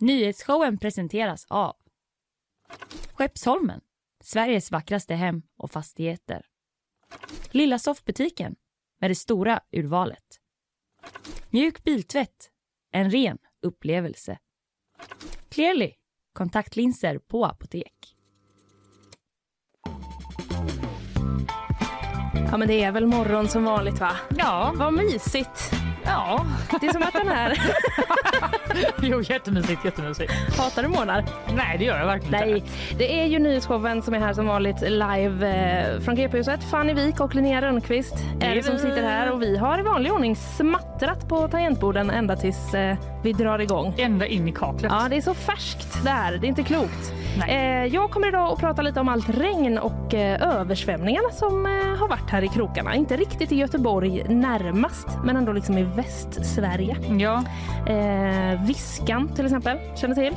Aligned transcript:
Nyhetsshowen 0.00 0.78
presenteras 0.78 1.46
av 1.48 1.76
Skeppsholmen, 3.12 3.80
Sveriges 4.24 4.70
vackraste 4.70 5.14
hem 5.14 5.42
och 5.56 5.70
fastigheter. 5.70 6.46
Lilla 7.50 7.78
soffbutiken 7.78 8.56
med 9.00 9.10
det 9.10 9.14
stora 9.14 9.60
urvalet. 9.72 10.40
Mjuk 11.50 11.84
biltvätt, 11.84 12.50
en 12.92 13.10
ren 13.10 13.38
upplevelse. 13.62 14.38
Clearly, 15.48 15.92
kontaktlinser 16.32 17.18
på 17.18 17.44
apotek. 17.44 18.16
Ja 22.50 22.56
men 22.56 22.68
det 22.68 22.82
är 22.82 22.92
väl 22.92 23.06
morgon 23.06 23.48
som 23.48 23.64
vanligt 23.64 24.00
va? 24.00 24.16
Ja, 24.36 24.74
Vad 24.76 24.94
mysigt. 24.94 25.79
Ja. 26.04 26.46
Det 26.80 26.86
är 26.86 26.92
som 26.92 27.02
att 27.02 27.12
den 27.12 27.28
här... 27.28 27.58
Jo, 29.02 29.20
jättemysigt, 29.22 29.84
jättemysigt. 29.84 30.32
Hatar 30.58 30.82
du 30.82 30.88
månar? 30.88 31.24
Nej, 31.54 31.78
det 31.78 31.84
gör 31.84 31.98
jag 31.98 32.06
verkligen 32.06 32.48
Nej, 32.48 32.56
inte. 32.56 32.70
det 32.98 33.20
är 33.22 33.26
ju 33.26 33.38
nyhetsshowen 33.38 34.02
som 34.02 34.14
är 34.14 34.18
här 34.18 34.32
som 34.32 34.46
vanligt 34.46 34.80
live 34.80 35.48
eh, 35.48 36.00
från 36.00 36.14
GP-huset. 36.14 36.64
Fanny 36.70 36.94
Wik 36.94 37.20
och 37.20 37.34
Linnea 37.34 37.62
Rönnqvist 37.62 38.14
är 38.40 38.54
det 38.54 38.62
som 38.62 38.78
sitter 38.78 39.02
här 39.02 39.32
och 39.32 39.42
vi 39.42 39.56
har 39.56 39.78
i 39.78 39.82
vanlig 39.82 40.12
ordning 40.12 40.36
smattrat 40.36 41.28
på 41.28 41.48
tangentborden 41.48 42.10
ända 42.10 42.36
tills 42.36 42.74
eh, 42.74 42.96
vi 43.22 43.32
drar 43.32 43.58
igång. 43.58 43.94
Ända 43.98 44.26
in 44.26 44.48
i 44.48 44.52
kaklet. 44.52 44.92
Ja, 44.92 45.06
det 45.10 45.16
är 45.16 45.20
så 45.20 45.34
färskt 45.34 46.04
där. 46.04 46.38
Det 46.40 46.46
är 46.46 46.48
inte 46.48 46.62
klokt. 46.62 47.12
Eh, 47.48 47.84
jag 47.84 48.10
kommer 48.10 48.28
idag 48.28 48.52
att 48.52 48.58
prata 48.58 48.82
lite 48.82 49.00
om 49.00 49.08
allt 49.08 49.28
regn 49.28 49.78
och 49.78 50.14
eh, 50.14 50.42
översvämningarna 50.60 51.30
som 51.32 51.66
eh, 51.66 51.72
har 52.00 52.08
varit 52.08 52.30
här 52.30 52.42
i 52.42 52.48
krokarna. 52.48 52.94
Inte 52.94 53.16
riktigt 53.16 53.52
i 53.52 53.56
Göteborg 53.56 54.24
närmast, 54.28 55.06
men 55.24 55.36
ändå 55.36 55.52
liksom 55.52 55.78
i 55.78 55.82
Västsverige. 55.82 56.96
Ja, 57.18 57.44
Eh, 57.86 58.62
Viskan 58.66 59.28
till 59.28 59.44
exempel, 59.44 59.78
känner 59.96 60.14
till? 60.14 60.36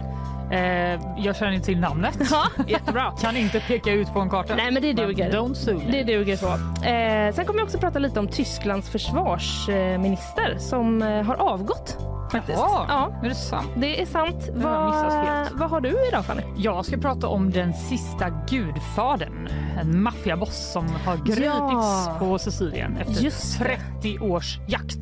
eh, 0.51 1.23
jag 1.25 1.35
känner 1.35 1.51
inte 1.51 1.65
till 1.65 1.79
namnet. 1.79 2.17
Ja, 2.31 2.43
jättebra. 2.67 3.11
Kan 3.21 3.37
inte 3.37 3.59
peka 3.59 3.91
ut 3.91 4.13
på 4.13 4.19
en 4.19 4.29
karta. 4.29 4.55
Nej, 4.55 4.71
men 4.71 4.81
det 4.81 4.93
duger. 4.93 5.31
don't 5.31 5.53
sue. 5.53 5.79
Det 5.91 6.03
duger 6.03 6.35
så. 6.35 6.47
Eh, 6.47 7.33
sen 7.35 7.45
kommer 7.45 7.59
jag 7.59 7.65
också 7.65 7.77
prata 7.77 7.99
lite 7.99 8.19
om 8.19 8.27
Tysklands 8.27 8.89
försvarsminister 8.89 10.57
som 10.59 11.01
har 11.01 11.35
avgått. 11.35 11.97
Faktiskt. 12.33 12.57
Jaha, 12.59 12.85
Ja, 12.89 13.19
är 13.23 13.29
det 13.29 13.35
sant? 13.35 13.67
det 13.75 14.01
är 14.01 14.05
sant. 14.05 14.35
Missat 14.55 15.51
Vad, 15.53 15.69
har 15.69 15.81
du 15.81 16.07
idag 16.07 16.25
Fanny? 16.25 16.41
Jag 16.57 16.85
ska 16.85 16.97
prata 16.97 17.27
om 17.27 17.51
den 17.51 17.73
sista 17.73 18.29
gudfadern. 18.49 19.47
En 19.81 20.03
maffiaboss 20.03 20.71
som 20.71 20.87
har 21.05 21.17
gripits 21.17 21.43
Ja. 21.45 22.15
på 22.19 22.39
Sicilien 22.39 22.97
efter 22.97 23.23
Just 23.23 23.59
det. 23.59 23.79
30 24.01 24.19
års 24.19 24.57
jakt. 24.67 24.97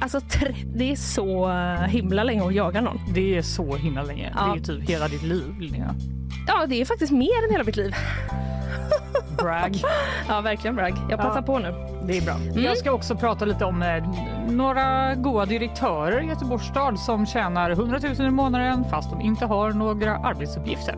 Alltså, 0.00 0.20
det 0.74 0.92
är 0.92 0.96
så 0.96 1.48
himla 1.88 2.24
länge 2.24 2.44
att 2.46 2.54
jaga 2.54 2.80
någon. 2.80 2.98
Det 3.14 3.36
är 3.38 3.42
så 3.42 3.76
himla 3.76 4.02
länge. 4.02 4.32
Ja. 4.36 4.44
Det 4.54 4.58
är 4.60 4.64
typ 4.78 4.90
hela 4.90 5.08
ditt 5.08 5.22
liv, 5.22 5.54
Linnea. 5.60 5.94
Ja, 6.46 6.66
det 6.66 6.80
är 6.80 6.84
faktiskt 6.84 7.12
mer 7.12 7.44
än 7.44 7.50
hela 7.50 7.64
mitt 7.64 7.76
liv. 7.76 7.94
Brag. 9.38 9.76
Ja, 10.28 10.40
verkligen 10.40 10.76
bragg. 10.76 10.94
Jag 11.10 11.18
passar 11.18 11.36
Ja. 11.40 11.42
på 11.42 11.58
nu. 11.58 11.74
Det 12.02 12.18
är 12.18 12.22
bra. 12.22 12.34
Mm. 12.34 12.62
Jag 12.64 12.76
ska 12.78 12.92
också 12.92 13.16
prata 13.16 13.44
lite 13.44 13.64
om 13.64 13.82
eh, 13.82 14.04
några 14.50 15.14
goda 15.14 15.46
direktörer 15.46 16.20
i 16.22 16.26
Göteborgs 16.26 16.64
stad 16.66 16.98
som 16.98 17.26
tjänar 17.26 17.70
100 17.70 17.98
000 18.18 18.26
i 18.28 18.30
månaden 18.30 18.84
fast 18.90 19.10
de 19.10 19.20
inte 19.20 19.46
har 19.46 19.70
några 19.72 20.16
arbetsuppgifter. 20.16 20.94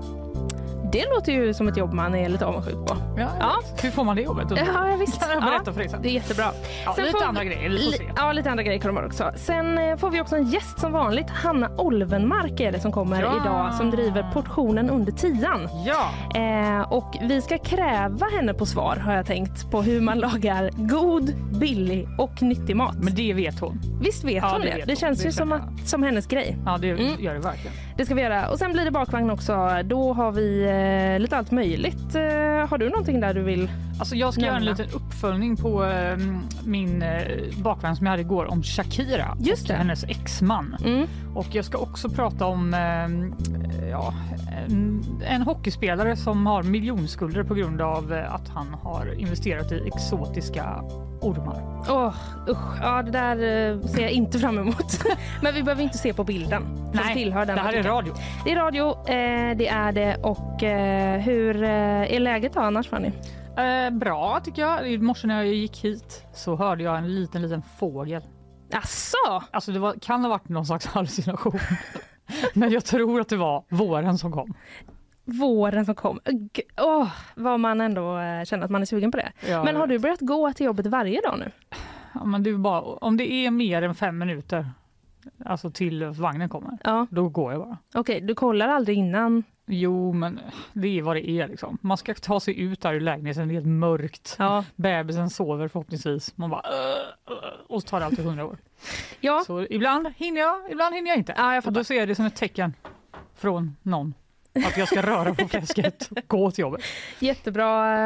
Det 0.92 1.04
låter 1.14 1.32
ju 1.32 1.54
som 1.54 1.68
ett 1.68 1.76
jobb 1.76 1.92
man 1.92 2.14
är 2.14 2.28
lite 2.28 2.46
avundsjuk 2.46 2.74
på. 2.74 2.96
Ja, 3.16 3.28
Ja. 3.40 3.52
Hur 3.82 3.90
får 3.90 4.04
man 4.04 4.16
det 4.16 4.22
jobbet? 4.22 4.46
Ja, 4.50 4.96
visst. 4.98 5.20
Kan 5.22 5.30
jag 5.30 5.42
berätta 5.42 5.72
för 5.72 5.80
dig 5.80 5.88
sen? 5.88 6.02
Det 6.02 6.08
är 6.08 6.12
jättebra. 6.12 6.44
Ja, 6.84 6.92
Sen 6.94 7.04
lite 7.04 7.18
får 7.18 7.24
andra 7.26 7.40
vi- 7.42 7.46
grejer, 7.48 7.68
vi 7.70 7.76
får 7.84 7.92
se. 7.92 8.04
Ja, 8.16 8.32
lite 8.32 8.50
andra 8.50 8.62
grejer 8.62 8.78
kommer 8.80 9.06
också. 9.06 9.30
Sen 9.36 9.78
eh, 9.78 9.96
får 9.96 10.10
vi 10.10 10.20
också 10.20 10.36
en 10.36 10.46
gäst 10.46 10.78
som 10.80 10.92
vanligt. 10.92 11.30
Hanna 11.30 11.68
Olvenmark 11.78 12.60
är 12.60 12.72
det 12.72 12.80
som 12.80 12.92
kommer 12.92 13.22
Ja. 13.22 13.32
idag 13.42 13.74
som 13.74 13.90
driver 13.90 14.30
portionen 14.32 14.90
under 14.90 15.12
tian. 15.12 15.68
Ja, 15.86 16.10
Eh, 16.40 16.92
och 16.92 17.16
vi 17.22 17.42
ska 17.42 17.58
kräva 17.58 18.26
henne 18.36 18.54
på 18.54 18.66
svar 18.66 18.96
har 18.96 19.14
jag 19.14 19.26
tänkt 19.26 19.70
på 19.70 19.82
hur 19.82 20.00
man 20.00 20.18
lagar 20.18 20.70
god, 20.76 21.34
billig 21.60 22.08
och 22.18 22.42
nyttig 22.42 22.76
mat. 22.76 22.94
men 23.00 23.14
det 23.14 23.32
vet 23.34 23.60
hon. 23.60 23.80
Visst 24.02 24.24
vet 24.24 24.34
Ja, 24.34 24.48
hon 24.52 24.60
det 24.60 24.66
det? 24.66 24.72
Det 24.76 24.84
hon. 24.86 24.96
känns 24.96 25.18
Det 25.18 25.24
ju 25.24 25.32
som, 25.32 25.52
att, 25.52 25.88
som 25.88 26.02
hennes 26.02 26.26
grej. 26.26 26.56
Ja, 26.66 26.78
det 26.80 26.90
Mm. 26.90 27.20
gör 27.24 27.34
det 27.34 27.40
verkligen. 27.40 27.76
Det 28.00 28.06
ska 28.06 28.14
vi 28.14 28.22
göra. 28.22 28.48
Och 28.48 28.58
sen 28.58 28.72
blir 28.72 28.84
det 28.84 28.90
bakvagn 28.90 29.30
också. 29.30 29.68
Då 29.84 30.12
har 30.12 30.32
vi 30.32 30.62
eh, 31.14 31.20
lite 31.20 31.36
allt 31.36 31.50
möjligt. 31.50 32.14
Eh, 32.14 32.68
har 32.68 32.78
du 32.78 32.88
någonting 32.88 33.20
där 33.20 33.34
du 33.34 33.42
vill? 33.42 33.70
Alltså 33.98 34.14
jag 34.14 34.34
ska 34.34 34.42
göra 34.42 34.56
en 34.56 34.64
Nämna. 34.64 34.82
liten 34.84 35.00
uppföljning 35.00 35.56
på 35.56 35.84
eh, 35.84 36.16
min 36.64 37.04
bakvagn 37.62 37.96
som 37.96 38.06
jag 38.06 38.10
hade 38.10 38.22
igår 38.22 38.50
om 38.50 38.62
Shakira 38.62 39.36
Just 39.40 39.62
och 39.62 39.68
det. 39.68 39.74
hennes 39.74 40.04
exman. 40.04 40.76
Mm. 40.84 41.06
Och 41.34 41.46
jag 41.52 41.64
ska 41.64 41.78
också 41.78 42.08
prata 42.08 42.46
om 42.46 42.74
eh, 42.74 43.88
ja, 43.90 44.14
en, 44.66 45.04
en 45.26 45.42
hockeyspelare 45.42 46.16
som 46.16 46.46
har 46.46 46.62
miljonskulder 46.62 47.42
på 47.42 47.54
grund 47.54 47.80
av 47.80 48.12
eh, 48.12 48.34
att 48.34 48.48
han 48.48 48.66
har 48.82 49.14
investerat 49.18 49.72
i 49.72 49.82
exotiska 49.94 50.82
ormar. 51.20 51.84
Åh, 51.88 52.14
usch. 52.48 52.80
Ja, 52.80 53.02
det 53.02 53.10
där 53.10 53.36
eh, 53.36 53.80
ser 53.86 54.02
jag 54.02 54.10
inte 54.10 54.38
fram 54.38 54.58
emot. 54.58 55.04
Men 55.42 55.54
vi 55.54 55.62
behöver 55.62 55.82
inte 55.82 55.98
se 55.98 56.14
på 56.14 56.24
bilden 56.24 56.90
som 56.94 57.14
tillhör 57.14 57.46
den 57.46 57.56
det 57.56 57.62
här 57.62 57.72
är 57.72 57.78
artikeln. 57.78 57.94
radio. 57.94 58.14
Det 58.44 58.52
är 58.52 58.56
radio, 58.56 58.88
eh, 58.90 59.56
det 59.56 59.68
är 59.68 59.92
det. 59.92 60.16
Och 60.16 60.62
eh, 60.62 61.20
hur 61.20 61.62
eh, 61.62 62.14
är 62.14 62.20
läget 62.20 62.52
då 62.54 62.60
annars 62.60 62.88
Fanny? 62.88 63.12
Eh, 63.56 63.90
bra 63.90 64.40
tycker 64.44 64.62
jag. 64.62 64.92
I 64.92 64.98
morse 64.98 65.26
när 65.26 65.36
jag 65.36 65.54
gick 65.54 65.84
hit 65.84 66.24
så 66.34 66.56
hörde 66.56 66.82
jag 66.84 66.98
en 66.98 67.14
liten, 67.14 67.42
liten 67.42 67.62
fågel. 67.78 68.22
Asså? 68.72 69.42
Alltså 69.50 69.72
det 69.72 69.78
var, 69.78 69.94
kan 70.02 70.22
ha 70.22 70.28
varit 70.28 70.48
någon 70.48 70.66
slags 70.66 70.86
hallucination. 70.86 71.58
Men 72.54 72.70
jag 72.72 72.84
tror 72.84 73.20
att 73.20 73.28
det 73.28 73.36
var 73.36 73.64
våren 73.68 74.18
som 74.18 74.32
kom. 74.32 74.54
Våren 75.32 75.86
som 75.86 75.94
kom. 75.94 76.20
G- 76.52 76.62
Åh, 76.76 77.08
vad 77.34 77.60
man 77.60 77.80
ändå 77.80 78.18
eh, 78.18 78.44
känner 78.44 78.64
att 78.64 78.70
man 78.70 78.82
är 78.82 78.86
sugen 78.86 79.10
på 79.10 79.16
det. 79.18 79.32
Ja, 79.48 79.64
Men 79.64 79.76
har 79.76 79.86
du 79.86 79.98
börjat 79.98 80.20
gå 80.20 80.52
till 80.52 80.66
jobbet 80.66 80.86
varje 80.86 81.20
dag 81.20 81.38
nu? 81.38 81.50
Ja, 82.14 82.24
men 82.24 82.42
det 82.42 82.52
bara, 82.54 82.80
om 82.80 83.16
det 83.16 83.32
är 83.32 83.50
mer 83.50 83.82
än 83.82 83.94
fem 83.94 84.18
minuter 84.18 84.66
alltså 85.44 85.70
till 85.70 86.04
vagnen 86.04 86.48
kommer, 86.48 86.78
Ja, 86.84 87.06
då 87.10 87.28
går 87.28 87.52
jag 87.52 87.60
bara. 87.62 87.78
okej. 87.94 88.20
Du 88.20 88.34
kollar 88.34 88.68
aldrig 88.68 88.98
innan? 88.98 89.42
Jo, 89.66 90.12
men 90.12 90.40
det 90.72 90.98
är 90.98 91.02
vad 91.02 91.16
det 91.16 91.28
är. 91.30 91.48
Liksom. 91.48 91.78
Man 91.80 91.96
ska 91.96 92.14
ta 92.14 92.40
sig 92.40 92.60
ut 92.60 92.80
där 92.80 92.94
ur 92.94 93.00
lägenheten, 93.00 93.48
det 93.48 93.52
är 93.52 93.54
helt 93.54 93.66
mörkt. 93.66 94.36
Ja. 94.38 94.64
Bebisen 94.76 95.30
sover 95.30 95.68
förhoppningsvis. 95.68 96.36
Man 96.36 96.50
bara... 96.50 96.62
"Åh, 96.64 97.34
åh", 97.34 97.36
och 97.76 97.82
så 97.82 97.88
tar 97.88 98.00
det 98.00 98.06
alltid 98.06 98.24
hundra 98.24 98.44
år. 98.46 98.56
Ja, 99.20 99.42
Så 99.46 99.66
ibland 99.70 100.08
hinner 100.16 100.40
jag, 100.40 100.70
ibland 100.70 100.94
hinner 100.94 101.08
jag 101.10 101.18
inte. 101.18 101.34
ja 101.36 101.54
jag 101.54 101.66
Och 101.66 101.72
då 101.72 101.84
ser 101.84 101.94
jag 101.94 102.08
det 102.08 102.14
som 102.14 102.24
ett 102.26 102.36
tecken 102.36 102.74
från 103.34 103.76
någon 103.82 104.14
att 104.54 104.76
jag 104.76 104.88
ska 104.88 105.02
röra 105.02 105.34
på 105.34 105.48
fläsket 105.48 106.08
och 106.10 106.18
gå 106.26 106.50
till 106.50 106.62
jobbet. 106.62 106.80
Jättebra, 107.18 107.98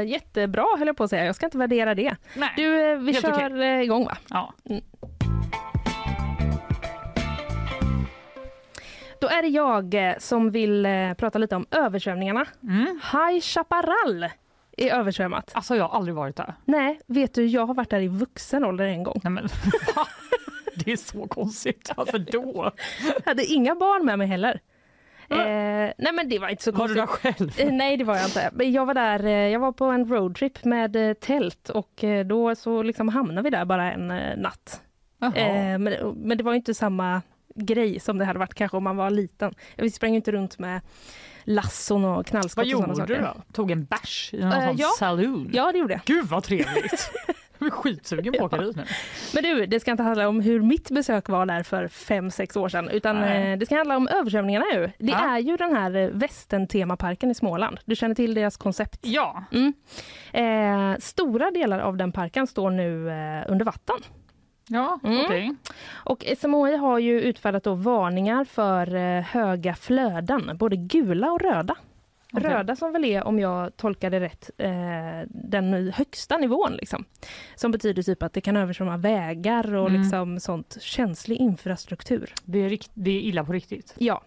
eh, 0.00 0.08
jättebra 0.08 0.66
höll 0.78 0.86
jag 0.86 0.96
på 0.96 1.04
att 1.04 1.10
säga. 1.10 1.24
Jag 1.24 1.34
ska 1.34 1.46
inte 1.46 1.58
värdera 1.58 1.94
det. 1.94 2.16
Nej. 2.36 2.52
Du, 2.56 2.92
eh, 2.92 2.98
vi 2.98 3.14
kör 3.14 3.62
eh, 3.62 3.80
igång 3.80 4.04
va? 4.04 4.16
Ja. 4.28 4.54
Då 9.20 9.28
är 9.28 9.42
det 9.42 9.48
jag 9.48 10.16
som 10.22 10.50
vill 10.50 10.86
prata 11.18 11.38
lite 11.38 11.56
om 11.56 11.66
översvämningarna. 11.70 12.46
Mm. 12.62 13.00
High 13.12 13.40
Chaparral 13.40 14.28
är 14.76 14.94
översvämmat. 14.94 15.50
Alltså 15.54 15.76
jag 15.76 15.88
har 15.88 15.96
aldrig 15.96 16.14
varit 16.14 16.36
där. 16.36 16.54
Nej, 16.64 17.00
vet 17.06 17.34
du, 17.34 17.46
jag 17.46 17.66
har 17.66 17.74
varit 17.74 17.90
där 17.90 18.00
i 18.00 18.08
vuxen 18.08 18.64
ålder 18.64 18.84
en 18.84 19.02
gång. 19.02 19.20
Nej, 19.24 19.32
men? 19.32 19.48
Det 20.74 20.92
är 20.92 20.96
så 20.96 21.26
konstigt. 21.26 21.90
Varför 21.96 22.18
då? 22.18 22.72
Jag 23.06 23.24
hade 23.24 23.44
inga 23.44 23.74
barn 23.74 24.06
med 24.06 24.18
mig 24.18 24.26
heller. 24.26 24.60
Eh, 25.40 25.92
nej 25.98 26.12
men 26.12 26.28
det 26.28 26.38
var 26.38 26.48
inte 26.48 26.62
så 26.62 26.72
Var 26.72 26.88
du 26.88 26.94
konstigt. 26.94 27.22
där 27.22 27.32
själv? 27.32 27.50
Eh, 27.60 27.72
Nej 27.72 27.96
det 27.96 28.04
var 28.04 28.16
jag 28.16 28.26
inte. 28.26 28.50
Men 28.52 28.72
Jag 28.72 28.86
var 28.86 28.94
där, 28.94 29.24
eh, 29.24 29.30
jag 29.32 29.60
var 29.60 29.72
på 29.72 29.84
en 29.84 30.08
roadtrip 30.08 30.64
med 30.64 30.96
eh, 30.96 31.12
tält 31.14 31.68
och 31.68 32.04
eh, 32.04 32.26
då 32.26 32.54
så 32.54 32.82
liksom 32.82 33.08
hamnade 33.08 33.42
vi 33.42 33.50
där 33.50 33.64
bara 33.64 33.92
en 33.92 34.06
natt. 34.42 34.80
Men, 35.18 35.82
men 36.16 36.38
det 36.38 36.44
var 36.44 36.52
ju 36.52 36.56
inte 36.56 36.74
samma 36.74 37.22
grej 37.54 38.00
som 38.00 38.18
det 38.18 38.24
hade 38.24 38.38
varit 38.38 38.54
kanske 38.54 38.76
om 38.76 38.84
man 38.84 38.96
var 38.96 39.10
liten. 39.10 39.54
Vi 39.76 39.90
sprang 39.90 40.14
inte 40.14 40.32
runt 40.32 40.58
med 40.58 40.80
lasson 41.44 42.04
och 42.04 42.26
knallskott 42.26 42.56
Vad 42.56 42.66
gjorde 42.66 43.06
du 43.06 43.16
då? 43.20 43.34
Tog 43.52 43.70
en 43.70 43.84
bärs 43.84 44.30
i 44.34 44.40
någon 44.40 44.52
Eh, 44.52 44.66
sån 44.68 44.76
ja. 44.76 44.88
saloon? 44.98 45.50
Ja 45.52 45.72
det 45.72 45.78
gjorde 45.78 45.92
jag. 45.92 46.02
Gud 46.04 46.26
vad 46.26 46.42
trevligt! 46.42 47.10
Jag 47.64 47.66
är 47.66 47.70
skitsugen 47.70 48.32
på 48.38 48.44
att 48.46 48.52
åka 48.54 48.62
dit 48.62 48.76
nu. 48.76 48.84
Men 49.34 49.42
du, 49.42 49.66
det 49.66 49.80
ska 49.80 49.90
inte 49.90 50.02
handla 50.02 50.28
om 50.28 50.40
hur 50.40 50.60
mitt 50.62 50.90
besök 50.90 51.28
var 51.28 51.46
där 51.46 51.62
för 51.62 51.88
fem 51.88 52.30
sex 52.30 52.56
år 52.56 52.68
sedan 52.68 52.88
utan 52.88 53.20
Nej. 53.20 53.52
eh, 53.52 53.58
det 53.58 53.66
ska 53.66 53.76
handla 53.76 53.96
om 53.96 54.08
översvämningarna 54.08 54.64
nu. 54.72 54.92
Det 54.98 55.12
Ja. 55.12 55.34
är 55.34 55.38
ju 55.38 55.56
den 55.56 55.76
här 55.76 55.96
eh, 55.96 56.08
Västern-temaparken 56.08 57.30
i 57.30 57.34
Småland. 57.34 57.78
Du 57.84 57.96
känner 57.96 58.14
till 58.14 58.34
deras 58.34 58.56
koncept? 58.56 58.98
Ja, 59.02 59.44
Mm. 59.52 59.72
Eh, 60.32 60.98
stora 61.00 61.50
delar 61.50 61.78
av 61.78 61.96
den 61.96 62.12
parken 62.12 62.46
står 62.46 62.70
nu 62.70 63.10
eh, 63.10 63.50
under 63.52 63.64
vatten. 63.64 63.96
ja 64.68 64.98
Mm. 65.04 65.20
okej. 65.26 65.54
Och 65.92 66.24
SMHI 66.38 66.76
har 66.76 66.98
ju 66.98 67.20
utfärdat 67.20 67.64
då 67.64 67.74
varningar 67.74 68.44
för 68.44 68.94
eh, 68.94 69.22
höga 69.22 69.74
flöden, 69.74 70.50
både 70.56 70.76
gula 70.76 71.30
och 71.32 71.40
röda. 71.40 71.76
Okej. 72.32 72.50
Röda 72.50 72.76
som 72.76 72.92
väl 72.92 73.04
är, 73.04 73.24
om 73.24 73.38
jag 73.38 73.76
tolkar 73.76 74.10
det 74.10 74.20
rätt, 74.20 74.50
eh, 74.58 74.70
den 75.28 75.92
högsta 75.94 76.36
nivån. 76.36 76.72
Liksom. 76.72 77.04
Som 77.54 77.70
betyder 77.70 78.02
typ 78.02 78.22
att 78.22 78.32
det 78.32 78.40
kan 78.40 78.56
översvämma 78.56 78.96
vägar 78.96 79.74
och 79.74 79.88
Mm. 79.88 80.00
liksom 80.02 80.40
sånt 80.40 80.76
känslig 80.80 81.36
infrastruktur. 81.36 82.34
Det, 82.44 82.58
är 82.58 82.78
det 82.94 83.10
är 83.10 83.20
illa 83.20 83.44
på 83.44 83.52
riktigt. 83.52 83.94
Ja, 83.98 84.22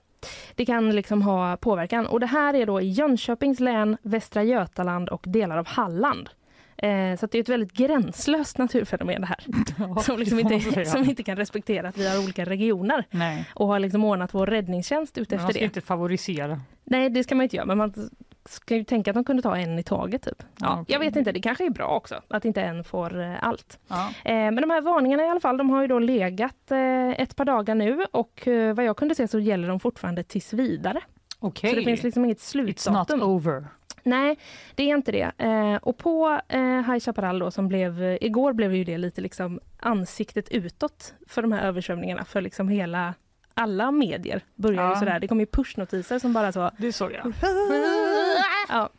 det 0.55 0.65
kan 0.65 0.95
liksom 0.95 1.21
ha 1.21 1.57
påverkan. 1.57 2.05
Och 2.07 2.19
det 2.19 2.25
här 2.25 2.53
är 2.53 2.65
då 2.65 2.81
i 2.81 2.89
Jönköpings 2.89 3.59
län, 3.59 3.97
Västra 4.01 4.43
Götaland 4.43 5.09
och 5.09 5.23
delar 5.27 5.57
av 5.57 5.67
Halland. 5.67 6.29
Eh, 6.77 7.16
så 7.18 7.25
det 7.27 7.38
är 7.38 7.42
ett 7.42 7.50
väldigt 7.50 7.74
gränslöst 7.74 8.57
naturfenomen 8.57 9.22
det 9.22 9.27
här. 9.27 9.45
Ja, 9.95 10.01
som, 10.01 10.19
liksom 10.19 10.38
det 10.38 10.44
man 10.44 10.54
inte, 10.54 10.86
som 10.86 11.04
inte 11.04 11.24
kan 11.24 11.38
respektera 11.38 11.88
att 11.89 11.98
vi 11.98 12.07
har 12.10 12.24
olika 12.24 12.45
regioner 12.45 13.06
Nej, 13.12 13.50
och 13.56 13.68
har 13.68 13.80
liksom 13.80 14.04
ordnat 14.04 14.33
vår 14.33 14.48
räddningstjänst 14.48 15.18
ut 15.18 15.31
man 15.31 15.39
efter 15.39 15.51
ska 15.54 15.60
det. 15.60 15.66
inte 15.66 15.81
favorisera. 15.81 16.62
Nej, 16.83 17.10
det 17.10 17.24
ska 17.24 17.36
man 17.36 17.44
inte 17.44 17.56
göra, 17.56 17.66
men 17.66 17.77
man 17.77 17.94
ska 18.45 18.75
ju 18.75 18.83
tänka 18.83 19.12
att 19.12 19.16
de 19.16 19.24
kunde 19.24 19.42
ta 19.42 19.57
en 19.57 19.80
i 19.80 19.83
taget. 19.83 20.22
Typ. 20.24 20.44
Ja, 20.60 20.74
okej. 20.81 20.94
Jag 20.94 21.00
vet 21.00 21.16
inte, 21.16 21.31
det 21.31 21.42
kanske 21.42 21.66
är 21.66 21.69
bra 21.69 21.88
också 21.88 22.22
att 22.27 22.45
inte 22.45 22.62
en 22.62 22.83
får 22.83 23.22
eh, 23.22 23.44
allt. 23.44 23.80
Ja. 23.88 24.10
Eh, 24.25 24.33
men 24.33 24.56
de 24.56 24.69
här 24.69 24.81
varningarna 24.81 25.24
i 25.24 25.30
alla 25.30 25.39
fall, 25.39 25.57
de 25.57 25.69
har 25.69 25.81
ju 25.81 25.88
då 25.88 26.00
legat 26.00 26.72
ett 27.18 27.36
par 27.36 27.45
dagar 27.45 27.75
nu 27.75 28.06
och 28.12 28.48
vad 28.75 28.86
jag 28.86 28.98
kunde 28.98 29.16
se 29.16 29.27
så 29.27 29.39
gäller 29.39 29.68
de 29.68 29.80
fortfarande 29.80 30.24
tills 30.24 30.54
vidare. 30.54 31.01
Okej, 31.39 31.69
Så 31.69 31.75
det 31.75 31.83
finns 31.83 32.04
liksom 32.04 32.25
inget 32.25 32.38
it's 32.38 32.57
not 32.57 32.77
slutdatum. 32.77 33.22
over. 33.22 33.68
Nej, 34.05 34.37
det 34.75 34.83
är 34.83 34.95
inte 34.97 35.11
det. 35.11 35.31
Eh, 35.37 35.75
och 35.75 35.97
på 35.97 36.39
eh, 36.47 36.59
High 36.61 36.99
Chaparral 36.99 37.39
då, 37.39 37.51
som 37.51 37.67
blev, 37.67 38.03
eh, 38.03 38.17
igår 38.21 38.53
blev 38.53 38.75
ju 38.75 38.83
det 38.83 38.97
lite 38.97 39.21
liksom 39.21 39.59
ansiktet 39.79 40.49
utåt 40.49 41.13
för 41.27 41.41
de 41.41 41.51
här 41.51 41.67
översvämningarna, 41.67 42.25
för 42.25 42.41
liksom 42.41 42.67
hela 42.69 43.13
alla 43.53 43.91
medier 43.91 44.41
börjar 44.55 44.83
ju 44.83 44.89
Ja. 44.89 44.95
sådär. 44.95 45.19
Det 45.19 45.27
kom 45.27 45.39
ju 45.39 45.45
pushnotiser 45.45 46.19
som 46.19 46.33
bara 46.33 46.51
så 46.51 46.71
Det 46.77 46.91
såg 46.93 47.11
jag. 47.11 47.33
Ja. 48.69 48.89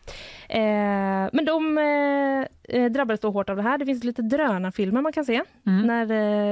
Eh, 0.49 1.29
men 1.33 1.45
de 1.45 1.79
eh, 1.79 2.77
eh, 2.81 2.91
drabbades 2.91 3.21
då 3.21 3.31
hårt 3.31 3.51
av 3.51 3.57
det 3.57 3.63
här. 3.63 3.79
Det 3.79 3.87
finns 3.87 4.05
lite 4.05 4.23
drönarfilmer 4.23 5.01
man 5.03 5.13
kan 5.13 5.25
se 5.25 5.43
Mm. 5.67 5.87
när, 5.87 6.03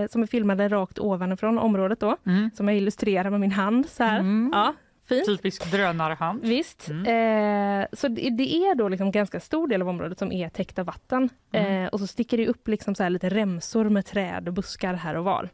eh, 0.02 0.06
som 0.08 0.22
är 0.22 0.26
filmade 0.26 0.68
rakt 0.68 0.98
ovanifrån 0.98 1.58
området 1.58 2.00
då, 2.00 2.16
Mm. 2.26 2.50
som 2.54 2.68
jag 2.68 2.76
illustrerar 2.76 3.30
med 3.30 3.40
min 3.40 3.50
hand 3.52 3.86
så 3.88 4.04
här. 4.04 4.18
Mm. 4.20 4.50
Ja, 4.54 4.74
fint. 5.08 5.26
Typisk 5.26 5.70
drönarhand. 5.70 6.40
Visst. 6.42 6.88
Mm. 6.88 7.80
Eh, 7.82 7.86
så 7.92 8.08
det, 8.08 8.30
det 8.30 8.54
är 8.56 8.74
då 8.74 8.88
liksom 8.88 9.10
ganska 9.10 9.40
stor 9.40 9.68
del 9.68 9.82
av 9.82 9.88
området 9.88 10.18
som 10.18 10.32
är 10.32 10.48
täckt 10.48 10.78
av 10.78 10.86
vatten. 10.86 11.28
Mm. 11.52 11.84
Eh, 11.84 11.88
och 11.88 12.00
så 12.00 12.06
sticker 12.06 12.36
det 12.36 12.46
upp 12.48 12.68
liksom 12.68 12.94
så 12.94 13.08
lite 13.08 13.28
remsor 13.28 13.88
med 13.88 14.06
träd 14.06 14.48
och 14.48 14.54
buskar 14.54 14.94
här 14.94 15.14
och 15.16 15.24
var. 15.24 15.48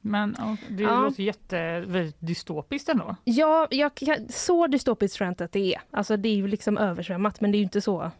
Men 0.00 0.36
det 0.68 0.82
Ja. 0.82 1.00
låter 1.00 1.22
jätte 1.22 1.80
dystopiskt 2.18 2.88
ändå. 2.88 3.16
Ja, 3.24 3.68
jag, 3.70 3.92
så 4.28 4.66
dystopiskt 4.66 5.16
tror 5.16 5.26
jag 5.26 5.30
inte 5.32 5.44
att 5.44 5.52
det 5.52 5.74
är. 5.74 5.80
Alltså 5.90 6.16
det 6.16 6.28
är 6.28 6.34
ju 6.36 6.48
liksom 6.48 6.78
översvämmat 6.78 7.40
men 7.40 7.50
det 7.52 7.56
är 7.56 7.58
ju 7.58 7.64
inte 7.64 7.80
så. 7.80 8.10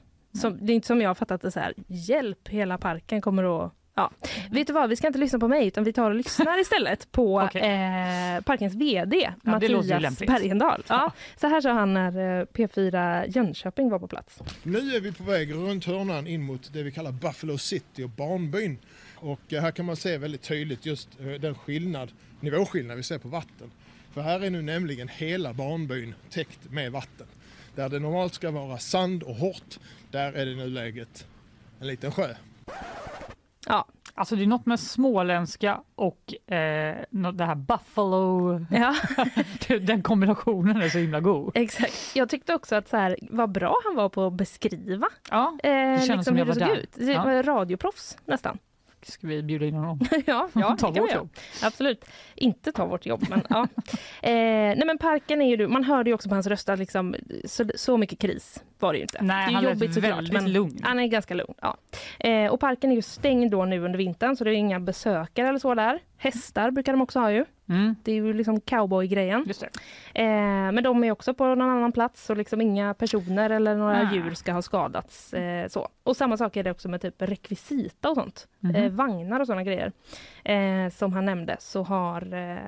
Som, 0.40 0.66
det 0.66 0.72
är 0.72 0.74
inte 0.74 0.86
som 0.86 1.00
jag 1.00 1.10
har 1.10 1.14
fattat 1.14 1.42
det 1.42 1.50
så 1.50 1.60
här, 1.60 1.74
hjälp, 1.86 2.48
hela 2.48 2.78
parken 2.78 3.20
kommer 3.20 3.64
att 3.66 3.72
Ja. 3.96 4.10
Vet 4.50 4.66
du 4.66 4.72
vad, 4.72 4.88
vi 4.88 4.96
ska 4.96 5.06
inte 5.06 5.18
lyssna 5.18 5.38
på 5.38 5.48
mig 5.48 5.66
utan 5.66 5.84
vi 5.84 5.92
tar 5.92 6.10
och 6.10 6.16
lyssnar 6.16 6.60
istället 6.60 7.12
på 7.12 7.36
Okej. 7.40 7.62
eh, 7.62 8.40
parkens 8.40 8.74
VD 8.74 9.16
Ja, 9.16 9.32
Mattias. 9.42 10.18
Bergendahl. 10.18 10.82
Ja. 10.88 10.94
Ja. 10.94 11.12
Så 11.40 11.46
här 11.46 11.60
sa 11.60 11.72
han 11.72 11.94
när 11.94 12.40
eh, 12.40 12.44
P4 12.44 13.24
Jönköping 13.28 13.90
var 13.90 13.98
på 13.98 14.06
plats. 14.06 14.38
Nu 14.62 14.78
är 14.78 15.00
vi 15.00 15.12
på 15.12 15.24
väg 15.24 15.54
runt 15.54 15.84
hörnan 15.84 16.26
in 16.26 16.42
mot 16.42 16.72
det 16.72 16.82
vi 16.82 16.92
kallar 16.92 17.12
Buffalo 17.12 17.58
City 17.58 18.02
och 18.04 18.10
barnbyn. 18.10 18.78
Och 19.16 19.52
eh, 19.52 19.62
här 19.62 19.70
kan 19.70 19.86
man 19.86 19.96
se 19.96 20.18
väldigt 20.18 20.42
tydligt 20.42 20.86
just 20.86 21.08
eh, 21.20 21.26
den 21.26 21.54
skillnad, 21.54 22.12
nivåskillnad 22.40 22.96
vi 22.96 23.02
ser 23.02 23.18
på 23.18 23.28
vatten. 23.28 23.70
För 24.14 24.20
här 24.20 24.40
är 24.40 24.50
nu 24.50 24.62
nämligen 24.62 25.08
hela 25.08 25.52
barnbyn 25.52 26.14
täckt 26.30 26.70
med 26.70 26.92
vatten. 26.92 27.26
Där 27.74 27.88
det 27.88 27.98
normalt 27.98 28.34
ska 28.34 28.50
vara 28.50 28.78
sand 28.78 29.22
och 29.22 29.34
hårt, 29.34 29.78
där 30.10 30.32
är 30.32 30.46
det 30.46 30.52
i 30.52 30.56
nuläget 30.56 31.26
en 31.80 31.86
liten 31.86 32.12
sjö. 32.12 32.34
Ja, 33.68 33.84
Alltså 34.16 34.36
det 34.36 34.42
är 34.42 34.46
något 34.46 34.66
med 34.66 34.80
småländska 34.80 35.80
och 35.94 36.34
eh, 36.52 36.96
det 37.34 37.44
här 37.44 37.54
buffalo, 37.54 38.58
ja 38.70 38.94
den 39.80 40.02
kombinationen 40.02 40.82
är 40.82 40.88
så 40.88 40.98
himla 40.98 41.20
god. 41.20 41.52
exakt. 41.54 42.12
Jag 42.16 42.28
tyckte 42.28 42.54
också 42.54 42.74
att 42.76 42.88
så 42.88 42.96
här, 42.96 43.16
vad 43.30 43.52
bra 43.52 43.76
han 43.84 43.96
var 43.96 44.08
på 44.08 44.26
att 44.26 44.32
beskriva 44.32 45.06
Ja, 45.30 45.58
eh, 45.62 45.70
kändes 45.70 46.08
liksom 46.08 46.24
som 46.24 46.38
jag 46.38 46.44
hur 46.44 46.54
det 46.54 46.60
såg 46.60 46.68
där. 46.68 46.76
ut. 46.76 46.90
Det 46.96 47.12
Ja. 47.12 47.42
radioproffs 47.42 48.16
nästan. 48.24 48.58
ska 49.02 49.26
vi 49.26 49.42
bjuda 49.42 49.66
in 49.66 49.74
honom? 49.74 50.00
ja, 50.26 50.48
ja 50.52 50.76
Ta 50.80 50.90
det 50.90 51.00
vårt 51.00 51.14
jobb. 51.14 51.28
Absolut. 51.62 52.04
Inte 52.34 52.72
ta 52.72 52.86
vårt 52.86 53.06
jobb, 53.06 53.24
men 53.30 53.42
ja. 53.50 53.68
Eh, 54.22 54.30
nej 54.32 54.82
men 54.86 54.98
parken 54.98 55.42
är 55.42 55.48
ju, 55.48 55.56
du- 55.56 55.68
man 55.68 55.84
hörde 55.84 56.10
ju 56.10 56.14
också 56.14 56.28
på 56.28 56.34
hans 56.34 56.46
röst 56.46 56.68
att 56.68 56.78
liksom, 56.78 57.14
så, 57.44 57.64
så 57.76 57.96
mycket 57.96 58.18
kris 58.18 58.62
var 58.84 58.92
det 58.92 58.96
ju 58.98 59.02
inte. 59.02 59.18
Nej, 59.22 59.46
det 59.46 59.52
är 59.52 59.54
han 59.54 59.64
jobbigt 59.64 59.94
såklart. 59.94 60.32
Men 60.32 60.52
lugn. 60.52 60.78
han 60.82 60.98
är 60.98 61.06
ganska 61.06 61.34
lugn. 61.34 61.54
Ja. 61.60 61.76
Eh, 62.18 62.52
och 62.52 62.60
parken 62.60 62.90
är 62.90 62.94
ju 62.96 63.02
stängd 63.02 63.50
då 63.50 63.64
nu 63.64 63.80
under 63.84 63.98
vintern 63.98 64.36
så 64.36 64.44
det 64.44 64.50
är 64.50 64.54
inga 64.54 64.80
besökare 64.80 65.48
eller 65.48 65.58
så 65.58 65.74
där. 65.74 65.98
Hästar 66.16 66.70
brukar 66.70 66.92
de 66.92 67.02
också 67.02 67.18
ha 67.18 67.30
ju. 67.30 67.44
Mm, 67.68 67.96
Det 68.02 68.12
är 68.12 68.16
ju 68.16 68.32
liksom 68.32 68.60
cowboy-grejen. 68.60 69.44
just 69.46 69.60
det. 69.60 70.20
Eh, 70.20 70.72
men 70.72 70.82
de 70.82 71.04
är 71.04 71.10
också 71.10 71.34
på 71.34 71.44
någon 71.46 71.70
annan 71.70 71.92
plats 71.92 72.24
så 72.24 72.34
liksom 72.34 72.60
inga 72.60 72.94
personer 72.94 73.50
eller 73.50 73.74
några 73.76 74.02
Nej. 74.02 74.14
djur 74.14 74.34
ska 74.34 74.52
ha 74.52 74.62
skadats. 74.62 75.34
Eh, 75.34 75.68
så. 75.68 75.88
Och 76.02 76.16
samma 76.16 76.36
sak 76.36 76.56
är 76.56 76.62
det 76.64 76.70
också 76.70 76.88
med 76.88 77.00
typ 77.00 77.22
rekvisita 77.22 78.08
och 78.10 78.14
sånt. 78.16 78.48
Mhm. 78.60 78.74
Eh, 78.74 78.90
vagnar 78.92 79.40
och 79.40 79.46
sådana 79.46 79.62
grejer. 79.62 79.92
Eh, 80.44 80.90
som 80.90 81.12
han 81.12 81.24
nämnde 81.24 81.56
så 81.60 81.82
har 81.82 82.34
eh, 82.34 82.58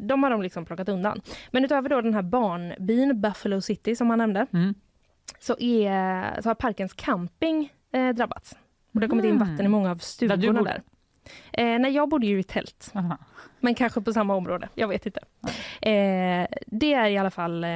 de 0.00 0.22
har 0.22 0.30
de 0.30 0.42
liksom 0.42 0.64
plockat 0.64 0.88
undan. 0.88 1.20
Men 1.50 1.64
utöver 1.64 1.88
då 1.88 2.00
den 2.00 2.14
här 2.14 2.22
barnbyn 2.22 3.20
Buffalo 3.20 3.60
City 3.60 3.96
som 3.96 4.10
han 4.10 4.18
nämnde 4.18 4.46
Mm. 4.52 4.74
Så, 5.38 5.56
är, 5.58 6.40
så 6.42 6.48
har 6.48 6.54
parkens 6.54 6.92
camping 6.92 7.72
eh, 7.92 8.08
drabbats. 8.08 8.52
Och 8.94 9.00
det 9.00 9.06
har 9.06 9.10
kommit 9.10 9.24
in 9.24 9.30
Mm. 9.36 9.48
vatten 9.48 9.66
i 9.66 9.68
många 9.68 9.90
av 9.90 9.96
stugorna 9.96 10.52
bodde? 10.58 10.64
där. 10.64 10.82
Eh, 11.74 11.78
nej, 11.78 11.92
jag 11.92 12.08
bodde 12.08 12.26
ju 12.26 12.38
i 12.38 12.42
tält. 12.42 12.90
Aha. 12.94 13.16
Men 13.60 13.74
kanske 13.74 14.00
på 14.00 14.12
samma 14.12 14.34
område, 14.34 14.68
jag 14.74 14.88
vet 14.88 15.06
inte. 15.06 15.20
Eh, 15.82 16.46
det 16.66 16.94
är 16.94 17.08
i 17.08 17.18
alla 17.18 17.30
fall 17.30 17.64
eh, 17.64 17.70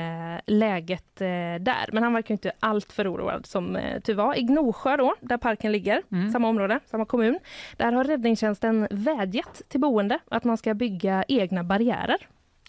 läget 0.47 1.21
eh, 1.21 1.27
där. 1.61 1.89
Men 1.93 2.03
han 2.03 2.13
verkar 2.13 2.35
inte 2.35 2.53
allt 2.61 2.93
för 2.93 3.15
oroad 3.15 3.47
som 3.47 3.77
eh, 3.77 4.01
tur 4.01 4.15
var. 4.15 4.39
I 4.39 4.43
Gnosjö 4.43 4.97
då, 4.97 5.15
där 5.21 5.37
parken 5.37 5.73
ligger, 5.73 6.03
Mm. 6.13 6.31
samma 6.33 6.49
område, 6.49 6.81
samma 6.87 7.05
kommun. 7.05 7.39
Där 7.77 7.93
har 7.93 8.05
räddningstjänsten 8.05 8.89
vädjat 8.91 9.63
till 9.69 9.81
boende 9.81 10.19
att 10.31 10.45
man 10.45 10.57
ska 10.57 10.75
bygga 10.75 11.25
egna 11.29 11.65
barriärer. 11.65 12.17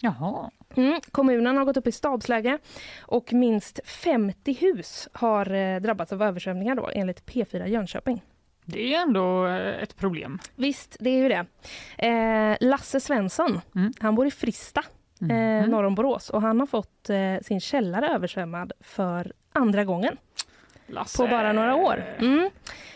Jaha. 0.00 0.50
Mm. 0.76 1.00
Kommunen 1.10 1.56
har 1.56 1.64
gått 1.64 1.76
upp 1.76 1.86
i 1.86 1.92
stabsläge 1.92 2.58
och 3.02 3.32
minst 3.32 3.80
50 3.84 4.52
hus 4.52 5.08
har 5.12 5.52
eh, 5.54 5.80
drabbats 5.80 6.12
av 6.12 6.22
översvämningar 6.22 6.74
då, 6.74 6.90
enligt 6.94 7.26
P4 7.26 7.66
Jönköping. 7.66 8.22
Det 8.64 8.94
är 8.94 9.02
ändå 9.02 9.46
eh, 9.46 9.82
ett 9.82 9.96
problem. 9.96 10.38
Visst, 10.56 10.96
det 11.00 11.10
är 11.10 11.18
ju 11.22 11.28
det. 11.28 11.46
Eh, 12.08 12.56
Lasse 12.68 13.00
Svensson, 13.00 13.60
Mm. 13.74 13.92
han 14.00 14.14
bor 14.14 14.26
i 14.26 14.30
Frista, 14.30 14.82
eh, 15.20 15.26
Mhm. 15.26 15.70
norr 15.70 15.84
om 15.84 15.94
Borås 15.94 16.30
och 16.30 16.42
han 16.42 16.60
har 16.60 16.66
fått 16.66 17.10
eh, 17.10 17.36
sin 17.42 17.60
källare 17.60 18.08
översvämmad 18.14 18.72
för 18.80 19.32
andra 19.52 19.84
gången 19.84 20.16
Lasse. 20.86 21.18
på 21.18 21.26
bara 21.28 21.52
några 21.52 21.74
år. 21.74 22.04
Mm. 22.18 22.50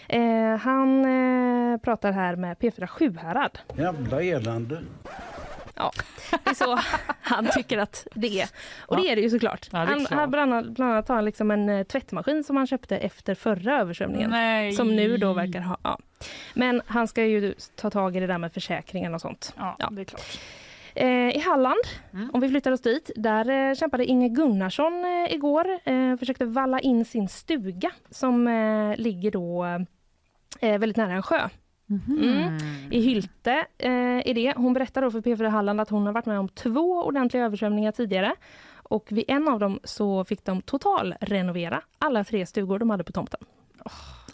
Eh, 0.08 0.58
han 0.60 1.04
eh, 1.04 1.78
pratar 1.80 2.12
här 2.12 2.36
med 2.36 2.56
P4 2.58 2.86
Sjuhärad. 2.86 3.58
Jävla 3.78 4.22
elände. 4.22 4.82
Ja, 5.80 5.90
det 6.44 6.50
är 6.50 6.54
så 6.54 6.78
han 7.20 7.48
tycker 7.54 7.78
att 7.78 8.06
det 8.14 8.40
är. 8.40 8.48
Och 8.86 8.96
det 8.96 9.08
är 9.08 9.16
det 9.16 9.22
ju 9.22 9.30
såklart. 9.30 9.68
Ja, 9.72 9.78
det 9.78 9.84
han, 9.86 10.06
han 10.10 10.30
bland 10.30 10.54
annat, 10.54 10.66
bland 10.70 10.92
annat 10.92 11.08
har 11.08 11.22
liksom 11.22 11.50
en 11.50 11.68
eh, 11.68 11.82
tvättmaskin 11.82 12.44
som 12.44 12.56
han 12.56 12.66
köpte 12.66 12.96
efter 12.96 13.34
förra 13.34 13.80
översvämningen. 13.80 14.30
Nej. 14.30 14.72
Som 14.72 14.96
nu 14.96 15.16
då 15.16 15.32
verkar 15.32 15.60
ha... 15.60 15.76
Ja. 15.82 15.98
Men 16.54 16.82
han 16.86 17.08
ska 17.08 17.24
ju 17.24 17.54
ta 17.76 17.90
tag 17.90 18.16
i 18.16 18.20
det 18.20 18.26
där 18.26 18.38
med 18.38 18.52
försäkringen 18.52 19.14
och 19.14 19.20
sånt. 19.20 19.54
Ja, 19.58 19.76
Ja. 19.78 19.88
det 19.92 20.00
är 20.00 20.04
klart. 20.04 20.38
Eh, 20.94 21.06
I 21.36 21.38
Halland, 21.46 21.80
Mm. 22.12 22.30
om 22.34 22.40
vi 22.40 22.48
flyttar 22.48 22.72
oss 22.72 22.80
dit, 22.80 23.10
där 23.16 23.68
eh, 23.70 23.74
kämpade 23.74 24.04
Inge 24.04 24.28
Gunnarsson 24.28 25.04
igår. 25.30 26.16
Försökte 26.16 26.44
valla 26.44 26.80
in 26.80 27.04
sin 27.04 27.28
stuga 27.28 27.90
som 28.10 28.44
ligger 28.98 29.30
då 29.30 29.66
väldigt 30.60 30.96
nära 30.96 31.12
en 31.12 31.22
sjö. 31.22 31.48
Mm. 31.90 32.58
I 32.90 33.00
Hylte 33.00 33.66
eh, 33.78 33.90
är 34.28 34.34
det. 34.34 34.54
Hon 34.56 34.72
berättar 34.72 35.02
då 35.02 35.10
för 35.10 35.20
P4 35.20 35.48
Halland 35.48 35.80
att 35.80 35.90
hon 35.90 36.06
har 36.06 36.12
varit 36.12 36.26
med 36.26 36.38
om 36.38 36.48
två 36.48 37.02
ordentliga 37.04 37.44
översvämningar 37.44 37.92
tidigare. 37.92 38.34
Och 38.82 39.06
vid 39.12 39.24
en 39.28 39.48
av 39.48 39.58
dem 39.58 39.80
så 39.84 40.24
fick 40.24 40.44
de 40.44 40.62
total 40.62 41.14
renovera 41.20 41.82
alla 41.98 42.24
tre 42.24 42.46
stugor 42.46 42.78
de 42.78 42.90
hade 42.90 43.04
på 43.04 43.12
tomten. 43.12 43.40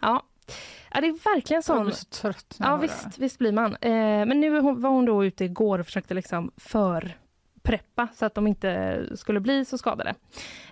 Ja. 0.01 0.23
ja, 0.91 1.01
det 1.01 1.07
är 1.07 1.35
verkligen 1.35 1.59
Jag 1.59 1.65
sån... 1.65 1.85
blir 1.85 1.95
så 1.95 2.05
trött. 2.05 2.57
Ja 2.59 2.71
jag 2.71 2.79
visst, 2.79 3.19
visst 3.19 3.39
blir 3.39 3.53
man. 3.53 3.77
Eh, 3.81 3.91
men 4.27 4.41
nu 4.41 4.61
var 4.61 4.91
hon 4.91 5.05
då 5.05 5.25
ute 5.25 5.45
igår 5.45 5.79
och 5.79 5.87
försökte 5.87 6.15
liksom 6.15 6.51
för 6.57 7.17
preppa 7.67 8.09
så 8.15 8.27
att 8.27 8.35
de 8.35 8.47
inte 8.47 9.03
skulle 9.17 9.41
bli 9.41 9.65
så 9.65 9.79
skadade. 9.79 10.15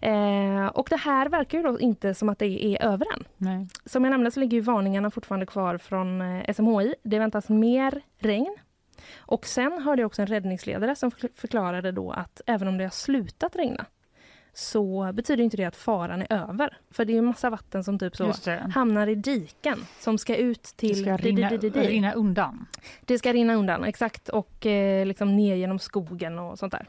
Eh, 0.03 0.67
och 0.67 0.87
det 0.91 0.97
här 0.97 1.29
verkar 1.29 1.59
ju 1.59 1.79
inte 1.79 2.15
som 2.15 2.29
att 2.29 2.39
det 2.39 2.65
är 2.65 2.83
över 2.85 3.07
än. 3.17 3.25
Nej. 3.37 3.69
Som 3.85 4.05
jag 4.05 4.11
nämnde 4.11 4.31
så 4.31 4.41
ligger 4.41 4.61
varningarna 4.61 5.11
fortfarande 5.11 5.47
kvar 5.47 5.79
från 5.79 6.21
eh, 6.21 6.55
SMHI. 6.55 6.95
Det 7.03 7.19
väntas 7.19 7.49
mer 7.49 8.01
regn. 8.19 8.57
Och 9.17 9.47
sen 9.47 9.83
hörde 9.83 10.03
jag 10.03 10.07
också 10.07 10.23
en 10.23 10.27
räddningsledare 10.29 10.97
som 10.97 11.11
förk- 11.11 11.35
förklarade 11.37 11.93
då 11.93 12.11
att 12.11 12.41
även 12.47 12.69
om 12.69 12.79
det 12.79 12.85
har 12.85 12.91
slutat 12.91 13.57
regna 13.57 13.87
så 14.55 15.11
betyder 15.13 15.45
inte 15.45 15.57
det 15.57 15.65
att 15.65 15.77
faran 15.77 16.23
är 16.23 16.33
över. 16.33 16.77
För 16.91 17.05
det 17.05 17.13
är 17.13 17.15
ju 17.15 17.23
massa 17.23 17.51
vatten 17.51 17.85
som 17.85 17.99
typ 17.99 18.17
så 18.17 18.33
hamnar 18.75 19.07
i 19.07 19.15
diken 19.15 19.79
som 20.01 20.19
ska 20.19 20.37
ut 20.37 20.63
till... 20.63 20.89
Det 20.89 20.95
ska 20.95 21.17
rinna, 21.17 21.49
di- 21.51 21.57
di- 21.59 21.71
di. 21.71 21.81
rinna 21.81 22.13
undan. 22.13 22.67
Det 23.01 23.19
ska 23.19 23.33
rinna 23.33 23.55
undan, 23.55 23.85
exakt. 23.85 24.29
Och 24.29 24.67
eh, 24.67 25.07
liksom 25.07 25.37
ner 25.37 25.55
genom 25.55 25.79
skogen 25.79 26.39
och 26.39 26.59
sånt 26.59 26.73
där. 26.73 26.87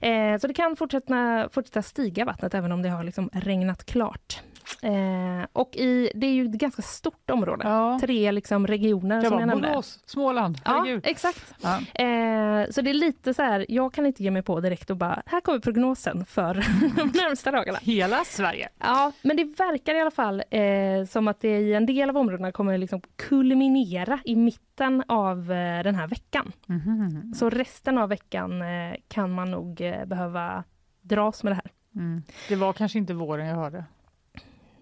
Eh, 0.00 0.38
så 0.38 0.46
det 0.46 0.54
kan 0.54 0.76
fortsätta, 0.76 1.48
fortsätta 1.52 1.82
stiga 1.82 2.24
vattnet 2.24 2.54
även 2.54 2.72
om 2.72 2.82
det 2.82 2.88
har 2.88 3.04
liksom 3.04 3.30
regnat 3.32 3.84
klart. 3.84 4.40
Eh, 4.82 5.46
och 5.52 5.76
i, 5.76 6.10
det 6.14 6.26
är 6.26 6.32
ju 6.32 6.44
ett 6.44 6.52
ganska 6.52 6.82
stort 6.82 7.30
område. 7.30 7.64
Ja. 7.68 7.98
Tre 8.00 8.32
liksom 8.32 8.66
regioner 8.66 9.16
Jag 9.16 9.26
som 9.26 9.40
jag 9.40 9.46
nämnde. 9.46 9.68
Borås, 9.68 9.98
Småland, 10.06 10.60
Ja, 10.64 10.86
exakt. 11.02 11.54
Ja. 11.62 11.76
Eh, 11.76 12.70
så 12.70 12.80
det 12.80 12.90
är 12.90 12.94
lite 12.94 13.34
så 13.34 13.42
här, 13.42 13.66
jag 13.68 13.92
kan 13.92 14.06
inte 14.06 14.22
ge 14.22 14.30
mig 14.30 14.42
på 14.42 14.60
direkt 14.60 14.90
och 14.90 14.96
bara, 14.96 15.22
här 15.26 15.40
kommer 15.40 15.58
prognosen 15.58 16.26
för 16.26 16.54
de 16.96 17.18
närmsta 17.18 17.50
dagarna. 17.50 17.78
Hela 17.82 18.24
Sverige. 18.24 18.68
Ja, 18.78 19.12
men 19.22 19.36
det 19.36 19.44
verkar 19.44 19.94
i 19.94 20.00
alla 20.00 20.10
fall 20.10 20.42
eh, 20.50 21.06
som 21.08 21.28
att 21.28 21.40
det 21.40 21.58
i 21.58 21.74
en 21.74 21.86
del 21.86 22.10
av 22.10 22.16
områdena 22.16 22.52
kommer 22.52 22.78
liksom 22.78 23.00
kulminera 23.16 24.18
i 24.24 24.36
mitten 24.36 24.64
av 25.06 25.52
eh, 25.52 25.82
den 25.82 25.94
här 25.94 26.06
veckan. 26.06 26.52
Mhm. 26.66 27.34
Så 27.34 27.50
resten 27.50 27.98
av 27.98 28.08
veckan 28.08 28.62
eh, 28.62 28.96
kan 29.08 29.32
man 29.32 29.50
nog 29.50 29.80
eh, 29.80 30.04
behöva 30.04 30.64
dras 31.00 31.42
med 31.42 31.50
det 31.50 31.54
här. 31.56 31.70
Mm. 31.94 32.22
Det 32.48 32.56
var 32.56 32.72
kanske 32.72 32.98
inte 32.98 33.14
våren 33.14 33.46
jag 33.46 33.56
hörde. 33.56 33.84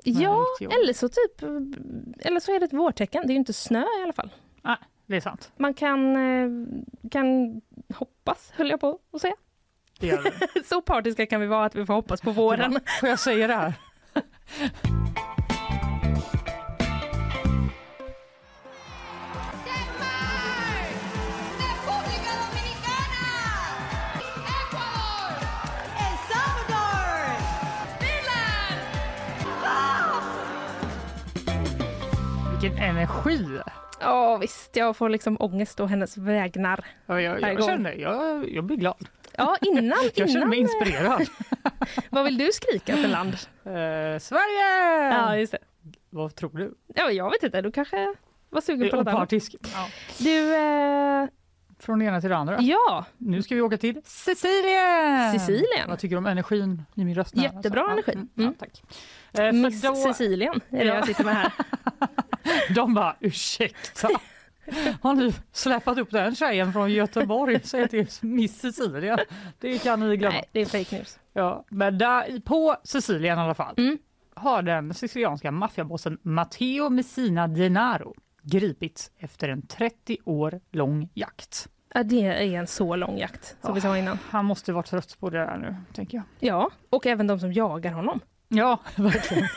Nej, 0.07 0.23
Ja, 0.23 0.47
eller 0.61 0.93
så 0.93 1.09
typ, 1.09 1.43
eller 2.27 2.41
så 2.41 2.55
är 2.55 2.61
det 2.61 2.65
ett 2.67 2.73
vårtecken. 2.73 3.23
Det 3.27 3.31
är 3.31 3.35
ju 3.35 3.39
inte 3.39 3.53
snö 3.53 3.85
i 4.01 4.03
alla 4.03 4.13
fall. 4.13 4.31
Det 5.07 5.17
är 5.17 5.21
sant. 5.21 5.53
Man 5.57 5.75
kan, 5.75 6.17
kan 7.11 7.61
hoppas, 7.95 8.53
höll 8.57 8.71
jag 8.71 8.81
på 8.81 8.99
att 9.13 9.21
säga. 9.21 9.35
Det 10.01 10.07
gör 10.07 10.23
det. 10.23 10.65
Så 10.65 10.83
partiska 10.83 11.27
kan 11.27 11.41
vi 11.41 11.47
vara 11.47 11.65
att 11.65 11.75
vi 11.75 11.87
får 11.87 11.95
hoppas 11.95 12.21
på 12.21 12.31
våren. 12.31 12.81
Får 13.01 13.09
jag 13.09 13.19
säga 13.19 13.47
det 13.47 13.55
här? 13.55 13.75
Vilken 32.63 32.79
energi! 32.79 33.59
Ja 34.01 34.37
visst, 34.37 34.77
jag 34.77 34.97
får 34.97 35.09
liksom 35.09 35.37
ångest 35.41 35.81
å 35.81 35.87
hennes 35.87 36.17
vägnar. 36.17 36.85
Ja, 37.07 37.21
jag, 37.21 37.41
jag, 37.41 37.65
känner, 37.65 37.93
jag, 37.93 38.51
jag 38.55 38.65
blir 38.65 38.77
glad. 38.77 39.09
Ja, 39.37 39.57
innan, 39.61 39.99
Jag 40.15 40.15
känner 40.15 40.31
innan. 40.37 40.49
mig 40.49 40.59
inspirerad. 40.59 41.27
Vad 42.11 42.25
vill 42.25 42.39
du 42.39 42.53
skrika 42.53 42.97
för 42.97 43.09
land? 43.09 43.33
Eh, 43.65 44.19
Sverige! 44.21 45.13
Ja, 45.13 45.37
just 45.37 45.53
det. 45.53 45.59
Vad 46.11 46.35
tror 46.35 46.51
du? 46.59 46.75
Ja, 46.95 47.11
jag 47.11 47.31
vet 47.31 47.43
inte, 47.43 47.61
du 47.63 47.73
kanske 47.73 48.15
var 48.51 48.61
sugen 48.61 48.91
på 48.91 48.97
något 48.97 49.09
annat. 49.09 49.33
Ja. 49.33 49.89
Du, 50.19 50.55
eh, 50.55 51.27
Från 51.79 51.99
det 51.99 52.05
ena 52.05 52.21
till 52.21 52.31
det 52.31 52.37
andra. 52.37 52.59
ja, 52.61 53.05
Nu 53.19 53.43
ska 53.43 53.55
vi 53.55 53.61
åka 53.61 53.77
till 53.79 54.01
Sicilien! 54.05 55.33
Sicilien. 55.33 55.89
Vad 55.89 55.99
tycker 55.99 56.15
du 56.17 56.19
om 56.19 56.27
energin 56.27 56.83
i 56.95 57.05
min 57.05 57.15
röst? 57.15 57.37
Jättebra 57.37 57.81
Ja, 57.81 57.93
energi. 57.93 58.13
Mm, 58.13 58.29
Mm. 58.37 58.55
Ja, 58.61 58.67
tack. 58.67 58.83
Eh, 59.39 59.53
Miss 59.53 59.83
då- 59.83 59.95
Sicilien 59.95 60.61
är 60.71 60.79
det 60.79 60.85
Ja. 60.85 60.95
jag 60.95 61.07
sitter 61.07 61.25
med 61.25 61.35
här. 61.35 61.53
De 62.75 62.95
bara 62.95 63.17
ursäkta. 63.21 64.09
Har 65.03 65.15
ni 65.15 65.35
släpat 65.53 65.99
upp 65.99 66.11
den 66.11 66.35
tjejen 66.35 66.73
från 66.73 66.91
Göteborg 66.93 67.61
säger 67.65 67.87
till 67.87 68.07
Miss 68.21 68.61
Sicilien? 68.61 69.19
Det 69.59 69.79
kan 69.79 70.01
ni 70.01 70.17
glömma. 70.17 70.35
Nej, 70.35 70.45
det 70.53 70.61
är 70.61 70.67
fake 70.67 70.97
news. 70.97 71.19
Ja, 71.33 71.65
men 71.69 71.99
där, 71.99 72.41
på 72.41 72.77
Sicilien 72.85 73.39
i 73.39 73.41
alla 73.41 73.55
fall 73.55 73.75
Mm. 73.77 73.99
har 74.35 74.63
den 74.63 74.95
sicilianska 74.95 75.51
maffiabossen 75.51 76.19
Matteo 76.23 76.89
Messina 76.91 77.49
Denaro 77.49 78.15
gripits 78.43 79.11
efter 79.19 79.49
en 79.49 79.67
30 79.67 80.19
år 80.25 80.61
lång 80.73 81.09
jakt. 81.15 81.69
Ja, 81.95 82.03
det 82.03 82.21
är 82.27 82.41
en 82.59 82.67
så 82.67 82.97
lång 82.97 83.19
jakt, 83.19 83.57
som 83.63 83.75
vi 83.75 83.81
sa 83.81 83.99
innan. 83.99 84.19
Han 84.31 84.45
måste 84.45 84.73
vara 84.73 84.83
trött 84.83 85.17
på 85.21 85.31
det 85.31 85.39
där 85.39 85.57
nu, 85.59 85.77
tänker 85.95 86.17
jag. 86.19 86.25
Ja, 86.41 86.71
och 86.91 87.07
även 87.07 87.27
de 87.27 87.41
som 87.41 87.53
jagar 87.53 87.93
honom. 87.93 88.21
Ja, 88.55 88.79
verkligen. 88.97 89.49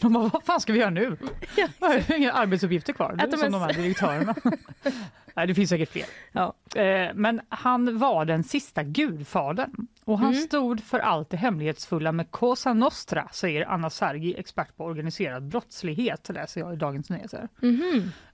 De 0.00 0.12
bara, 0.12 0.28
vad 0.28 0.44
fan 0.44 0.60
ska 0.60 0.72
vi 0.72 0.78
göra 0.78 0.90
nu? 0.90 1.16
Jag 1.56 1.68
har 1.88 2.12
inga 2.16 2.32
arbetsuppgifter 2.32 2.92
kvar. 2.92 3.14
Det 3.16 3.36
är 3.36 3.36
som 3.36 3.52
de 3.52 3.60
här 3.60 3.72
direktörerna. 3.72 4.34
Nej, 5.36 5.46
det 5.46 5.54
finns 5.54 5.70
säkert 5.70 5.88
fler. 5.92 6.04
Ja. 6.32 6.54
Eh, 6.80 7.14
Men 7.14 7.40
han 7.48 7.98
var 7.98 8.24
den 8.24 8.42
sista 8.44 8.82
gudfadern 8.82 9.86
och 10.04 10.18
han 10.18 10.32
Mm. 10.32 10.40
stod 10.46 10.80
för 10.82 10.98
allt 10.98 11.30
det 11.30 11.36
hemlighetsfulla 11.36 12.12
med 12.12 12.30
Cosa 12.30 12.72
Nostra, 12.74 13.28
säger 13.32 13.66
Anna 13.68 13.90
Sergi, 13.90 14.34
expert 14.38 14.76
på 14.76 14.84
organiserad 14.84 15.42
brottslighet, 15.48 16.28
läser 16.34 16.60
jag 16.60 16.72
i 16.72 16.76
Dagens 16.76 17.10
Nyheter. 17.10 17.48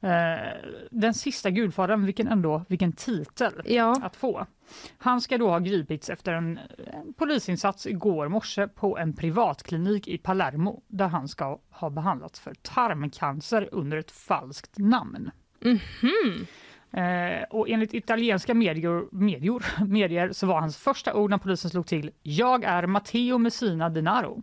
Eh, 0.00 0.10
Den 0.90 1.14
sista 1.14 1.50
gudfadern, 1.50 2.04
vilken 2.04 2.28
ändå, 2.28 2.64
vilken 2.68 2.92
titel 2.92 3.52
Ja, 3.64 4.00
att 4.02 4.16
få. 4.16 4.46
Han 4.98 5.20
ska 5.20 5.38
då 5.38 5.48
ha 5.48 5.58
gripits 5.58 6.10
efter 6.10 6.32
en, 6.32 6.58
en 6.92 7.12
polisinsats 7.12 7.86
igår 7.86 8.28
morse 8.28 8.68
på 8.68 8.98
en 8.98 9.12
privatklinik 9.12 10.08
i 10.08 10.18
Palermo 10.18 10.82
där 10.88 11.08
han 11.08 11.28
ska 11.28 11.58
ha 11.70 11.90
behandlats 11.90 12.40
för 12.40 12.54
tarmcancer 12.54 13.68
under 13.72 13.96
ett 13.96 14.10
falskt 14.10 14.78
namn. 14.78 15.30
Mhm. 15.60 16.46
Eh, 16.92 17.42
och 17.50 17.68
enligt 17.68 17.94
italienska 17.94 18.54
medier, 18.54 19.04
medier, 19.14 19.84
medier 19.86 20.32
så 20.32 20.46
var 20.46 20.60
hans 20.60 20.76
första 20.76 21.14
ord 21.14 21.30
när 21.30 21.38
polisen 21.38 21.70
slog 21.70 21.86
till 21.86 22.10
“Jag 22.22 22.64
är 22.64 22.86
Matteo 22.86 23.38
Messina 23.38 23.88
Denaro”. 23.88 24.42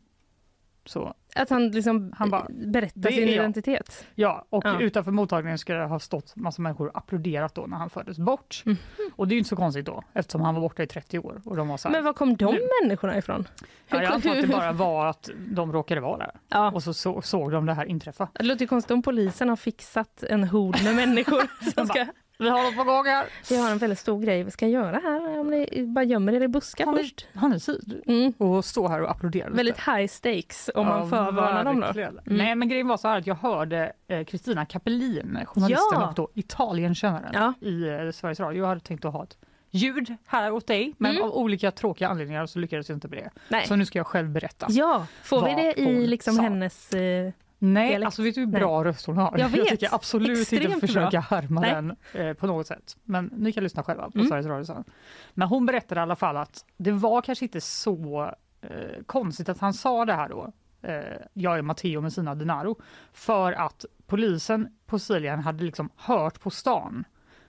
Så, 0.85 1.13
att 1.35 1.49
han 1.49 1.69
liksom 1.71 2.13
Han 2.17 2.29
bara, 2.29 2.47
berättar 2.49 3.01
"Det 3.01 3.11
sin 3.11 3.23
är 3.23 3.27
jag." 3.27 3.33
identitet. 3.35 4.05
ja, 4.15 4.45
och 4.49 4.65
Ja. 4.65 4.81
utanför 4.81 5.11
mottagningen 5.11 5.57
ska 5.57 5.73
det 5.73 5.85
ha 5.85 5.99
stått 5.99 6.35
massa 6.35 6.61
människor 6.61 6.87
och 6.87 6.97
applåderat 6.97 7.55
då 7.55 7.65
när 7.65 7.77
han 7.77 7.89
fördes 7.89 8.17
bort. 8.17 8.61
Mhm. 8.65 8.77
Och 9.15 9.27
det 9.27 9.31
är 9.33 9.35
ju 9.35 9.39
inte 9.39 9.49
så 9.49 9.55
konstigt 9.55 9.85
då 9.85 10.03
eftersom 10.13 10.41
han 10.41 10.53
var 10.55 10.61
borta 10.61 10.83
i 10.83 10.87
30 10.87 11.19
år 11.19 11.41
och 11.45 11.55
de 11.55 11.67
var 11.67 11.77
så 11.77 11.87
här, 11.87 11.95
Men 11.95 12.03
var 12.03 12.13
kom 12.13 12.35
de 12.37 12.55
nu- 12.55 12.61
människorna 12.83 13.17
ifrån? 13.17 13.47
Ja, 13.89 14.01
jag 14.03 14.13
antar 14.13 14.29
att 14.35 14.41
det 14.41 14.47
bara 14.47 14.71
var 14.71 15.05
att 15.05 15.29
de 15.47 15.73
råkade 15.73 16.01
vara 16.01 16.17
där. 16.17 16.31
Ja. 16.49 16.71
Och 16.71 16.83
så, 16.83 16.93
så 16.93 17.21
såg 17.21 17.51
de 17.51 17.65
det 17.65 17.73
här 17.73 17.85
inträffa. 17.85 18.27
Det 18.33 18.43
låter 18.43 18.65
konstigt 18.65 18.91
om 18.91 19.01
polisen 19.01 19.49
har 19.49 19.55
fixat 19.55 20.23
en 20.23 20.43
hord 20.43 20.83
med 20.83 20.95
människor 20.95 21.41
som 21.75 21.87
ska... 21.87 22.05
Vi 22.41 22.49
har 22.49 22.63
något 22.63 22.75
på 22.75 22.83
gång 22.83 23.05
här. 23.05 23.27
Vi 23.49 23.57
har 23.57 23.71
en 23.71 23.77
väldigt 23.77 23.99
stor 23.99 24.21
grej 24.21 24.43
vi 24.43 24.51
ska 24.51 24.67
göra 24.67 24.99
här. 25.03 25.39
Om 25.39 25.47
ni 25.51 25.85
bara 25.87 26.03
gömmer 26.05 26.33
er 26.33 26.41
i 26.41 26.47
buskar 26.47 26.85
Har 26.85 26.93
ni, 26.93 27.03
först. 27.03 27.27
har 27.35 27.49
ni 27.49 27.59
tid? 27.59 28.01
Mm. 28.07 28.33
Och 28.37 28.65
stå 28.65 28.87
här 28.87 29.01
och 29.01 29.11
applådera 29.11 29.45
lite. 29.45 29.57
Väldigt 29.57 29.77
high 29.79 30.07
stakes 30.07 30.69
om 30.75 30.87
man 30.87 30.99
Ja, 30.99 31.07
förvarnar 31.09 31.63
dem 31.63 31.79
då. 31.79 31.87
Mm. 32.01 32.15
Nej 32.25 32.55
men 32.55 32.69
grejen 32.69 32.87
var 32.87 32.97
så 32.97 33.07
här 33.07 33.17
att 33.17 33.27
jag 33.27 33.35
hörde 33.35 33.91
eh, 34.07 34.23
Kristina 34.25 34.65
Kapelin, 34.65 35.39
journalisten 35.45 35.87
Ja. 35.91 36.07
och 36.07 36.13
då 36.15 36.29
Italienkännaren 36.33 37.31
Ja. 37.33 37.53
i 37.67 37.87
eh, 37.89 38.11
Sveriges 38.11 38.39
Radio. 38.39 38.61
Jag 38.63 38.67
hade 38.67 38.81
tänkt 38.81 39.05
att 39.05 39.13
ha 39.13 39.23
ett 39.23 39.37
ljud 39.71 40.15
här 40.25 40.51
åt 40.51 40.67
dig 40.67 40.93
men 40.97 41.11
Mm. 41.11 41.23
av 41.23 41.31
olika 41.37 41.71
tråkiga 41.71 42.07
anledningar 42.09 42.45
så 42.45 42.59
lyckades 42.59 42.89
jag 42.89 42.95
inte 42.95 43.07
med 43.07 43.19
det. 43.19 43.29
Nej. 43.47 43.67
Så 43.67 43.75
nu 43.75 43.85
ska 43.85 43.99
jag 43.99 44.07
själv 44.07 44.29
berätta. 44.29 44.65
Ja, 44.69 45.05
får 45.23 45.45
vi 45.45 45.53
det 45.55 45.79
i 45.81 46.07
liksom 46.07 46.35
sa. 46.35 46.41
hennes... 46.41 46.93
Eh, 46.93 47.31
Nej, 47.59 47.89
dialekt. 47.89 48.05
alltså 48.05 48.21
vet 48.21 48.35
du 48.35 48.41
hur 48.41 48.47
Nej. 48.47 48.59
bra 48.61 48.83
röst 48.83 49.05
hon 49.05 49.17
har? 49.17 49.37
Jag 49.37 49.49
vet. 49.49 49.67
tycker 49.67 49.93
absolut 49.95 50.37
inte 50.39 50.55
Extremt 50.55 50.79
försöka 50.81 51.09
bra. 51.09 51.19
härma 51.21 51.61
Nej. 51.61 51.71
den 51.73 51.95
eh, 52.13 52.33
på 52.33 52.47
något 52.47 52.67
sätt. 52.67 52.97
Men 53.03 53.25
ni 53.35 53.53
kan 53.53 53.63
lyssna 53.63 53.83
själva 53.83 54.03
på 54.11 54.17
Mm. 54.17 54.27
Sveriges 54.29 54.47
Radio 54.47 54.63
sen. 54.65 54.83
Men 55.33 55.47
hon 55.47 55.65
berättade 55.65 56.01
i 56.01 56.01
alla 56.01 56.15
fall 56.15 56.37
att 56.37 56.65
det 56.77 56.91
var 56.91 57.21
kanske 57.21 57.45
inte 57.45 57.61
så 57.61 58.31
eh, 58.61 58.69
konstigt 59.05 59.49
att 59.49 59.59
han 59.59 59.73
sa 59.73 60.05
det 60.05 60.13
här 60.13 60.29
då. 60.29 60.51
Eh, 60.81 61.03
jag 61.33 61.57
är 61.57 61.61
Matteo 61.61 62.01
Messina 62.01 62.35
Denaro. 62.35 62.79
För 63.13 63.51
att 63.53 63.85
polisen 64.07 64.67
på 64.85 64.99
Sicilien 64.99 65.39
hade 65.39 65.63
liksom 65.63 65.89
hört 65.95 66.39
på 66.39 66.49
stan 66.49 67.03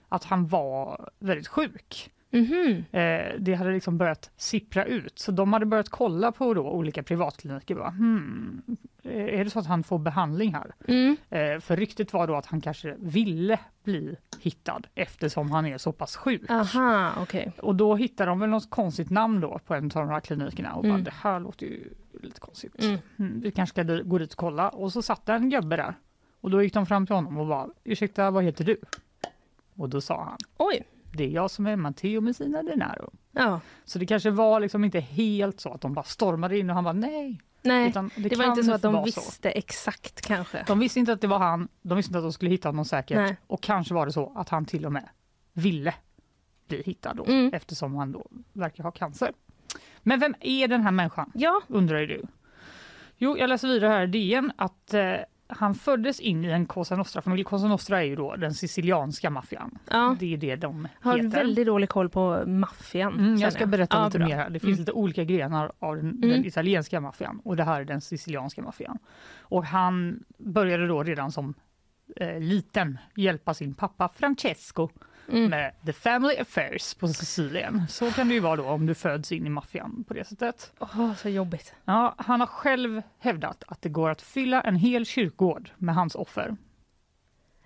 att 0.09 0.23
han 0.23 0.47
var 0.47 1.09
väldigt 1.19 1.47
sjuk. 1.47 2.11
Mhm. 2.31 2.83
Eh, 2.91 3.33
det 3.39 3.53
hade 3.53 3.71
liksom 3.71 3.97
börjat 3.97 4.31
sippra 4.37 4.85
ut. 4.85 5.19
Så 5.19 5.31
de 5.31 5.53
hade 5.53 5.65
börjat 5.65 5.89
kolla 5.89 6.31
på 6.31 6.53
då 6.53 6.61
olika 6.71 7.03
privatkliniker. 7.03 7.75
Bara, 7.75 7.89
hmm, 7.89 8.61
eh, 9.03 9.39
är 9.39 9.43
det 9.43 9.49
så 9.49 9.59
att 9.59 9.65
han 9.65 9.83
får 9.83 9.99
behandling 9.99 10.53
här? 10.53 10.71
mm. 10.87 11.17
Eh, 11.29 11.59
för 11.59 11.77
ryktet 11.77 12.13
var 12.13 12.27
då 12.27 12.35
att 12.35 12.45
han 12.45 12.61
kanske 12.61 12.95
ville 12.99 13.59
bli 13.83 14.15
hittad 14.39 14.81
eftersom 14.95 15.51
han 15.51 15.65
är 15.65 15.77
så 15.77 15.91
pass 15.91 16.15
sjuk. 16.15 16.49
Aha, 16.49 17.11
okej. 17.21 17.51
Och 17.61 17.75
då 17.75 17.95
hittade 17.95 18.31
de 18.31 18.39
väl 18.39 18.49
något 18.49 18.69
konstigt 18.69 19.09
namn 19.09 19.39
då 19.41 19.59
på 19.65 19.73
en 19.75 19.85
av 19.85 19.89
de 19.89 20.09
här 20.09 20.19
klinikerna 20.19 20.73
och 20.73 20.83
bara, 20.83 20.89
Mm. 20.93 21.03
det 21.03 21.13
här 21.13 21.39
låter 21.39 21.65
ju 21.65 21.93
lite 22.21 22.39
konstigt. 22.39 22.83
Mm. 22.83 22.97
Mm, 23.19 23.41
vi 23.41 23.51
kanske 23.51 23.73
ska 23.83 23.83
gå 24.03 24.17
dit 24.17 24.31
och 24.31 24.37
kolla. 24.37 24.69
Och 24.69 24.91
så 24.93 25.01
satt 25.01 25.29
en 25.29 25.49
gubbe 25.49 25.75
där. 25.75 25.93
Och 26.41 26.51
då 26.51 26.63
gick 26.63 26.73
de 26.73 26.85
fram 26.85 27.05
till 27.05 27.15
honom 27.15 27.37
och 27.37 27.47
bara, 27.47 27.67
ursäkta 27.83 28.31
vad 28.31 28.43
heter 28.43 28.65
du? 28.65 28.77
Och 29.75 29.89
då 29.89 30.01
sa 30.01 30.23
han, 30.23 30.37
Oj. 30.57 30.83
Det 31.13 31.23
är 31.23 31.29
jag 31.29 31.51
som 31.51 31.67
är 31.67 31.75
Matteo 31.75 32.21
Messina 32.21 32.63
Denaro. 32.63 33.11
Ja. 33.31 33.59
Så 33.85 33.99
det 33.99 34.05
kanske 34.05 34.29
var 34.31 34.59
liksom 34.59 34.83
inte 34.83 34.99
helt 34.99 35.59
så 35.59 35.73
att 35.73 35.81
de 35.81 35.93
bara 35.93 36.03
stormade 36.05 36.57
in 36.59 36.69
och 36.69 36.75
han 36.75 36.83
bara 36.83 36.93
nej. 36.93 37.41
Nej, 37.63 37.89
Utan 37.89 38.11
det, 38.15 38.35
var 38.35 38.45
inte 38.45 38.63
så 38.63 38.73
att 38.73 38.81
de 38.81 39.03
visste 39.03 39.49
exakt 39.51 40.21
kanske. 40.21 40.63
De 40.67 40.79
visste 40.79 40.99
inte 40.99 41.13
att 41.13 41.21
det 41.21 41.27
var 41.27 41.39
han, 41.39 41.67
de 41.81 41.97
visste 41.97 42.09
inte 42.09 42.17
att 42.17 42.25
de 42.25 42.33
skulle 42.33 42.51
hitta 42.51 42.69
honom 42.69 42.85
säkert. 42.85 43.17
Nej. 43.17 43.37
Och 43.47 43.61
kanske 43.61 43.93
var 43.93 44.05
det 44.05 44.11
så 44.11 44.33
att 44.35 44.49
han 44.49 44.65
till 44.65 44.85
och 44.85 44.91
med 44.93 45.09
ville 45.53 45.93
bli 46.67 46.81
hittad 46.83 47.13
då, 47.13 47.25
Mm. 47.25 47.53
eftersom 47.53 47.95
han 47.95 48.11
då 48.11 48.27
verkar 48.53 48.83
ha 48.83 48.91
cancer. 48.91 49.31
Men 49.99 50.19
vem 50.19 50.35
är 50.39 50.67
den 50.67 50.81
här 50.81 50.91
människan? 50.91 51.31
Ja, 51.33 51.61
undrar 51.67 51.99
ju 51.99 52.05
du. 52.07 52.21
Jo, 53.17 53.37
jag 53.37 53.47
läser 53.49 53.67
vidare 53.67 53.89
här 53.91 54.03
i 54.03 54.07
DN 54.07 54.51
att 54.55 54.93
eh, 54.93 55.13
han 55.51 55.75
föddes 55.75 56.19
in 56.19 56.45
i 56.45 56.47
en 56.47 56.65
Cosa 56.65 56.95
Nostra-familj. 56.95 57.43
Cosa 57.43 57.67
Nostra 57.67 57.99
är 57.99 58.05
ju 58.05 58.15
då 58.15 58.35
den 58.35 58.53
sicilianska 58.53 59.29
maffian. 59.29 59.77
ja. 59.89 60.15
Det 60.19 60.33
är 60.33 60.37
det 60.37 60.55
de 60.55 60.87
Har 61.01 61.17
heter. 61.17 61.29
väldigt 61.29 61.65
dålig 61.67 61.89
koll 61.89 62.09
på 62.09 62.43
maffian. 62.47 63.13
Mm, 63.19 63.35
jag 63.35 63.53
ska 63.53 63.65
berätta 63.65 63.97
Ja, 63.97 64.05
lite 64.05 64.17
bra. 64.19 64.27
mer. 64.27 64.49
Det 64.49 64.59
finns 64.59 64.63
Mm. 64.63 64.79
lite 64.79 64.91
olika 64.91 65.23
grenar 65.23 65.71
av 65.79 65.95
den, 65.95 66.05
Mm. 66.09 66.29
den 66.29 66.45
italienska 66.45 67.01
maffian 67.01 67.41
och 67.43 67.55
det 67.55 67.63
här 67.63 67.81
är 67.81 67.85
den 67.85 68.01
sicilianska 68.01 68.61
maffian. 68.61 68.97
Och 69.39 69.65
han 69.65 70.23
började 70.37 70.87
då 70.87 71.03
redan 71.03 71.31
som 71.31 71.53
eh, 72.15 72.39
liten 72.39 72.97
hjälpa 73.15 73.53
sin 73.53 73.73
pappa 73.73 74.09
Francesco 74.15 74.89
Mm. 75.29 75.49
med 75.49 75.71
The 75.85 75.93
Family 75.93 76.37
Affairs 76.37 76.93
på 76.93 77.07
Sicilien. 77.07 77.87
Så 77.89 78.11
kan 78.11 78.27
det 78.27 78.33
ju 78.33 78.39
vara 78.39 78.55
då 78.55 78.63
om 78.65 78.85
du 78.85 78.93
föds 78.95 79.31
in 79.31 79.45
i 79.47 79.49
maffian 79.49 80.03
på 80.07 80.13
det 80.13 80.25
sättet. 80.27 80.71
Åh, 80.79 81.13
så 81.15 81.29
jobbigt. 81.29 81.73
Ja, 81.85 82.15
han 82.17 82.39
har 82.39 82.47
själv 82.47 83.01
hävdat 83.19 83.63
att 83.67 83.81
det 83.81 83.89
går 83.89 84.09
att 84.09 84.21
fylla 84.21 84.61
en 84.61 84.75
hel 84.75 85.05
kyrkogård 85.05 85.69
med 85.77 85.95
hans 85.95 86.15
offer. 86.15 86.55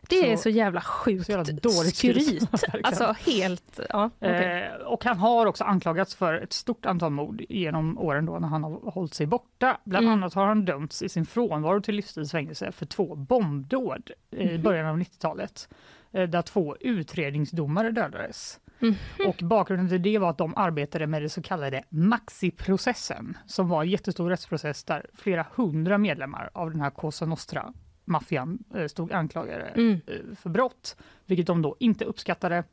Det 0.10 0.32
är 0.32 0.36
Så- 0.36 0.42
så 0.42 0.50
jävla 0.50 0.82
sjukt 0.82 1.26
så 1.26 1.32
jävla 1.32 1.54
dåligt 1.54 1.96
skryt. 1.96 2.50
alltså 2.84 3.16
helt, 3.26 3.80
ja. 3.90 4.10
okej. 4.20 4.70
Eh, 4.82 4.86
och 4.88 5.04
han 5.06 5.18
har 5.18 5.46
också 5.46 5.64
anklagats 5.64 6.16
för 6.16 6.34
ett 6.34 6.54
stort 6.54 6.86
antal 6.86 7.12
mord 7.12 7.42
genom 7.50 7.98
åren 7.98 8.26
då 8.26 8.40
när 8.40 8.48
han 8.48 8.64
har 8.64 8.92
hållit 8.92 9.14
sig 9.14 9.26
borta. 9.26 9.78
Bland 9.84 10.06
Mm. 10.06 10.20
annat 10.20 10.34
har 10.34 10.46
han 10.48 10.66
dömts 10.66 11.02
i 11.02 11.10
sin 11.10 11.26
frånvaro 11.26 11.82
till 11.82 11.96
livstidsfängelse 11.96 12.72
för 12.72 12.86
två 12.86 13.16
bombdåd 13.16 14.12
Mhm. 14.32 14.42
i 14.42 14.58
början 14.58 14.86
av 14.86 14.98
90-talet 14.98 15.70
eh, 15.72 16.05
där 16.20 16.42
två 16.42 16.76
utredningsdomare 16.80 17.92
dödades. 17.92 18.60
Mhm. 18.80 18.96
Och 19.28 19.36
bakgrunden 19.44 19.90
till 19.90 20.02
det 20.02 20.18
var 20.18 20.30
att 20.30 20.38
de 20.38 20.54
arbetade 20.58 21.08
med 21.08 21.22
det 21.22 21.30
så 21.30 21.42
kallade 21.42 21.84
Maxi-processen 21.90 23.38
som 23.46 23.68
var 23.70 23.84
en 23.84 23.90
jättestor 23.90 24.30
rättsprocess 24.30 24.84
där 24.84 25.06
flera 25.14 25.46
hundra 25.56 25.98
medlemmar 25.98 26.50
av 26.54 26.72
den 26.72 26.82
här 26.82 26.90
Cosa 26.90 27.26
Nostra 27.26 27.74
maffian 28.06 28.60
eh, 28.76 28.88
stod 28.88 29.12
anklagade 29.12 29.64
Mm. 29.64 30.02
eh, 30.08 30.36
för 30.36 30.50
brott, 30.50 30.98
vilket 31.26 31.48
de 31.48 31.62
då 31.62 31.76
inte 31.80 32.06
uppskattade 32.06 32.64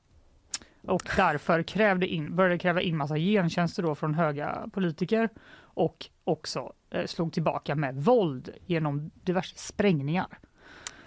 och 0.86 1.02
därför 1.16 1.62
krävde 1.62 2.06
in, 2.06 2.36
började 2.36 2.58
kräva 2.58 2.80
in 2.80 2.96
massa 2.96 3.18
gentjänster 3.18 3.82
då 3.82 3.94
från 3.94 4.14
höga 4.14 4.68
politiker 4.72 5.28
och 5.74 6.06
också 6.24 6.72
eh, 6.90 7.06
slog 7.06 7.32
tillbaka 7.32 7.74
med 7.74 7.94
våld 7.94 8.50
genom 8.66 9.10
diverse 9.14 9.58
sprängningar. 9.58 10.26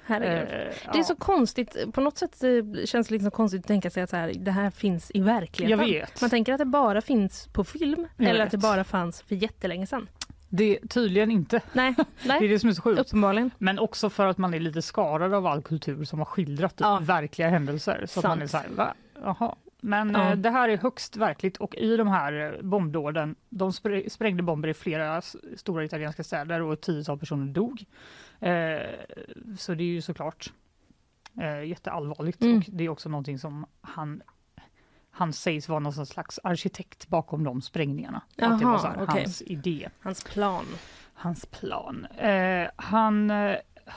Herregud. 0.05 0.67
Eh, 0.67 0.91
Det 0.93 0.99
är 0.99 1.03
så 1.03 1.15
konstigt, 1.15 1.77
på 1.93 2.01
något 2.01 2.17
sätt 2.17 2.35
känns 2.85 3.07
det 3.07 3.13
liksom 3.13 3.31
konstigt 3.31 3.61
att 3.61 3.67
tänka 3.67 3.89
sig 3.89 4.03
att 4.03 4.09
så 4.09 4.15
här, 4.15 4.33
det 4.35 4.51
här 4.51 4.69
finns 4.69 5.11
i 5.11 5.17
jag 5.19 5.25
verkligheten. 5.25 5.85
vet. 5.85 6.21
Man 6.21 6.29
tänker 6.29 6.53
att 6.53 6.59
det 6.59 6.65
bara 6.65 7.01
finns 7.01 7.47
på 7.47 7.63
film 7.63 8.07
Jag 8.17 8.27
eller 8.29 8.39
vet. 8.39 8.45
att 8.45 8.51
det 8.51 8.57
bara 8.67 8.83
fanns 8.83 9.21
för 9.21 9.35
jättelänge 9.35 9.87
sedan. 9.87 10.07
Det 10.49 10.79
tydligen 10.89 11.31
inte. 11.31 11.61
Nej, 11.73 11.93
Det 12.23 12.29
är 12.29 12.39
nej 12.39 12.47
det 12.47 12.59
som 12.59 12.69
är 12.69 12.73
så 12.73 12.81
sjukt. 12.81 12.99
uppenbarligen. 13.01 13.51
Men 13.57 13.79
också 13.79 14.09
för 14.09 14.27
att 14.27 14.37
man 14.37 14.53
är 14.53 14.59
lite 14.59 14.81
skadad 14.81 15.33
av 15.33 15.45
all 15.47 15.61
kultur 15.61 16.03
som 16.03 16.19
har 16.19 16.25
skildrat 16.25 16.73
Ja. 16.77 16.99
verkliga 17.01 17.49
händelser. 17.49 18.05
Så 18.09 18.27
man 18.27 18.41
är 18.41 18.47
så 18.47 18.57
här, 18.57 18.67
va? 18.69 18.93
Jaha. 19.23 19.55
Men 19.81 20.09
Ja. 20.13 20.29
eh, 20.31 20.37
det 20.37 20.49
här 20.49 20.69
är 20.69 20.77
högst 20.77 21.15
verkligt 21.17 21.57
och 21.57 21.75
i 21.75 21.97
de 21.97 22.07
här 22.07 22.53
eh, 22.53 22.61
bombdåden, 22.61 23.35
de 23.49 23.69
spr- 23.71 24.09
sprängde 24.09 24.43
bomber 24.43 24.69
i 24.69 24.73
flera 24.73 25.21
stora 25.57 25.83
italienska 25.85 26.23
städer 26.23 26.61
och 26.61 26.73
ett 26.73 26.81
tiotal 26.81 27.17
personer 27.19 27.45
dog. 27.53 27.85
Eh, 28.39 28.79
så 29.57 29.73
det 29.73 29.83
är 29.83 29.87
ju 29.87 30.01
såklart 30.01 30.53
jätteallvarligt 31.65 32.41
Mm. 32.41 32.57
och 32.57 32.63
det 32.67 32.83
är 32.83 32.89
också 32.89 33.09
någonting 33.09 33.39
som 33.39 33.65
han 33.81 34.21
han 35.11 35.33
sägs 35.33 35.69
vara 35.69 35.79
någon 35.79 36.05
slags 36.05 36.39
arkitekt 36.43 37.07
bakom 37.07 37.43
de 37.43 37.61
sprängningarna. 37.61 38.21
att 38.41 38.59
det 38.59 38.65
var 38.65 38.77
här, 38.79 39.03
okej. 39.03 39.21
hans 39.23 39.41
idé 39.41 39.89
Hans 39.99 40.23
plan. 40.23 40.65
hans 41.13 41.45
plan. 41.45 42.07
Han 42.75 43.31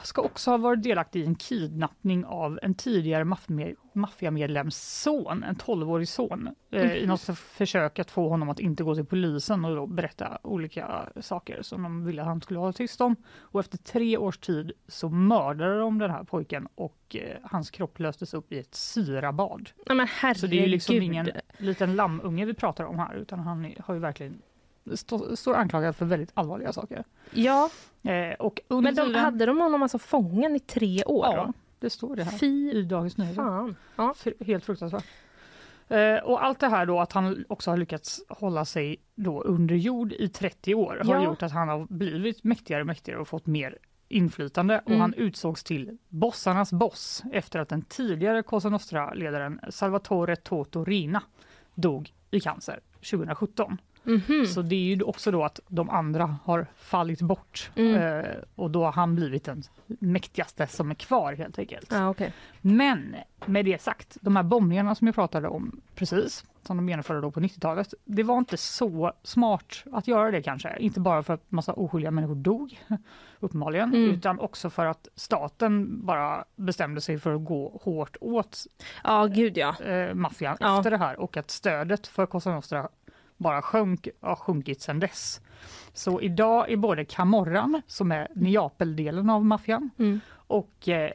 ska 0.03 0.21
också 0.21 0.51
ha 0.51 0.57
varit 0.57 0.83
delaktig 0.83 1.21
i 1.21 1.25
en 1.25 1.35
kidnappning 1.35 2.25
av 2.25 2.59
en 2.61 2.75
tidigare 2.75 3.23
maffiamedlems 3.93 5.01
son, 5.01 5.43
en 5.43 5.55
12-årig 5.55 6.07
son, 6.07 6.49
eh, 6.71 6.93
i 6.95 7.05
något 7.05 7.21
försök 7.37 7.99
att 7.99 8.11
få 8.11 8.29
honom 8.29 8.49
att 8.49 8.59
inte 8.59 8.83
gå 8.83 8.95
till 8.95 9.05
polisen 9.05 9.65
och 9.65 9.75
då 9.75 9.87
berätta 9.87 10.37
olika 10.43 11.09
saker 11.21 11.61
som 11.61 11.83
de 11.83 12.05
ville 12.05 12.21
att 12.21 12.27
han 12.27 12.41
skulle 12.41 12.59
hålla 12.59 12.73
tyst 12.73 13.01
om. 13.01 13.15
Och 13.39 13.59
efter 13.59 13.77
tre 13.77 14.17
års 14.17 14.37
tid 14.37 14.71
så 14.87 15.09
mördade 15.09 15.79
de 15.79 15.97
den 15.99 16.11
här 16.11 16.23
pojken 16.23 16.67
och 16.75 17.15
eh, 17.15 17.37
hans 17.43 17.71
kropp 17.71 17.99
löstes 17.99 18.33
upp 18.33 18.51
i 18.51 18.59
ett 18.59 18.75
syrabad. 18.75 19.69
Herregud. 20.09 20.39
Så 20.39 20.47
det 20.47 20.59
är 20.59 20.61
ju 20.61 20.67
liksom 20.67 21.01
ingen 21.01 21.29
liten 21.57 21.95
lammunge 21.95 22.45
vi 22.45 22.53
pratar 22.53 22.83
om 22.83 22.99
här 22.99 23.15
utan 23.15 23.39
han 23.39 23.73
har 23.79 23.93
ju 23.93 23.99
verkligen 23.99 24.41
stå, 24.95 25.35
står 25.35 25.53
anklagad 25.55 25.95
för 25.95 26.05
väldigt 26.05 26.31
allvarliga 26.33 26.73
saker. 26.73 27.03
Ja, 27.31 27.69
Eh, 28.03 28.33
och 28.39 28.59
men 28.69 28.83
de, 28.83 28.91
tiden, 28.95 29.15
hade 29.15 29.45
de 29.45 29.57
honom 29.61 29.83
alltså 29.83 29.99
fången 29.99 30.55
i 30.55 30.59
tre 30.59 31.03
år? 31.03 31.25
ja, 31.25 31.45
då? 31.45 31.53
det 31.79 31.89
står 31.89 32.15
det 32.15 32.23
här 32.23 32.37
Fy 32.37 32.71
i 32.71 32.81
Dagens 32.83 33.17
Nyheter. 33.17 33.75
Ja. 33.95 34.13
Helt 34.45 34.65
fruktansvärt. 34.65 35.05
Eh, 35.87 36.15
och 36.15 36.43
allt 36.45 36.59
det 36.59 36.67
här 36.67 36.85
då 36.85 36.99
att 36.99 37.11
han 37.13 37.45
också 37.49 37.69
har 37.71 37.77
lyckats 37.77 38.21
hålla 38.29 38.65
sig 38.65 38.97
då 39.15 39.41
under 39.41 39.75
jord 39.75 40.13
i 40.13 40.27
30 40.29 40.75
år 40.75 41.01
har 41.05 41.15
Ja. 41.15 41.23
gjort 41.23 41.43
att 41.43 41.51
han 41.51 41.69
har 41.69 41.85
blivit 41.89 42.43
mäktigare 42.43 42.81
och 42.81 42.87
mäktigare 42.87 43.19
och 43.19 43.27
fått 43.27 43.45
mer 43.45 43.77
inflytande 44.07 44.79
och 44.79 44.87
Mm. 44.89 45.01
han 45.01 45.13
utsågs 45.13 45.63
till 45.63 45.97
bossarnas 46.09 46.73
boss 46.73 47.23
efter 47.31 47.59
att 47.59 47.69
den 47.69 47.81
tidigare 47.81 48.43
Cosa 48.43 48.69
Nostra-ledaren 48.69 49.59
Salvatore 49.69 50.35
Toto 50.35 50.83
Rina 50.83 51.23
dog 51.75 52.13
i 52.31 52.39
cancer 52.39 52.79
2017. 53.11 53.77
Mhm. 54.09 54.45
Så 54.45 54.61
det 54.61 54.75
är 54.75 54.95
ju 54.95 55.03
också 55.03 55.31
då 55.31 55.43
att 55.43 55.59
de 55.67 55.89
andra 55.89 56.37
har 56.43 56.67
fallit 56.77 57.21
bort 57.21 57.71
Mm. 57.75 57.95
eh, 58.25 58.31
och 58.55 58.71
då 58.71 58.83
har 58.85 58.91
han 58.91 59.15
blivit 59.15 59.43
den 59.43 59.63
mäktigaste 59.87 60.67
som 60.67 60.91
är 60.91 60.95
kvar 60.95 61.33
helt 61.33 61.59
enkelt. 61.59 61.87
Ja, 61.91 62.09
okej. 62.09 62.33
Men 62.61 63.15
med 63.45 63.65
det 63.65 63.81
sagt, 63.81 64.17
de 64.21 64.35
här 64.35 64.43
bombningarna 64.43 64.95
som 64.95 65.07
jag 65.07 65.15
pratade 65.15 65.47
om 65.47 65.81
precis, 65.95 66.45
som 66.63 66.77
de 66.77 66.89
genomförde 66.89 67.21
då 67.21 67.31
på 67.31 67.39
90-talet, 67.39 67.93
det 68.05 68.23
var 68.23 68.37
inte 68.37 68.57
så 68.57 69.13
smart 69.23 69.83
att 69.91 70.07
göra 70.07 70.31
det 70.31 70.41
kanske. 70.41 70.77
Inte 70.79 70.99
bara 70.99 71.23
för 71.23 71.33
att 71.33 71.51
massa 71.51 71.73
oskyldiga 71.73 72.11
människor 72.11 72.35
dog, 72.35 72.79
uppenbarligen, 73.39 73.93
Mm. 73.93 74.09
utan 74.11 74.39
också 74.39 74.69
för 74.69 74.85
att 74.85 75.07
staten 75.15 76.05
bara 76.05 76.45
bestämde 76.55 77.01
sig 77.01 77.19
för 77.19 77.35
att 77.35 77.45
gå 77.45 77.79
hårt 77.83 78.17
åt 78.21 78.63
Ja, 79.03 79.25
gud 79.25 79.57
ja. 79.57 79.81
eh, 79.83 80.13
maffian 80.13 80.57
Ja. 80.59 80.77
efter 80.77 80.91
det 80.91 80.97
här 80.97 81.19
och 81.19 81.37
att 81.37 81.51
stödet 81.51 82.07
för 82.07 82.25
Cosa 82.25 82.51
Nostra 82.51 82.89
bara 83.39 83.61
sjönk, 83.61 84.07
har 84.21 84.35
sjunkit 84.35 84.81
sedan 84.81 84.99
dess. 84.99 85.41
Så 85.93 86.21
idag 86.21 86.71
är 86.71 86.77
både 86.77 87.05
Camorran, 87.05 87.81
som 87.87 88.11
är 88.11 88.27
Neapeldelen 88.35 89.29
av 89.29 89.45
maffian, 89.45 89.89
Mm. 89.99 90.19
och 90.31 90.89
eh, 90.89 91.11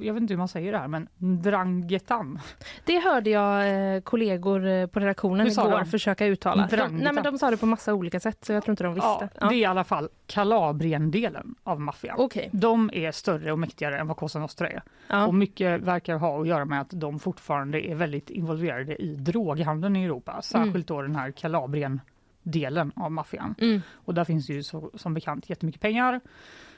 jag 0.00 0.14
vet 0.14 0.20
inte 0.20 0.34
hur 0.34 0.38
man 0.38 0.48
säger 0.48 0.72
det 0.72 0.78
här, 0.78 0.88
men 0.88 1.08
Ndrangetan. 1.16 2.38
Det 2.84 2.98
hörde 2.98 3.30
jag 3.30 3.94
eh, 3.94 4.00
kollegor 4.00 4.66
eh, 4.66 4.86
på 4.86 5.00
redaktionen 5.00 5.46
igår 5.46 5.70
de? 5.70 5.86
försöka 5.86 6.26
uttala. 6.26 6.68
De, 6.70 6.76
nej, 6.76 7.12
men 7.12 7.24
de 7.24 7.38
sa 7.38 7.50
det 7.50 7.56
på 7.56 7.66
massa 7.66 7.94
olika 7.94 8.20
sätt 8.20 8.44
så 8.44 8.52
jag 8.52 8.64
tror 8.64 8.72
inte 8.72 8.84
de 8.84 8.96
Ja, 8.96 9.18
visste. 9.20 9.38
Ja, 9.40 9.48
Det 9.48 9.54
är 9.54 9.58
i 9.58 9.64
alla 9.64 9.84
fall 9.84 10.08
Kalabrien-delen 10.26 11.54
av 11.62 11.80
maffian. 11.80 12.16
Okej. 12.18 12.50
De 12.52 12.90
är 12.92 13.12
större 13.12 13.52
och 13.52 13.58
mäktigare 13.58 13.98
än 13.98 14.06
vad 14.06 14.16
Cosa 14.16 14.38
Nostra 14.38 14.68
är. 14.68 14.82
Ja. 15.08 15.26
Och 15.26 15.34
mycket 15.34 15.80
verkar 15.80 16.16
ha 16.16 16.40
att 16.40 16.48
göra 16.48 16.64
med 16.64 16.80
att 16.80 16.90
de 16.90 17.18
fortfarande 17.18 17.86
är 17.86 17.94
väldigt 17.94 18.30
involverade 18.30 19.02
i 19.02 19.14
droghandeln 19.14 19.96
i 19.96 20.04
Europa. 20.04 20.42
Särskilt 20.42 20.86
då 20.86 21.02
den 21.02 21.16
här 21.16 21.30
Kalabrien-delen 21.30 22.92
av 22.96 23.12
maffian. 23.12 23.54
Mm. 23.58 23.82
Och 23.92 24.14
där 24.14 24.24
finns 24.24 24.50
ju 24.50 24.62
så, 24.62 24.90
som 24.94 25.14
bekant 25.14 25.50
jättemycket 25.50 25.80
pengar. 25.80 26.20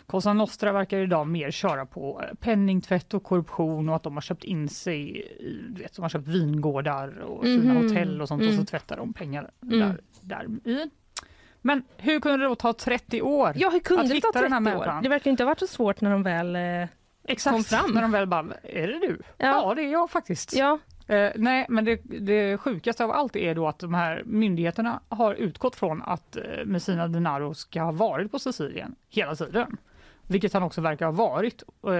Cosa 0.07 0.33
Nostra 0.33 0.73
verkar 0.73 0.99
idag 0.99 1.27
mer 1.27 1.51
köra 1.51 1.87
på 1.87 2.23
eh, 2.23 2.35
penningtvätt 2.41 3.15
och 3.15 3.23
korruption 3.23 3.89
och 3.89 3.97
att 3.97 4.03
de 4.03 4.15
har 4.15 4.21
köpt 4.21 4.45
in 4.45 4.69
sig 4.69 5.27
du 5.77 5.83
vet, 5.83 5.97
de 5.97 6.03
har 6.03 6.09
köpt 6.09 6.29
vingårdar 6.29 7.19
och 7.21 7.45
fina 7.45 7.75
Mhm. 7.75 7.83
hotell 7.89 8.21
och 8.23 8.29
sånt 8.29 8.43
och 8.43 8.49
så 8.49 8.53
Mm. 8.55 8.67
tvättar 8.67 8.97
de 8.97 9.13
pengar 9.13 9.51
Mm. 9.63 9.79
där, 9.79 10.01
där 10.21 10.71
i. 10.71 10.91
Men 11.63 11.83
hur 11.97 12.21
kunde 12.21 12.39
det 12.39 12.45
då 12.45 12.55
ta 12.55 12.73
30 12.73 13.23
år? 13.23 13.53
Ja, 13.57 13.71
hur 13.71 13.77
Att 13.77 13.85
kunde 13.85 14.09
det 14.09 14.15
hitta 14.15 14.33
ta 14.33 14.41
den 14.41 14.53
här 14.53 14.61
30 14.61 14.71
år? 14.77 14.79
människan. 14.81 15.03
Det 15.03 15.09
verkar 15.09 15.31
inte 15.31 15.43
ha 15.43 15.49
varit 15.49 15.59
så 15.59 15.67
svårt 15.67 16.01
när 16.01 16.11
de 16.11 16.23
väl... 16.23 16.57
Eh, 16.57 16.89
Exakt, 17.29 17.55
kom 17.55 17.65
fram. 17.65 17.91
när 17.95 18.03
de 18.03 18.11
väl 18.11 18.27
bara, 18.27 18.47
är 18.63 18.87
det 18.89 18.99
du? 18.99 19.19
Ja, 19.39 19.47
Ja. 19.47 19.75
det 19.75 19.83
är 19.83 19.93
jag 19.93 20.11
faktiskt. 20.11 20.57
ja. 20.57 20.79
Eh, 21.07 21.31
nej, 21.37 21.67
men 21.69 21.85
det, 21.85 22.01
det 22.05 22.59
sjukaste 22.59 23.05
av 23.05 23.11
allt 23.11 23.37
är 23.37 23.55
då 23.55 23.69
att 23.69 23.79
de 23.79 23.95
här 23.95 24.23
myndigheterna 24.27 25.01
har 25.09 25.35
utgått 25.35 25.77
från 25.77 26.03
att 26.03 26.37
eh, 26.37 26.43
Messina 26.65 27.09
Denaro 27.09 27.55
ska 27.55 27.83
ha 27.83 27.93
varit 27.93 28.31
på 28.33 28.39
Sicilien 28.39 28.95
hela 29.09 29.35
tiden. 29.37 29.77
Vilket 30.27 30.53
han 30.53 30.63
också 30.63 30.81
verkar 30.81 31.07
ha 31.07 31.13
varit. 31.13 31.63
Eh, 31.87 31.91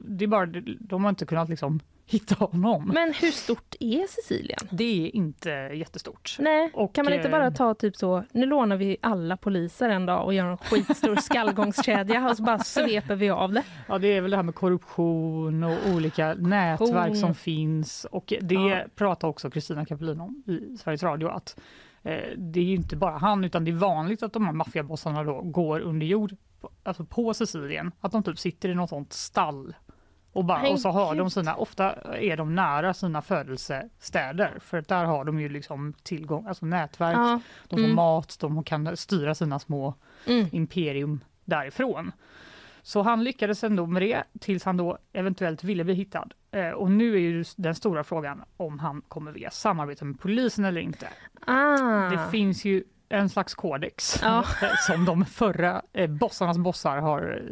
det 0.00 0.24
är 0.24 0.26
bara, 0.26 0.46
de 0.80 1.04
har 1.04 1.08
inte 1.08 1.26
kunnat 1.26 1.48
liksom 1.48 1.80
hitta 2.06 2.34
honom. 2.44 2.90
Men 2.94 3.12
hur 3.20 3.30
stort 3.30 3.74
är 3.80 4.06
Sicilien? 4.06 4.58
Det 4.70 5.06
är 5.06 5.16
inte 5.16 5.50
jättestort. 5.50 6.36
Nej, 6.38 6.70
Och, 6.74 6.94
kan 6.94 7.04
man 7.04 7.14
inte 7.14 7.28
eh, 7.28 7.32
bara 7.32 7.50
ta 7.50 7.74
typ 7.74 7.96
så, 7.96 8.24
nu 8.32 8.46
lånar 8.46 8.76
vi 8.76 8.96
alla 9.00 9.36
poliser 9.36 9.88
en 9.88 10.06
dag 10.06 10.24
och 10.24 10.34
gör 10.34 10.46
en 10.46 10.56
skitstor 10.56 11.16
skallgångskedja 11.22 12.28
och 12.30 12.36
så 12.36 12.42
bara 12.42 12.58
sveper 12.58 13.14
vi 13.14 13.30
av 13.30 13.52
det. 13.52 13.62
Ja, 13.88 13.98
det 13.98 14.08
är 14.08 14.20
väl 14.20 14.30
det 14.30 14.36
här 14.36 14.44
med 14.44 14.54
korruption 14.54 15.64
och 15.64 15.78
olika 15.94 16.34
nätverk 16.34 17.16
som 17.16 17.34
finns. 17.34 18.06
Och 18.10 18.32
det 18.40 18.54
Ja. 18.54 18.84
pratar 18.94 19.28
också 19.28 19.50
Kristina 19.50 19.86
Kapelin 19.86 20.20
om 20.20 20.42
i 20.46 20.76
Sveriges 20.78 21.02
Radio. 21.02 21.28
Att 21.28 21.60
Eh, 22.02 22.36
det 22.36 22.60
är 22.60 22.64
ju 22.64 22.74
inte 22.74 22.96
bara 22.96 23.18
han 23.18 23.44
utan 23.44 23.64
det 23.64 23.70
är 23.70 23.74
vanligt 23.74 24.22
att 24.22 24.32
de 24.32 24.46
här 24.46 24.52
maffiabossarna 24.52 25.24
då 25.24 25.40
går 25.42 25.80
under 25.80 26.06
jord, 26.06 26.36
alltså 26.82 27.04
på 27.04 27.34
Sicilien. 27.34 27.92
Att 28.00 28.12
de 28.12 28.22
typ 28.22 28.38
sitter 28.38 28.68
i 28.68 28.74
något 28.74 28.90
sånt 28.90 29.12
stall 29.12 29.74
och, 30.32 30.44
bara, 30.44 30.68
och 30.68 30.80
så 30.80 30.90
har 30.90 31.14
de 31.14 31.30
sina, 31.30 31.54
ofta 31.54 31.92
är 32.16 32.36
de 32.36 32.54
nära 32.54 32.94
sina 32.94 33.22
födelsestäder 33.22 34.58
för 34.60 34.84
där 34.88 35.04
har 35.04 35.24
de 35.24 35.40
ju 35.40 35.48
liksom 35.48 35.92
tillgång, 36.02 36.46
alltså 36.46 36.66
nätverk, 36.66 37.16
Ja. 37.16 37.40
de 37.68 37.76
får 37.76 37.84
Mm. 37.84 37.96
mat, 37.96 38.36
de 38.40 38.64
kan 38.64 38.96
styra 38.96 39.34
sina 39.34 39.58
små 39.58 39.94
Mm. 40.26 40.46
imperium 40.52 41.20
därifrån. 41.44 42.12
Så 42.82 43.02
han 43.02 43.24
lyckades 43.24 43.64
ändå 43.64 43.86
med 43.86 44.02
det 44.02 44.24
tills 44.40 44.64
han 44.64 44.76
då 44.76 44.98
eventuellt 45.12 45.64
ville 45.64 45.84
bli 45.84 45.94
hittad. 45.94 46.28
Eh, 46.50 46.68
och 46.70 46.90
nu 46.90 47.14
är 47.14 47.18
ju 47.18 47.44
den 47.56 47.74
stora 47.74 48.04
frågan 48.04 48.42
om 48.56 48.78
han 48.78 49.02
kommer 49.08 49.32
vilja 49.32 49.50
samarbeta 49.50 50.04
med 50.04 50.20
polisen 50.20 50.64
eller 50.64 50.80
inte. 50.80 51.08
Ah. 51.46 52.10
Det 52.10 52.30
finns 52.30 52.64
ju 52.64 52.84
en 53.12 53.28
slags 53.28 53.54
kodex 53.54 54.20
Ja. 54.22 54.44
som 54.86 55.04
de 55.04 55.24
förra 55.24 55.82
eh, 55.92 56.10
bossarnas 56.10 56.58
bossar 56.58 56.96
har, 56.98 57.42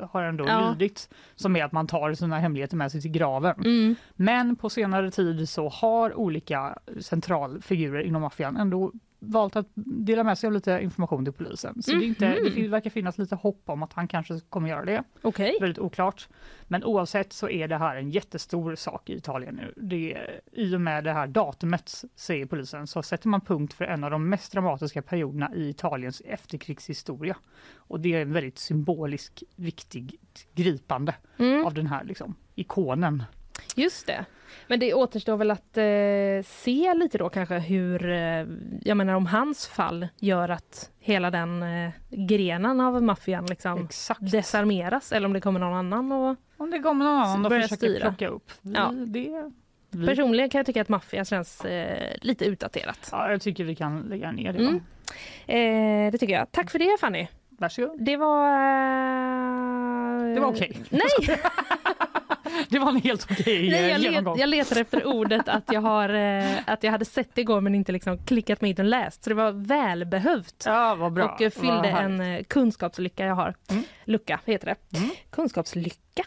eh, 0.00 0.08
har 0.08 0.22
ändå 0.22 0.46
Ja. 0.48 0.70
lydit. 0.70 1.08
Som 1.34 1.56
är 1.56 1.64
att 1.64 1.72
man 1.72 1.86
tar 1.86 2.14
sina 2.14 2.38
hemligheter 2.38 2.76
med 2.76 2.92
sig 2.92 3.00
till 3.02 3.10
graven. 3.10 3.54
Mm. 3.64 3.94
Men 4.14 4.56
på 4.56 4.70
senare 4.70 5.10
tid 5.10 5.48
så 5.48 5.68
har 5.68 6.14
olika 6.18 6.78
centralfigurer 7.00 8.00
inom 8.02 8.22
maffian 8.22 8.56
ändå 8.56 8.92
valt 9.26 9.56
att 9.56 9.66
dela 9.74 10.24
med 10.24 10.38
sig 10.38 10.46
av 10.46 10.52
lite 10.52 10.80
information 10.82 11.24
till 11.24 11.32
polisen. 11.32 11.82
Så 11.82 11.90
det, 11.90 11.96
är 11.96 12.02
inte, 12.06 12.28
det 12.44 12.50
fin- 12.50 12.70
verkar 12.70 12.90
finnas 12.90 13.18
lite 13.18 13.34
hopp 13.34 13.62
om 13.70 13.82
att 13.82 13.92
han 13.92 14.08
kanske 14.08 14.40
kommer 14.48 14.68
göra 14.68 14.84
det. 14.84 15.02
Okej. 15.22 15.56
Väldigt 15.60 15.78
oklart. 15.78 16.28
Men 16.68 16.84
oavsett 16.84 17.32
så 17.32 17.48
är 17.48 17.68
det 17.68 17.76
här 17.76 17.96
en 17.96 18.10
jättestor 18.10 18.74
sak 18.74 19.10
i 19.10 19.16
Italien 19.16 19.54
nu. 19.54 19.72
Det, 19.76 20.18
I 20.52 20.76
och 20.76 20.80
med 20.80 21.04
det 21.04 21.12
här 21.12 21.26
datumet, 21.26 22.04
säger 22.14 22.46
polisen, 22.46 22.86
så 22.86 23.02
sätter 23.02 23.28
man 23.28 23.40
punkt 23.40 23.74
för 23.74 23.84
en 23.84 24.04
av 24.04 24.10
de 24.10 24.28
mest 24.28 24.52
dramatiska 24.52 25.02
perioderna 25.02 25.54
i 25.54 25.68
Italiens 25.68 26.22
efterkrigshistoria. 26.24 27.36
Och 27.76 28.00
det 28.00 28.14
är 28.14 28.22
en 28.22 28.32
väldigt 28.32 28.58
symbolisk, 28.58 29.42
viktig 29.56 30.18
gripande 30.54 31.14
Mm. 31.38 31.66
av 31.66 31.74
den 31.74 31.86
här 31.86 32.04
liksom, 32.04 32.34
ikonen. 32.54 33.22
Just 33.74 34.06
det. 34.06 34.24
Men 34.68 34.80
det 34.80 34.94
återstår 34.94 35.36
väl 35.36 35.50
att 35.50 35.76
eh, 35.76 36.50
se 36.52 36.94
lite 36.94 37.18
då 37.18 37.28
kanske 37.28 37.58
hur, 37.58 38.10
eh, 38.10 38.46
jag 38.82 38.96
menar 38.96 39.14
om 39.14 39.26
hans 39.26 39.66
fall 39.66 40.08
gör 40.20 40.48
att 40.48 40.90
hela 40.98 41.30
den 41.30 41.62
eh, 41.62 41.90
grenen 42.10 42.80
av 42.80 43.02
maffian 43.02 43.46
liksom 43.46 43.84
Exakt. 43.84 44.30
desarmeras 44.32 45.12
eller 45.12 45.26
om 45.26 45.32
det 45.32 45.40
kommer 45.40 45.60
någon 45.60 45.74
annan 45.74 46.12
och 46.12 46.36
Om 46.56 46.70
det 46.70 46.78
kommer 46.78 47.04
någon 47.04 47.18
annan 47.22 47.46
och 47.46 47.52
försöker 47.52 47.76
styra. 47.76 48.00
plocka 48.00 48.28
upp. 48.28 48.50
Vi, 48.62 48.72
Ja. 48.74 48.92
det, 49.06 49.50
vi, 49.90 50.06
Personligen 50.06 50.50
kan 50.50 50.58
jag 50.58 50.66
tycka 50.66 50.82
att 50.82 50.88
maffia 50.88 51.24
känns 51.24 51.64
eh, 51.64 52.16
lite 52.20 52.44
utdaterat. 52.44 53.08
ja, 53.12 53.30
jag 53.30 53.40
tycker 53.42 53.64
vi 53.64 53.74
kan 53.74 54.00
lägga 54.00 54.32
ner 54.32 54.52
det. 54.52 54.58
Mm. 54.58 54.74
Eh, 56.06 56.12
det 56.12 56.18
tycker 56.18 56.34
jag. 56.34 56.52
Tack 56.52 56.70
för 56.70 56.78
det 56.78 56.96
Fanny. 57.00 57.26
Varsågod. 57.48 58.04
Det 58.04 58.16
var... 58.16 58.48
Det 60.36 60.40
var 60.40 60.48
okej. 60.48 60.76
Nej, 60.90 61.38
Det 62.68 62.78
var 62.78 62.88
en 62.88 62.96
helt 62.96 63.26
okej 63.30 63.70
nej 63.70 63.84
eh, 63.84 63.88
jag, 63.90 64.00
let, 64.00 64.12
genomgång. 64.12 64.38
jag 64.38 64.48
letar 64.48 64.80
efter 64.80 65.06
ordet 65.06 65.48
att 65.48 65.64
jag, 65.72 65.80
har, 65.80 66.08
eh, 66.08 66.58
att 66.66 66.82
jag 66.82 66.92
hade 66.92 67.04
sett 67.04 67.34
det 67.34 67.40
igår 67.40 67.60
men 67.60 67.74
inte 67.74 67.92
liksom 67.92 68.18
klickat 68.18 68.60
mig 68.60 68.70
in 68.70 68.76
och 68.78 68.84
läst. 68.84 69.24
Så 69.24 69.30
det 69.30 69.34
var 69.36 69.52
välbehövt. 69.52 70.62
Ja, 70.66 70.94
vad 70.94 71.12
bra. 71.12 71.24
och 71.24 71.42
eh, 71.42 71.50
fyllde 71.50 71.88
en 71.88 72.20
eh, 72.20 72.42
kunskapslycka 72.42 73.24
jag 73.26 73.34
har. 73.34 73.54
Mm. 73.70 73.82
Lucka 74.04 74.40
heter 74.44 74.66
det. 74.66 74.98
Mm. 74.98 75.10
Kunskapslycka. 75.30 76.22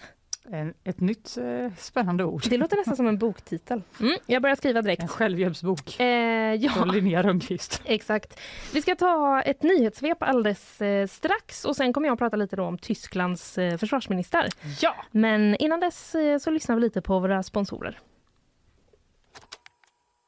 En, 0.51 0.73
ett 0.83 0.99
nytt 0.99 1.37
eh, 1.37 1.71
spännande 1.77 2.23
ord. 2.23 2.43
Det 2.49 2.57
låter 2.57 2.77
nästan 2.77 2.95
som 2.95 3.07
en 3.07 3.17
boktitel. 3.17 3.81
Mm, 3.99 4.17
jag 4.25 4.41
börjar 4.41 4.55
skriva 4.55 4.79
En 4.79 4.85
direkt. 4.85 5.09
självhjälpsbok 5.09 5.99
Eh, 5.99 6.05
ja, 6.53 6.71
från 6.71 6.87
Linnea 6.91 7.23
Rönnqvist. 7.23 7.81
exakt. 7.85 8.39
Vi 8.73 8.81
ska 8.81 8.95
ta 8.95 9.41
ett 9.41 9.63
nyhetssvep 9.63 10.23
alldeles 10.23 10.81
eh, 10.81 11.07
strax 11.07 11.65
och 11.65 11.75
sen 11.75 11.93
kommer 11.93 12.07
jag 12.07 12.13
att 12.13 12.19
prata 12.19 12.37
lite 12.37 12.55
då 12.55 12.63
om 12.63 12.77
Tysklands 12.77 13.57
eh, 13.57 13.77
försvarsminister. 13.77 14.47
Ja! 14.81 14.95
Men 15.11 15.55
innan 15.55 15.79
dess 15.79 16.15
eh, 16.15 16.37
så 16.37 16.51
lyssnar 16.51 16.75
vi 16.75 16.81
lite 16.81 17.01
på 17.01 17.19
våra 17.19 17.43
sponsorer. 17.43 17.99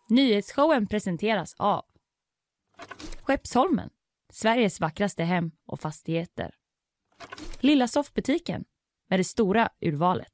Nyhetsshowen 0.10 0.88
presenteras 0.88 1.56
av 1.58 1.86
Skeppsholmen, 3.24 3.90
Sveriges 4.34 4.80
vackraste 4.82 5.24
hem 5.24 5.52
och 5.68 5.80
fastigheter. 5.80 6.52
Lilla 7.60 7.88
soffbutiken 7.88 8.64
med 9.12 9.20
det 9.20 9.24
stora 9.24 9.70
urvalet. 9.82 10.34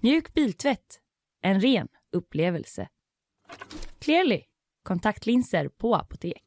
Mjuk 0.00 0.34
biltvätt, 0.34 0.98
en 1.42 1.60
ren 1.60 1.88
upplevelse. 2.12 2.88
Clearly, 3.98 4.40
kontaktlinser 4.82 5.68
på 5.68 5.94
apotek. 5.94 6.44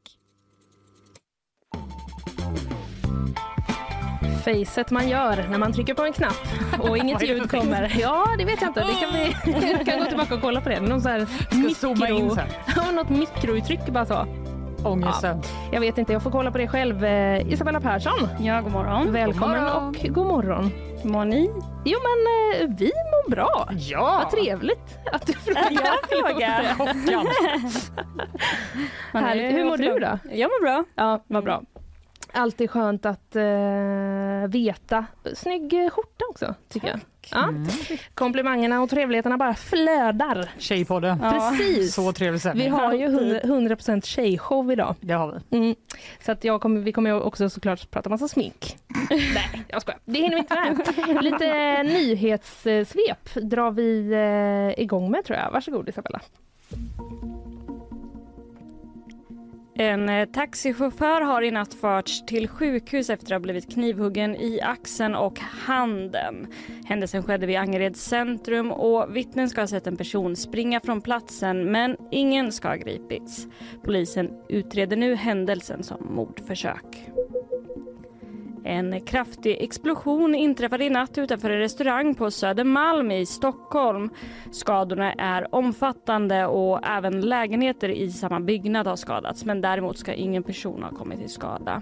Facet 4.46 4.92
man 4.92 5.10
gör 5.10 5.48
när 5.50 5.58
man 5.58 5.74
trycker 5.74 5.94
på 5.94 6.04
en 6.04 6.14
knapp 6.14 6.48
och 6.80 6.98
inget 6.98 7.30
ljud 7.30 7.50
kommer. 7.52 7.98
Ja, 8.00 8.36
det 8.38 8.46
vet 8.46 8.62
jag 8.62 8.70
inte. 8.70 8.80
Det 8.80 8.94
kan 8.94 9.14
vi 9.80 9.86
kan 9.92 10.00
gå 10.00 10.06
tillbaka 10.06 10.36
och 10.36 10.42
kolla 10.42 10.62
på 10.62 10.70
det. 10.70 10.80
Någon 10.82 11.02
så 11.02 11.10
här 11.10 11.26
sen. 12.36 12.48
Ja, 12.76 12.92
något 12.92 13.10
mikrouttryck 13.10 13.90
bara 13.90 14.06
så. 14.06 14.28
Ångesten. 14.84 15.42
Jag 15.72 15.80
vet 15.80 15.98
inte, 15.98 16.14
jag 16.14 16.24
får 16.24 16.32
kolla 16.32 16.52
på 16.52 16.58
det 16.58 16.68
själv. 16.68 17.06
Eh, 17.06 17.52
Isabella 17.54 17.82
Persson, 17.82 18.28
Ja, 18.40 18.62
god 18.62 18.72
morgon. 18.72 19.12
välkommen 19.12 19.60
God 19.64 19.72
morgon. 19.74 19.88
och 19.88 19.96
god 20.16 20.28
morgon. 20.28 20.72
Hur 21.04 21.10
mår 21.10 21.26
ni? 21.26 21.52
Jo 21.86 22.00
men 22.08 22.20
eh, 22.62 22.76
vi 22.78 22.86
mår 23.12 23.30
bra. 23.30 23.70
Ja! 23.78 24.22
Vad 24.24 24.32
trevligt 24.32 24.98
att 25.12 25.28
du 25.28 25.34
frågar. 25.34 25.72
Jag 25.72 26.10
frågar. 26.10 26.74
Chockad. 26.74 27.28
Härligt. 29.24 29.54
Hur 29.58 29.66
mår 29.66 29.78
du 29.78 30.00
då? 30.00 30.20
Jag 30.32 30.50
mår 30.50 30.62
bra. 30.62 30.84
Ja, 30.96 31.24
vad 31.28 31.44
bra. 31.44 31.62
Alltid 32.36 32.70
skönt 32.72 33.06
att 33.06 33.36
eh, 33.36 34.48
veta. 34.48 35.06
Snygg 35.34 35.74
eh, 35.74 35.90
skjorta 35.90 36.26
också, 36.30 36.56
tycker 36.70 36.88
jag. 36.88 37.00
Ja. 37.32 37.44
Mm. 37.44 37.68
Komplimangerna 38.14 38.82
och 38.82 38.90
trevligheterna 38.90 39.38
bara 39.38 39.56
flödar. 39.56 40.50
Tjejpodden. 40.58 41.20
Ja. 41.24 41.32
Precis. 41.58 41.94
Så 41.96 42.12
trevlig 42.12 42.42
Vi 42.54 42.68
har 42.68 42.94
ju 42.94 43.08
100%, 43.08 43.46
100 43.46 44.02
tjejshow 44.02 44.72
idag. 44.72 44.96
Det 45.00 45.14
har 45.14 45.42
vi. 45.50 45.58
Mm. 45.58 45.76
Så 46.20 46.32
att 46.32 46.44
jag 46.44 46.62
kommer, 46.62 46.82
vi 46.82 46.92
kommer 46.92 47.22
också 47.22 47.50
såklart 47.50 47.92
prata 47.92 48.10
massa 48.10 48.28
smink. 48.28 48.78
Nej, 49.10 49.66
jag 49.68 49.82
skojar. 49.82 50.00
Det 50.06 50.20
hinner 50.20 50.36
vi 50.36 50.40
inte 50.40 50.56
med. 51.14 51.24
Lite 51.24 51.84
nyhetssvep 51.84 53.34
drar 53.42 53.72
vi 53.72 54.12
eh, 54.78 54.84
igång 54.84 55.12
med 55.12 55.26
tror 55.26 55.40
jag. 55.40 55.52
Varsågod 55.52 55.90
Isabella. 55.90 56.22
En 59.78 60.10
eh, 60.10 60.26
taxichaufför 60.26 61.22
har 61.22 61.42
i 61.42 61.52
natt 61.52 61.74
förts 61.74 62.26
till 62.26 62.48
sjukhus 62.48 63.10
efter 63.10 63.26
att 63.26 63.32
ha 63.32 63.40
blivit 63.40 63.74
knivhuggen 63.74 64.36
i 64.36 64.62
axeln 64.62 65.16
och 65.16 65.40
handen. 65.40 66.48
Händelsen 66.86 67.24
skedde 67.24 67.46
vid 67.46 67.58
Angereds 67.58 68.06
centrum 68.06 68.72
och 68.72 69.16
vittnen 69.16 69.50
ska 69.50 69.62
ha 69.62 69.68
sett 69.68 69.88
en 69.88 69.98
person 69.98 70.36
springa 70.36 70.80
från 70.80 71.02
platsen 71.02 71.72
men 71.72 71.98
ingen 72.12 72.52
ska 72.52 72.68
ha 72.68 72.76
gripits. 72.76 73.48
Polisen 73.84 74.30
utreder 74.50 74.98
nu 74.98 75.16
händelsen 75.16 75.84
som 75.84 76.16
mordförsök. 76.16 77.10
En 78.68 79.02
kraftig 79.02 79.58
explosion 79.60 80.36
inträffade 80.36 80.86
i 80.86 80.90
natt 80.90 81.18
utanför 81.18 81.50
en 81.50 81.60
restaurang 81.60 82.16
på 82.16 82.32
Södermalm 82.32 83.12
i 83.12 83.26
Stockholm. 83.26 84.10
Skadorna 84.52 85.14
är 85.14 85.56
omfattande 85.56 86.46
och 86.46 86.88
även 86.88 87.22
lägenheter 87.22 87.90
i 87.90 88.12
samma 88.12 88.40
byggnad 88.40 88.88
har 88.88 88.96
skadats 88.96 89.46
men 89.46 89.62
däremot 89.62 89.98
ska 89.98 90.14
ingen 90.14 90.44
person 90.44 90.84
ha 90.84 90.90
kommit 90.90 91.20
till 91.20 91.30
skada. 91.30 91.82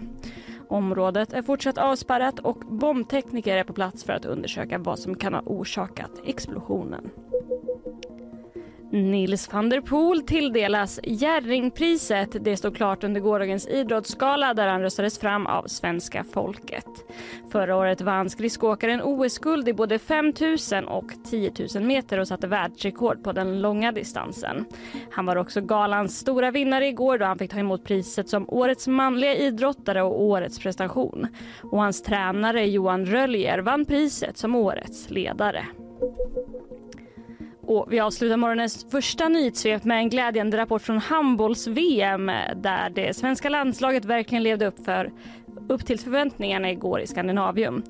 Området 0.68 1.34
är 1.34 1.42
fortsatt 1.42 1.78
avspärrat 1.78 2.40
och 2.40 2.58
bombtekniker 2.58 3.58
är 3.58 3.64
på 3.64 3.74
plats 3.74 4.04
för 4.04 4.14
att 4.14 4.26
undersöka 4.26 4.78
vad 4.78 5.00
som 5.00 5.16
kan 5.16 5.34
ha 5.34 5.42
orsakat 5.46 6.12
explosionen. 6.26 7.10
Nils 8.94 9.54
van 9.54 9.70
der 9.70 9.82
Poel 9.82 10.22
tilldelas 10.22 11.00
Jerringpriset. 11.04 12.44
Det 12.44 12.58
stod 12.58 12.76
klart 12.76 13.04
under 13.04 13.22
gårdagens 13.22 13.68
idrottsgala 13.68 14.54
där 14.54 14.68
han 14.68 14.82
röstades 14.82 15.20
fram 15.20 15.48
av 15.48 15.68
svenska 15.68 16.24
folket. 16.24 16.86
Förra 17.52 17.76
året 17.76 18.02
vann 18.02 18.30
skridskoåkaren 18.30 19.02
OS-guld 19.02 19.70
i 19.70 19.74
både 19.74 20.00
5 20.00 20.34
000 20.72 20.86
och 20.88 21.12
10 21.30 21.52
000 21.76 21.84
meter 21.84 22.20
och 22.20 22.28
satte 22.28 22.48
världsrekord 22.48 23.24
på 23.24 23.32
den 23.32 23.62
långa 23.62 23.92
distansen. 23.92 24.66
Han 25.12 25.26
var 25.26 25.36
också 25.36 25.62
galans 25.62 26.20
stora 26.20 26.52
vinnare 26.52 26.88
igår 26.88 27.18
då 27.18 27.26
han 27.26 27.38
fick 27.38 27.52
ta 27.52 27.60
emot 27.60 27.84
priset 27.84 28.30
som 28.30 28.50
årets 28.50 28.88
manliga 28.88 29.36
idrottare 29.36 30.02
och 30.04 30.24
årets 30.24 30.60
prestation. 30.60 31.28
Och 31.64 31.82
hans 31.82 32.02
tränare 32.02 32.66
Johan 32.66 33.06
Röljer 33.06 33.60
vann 33.60 33.86
priset 33.86 34.38
som 34.38 34.56
årets 34.56 35.10
ledare. 35.10 35.66
Och 37.66 37.88
vi 37.90 38.00
avslutar 38.00 38.38
morgonens 38.38 38.86
första 38.92 39.30
nyhetssvep 39.30 39.84
med 39.84 39.98
en 39.98 40.10
glädjande 40.10 40.58
rapport 40.58 40.82
från 40.82 40.98
handbolls-VM 40.98 42.26
där 42.56 42.90
det 42.90 43.16
svenska 43.16 43.50
landslaget 43.50 44.06
verkligen 44.06 44.44
levde 44.44 44.68
upp, 44.68 44.86
för, 44.86 45.12
upp 45.70 45.86
till 45.86 46.00
förväntningarna 46.00 46.72
igår 46.72 47.02
i 47.02 47.08
Skandinavium. 47.08 47.84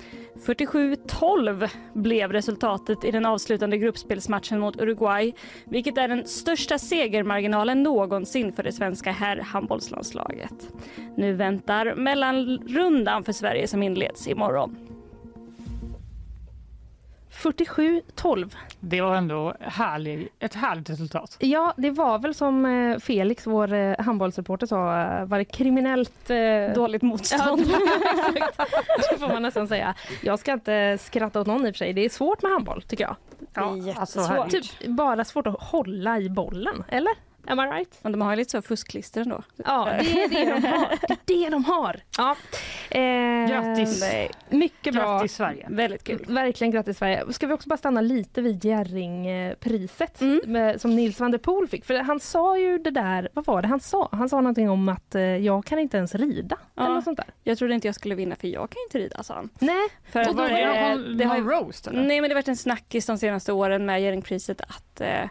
47-12 0.46 1.68
blev 1.92 2.32
resultatet 2.32 3.04
i 3.04 3.10
den 3.10 3.26
avslutande 3.26 3.78
gruppspelsmatchen 3.78 4.60
mot 4.60 4.80
Uruguay 4.80 5.32
vilket 5.64 5.98
är 5.98 6.08
den 6.08 6.26
största 6.26 6.78
segermarginalen 6.78 7.82
någonsin 7.82 8.52
för 8.52 8.62
det 8.62 8.72
svenska 8.72 9.10
herrhandbollslandslaget. 9.12 10.68
Nu 11.16 11.32
väntar 11.32 11.94
mellanrundan 11.94 13.24
för 13.24 13.32
Sverige 13.32 13.66
som 13.66 13.82
inleds 13.82 14.28
imorgon. 14.28 14.93
47-12. 17.44 18.54
Det 18.80 19.00
var 19.00 19.16
ändå 19.16 19.54
härlig, 19.60 20.28
ett 20.38 20.54
härligt 20.54 20.90
resultat. 20.90 21.36
Ja, 21.40 21.74
det 21.76 21.90
var 21.90 22.18
väl 22.18 22.34
som 22.34 22.66
eh, 22.66 22.98
Felix, 22.98 23.46
vår 23.46 23.72
eh, 23.72 23.94
handbollsreporter 23.98 24.66
sa, 24.66 25.00
eh, 25.02 25.24
var 25.24 25.38
det 25.38 25.44
kriminellt... 25.44 26.30
Dåligt 26.74 27.02
motstånd. 27.02 27.64
Ja, 27.66 27.78
det 29.10 29.18
får 29.18 29.28
man 29.28 29.42
nästan 29.42 29.68
säga. 29.68 29.94
Jag 30.22 30.38
ska 30.38 30.52
inte 30.52 30.98
skratta 31.00 31.40
åt 31.40 31.46
någon 31.46 31.66
i 31.66 31.70
och 31.70 31.74
för 31.74 31.78
sig. 31.78 31.92
Det 31.92 32.04
är 32.04 32.08
svårt 32.08 32.42
med 32.42 32.52
handboll 32.52 32.82
tycker 32.82 33.04
jag. 33.04 33.16
Ja, 33.54 33.94
alltså. 33.96 34.46
Typ 34.48 34.86
bara 34.86 35.24
svårt 35.24 35.46
att 35.46 35.62
hålla 35.62 36.18
i 36.18 36.30
bollen, 36.30 36.84
eller? 36.88 37.12
Am 37.46 37.60
I 37.60 37.62
right? 37.62 37.98
Men 38.02 38.12
de 38.12 38.20
har 38.20 38.30
ju 38.30 38.36
lite 38.36 38.50
så 38.50 38.62
fuskklister 38.62 39.20
ändå. 39.20 39.42
Ja, 39.56 39.88
det 40.00 40.22
är 40.22 40.28
det 40.28 40.44
de 40.60 40.66
har. 40.68 40.98
Det 41.24 41.34
är 41.34 41.44
det 41.44 41.50
de 41.50 41.64
har. 41.64 42.00
Ja. 42.18 42.36
Eh, 42.90 43.48
Grattis. 43.50 44.00
Nej, 44.00 44.30
Mycket 44.50 44.94
bra. 44.94 45.02
Grattis 45.18 45.34
Sverige. 45.34 45.66
väldigt 45.70 46.04
kul. 46.04 46.24
Verkligen 46.28 46.70
grattis 46.70 46.98
Sverige. 46.98 47.32
Ska 47.32 47.46
vi 47.46 47.52
också 47.54 47.68
bara 47.68 47.76
stanna 47.76 48.00
lite 48.00 48.42
vid 48.42 48.64
Jerringpriset 48.64 50.20
Mm. 50.20 50.40
med- 50.46 50.80
som 50.80 50.96
Nils 50.96 51.20
van 51.20 51.30
der 51.30 51.38
Poel 51.38 51.68
fick. 51.68 51.84
För 51.84 51.94
han 51.98 52.20
sa 52.20 52.58
ju 52.58 52.78
det 52.78 52.90
där, 52.90 53.28
vad 53.32 53.46
var 53.46 53.62
det 53.62 53.68
han 53.68 53.80
sa? 53.80 54.08
Han 54.12 54.28
sa 54.28 54.36
någonting 54.40 54.70
om 54.70 54.88
att 54.88 55.14
eh, 55.14 55.22
jag 55.22 55.64
kan 55.64 55.78
inte 55.78 55.96
ens 55.96 56.14
rida. 56.14 56.56
Ja. 56.74 56.84
Eller 56.84 56.94
något 56.94 57.04
sånt 57.04 57.16
där. 57.16 57.26
Jag 57.42 57.58
trodde 57.58 57.74
inte 57.74 57.88
jag 57.88 57.94
skulle 57.94 58.14
vinna 58.14 58.36
för 58.36 58.48
jag 58.48 58.70
kan 58.70 58.82
inte 58.86 58.98
rida 58.98 59.22
sa 59.22 59.34
han. 59.34 59.48
Nej, 59.58 59.88
För 60.12 60.20
Och 60.20 60.26
då 60.26 60.32
Var 60.42 60.48
det 60.48 60.94
någon, 60.96 61.16
det 61.18 61.24
har 61.24 61.38
roast 61.40 61.86
eller? 61.86 62.02
Nej 62.02 62.20
men 62.20 62.30
det 62.30 62.34
har 62.34 62.38
varit 62.38 62.48
en 62.48 62.56
snackis 62.56 63.06
de 63.06 63.18
senaste 63.18 63.52
åren 63.52 63.86
med 63.86 64.02
Jerringpriset 64.02 64.60
att 64.60 65.00
eh, 65.00 65.28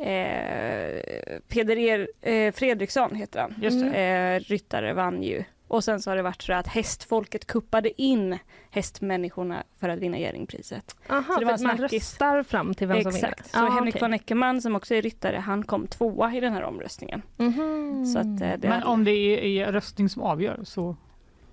eh, 0.00 1.38
Peder 1.48 1.78
er, 1.78 2.08
eh, 2.20 2.52
Fredriksson 2.52 3.14
heter 3.14 3.40
han, 3.40 3.54
Just 3.62 3.80
det. 3.80 3.98
eh, 4.00 4.40
ryttare 4.50 4.92
vann 4.94 5.22
ju. 5.22 5.44
Och 5.68 5.84
sen 5.84 6.00
så 6.00 6.10
har 6.10 6.16
det 6.16 6.22
varit 6.22 6.42
så 6.42 6.52
att 6.52 6.66
hästfolket 6.66 7.46
kuppade 7.46 8.02
in 8.02 8.38
hästmänniskorna 8.70 9.62
för 9.80 9.88
att 9.88 9.98
vinna 9.98 10.18
Jerringpriset. 10.18 10.96
aha, 11.08 11.34
Så 11.34 11.40
det 11.40 11.46
var 11.46 11.56
för 11.56 11.64
man 11.66 11.76
röstar 11.76 12.42
fram 12.42 12.74
till 12.74 12.86
vem 12.86 13.02
som 13.02 13.12
vinner. 13.12 13.28
Exakt. 13.28 13.50
Så 13.50 13.58
Ja, 13.58 13.68
Henrik 13.70 13.94
okej. 13.94 14.00
von 14.08 14.14
Eckermann 14.14 14.62
som 14.62 14.76
också 14.76 14.94
är 14.94 15.02
ryttare, 15.02 15.36
han 15.36 15.62
kom 15.64 15.86
tvåa 15.86 16.34
i 16.34 16.40
den 16.40 16.52
här 16.52 16.62
omröstningen. 16.62 17.22
Mhm. 17.36 18.06
Så 18.06 18.18
att, 18.18 18.26
eh, 18.26 18.38
det 18.38 18.58
Men 18.62 18.72
hade- 18.72 18.86
om 18.86 19.04
det 19.04 19.10
är, 19.10 19.38
är 19.66 19.72
röstning 19.72 20.08
som 20.08 20.22
avgör 20.22 20.60
så 20.64 20.96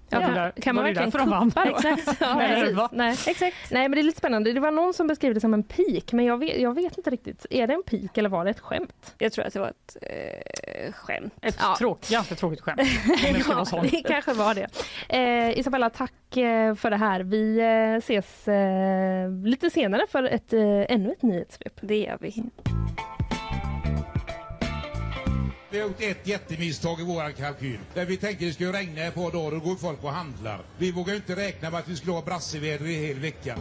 Ja, 0.09 0.19
var 0.19 0.27
det 0.27 0.33
kan, 0.33 0.35
där- 0.35 0.51
kan 0.61 0.75
man 0.75 0.83
verkligen 0.83 1.09
de 1.09 1.49
kuppa 1.51 1.65
då? 1.65 1.69
Exakt. 1.77 2.21
ja? 2.75 2.89
Nej. 2.91 3.11
Exakt. 3.27 3.55
Nej 3.71 3.81
men 3.89 3.91
det 3.91 3.99
är 4.01 4.03
lite 4.03 4.17
spännande. 4.17 4.53
Det 4.53 4.59
var 4.59 4.71
någon 4.71 4.93
som 4.93 5.07
beskrev 5.07 5.33
det 5.33 5.39
som 5.41 5.53
en 5.53 5.63
pik 5.63 6.13
men 6.13 6.25
jag 6.25 6.37
vet, 6.37 6.61
jag 6.61 6.73
vet 6.75 6.97
inte 6.97 7.09
riktigt. 7.09 7.45
Är 7.49 7.67
det 7.67 7.73
en 7.73 7.83
pik 7.83 8.17
eller 8.17 8.29
var 8.29 8.45
det 8.45 8.51
ett 8.51 8.59
skämt? 8.59 9.15
Jag 9.17 9.31
tror 9.31 9.45
att 9.45 9.53
det 9.53 9.59
var 9.59 9.67
ett 9.67 9.97
eh, 10.01 10.93
skämt. 10.93 11.33
Ett 11.41 11.57
Ja. 11.61 11.75
tråk, 11.79 12.07
ganska 12.09 12.35
tråkigt 12.35 12.61
skämt. 12.61 12.77
Det 13.33 13.39
ska 13.43 13.63
vara 13.63 13.81
det 13.83 14.03
kanske 14.07 14.33
var 14.33 14.55
det. 14.55 14.67
Eh, 15.09 15.59
Isabella, 15.59 15.89
tack 15.89 16.37
eh, 16.37 16.75
för 16.75 16.89
det 16.89 16.97
här. 16.97 17.19
Vi 17.19 17.59
eh, 17.59 17.97
ses 17.97 18.47
eh, 18.47 19.31
lite 19.43 19.69
senare 19.69 20.01
för 20.09 20.23
ett, 20.23 20.53
eh, 20.53 20.61
ännu 20.89 21.11
ett 21.11 21.21
nyhetssvep. 21.21 21.73
Det 21.81 21.97
gör 21.97 22.17
vi. 22.21 22.43
Vi 25.77 25.81
har 25.81 25.89
gjort 25.89 26.01
ett 26.01 26.27
jättemisstag 26.27 26.99
i 27.01 27.03
våran 27.03 27.33
kalkyl. 27.33 27.79
Där 27.93 28.05
vi 28.05 28.17
tänkte 28.17 28.45
det 28.45 28.53
skulle 28.53 28.71
regna 28.71 29.01
ett 29.01 29.15
par 29.15 29.31
dagar 29.31 29.57
och 29.57 29.63
går 29.63 29.75
folk 29.75 30.03
och 30.03 30.09
handlar. 30.09 30.59
Vi 30.77 30.91
vågar 30.91 31.15
inte 31.15 31.35
räkna 31.35 31.69
med 31.69 31.79
att 31.79 31.87
vi 31.87 31.95
skulle 31.95 32.13
ha 32.13 32.21
brasseväder 32.21 32.85
i 32.85 33.07
hel 33.07 33.19
vecka. 33.19 33.57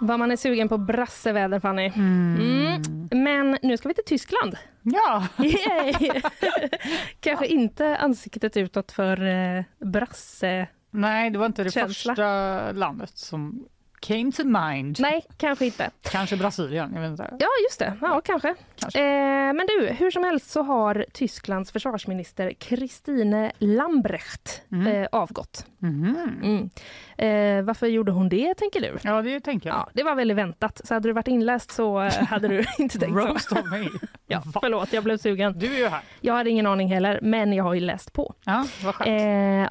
Vad 0.00 0.18
man 0.18 0.30
är 0.30 0.36
sugen 0.36 0.68
på 0.68 0.78
brasseväder, 0.78 1.60
Fanny. 1.60 1.86
Mm. 1.86 2.82
Men 3.10 3.58
nu 3.62 3.76
ska 3.76 3.88
vi 3.88 3.94
till 3.94 4.04
Tyskland. 4.06 4.56
Ja, 4.82 5.26
Yay! 5.38 6.22
Kanske 7.20 7.46
inte 7.46 7.96
ansiktet 7.96 8.56
utåt 8.56 8.92
för 8.92 9.26
eh, 9.26 9.64
brasse... 9.78 10.68
nej 10.90 11.30
det 11.30 11.38
var 11.38 11.46
inte 11.46 11.64
det 11.64 11.70
Känsla. 11.70 12.12
första 12.12 12.72
landet 12.72 13.18
som 13.18 13.68
came 14.02 14.32
to 14.32 14.44
mind. 14.44 14.96
Nej, 15.00 15.24
kanske 15.36 15.64
inte. 15.66 15.90
Kanske 16.02 16.36
Brasilien, 16.36 16.92
jag 16.94 17.00
vet 17.00 17.10
inte. 17.10 17.36
Ja, 17.38 17.48
just 17.68 17.78
det. 17.78 17.98
Ja, 18.00 18.20
kanske. 18.24 18.54
Kanske. 18.76 19.00
Eh, 19.00 19.52
men 19.52 19.66
du, 19.66 19.86
hur 19.98 20.10
som 20.10 20.24
helst 20.24 20.50
så 20.50 20.62
har 20.62 21.06
Tysklands 21.12 21.72
försvarsminister 21.72 22.52
Christine 22.58 23.52
Lambrecht 23.58 24.62
eh, 24.88 25.06
avgått. 25.12 25.66
Mhm. 25.78 26.16
Mm. 26.42 26.70
Eh, 27.18 27.62
varför 27.62 27.86
gjorde 27.86 28.12
hon 28.12 28.28
det, 28.28 28.54
tänker 28.54 28.80
du? 28.80 28.98
Ja, 29.04 29.22
det 29.22 29.40
tänker 29.40 29.68
jag. 29.68 29.76
Ja, 29.78 29.88
det 29.92 30.02
var 30.02 30.14
väldigt 30.14 30.36
väntat. 30.36 30.80
Så 30.84 30.94
hade 30.94 31.08
du 31.08 31.12
varit 31.12 31.28
inläst 31.28 31.70
så 31.70 32.02
eh, 32.02 32.12
hade 32.12 32.48
du 32.48 32.64
inte 32.78 32.98
tänkt 32.98 33.14
så. 33.20 33.26
Roast 33.28 33.50
me. 33.50 33.88
Ja, 34.26 34.42
Va? 34.46 34.60
förlåt, 34.62 34.92
jag 34.92 35.04
blev 35.04 35.16
sugen. 35.18 35.58
Du 35.58 35.74
är 35.74 35.78
ju 35.78 35.86
här. 35.86 36.00
Jag 36.20 36.34
hade 36.34 36.50
ingen 36.50 36.66
aning 36.66 36.88
heller, 36.88 37.18
men 37.22 37.52
jag 37.52 37.64
har 37.64 37.74
ju 37.74 37.80
läst 37.80 38.12
på. 38.12 38.34
Ja, 38.44 38.66
vad 38.84 38.94
skönt. 38.94 39.08
Eh, 39.08 39.16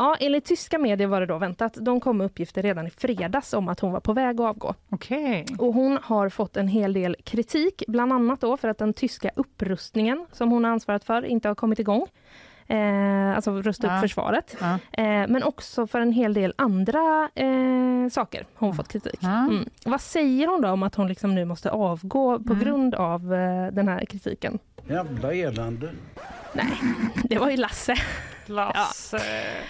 ja, 0.03 0.15
enligt 0.19 0.45
tyska 0.45 0.77
medier 0.77 1.07
var 1.07 1.19
det 1.19 1.25
då 1.25 1.37
väntat. 1.37 1.73
De 1.79 1.99
kom 2.01 2.17
med 2.17 2.25
uppgifter 2.25 2.61
redan 2.63 2.87
i 2.87 2.89
fredags 2.89 3.53
om 3.53 3.67
att 3.69 3.79
hon 3.79 3.91
var 3.91 3.99
på 3.99 4.13
väg 4.13 4.41
att 4.41 4.47
avgå. 4.47 4.73
Okej. 4.89 5.45
Och 5.59 5.73
hon 5.73 5.99
har 6.03 6.29
fått 6.29 6.57
en 6.57 6.67
hel 6.67 6.93
del 6.93 7.15
kritik, 7.23 7.83
bland 7.87 8.13
annat 8.13 8.41
då 8.41 8.57
för 8.57 8.67
att 8.67 8.77
den 8.77 8.93
tyska 8.93 9.31
upprustningen 9.35 10.25
som 10.31 10.51
hon 10.51 10.63
har 10.63 10.71
ansvarat 10.71 11.03
för 11.03 11.25
inte 11.25 11.47
har 11.47 11.55
kommit 11.55 11.79
igång. 11.79 12.07
Eh, 12.71 13.35
alltså 13.35 13.61
rusta 13.61 13.87
upp 13.87 13.93
Ja. 13.93 14.01
försvaret. 14.01 14.55
Ja. 14.61 14.73
Eh, 15.03 15.27
men 15.27 15.43
också 15.43 15.87
för 15.87 15.99
en 16.01 16.11
hel 16.11 16.33
del 16.33 16.53
andra 16.57 17.29
eh, 17.35 18.09
saker 18.11 18.45
har 18.55 18.67
hon 18.67 18.75
fått 18.75 18.87
kritik. 18.87 19.19
Ja. 19.19 19.37
Mm. 19.37 19.69
Vad 19.85 20.01
säger 20.01 20.47
hon 20.47 20.61
då 20.61 20.69
om 20.69 20.83
att 20.83 20.95
hon 20.95 21.07
liksom 21.07 21.35
nu 21.35 21.45
måste 21.45 21.71
avgå 21.71 22.39
på 22.39 22.53
Mm. 22.53 22.65
grund 22.65 22.95
av 22.95 23.33
eh, 23.33 23.67
den 23.73 23.87
här 23.87 24.05
kritiken? 24.05 24.59
Jävla 24.87 25.33
elände. 25.33 25.89
Det 27.23 27.37
var 27.37 27.49
ju 27.49 27.57
Lasse. 27.57 27.95
Lasse. 28.45 29.19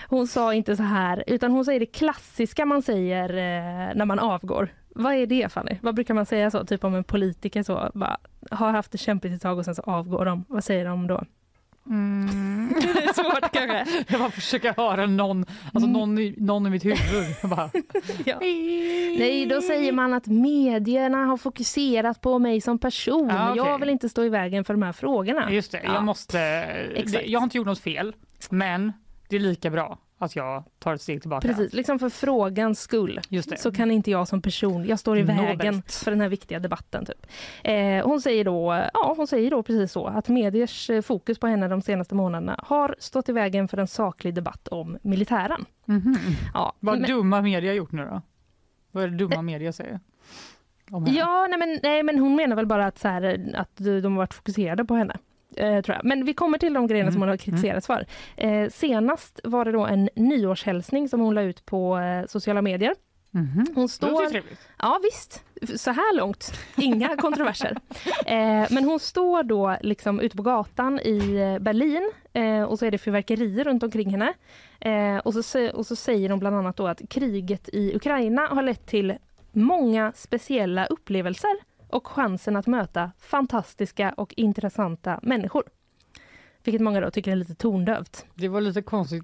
Hon 0.10 0.28
sa 0.28 0.54
inte 0.54 0.76
så 0.78 0.84
här, 0.84 1.24
utan 1.28 1.52
hon 1.52 1.66
säger 1.66 1.80
det 1.80 1.86
klassiska 1.86 2.66
man 2.66 2.82
säger 2.82 3.30
eh, 3.30 3.96
när 3.96 4.06
man 4.06 4.20
avgår. 4.20 4.70
Vad 4.96 5.14
är 5.14 5.26
det 5.26 5.52
Fanny? 5.52 5.78
Vad 5.82 5.96
brukar 5.96 6.14
man 6.14 6.26
säga 6.26 6.52
så? 6.52 6.66
Typ 6.66 6.84
om 6.84 6.96
en 6.96 7.04
politiker 7.04 7.64
så 7.64 7.90
bara, 7.94 8.18
har 8.52 8.72
haft 8.72 8.92
det 8.92 8.98
kämpigt 8.98 9.34
ett 9.36 9.42
tag 9.42 9.58
och 9.58 9.66
sen 9.66 9.76
så 9.76 9.82
avgår 9.82 10.26
de. 10.26 10.46
Vad 10.48 10.64
säger 10.64 10.86
de 10.86 11.08
då? 11.08 11.24
Mm. 11.90 12.74
det 12.82 13.04
är 13.04 13.14
svårt 13.14 13.52
kanske. 13.52 14.04
Jag 14.08 14.20
bara 14.20 14.32
försöker 14.32 14.74
höra 14.78 15.06
någon, 15.06 15.46
alltså 15.74 15.90
någon, 15.90 16.20
i, 16.20 16.36
någon 16.38 16.68
i 16.68 16.70
mitt 16.70 16.86
huvud. 16.86 17.00
Ja. 18.26 18.38
Nej, 19.20 19.46
då 19.46 19.62
säger 19.62 19.92
man 19.92 20.14
att 20.14 20.28
medierna 20.28 21.26
har 21.26 21.38
fokuserat 21.38 22.22
på 22.22 22.40
mig 22.40 22.62
som 22.62 22.80
person. 22.80 23.28
Ja, 23.30 23.52
okej. 23.52 23.64
Jag 23.64 23.80
vill 23.80 23.90
inte 23.90 24.10
stå 24.10 24.24
i 24.24 24.30
vägen 24.30 24.64
för 24.64 24.74
de 24.74 24.84
här 24.84 24.94
frågorna. 24.94 25.52
Just 25.52 25.72
det, 25.72 25.82
Ja. 25.84 25.94
jag 25.94 26.04
måste... 26.04 26.38
Det, 26.38 27.22
jag 27.26 27.40
har 27.40 27.44
inte 27.44 27.58
gjort 27.58 27.68
något 27.68 27.80
fel, 27.80 28.16
men 28.50 28.94
det 29.30 29.36
är 29.36 29.40
lika 29.40 29.70
bra 29.70 29.98
att 30.26 30.36
jag 30.36 30.64
tar 30.80 30.94
ett 30.94 31.02
steg 31.02 31.22
tillbaka. 31.22 31.48
Precis, 31.48 31.74
liksom 31.74 32.00
för 32.00 32.10
frågans 32.10 32.80
skull. 32.82 33.20
Just 33.30 33.50
det. 33.50 33.58
så 33.58 33.72
kan 33.72 33.92
inte 33.92 34.12
jag 34.12 34.28
som 34.28 34.42
person, 34.42 34.86
jag 34.86 35.00
står 35.00 35.18
i 35.18 35.22
Nobelt. 35.24 35.40
vägen 35.60 35.82
för 35.88 36.12
den 36.12 36.22
här 36.22 36.30
viktiga 36.30 36.60
debatten. 36.60 37.06
Typ. 37.06 37.26
Eh, 37.64 38.08
hon, 38.08 38.22
säger 38.22 38.46
då, 38.46 38.84
ja, 38.94 39.14
hon 39.18 39.28
säger 39.28 39.52
då 39.52 39.64
precis 39.64 39.92
så 39.92 40.08
att 40.08 40.30
mediers 40.30 40.90
eh, 40.90 41.02
fokus 41.02 41.40
på 41.40 41.48
henne 41.48 41.68
de 41.68 41.82
senaste 41.82 42.16
månaderna 42.16 42.60
har 42.64 42.96
stått 43.00 43.30
i 43.30 43.32
vägen 43.32 43.68
för 43.68 43.78
en 43.78 43.88
saklig 43.88 44.34
debatt 44.34 44.68
om 44.68 44.98
militären. 45.02 45.66
Mhm. 45.86 46.16
Ja, 46.54 46.74
Vad 46.80 47.00
men- 47.00 47.10
dumma 47.10 47.42
media 47.42 47.74
gjort 47.74 47.92
nu 47.92 48.06
då? 48.06 48.22
Vad 48.92 49.04
är 49.04 49.08
det 49.08 49.16
dumma 49.18 49.42
media 49.42 49.74
säger? 49.74 50.00
Ja, 51.08 51.48
nej 51.50 51.60
men, 51.60 51.80
nej 51.84 52.04
men 52.04 52.20
hon 52.20 52.36
menar 52.36 52.56
väl 52.56 52.66
bara 52.66 52.86
att, 52.86 53.00
så 53.00 53.08
här, 53.08 53.52
att 53.56 53.78
de 53.78 54.04
har 54.04 54.18
varit 54.18 54.34
fokuserade 54.34 54.86
på 54.86 54.96
henne. 54.96 55.18
Eh, 55.58 55.82
tror 55.82 55.96
jag. 55.96 56.06
Men 56.06 56.26
vi 56.26 56.34
kommer 56.34 56.58
till 56.58 56.74
de 56.74 56.88
grejerna 56.88 57.08
Mm, 57.08 57.14
som 57.14 57.22
hon 57.22 57.30
har 57.30 57.38
kritiserats 57.38 57.88
för. 57.88 58.06
Eh, 58.38 58.70
senast 58.70 59.40
var 59.44 59.66
det 59.66 59.72
då 59.72 59.86
en 59.86 60.10
nyårshälsning 60.16 61.10
som 61.10 61.20
hon 61.20 61.36
la 61.36 61.42
ut 61.42 61.66
på 61.66 61.98
eh, 61.98 62.26
sociala 62.28 62.62
medier. 62.62 62.96
Mhm. 63.32 63.66
Hon 63.76 63.90
står... 63.90 64.42
Ja 64.80 65.00
visst, 65.04 65.44
så 65.82 65.92
här 65.92 66.18
långt. 66.18 66.54
Inga 66.78 67.18
kontroverser. 67.18 67.78
Eh, 68.26 68.68
men 68.70 68.84
hon 68.84 69.00
står 69.00 69.44
då 69.44 69.78
liksom 69.82 70.20
ute 70.20 70.38
på 70.38 70.44
gatan 70.44 71.00
i 71.00 71.36
eh, 71.36 71.64
Berlin 71.64 72.12
eh, 72.34 72.64
och 72.64 72.80
så 72.80 72.86
är 72.86 72.92
det 72.92 72.98
fyrverkerier 72.98 73.64
runt 73.64 73.84
omkring 73.84 74.10
henne. 74.10 74.34
Eh, 74.80 75.18
och, 75.18 75.34
så, 75.46 75.70
och 75.72 75.86
så 75.86 75.96
säger 75.96 76.30
hon 76.30 76.40
bland 76.40 76.56
annat 76.56 76.78
då 76.78 76.88
att 76.88 77.02
kriget 77.10 77.70
i 77.74 77.96
Ukraina 77.96 78.48
har 78.48 78.62
lett 78.64 78.86
till 78.86 79.14
många 79.52 80.12
speciella 80.16 80.86
upplevelser 80.86 81.71
och 81.92 82.08
chansen 82.08 82.56
att 82.56 82.68
möta 82.68 83.12
fantastiska 83.20 84.14
och 84.18 84.34
intressanta 84.38 85.20
människor. 85.24 85.64
Vilket 86.64 86.82
många 86.82 87.02
då 87.02 87.12
tycker 87.12 87.32
är 87.32 87.36
lite 87.36 87.56
tondövt. 87.56 88.26
Det 88.36 88.48
var 88.48 88.62
lite 88.62 88.82
konstigt 88.82 89.24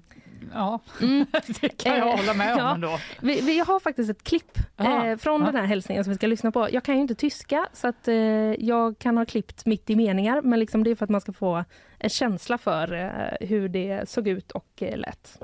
Ja, 0.54 0.80
Mm. 1.00 1.26
det 1.60 1.68
kan 1.68 1.96
jag 1.96 2.08
Eh, 2.08 2.16
hålla 2.16 2.34
med 2.34 2.52
om 2.52 2.58
ja. 2.58 2.74
ändå. 2.74 2.98
Vi, 3.20 3.40
vi 3.40 3.58
har 3.58 3.80
faktiskt 3.80 4.10
ett 4.10 4.24
klipp 4.24 4.58
eh, 4.76 5.16
från 5.16 5.40
ja. 5.40 5.46
den 5.46 5.56
här 5.56 5.64
hälsningen 5.64 6.04
som 6.04 6.10
vi 6.10 6.16
ska 6.16 6.26
lyssna 6.26 6.52
på. 6.52 6.68
Jag 6.72 6.82
kan 6.84 6.94
ju 6.94 7.00
inte 7.00 7.14
tyska 7.14 7.68
så 7.72 7.88
att 7.88 8.08
eh, 8.08 8.14
jag 8.58 8.98
kan 8.98 9.16
ha 9.16 9.24
klippt 9.24 9.66
mitt 9.66 9.90
i 9.90 9.96
meningar 9.96 10.42
men 10.42 10.60
liksom 10.60 10.84
det 10.84 10.90
är 10.90 10.94
för 10.94 11.04
att 11.04 11.10
man 11.10 11.20
ska 11.20 11.32
få 11.32 11.64
en 11.98 12.10
känsla 12.10 12.58
för 12.58 12.92
eh, 12.92 13.48
hur 13.48 13.68
det 13.68 14.08
såg 14.08 14.28
ut 14.28 14.50
och 14.50 14.82
eh, 14.82 14.98
lät. 14.98 15.38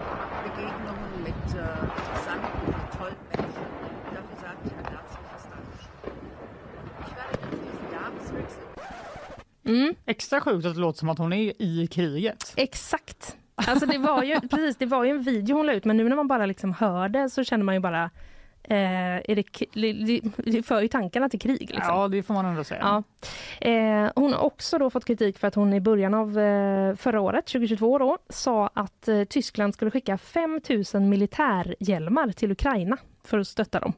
Mm, 9.66 9.94
Extra 10.06 10.40
sjukt 10.40 10.66
att 10.66 10.74
det 10.74 10.80
låter 10.80 10.98
som 10.98 11.08
att 11.08 11.18
hon 11.18 11.32
är 11.32 11.62
i 11.62 11.86
kriget. 11.86 12.52
exakt. 12.56 13.36
Alltså 13.54 13.86
det 13.86 13.98
var 13.98 14.22
ju 14.22 14.40
precis, 14.50 14.76
det 14.76 14.86
var 14.86 15.04
ju 15.04 15.10
en 15.10 15.22
video 15.22 15.56
hon 15.56 15.66
la 15.66 15.72
ut 15.72 15.84
men 15.84 15.96
nu 15.96 16.08
när 16.08 16.16
man 16.16 16.28
bara 16.28 16.46
liksom 16.46 16.72
hör 16.72 17.08
det 17.08 17.30
så 17.30 17.44
känner 17.44 17.64
man 17.64 17.74
ju 17.74 17.80
bara 17.80 18.10
eh, 18.68 19.30
är 19.30 19.34
det, 19.34 20.22
det 20.52 20.62
för 20.62 20.80
ju 20.80 20.88
tankarna 20.88 21.28
till 21.28 21.40
krig. 21.40 21.60
Liksom. 21.60 21.94
Ja, 21.94 22.08
det 22.08 22.22
får 22.22 22.34
man 22.34 22.46
ändå 22.46 22.64
säga. 22.64 22.80
Ja. 23.60 23.68
Eh, 23.68 24.10
hon 24.16 24.32
har 24.32 24.40
också 24.40 24.78
då 24.78 24.90
fått 24.90 25.04
kritik 25.04 25.38
för 25.38 25.48
att 25.48 25.54
hon 25.54 25.72
i 25.72 25.80
början 25.80 26.14
av 26.14 26.38
eh, 26.38 26.96
förra 26.96 27.20
året, 27.20 27.46
2022, 27.46 27.98
då, 27.98 28.18
sa 28.28 28.70
att 28.74 29.08
eh, 29.08 29.24
Tyskland 29.24 29.74
skulle 29.74 29.90
skicka 29.90 30.18
5 30.18 30.60
000 30.94 31.02
militärhjälmar 31.02 32.32
till 32.32 32.52
Ukraina 32.52 32.96
för 33.24 33.38
att 33.38 33.48
stötta 33.48 33.80
dem. 33.80 33.92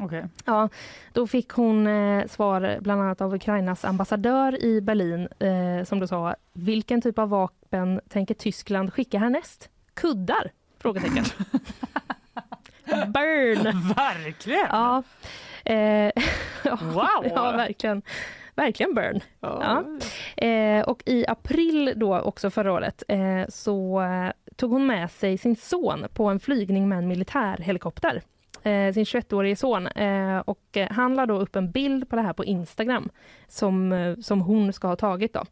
Okej. 0.00 0.24
Ja, 0.44 0.68
då 1.12 1.26
fick 1.26 1.48
hon 1.50 1.86
eh, 1.86 2.26
svar 2.26 2.78
bland 2.80 3.02
annat 3.02 3.20
av 3.20 3.34
Ukrainas 3.34 3.84
ambassadör 3.84 4.64
i 4.64 4.80
Berlin 4.80 5.28
eh, 5.38 5.84
som 5.84 6.00
då 6.00 6.06
sa 6.06 6.34
vilken 6.52 7.00
typ 7.00 7.18
av 7.18 7.28
vapen 7.28 8.00
tänker 8.08 8.34
Tyskland 8.34 8.92
skicka 8.92 9.18
härnäst? 9.18 9.68
Kuddar? 9.94 10.50
Frågetecken. 10.78 11.24
Burn! 12.86 13.92
Verkligen! 13.96 14.66
Ja. 14.70 15.02
Eh, 15.64 15.76
ja, 16.64 16.78
Wow! 16.82 17.32
ja, 17.34 17.52
verkligen. 17.52 18.02
Verkligen 18.56 18.94
burn. 18.94 19.20
Ja. 19.40 19.84
Eh, 20.36 20.82
och 20.84 21.02
i 21.06 21.26
april 21.26 21.92
då 21.96 22.20
också 22.20 22.50
förra 22.50 22.72
året 22.72 23.02
eh, 23.08 23.42
så 23.48 24.02
eh, 24.02 24.32
tog 24.56 24.70
hon 24.70 24.86
med 24.86 25.10
sig 25.10 25.38
sin 25.38 25.56
son 25.56 26.06
på 26.14 26.24
en 26.28 26.40
flygning 26.40 26.88
med 26.88 26.98
en 26.98 27.08
militärhelikopter. 27.08 28.22
Eh, 28.64 28.92
sin 28.92 29.04
21-årige 29.04 29.56
son. 29.56 29.86
Eh, 29.86 30.38
och 30.38 30.76
eh, 30.76 30.88
han 30.90 31.14
la 31.14 31.26
då 31.26 31.38
upp 31.38 31.56
en 31.56 31.70
bild 31.70 32.08
på 32.08 32.16
det 32.16 32.22
här 32.22 32.32
på 32.32 32.44
Instagram 32.44 33.10
som, 33.48 33.92
eh, 33.92 34.16
som 34.16 34.40
hon 34.40 34.72
ska 34.72 34.88
ha 34.88 34.96
tagit. 34.96 35.32
Då. 35.32 35.44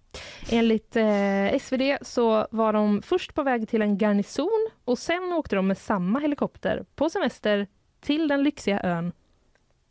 Enligt 0.50 0.96
eh, 0.96 1.58
SvD 1.60 1.98
så 2.02 2.46
var 2.50 2.72
de 2.72 3.02
först 3.02 3.34
på 3.34 3.42
väg 3.42 3.68
till 3.68 3.82
en 3.82 3.98
garnison 3.98 4.68
och 4.84 4.98
sen 4.98 5.32
åkte 5.32 5.56
de 5.56 5.66
med 5.66 5.78
samma 5.78 6.18
helikopter 6.18 6.84
på 6.94 7.10
semester 7.10 7.66
till 8.00 8.28
den 8.28 8.42
lyxiga 8.42 8.80
ön 8.80 9.12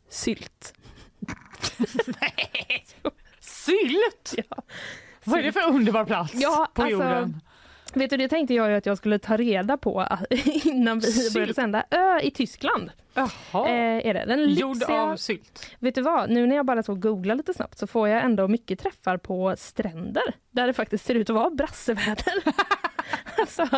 Sylt. 0.08 0.74
Sylt! 3.40 4.34
Ja. 4.36 4.62
Vad 5.24 5.38
är 5.38 5.42
det 5.42 5.52
för 5.52 5.68
underbar 5.68 6.04
plats 6.04 6.34
Ja, 6.34 6.68
på 6.74 6.82
alltså, 6.82 6.92
jorden? 6.92 7.40
Vet 7.94 8.10
du, 8.10 8.16
det 8.16 8.28
tänkte 8.28 8.54
jag 8.54 8.74
att 8.74 8.86
jag 8.86 8.98
skulle 8.98 9.18
ta 9.18 9.36
reda 9.36 9.76
på 9.76 10.00
att- 10.00 10.24
innan 10.64 10.98
vi 10.98 11.06
Sylt. 11.06 11.34
började 11.34 11.54
sända. 11.54 11.84
Ö 11.90 12.20
i 12.22 12.30
Tyskland 12.30 12.90
Jaha. 13.14 13.68
eh, 13.68 14.06
är 14.06 14.14
det. 14.14 14.24
Den 14.24 14.54
Gjord 14.54 14.76
lyxiga... 14.76 15.02
av 15.02 15.16
sylt. 15.16 15.76
Vet 15.78 15.94
du 15.94 16.02
vad, 16.02 16.30
nu 16.30 16.46
när 16.46 16.56
jag 16.56 16.66
bara 16.66 16.82
så 16.82 16.94
googlar 16.94 17.34
lite 17.34 17.54
snabbt 17.54 17.78
så 17.78 17.86
får 17.86 18.08
jag 18.08 18.24
ändå 18.24 18.48
mycket 18.48 18.78
träffar 18.78 19.16
på 19.16 19.54
stränder 19.58 20.22
där 20.50 20.66
det 20.66 20.72
faktiskt 20.72 21.04
ser 21.06 21.14
ut 21.14 21.30
att 21.30 21.36
vara 21.36 21.50
brasseväder. 21.50 22.32
alltså, 23.38 23.68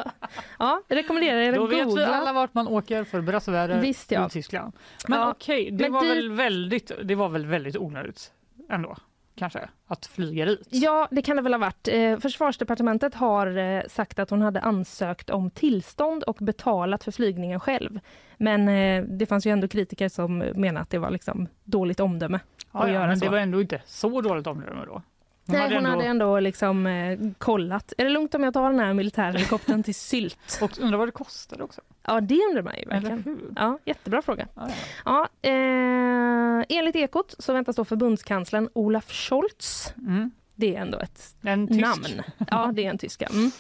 ja, 0.59 0.83
rekommenderar 0.89 1.37
er 1.41 1.53
Då 1.53 1.65
att 1.65 1.71
vet 1.71 1.79
vi 1.81 1.85
googla. 1.85 2.07
alla 2.07 2.33
vart 2.33 2.55
man 2.55 2.69
åker 2.69 3.05
för 3.05 3.21
brassväder 3.21 3.81
Visst, 3.81 4.11
ja. 4.11 4.27
i 4.27 4.31
Tyskland. 4.31 4.73
Men 5.09 5.19
Ja, 5.21 5.31
okej, 5.31 5.71
det, 5.71 5.85
men 5.85 5.93
var 5.93 6.03
dit- 6.03 6.11
väl 6.11 6.33
väldigt, 6.33 6.93
det 7.05 7.15
var 7.15 7.29
väl 7.29 7.47
väldigt 7.47 7.77
onödigt 7.77 8.33
ändå, 8.71 8.97
kanske, 9.35 9.69
att 9.87 10.07
flyga 10.07 10.45
dit. 10.45 10.69
Ja, 10.71 11.09
det 11.11 11.23
kan 11.23 11.37
det 11.37 11.43
väl 11.43 11.53
ha 11.53 11.59
varit. 11.59 11.89
Eh, 11.89 12.19
försvarsdepartementet 12.19 13.15
har 13.15 13.57
eh, 13.57 13.83
sagt 13.89 14.19
att 14.19 14.31
hon 14.31 14.43
hade 14.43 14.61
ansökt 14.61 15.31
om 15.31 15.51
tillstånd 15.51 16.23
och 16.23 16.37
betalat 16.41 17.05
för 17.05 17.13
flygningen 17.13 17.61
själv. 17.61 18.01
Men 18.37 18.69
eh, 18.69 19.05
det 19.05 19.27
fanns 19.27 19.47
ju 19.47 19.51
ändå 19.51 19.69
kritiker 19.69 20.09
som 20.09 20.39
menar 20.39 20.81
att 20.81 20.91
det 20.91 20.99
var 20.99 21.11
liksom 21.11 21.49
dåligt 21.65 22.01
omdöme. 22.01 22.41
Ja, 22.73 22.81
att 22.81 22.89
ja, 22.89 22.95
göra 22.95 23.07
men 23.07 23.19
så. 23.19 23.25
det 23.25 23.31
var 23.31 23.39
ändå 23.39 23.61
inte 23.61 23.83
så 23.87 24.21
dåligt 24.21 24.47
omdöme 24.47 24.85
då. 24.87 25.03
Nej, 25.47 25.75
hon 25.75 25.85
hade 25.85 26.05
ändå 26.05 26.41
liksom 26.41 26.87
eh, 26.87 27.19
kollat. 27.39 27.93
Är 27.99 28.05
det 28.05 28.11
lugnt 28.11 28.35
om 28.35 28.43
jag 28.43 28.55
tar 28.55 28.71
den 28.71 28.81
här 28.81 28.95
militärhelikoptern 28.95 29.83
till 29.83 29.95
Sylt? 29.95 30.59
Och 30.63 30.79
undrar 30.81 30.99
vad 30.99 31.09
det 31.09 31.13
kostade 31.13 31.65
också. 31.65 31.81
Ja, 32.07 32.21
det 32.21 32.41
undrar 32.49 32.63
man 32.63 32.75
ju 32.79 32.85
verkligen. 32.85 33.53
Ja, 33.57 33.79
jättebra 33.85 34.23
fråga. 34.23 34.49
Ja, 34.55 34.69
ja. 35.05 35.29
Ja, 35.43 35.49
eh, 35.51 36.65
enligt 36.79 36.97
Ekot 36.97 37.35
så 37.39 37.53
väntas 37.53 37.77
då 37.77 37.85
förbundskanslern 37.85 38.69
Olaf 38.73 39.13
Scholz 39.13 39.95
Mm. 39.99 40.31
Det 40.55 40.77
är 40.77 40.81
ändå 40.81 40.99
ett 40.99 41.37
En 41.43 41.69
tysk. 41.69 41.81
namn. 41.81 42.23
Ja, 42.51 42.71
det 42.75 42.87
är 42.87 42.91
en 42.91 42.99
tyska. 42.99 43.29
Mm. 43.33 43.51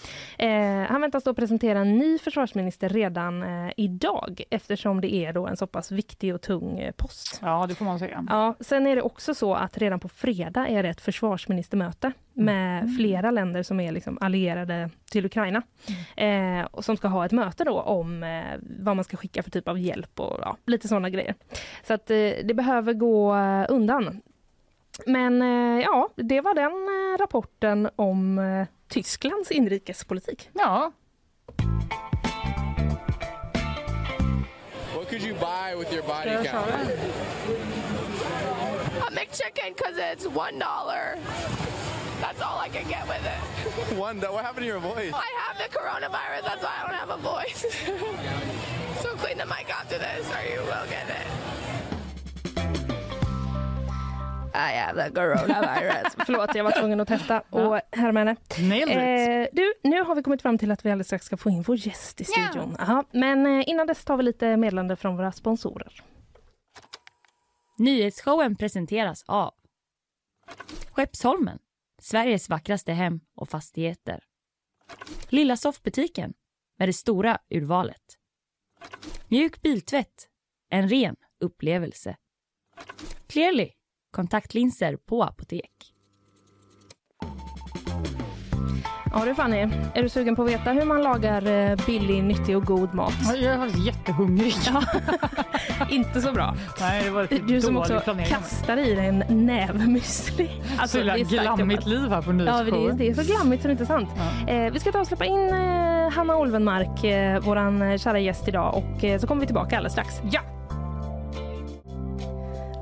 Eh, 0.84 0.90
han 0.90 1.00
väntas 1.00 1.24
då 1.24 1.34
presentera 1.34 1.78
en 1.78 1.98
ny 1.98 2.18
försvarsminister 2.18 2.88
redan 2.88 3.42
eh, 3.42 3.72
idag 3.76 4.42
eftersom 4.50 5.00
det 5.00 5.14
är 5.14 5.32
då 5.32 5.46
en 5.46 5.56
så 5.56 5.66
pass 5.66 5.90
viktig 5.92 6.34
och 6.34 6.40
tung 6.42 6.78
eh, 6.78 6.92
post. 6.92 7.38
Ja, 7.42 7.66
det 7.68 7.74
får 7.74 7.84
man 7.84 7.98
säga. 7.98 8.26
Ja, 8.28 8.54
sen 8.60 8.86
är 8.86 8.96
det 8.96 9.02
också 9.02 9.34
så 9.34 9.54
att 9.54 9.78
redan 9.78 10.00
på 10.00 10.08
fredag 10.08 10.68
är 10.68 10.82
det 10.82 10.88
ett 10.88 11.00
försvarsministermöte 11.00 12.12
med 12.32 12.96
flera 12.96 13.30
länder 13.30 13.62
som 13.62 13.80
är 13.80 13.92
liksom 13.92 14.18
allierade 14.20 14.90
till 15.10 15.26
Ukraina. 15.26 15.62
Eh, 16.16 16.64
och 16.70 16.84
som 16.84 16.96
ska 16.96 17.08
ha 17.08 17.26
ett 17.26 17.32
möte 17.32 17.64
då 17.64 17.80
om 17.80 18.22
eh, 18.22 18.42
vad 18.80 18.96
man 18.96 19.04
ska 19.04 19.16
skicka 19.16 19.42
för 19.42 19.50
typ 19.50 19.68
av 19.68 19.78
hjälp 19.78 20.20
och 20.20 20.38
ja, 20.42 20.56
lite 20.66 20.88
sådana 20.88 21.10
grejer. 21.10 21.34
Så 21.86 21.94
att 21.94 22.10
eh, 22.10 22.16
det 22.44 22.54
behöver 22.54 22.92
gå 22.92 23.34
undan. 23.68 24.20
Men 25.06 25.42
eh, 25.42 25.82
ja, 25.82 26.08
det 26.16 26.40
var 26.40 26.54
den 26.54 26.72
eh, 26.88 27.18
rapporten 27.18 27.90
om 27.96 28.38
eh, 28.38 28.66
Tysklands 28.88 29.50
inrikespolitik. 29.50 30.50
Ja, 30.54 30.92
What 34.94 35.08
could 35.08 35.22
you 35.22 35.34
buy 35.34 35.74
with 35.76 35.92
your 35.92 36.02
body 36.02 36.30
count? 36.48 36.70
A 39.06 39.10
McChicken 39.10 39.74
because 39.76 39.98
it's 39.98 40.26
one 40.26 40.58
dollar. 40.58 41.18
That's 42.20 42.40
all 42.40 42.58
I 42.58 42.68
can 42.68 42.88
get 42.88 43.06
with 43.06 43.24
it. 43.26 43.98
One. 43.98 44.20
do- 44.20 44.32
What 44.32 44.44
happened 44.44 44.62
to 44.64 44.66
your 44.66 44.78
voice? 44.80 45.12
I 45.12 45.28
have 45.44 45.58
the 45.58 45.68
coronavirus. 45.76 46.42
That's 46.46 46.62
why 46.62 46.72
I 46.78 46.86
don't 46.86 46.94
have 46.94 47.10
a 47.10 47.18
voice. 47.18 47.60
so 49.02 49.08
clean 49.16 49.36
the 49.38 49.46
mic 49.46 49.68
after 49.68 49.98
this, 49.98 50.26
or 50.30 50.40
you 50.50 50.60
will 50.60 50.86
get 50.88 51.08
it. 51.10 51.26
I 54.54 54.78
have 54.78 55.04
the 55.04 55.10
coronavirus. 55.14 56.14
Förlåt, 56.26 56.54
jag 56.54 56.64
var 56.64 56.72
tvungen 56.72 57.00
att 57.00 57.08
testa 57.08 57.40
och 57.40 57.80
härma 57.92 58.18
henne. 58.18 58.36
Eh, 58.92 59.48
du, 59.52 59.74
nu 59.82 60.02
har 60.02 60.14
vi 60.14 60.22
kommit 60.22 60.42
fram 60.42 60.58
till 60.58 60.70
att 60.70 60.84
vi 60.84 60.90
alldeles 60.90 61.06
strax 61.06 61.26
ska 61.26 61.36
få 61.36 61.50
in 61.50 61.62
vår 61.62 61.76
gäst 61.76 62.20
i 62.20 62.24
studion. 62.24 62.76
Aha, 62.78 63.04
men 63.10 63.46
eh, 63.46 63.68
innan 63.68 63.86
dess 63.86 64.04
tar 64.04 64.16
vi 64.16 64.22
lite 64.22 64.56
meddelande 64.56 64.96
från 64.96 65.16
våra 65.16 65.32
sponsorer. 65.32 66.02
Nyhetsshowen 67.78 68.56
presenteras 68.56 69.24
av 69.26 69.54
Skeppsholmen, 70.90 71.58
Sveriges 72.00 72.48
vackraste 72.48 72.92
hem 72.92 73.20
och 73.36 73.48
fastigheter. 73.48 74.20
Lilla 75.28 75.56
soffbutiken 75.56 76.34
med 76.78 76.88
det 76.88 76.92
stora 76.92 77.38
urvalet. 77.50 78.18
Mjuk 79.28 79.62
biltvätt, 79.62 80.28
en 80.70 80.88
ren 80.88 81.16
upplevelse. 81.40 82.16
Clearly, 83.26 83.70
kontaktlinser 84.14 84.96
på 84.96 85.22
apotek. 85.22 85.70
Ja 89.16 89.24
du 89.24 89.34
Fanny, 89.34 89.68
är 89.94 90.02
du 90.02 90.08
sugen 90.08 90.36
på 90.36 90.42
att 90.42 90.48
veta 90.48 90.72
hur 90.72 90.84
man 90.84 91.02
lagar 91.02 91.46
eh, 91.70 91.76
billig, 91.86 92.24
nyttig 92.24 92.56
och 92.56 92.64
god 92.64 92.94
mat? 92.94 93.12
Ja, 93.24 93.34
Jag 93.36 93.54
är 93.54 93.58
faktiskt 93.58 93.86
jättehungrig. 93.86 94.54
Inte 95.90 96.20
så 96.20 96.32
bra. 96.32 96.54
Nej, 96.80 97.04
det 97.04 97.10
var 97.10 97.22
ett 97.24 97.48
Du 97.48 97.60
som 97.60 97.76
också 97.76 98.00
planering. 98.00 98.26
kastar 98.30 98.76
i 98.76 98.94
dig 98.94 99.06
en 99.06 99.24
näve 99.46 99.78
müsli. 99.78 100.50
Alltså, 100.78 100.98
så 100.98 101.04
det 101.04 101.10
är 101.10 101.24
starkt 101.24 101.42
glammigt 101.42 101.86
jobbat. 101.86 102.00
liv 102.02 102.10
här 102.10 102.22
på 102.22 102.30
Ja, 102.32 102.62
det, 102.62 102.70
är, 102.70 102.92
det 102.92 103.08
är 103.08 103.14
så 103.14 103.22
glammigt 103.32 103.62
så 103.62 103.68
det 103.68 103.70
är 103.70 103.72
inte 103.72 103.86
sant. 103.86 104.08
Eh, 104.48 104.72
vi 104.72 104.80
ska 104.80 104.92
ta 104.92 105.00
och 105.00 105.06
släppa 105.06 105.24
in 105.24 105.48
eh, 105.48 106.10
Hanna 106.10 106.36
Olvenmark, 106.36 107.04
eh, 107.04 107.40
våran 107.40 107.82
eh, 107.82 107.98
kära 107.98 108.18
gäst 108.18 108.48
idag 108.48 108.74
och 108.76 109.04
eh, 109.04 109.18
så 109.20 109.26
kommer 109.26 109.40
vi 109.40 109.46
tillbaka 109.46 109.76
alldeles 109.76 109.92
strax. 109.92 110.20
Ja! 110.32 110.40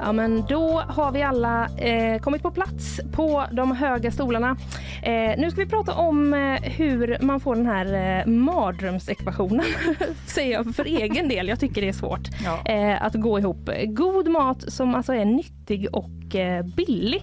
Ja, 0.05 0.13
men 0.13 0.45
då 0.49 0.83
har 0.89 1.13
vi 1.13 1.23
alla 1.23 1.69
eh, 1.79 2.19
kommit 2.21 2.43
på 2.43 2.51
plats 2.51 3.01
på 3.13 3.45
de 3.53 3.77
höga 3.77 4.11
stolarna. 4.11 4.57
Eh, 5.03 5.39
nu 5.39 5.51
ska 5.51 5.61
vi 5.61 5.67
prata 5.71 5.95
om 5.95 6.35
eh, 6.35 6.63
hur 6.63 7.19
man 7.21 7.41
får 7.41 7.55
den 7.57 7.67
här 7.67 8.19
eh, 8.21 8.27
mardrömsekvationen, 8.27 9.65
säger 10.27 10.53
jag 10.53 10.75
för 10.75 10.85
egen 10.85 11.29
del. 11.29 11.49
Jag 11.49 11.61
tycker 11.61 11.81
det 11.83 11.89
är 11.89 11.93
svårt 11.93 12.29
Ja. 12.45 12.73
eh, 12.73 13.03
att 13.03 13.15
gå 13.15 13.39
ihop. 13.39 13.71
God 13.87 14.29
mat 14.29 14.73
som 14.73 14.95
alltså 14.95 15.15
är 15.15 15.25
nyttig 15.25 15.89
och 15.93 16.09
och 16.33 16.37
eh, 16.37 16.65
billig. 16.65 17.23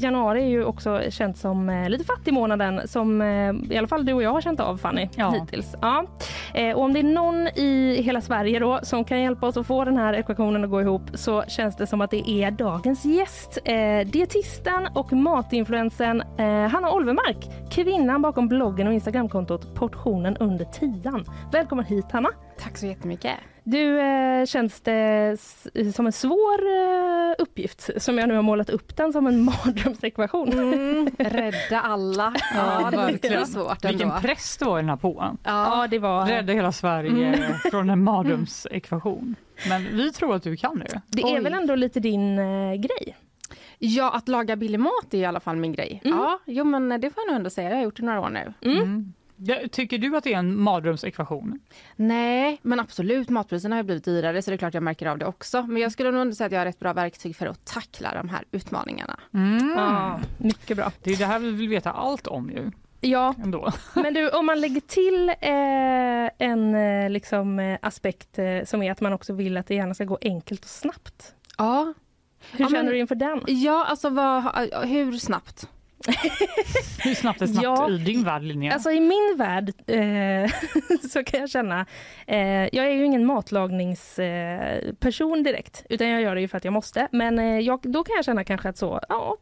Januari 0.00 0.42
är 0.42 0.48
ju 0.48 0.64
också 0.64 1.00
känt 1.10 1.36
som 1.38 1.68
eh, 1.68 1.88
lite 1.88 2.04
fattigmånaden 2.04 2.88
som 2.88 3.22
eh, 3.22 3.74
i 3.74 3.78
alla 3.78 3.88
fall 3.88 4.04
du 4.06 4.12
och 4.12 4.22
jag 4.22 4.30
har 4.30 4.40
känt 4.40 4.60
av 4.60 4.76
Fanny 4.76 5.08
Ja. 5.16 5.30
hittills. 5.30 5.74
Ja. 5.82 6.04
Och 6.74 6.82
om 6.82 6.92
det 6.92 6.98
är 7.00 7.04
någon 7.04 7.48
i 7.48 8.02
hela 8.04 8.20
Sverige 8.20 8.58
då 8.58 8.80
som 8.82 9.04
kan 9.04 9.20
hjälpa 9.20 9.46
oss 9.46 9.56
att 9.56 9.66
få 9.66 9.84
den 9.84 9.96
här 9.96 10.12
ekvationen 10.14 10.64
att 10.64 10.70
gå 10.70 10.80
ihop 10.80 11.02
så 11.14 11.42
känns 11.42 11.76
det 11.76 11.86
som 11.86 12.00
att 12.00 12.10
det 12.10 12.30
är 12.30 12.50
dagens 12.50 13.04
gäst. 13.04 13.58
Dietisten 14.06 14.88
och 14.94 15.12
matinfluensen 15.12 16.22
Hanna 16.70 16.92
Olvemark, 16.92 17.36
kvinnan 17.70 18.22
bakom 18.22 18.48
bloggen 18.48 18.86
och 18.86 18.92
Instagramkontot 18.94 19.74
Portionen 19.74 20.36
under 20.36 20.64
tian. 20.64 21.24
Välkommen 21.52 21.84
hit 21.84 22.06
Hanna! 22.12 22.28
Tack 22.58 22.76
så 22.78 22.86
jättemycket. 22.86 23.32
Du, 23.64 24.00
eh, 24.00 24.46
känns 24.46 24.80
det 24.80 25.36
som 25.94 26.06
en 26.06 26.12
svår 26.12 26.66
eh, 26.66 27.34
uppgift 27.38 27.90
som 28.02 28.18
jag 28.18 28.28
nu 28.28 28.34
har 28.34 28.42
målat 28.42 28.70
upp 28.70 28.96
den 28.96 29.12
som 29.12 29.26
en 29.26 29.44
mardrömsekvation? 29.64 30.52
Mm, 30.52 31.10
rädda 31.18 31.80
alla. 31.80 32.34
Ja, 32.54 32.88
det 32.90 32.96
var 32.96 33.10
lite 33.10 33.46
svårt 33.46 33.84
ändå. 33.84 33.88
Vilken 33.88 34.20
press 34.20 34.56
det 34.56 34.64
var 34.64 34.78
i 34.78 34.82
den 34.82 34.88
här 34.88 34.96
påan. 34.96 35.38
Ja, 35.44 35.86
det 35.90 35.98
var... 35.98 36.26
Rädda 36.26 36.52
hela 36.52 36.72
Sverige 36.72 37.54
från 37.70 37.90
en 37.90 38.04
mardrömsekvation. 38.04 39.36
Men 39.68 39.96
vi 39.96 40.12
tror 40.12 40.34
att 40.34 40.42
du 40.42 40.56
kan 40.56 40.78
det. 40.78 41.00
Det 41.06 41.22
är 41.22 41.36
Oj. 41.36 41.40
väl 41.40 41.54
ändå 41.54 41.74
lite 41.74 42.00
din 42.00 42.38
eh, 42.38 42.74
grej? 42.74 43.16
Ja, 43.78 44.10
att 44.10 44.28
laga 44.28 44.56
billig 44.56 44.80
mat 44.80 45.14
är 45.14 45.18
i 45.18 45.24
alla 45.24 45.40
fall 45.40 45.56
min 45.56 45.72
grej. 45.72 46.00
Ja, 46.04 46.38
jo 46.44 46.64
men 46.64 46.88
det 46.88 47.10
får 47.10 47.22
jag 47.22 47.26
nog 47.26 47.36
ändå 47.36 47.50
säga. 47.50 47.68
Det 47.68 47.74
har 47.74 47.80
jag 47.80 47.84
gjort 47.84 48.00
i 48.00 48.02
några 48.02 48.20
år 48.20 48.28
nu. 48.28 48.52
Mm. 48.60 49.12
Tycker 49.70 49.98
du 49.98 50.16
att 50.16 50.24
det 50.24 50.34
är 50.34 50.38
en 50.38 50.60
mardrömsekvation? 50.60 51.60
Nej, 51.96 52.58
men 52.62 52.80
absolut. 52.80 53.28
Matpriserna 53.28 53.76
har 53.76 53.82
blivit 53.82 54.04
dyrare 54.04 54.42
så 54.42 54.50
det 54.50 54.54
är 54.54 54.58
klart 54.58 54.74
jag 54.74 54.82
märker 54.82 55.06
av 55.06 55.18
det 55.18 55.26
också. 55.26 55.62
Men 55.62 55.82
jag 55.82 55.92
skulle 55.92 56.10
nog 56.10 56.34
säga 56.34 56.46
att 56.46 56.52
jag 56.52 56.60
har 56.60 56.64
rätt 56.66 56.78
bra 56.78 56.92
verktyg 56.92 57.36
för 57.36 57.46
att 57.46 57.64
tackla 57.64 58.14
de 58.14 58.28
här 58.28 58.44
utmaningarna. 58.52 59.18
Ja, 59.76 60.20
mycket 60.38 60.76
bra. 60.76 60.92
Det 61.02 61.10
är 61.12 61.16
det 61.16 61.24
här 61.26 61.38
vi 61.38 61.50
vill 61.50 61.68
veta 61.68 61.90
allt 61.92 62.26
om 62.26 62.50
ju. 62.50 62.70
Ja, 63.00 63.34
Ändå. 63.42 63.72
men 63.94 64.14
du, 64.14 64.28
om 64.30 64.46
man 64.46 64.60
lägger 64.60 64.80
till 64.80 65.28
eh, 65.28 66.48
en 66.48 66.74
eh, 66.74 67.10
liksom, 67.10 67.58
eh, 67.58 67.78
aspekt 67.82 68.38
eh, 68.38 68.64
som 68.66 68.82
är 68.82 68.92
att 68.92 69.00
man 69.00 69.12
också 69.12 69.32
vill 69.32 69.56
att 69.56 69.66
det 69.66 69.74
gärna 69.74 69.94
ska 69.94 70.04
gå 70.04 70.18
enkelt 70.20 70.64
och 70.64 70.70
snabbt. 70.70 71.34
Ja, 71.58 71.94
Hur 72.52 72.64
Ja, 72.64 72.68
känner 72.68 72.82
men- 72.82 72.92
du 72.92 72.98
inför 72.98 73.14
den? 73.14 73.40
ja 73.46 73.84
alltså 73.84 74.08
vad, 74.10 74.44
hur 74.88 75.12
snabbt? 75.12 75.68
Hur 76.98 77.14
snabbt 77.14 77.42
är 77.42 77.46
snabbt 77.46 77.64
Ja. 77.64 77.90
i 77.90 77.98
din 77.98 78.24
värld 78.24 78.42
Linnea? 78.42 78.72
Alltså 78.74 78.90
i 78.90 79.00
min 79.00 79.34
värld 79.36 79.72
eh, 79.86 80.50
så 81.10 81.24
kan 81.24 81.40
jag 81.40 81.50
känna, 81.50 81.86
eh, 82.26 82.38
jag 82.72 82.86
är 82.86 82.90
ju 82.90 83.04
ingen 83.04 83.26
matlagningsperson 83.26 85.38
eh, 85.38 85.42
direkt, 85.44 85.86
utan 85.88 86.08
jag 86.08 86.22
gör 86.22 86.34
det 86.34 86.40
ju 86.40 86.48
för 86.48 86.56
att 86.56 86.64
jag 86.64 86.72
måste. 86.72 87.08
Men 87.12 87.38
eh, 87.38 87.58
jag, 87.58 87.80
då 87.82 88.04
kan 88.04 88.16
jag 88.16 88.24
känna 88.24 88.44
kanske 88.44 88.68
att 88.68 88.78
så, 88.78 89.00
ja, 89.08 89.36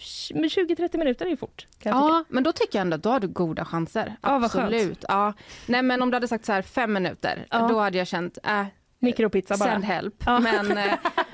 20-30 0.00 0.98
minuter 0.98 1.26
är 1.26 1.30
ju 1.30 1.36
fort. 1.36 1.66
Kan 1.82 1.92
jag 1.92 2.02
tycka. 2.02 2.14
Ja, 2.14 2.24
men 2.28 2.42
då 2.44 2.52
tycker 2.52 2.78
jag 2.78 2.82
ändå 2.82 2.94
att 2.94 3.02
då 3.02 3.10
har 3.10 3.20
du 3.20 3.28
goda 3.28 3.64
chanser. 3.64 4.16
Ja, 4.22 4.38
vad 4.38 4.50
skönt. 4.52 4.74
Absolut. 4.74 5.04
Ja. 5.08 5.32
Nej, 5.66 5.82
men 5.82 6.02
om 6.02 6.10
du 6.10 6.16
hade 6.16 6.28
sagt 6.28 6.44
så 6.44 6.52
här 6.52 6.62
fem 6.62 6.92
minuter, 6.92 7.46
Ja. 7.50 7.58
då 7.68 7.78
hade 7.78 7.98
jag 7.98 8.06
känt, 8.06 8.38
äh, 8.44 8.64
Mikropizza 9.04 9.56
bara. 9.56 9.70
send 9.70 9.84
help. 9.84 10.14
Ja. 10.26 10.40
Men, 10.40 10.78
eh, 10.78 10.84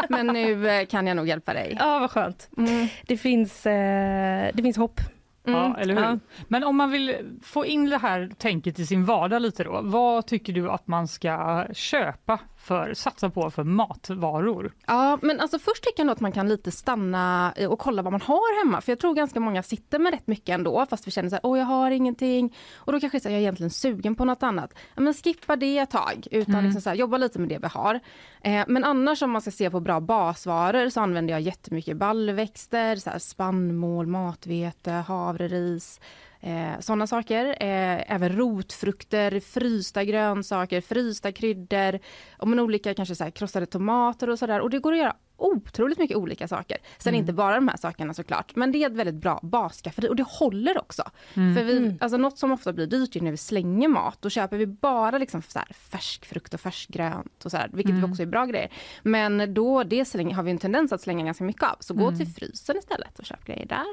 men 0.09 0.27
nu 0.27 0.69
eh, 0.71 0.87
kan 0.87 1.07
jag 1.07 1.17
nog 1.17 1.29
hjälpa 1.29 1.53
dig. 1.53 1.77
Ja, 1.79 1.99
vad 1.99 2.11
skönt. 2.11 2.49
Mm. 2.57 2.87
Det 3.07 3.17
finns, 3.17 3.67
eh, 3.67 4.51
det 4.55 4.63
finns 4.63 4.77
hopp. 4.77 5.01
Ja, 5.45 5.77
eller 5.79 5.95
hur? 5.95 6.03
Ja. 6.03 6.19
Men 6.49 6.65
om 6.65 6.77
man 6.77 6.91
vill 6.91 7.17
få 7.43 7.67
in 7.67 7.91
det 7.91 7.99
här 7.99 8.31
tänket 8.39 8.79
i 8.79 8.87
sin 8.87 9.05
vardag 9.05 9.43
lite 9.43 9.65
då, 9.65 9.81
vad 9.83 10.27
tycker 10.27 10.53
du 10.53 10.71
att 10.71 10.87
man 10.87 11.09
ska 11.09 11.67
köpa 11.73 12.39
för, 12.57 12.95
satsa 12.95 13.31
på 13.31 13.51
för 13.51 13.65
matvaror? 13.65 14.73
Ja, 14.87 15.19
men 15.23 15.41
alltså 15.41 15.59
först 15.59 15.85
tycker 15.85 16.01
jag 16.01 16.07
nog 16.07 16.13
att 16.13 16.21
man 16.21 16.33
kan 16.33 16.49
lite 16.49 16.71
stanna 16.71 17.53
och 17.69 17.79
kolla 17.79 18.03
vad 18.03 18.13
man 18.13 18.21
har 18.21 18.65
hemma. 18.65 18.81
För 18.81 18.93
jag 18.93 18.99
tror 18.99 19.15
ganska 19.15 19.41
många 19.41 19.63
sitter 19.63 19.99
med 19.99 20.13
rätt 20.13 20.27
mycket 20.27 20.49
ändå, 20.49 20.87
fast 20.91 21.07
vi 21.07 21.11
känner 21.11 21.29
så 21.29 21.35
här, 21.35 21.41
åh 21.47 21.59
jag 21.59 21.67
har 21.67 21.91
ingenting. 21.91 22.57
Och 22.75 22.93
då 22.93 23.01
kanske 23.01 23.21
så 23.21 23.29
här, 23.29 23.35
jag 23.35 23.39
är 23.39 23.43
egentligen 23.43 23.71
sugen 23.71 24.15
på 24.15 24.25
något 24.25 24.43
annat. 24.43 24.75
Ja, 24.95 25.03
men 25.03 25.15
skippa 25.15 25.57
det 25.57 25.79
ett 25.79 25.91
tag, 25.91 26.27
utan 26.31 26.65
liksom 26.65 26.81
så 26.81 26.89
här, 26.89 26.97
jobba 26.97 27.17
lite 27.17 27.39
med 27.39 27.49
det 27.49 27.59
vi 27.59 27.69
har. 27.69 28.01
Eh, 28.43 28.65
men 28.69 28.85
annars 28.85 29.23
om 29.23 29.31
man 29.31 29.43
ska 29.43 29.51
se 29.51 29.71
på 29.71 29.81
bra 29.81 30.01
basvaror 30.01 30.89
så 30.89 31.01
använder 31.01 31.35
jag 31.35 31.41
jättemycket 31.41 31.97
baljväxter, 31.97 32.97
så 32.97 33.11
här, 33.11 33.19
spannmål, 33.19 34.07
matvete, 34.07 35.05
havreris. 35.41 36.01
Eh, 36.41 36.81
Sådana 36.81 37.07
saker. 37.07 37.47
Eh, 37.47 38.13
även 38.15 38.37
rotfrukter, 38.37 39.41
frysta 39.41 40.05
grönsaker, 40.05 40.81
frysta 40.81 41.33
kryddor. 41.33 41.99
Och 42.39 42.49
men 42.49 42.61
olika 42.61 42.95
kanske 42.95 43.15
så 43.15 43.25
här, 43.25 43.31
krossade 43.31 43.67
tomater 43.67 44.31
och 44.31 44.39
sådär. 44.39 44.61
Och 44.61 44.71
det 44.71 44.79
går 44.79 44.93
att 44.93 44.99
göra 44.99 45.17
otroligt 45.43 45.99
mycket 45.99 46.17
olika 46.17 46.49
saker. 46.49 46.77
Sen 46.99 47.15
inte 47.15 47.33
bara 47.33 47.55
de 47.55 47.69
här 47.69 47.77
sakerna 47.77 48.15
såklart. 48.15 48.57
Men 48.57 48.73
det 48.73 48.79
är 48.85 48.87
ett 48.91 48.97
väldigt 48.97 49.15
bra 49.15 49.41
basskafferi 49.43 50.09
och 50.09 50.17
det 50.17 50.27
håller 50.29 50.79
också. 50.79 51.03
För 51.35 51.65
vi, 51.65 51.97
alltså 52.01 52.17
något 52.17 52.39
som 52.39 52.53
ofta 52.53 52.73
blir 52.73 52.87
dyrt 52.87 53.17
är 53.17 53.21
när 53.21 53.31
vi 53.31 53.37
slänger 53.37 53.89
mat. 53.89 54.19
Då 54.21 54.31
köper 54.31 54.57
vi 54.57 54.67
bara 54.67 55.19
liksom 55.19 55.43
så 55.43 55.59
här 55.59 55.69
färsk 55.73 56.27
frukt 56.27 56.55
och 56.55 56.61
färsk 56.61 56.89
grönt 56.89 57.45
och 57.45 57.51
så 57.51 57.57
här, 57.57 57.71
vilket 57.73 57.95
också 58.05 58.23
är 58.23 58.27
bra 58.27 58.45
grejer. 58.47 58.69
Men 59.03 59.55
då 59.55 59.83
det 59.83 60.05
slänger, 60.05 60.35
har 60.35 60.43
vi 60.43 60.51
en 60.51 60.59
tendens 60.59 60.93
att 60.93 61.01
slänga 61.01 61.25
ganska 61.25 61.45
mycket 61.45 61.63
av. 61.63 61.77
Så 61.81 61.95
gå 61.95 62.11
till 62.17 62.27
frysen 62.27 62.77
istället 62.77 63.19
och 63.19 63.25
köp 63.25 63.45
grejer 63.45 63.67
där. 63.67 63.87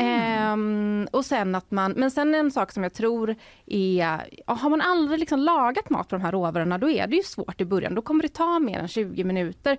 Ehm, 0.00 1.08
och 1.12 1.24
sen 1.26 1.54
att 1.54 1.70
man, 1.70 1.92
men 1.92 2.10
sen 2.10 2.34
en 2.34 2.50
sak 2.50 2.72
som 2.72 2.82
jag 2.82 2.94
tror 2.94 3.34
är, 3.66 4.20
har 4.46 4.70
man 4.70 4.80
aldrig 4.80 5.20
liksom 5.20 5.40
lagat 5.40 5.90
mat 5.90 6.08
på 6.08 6.16
de 6.16 6.22
här 6.22 6.32
råvarorna 6.32 6.78
då 6.78 6.90
är 6.90 7.06
det 7.06 7.16
ju 7.16 7.22
svårt 7.22 7.60
i 7.60 7.64
början. 7.64 7.94
Då 7.94 8.02
kommer 8.02 8.22
det 8.22 8.28
ta 8.28 8.58
mer 8.58 8.78
än 8.78 8.88
20 8.88 9.24
minuter, 9.24 9.78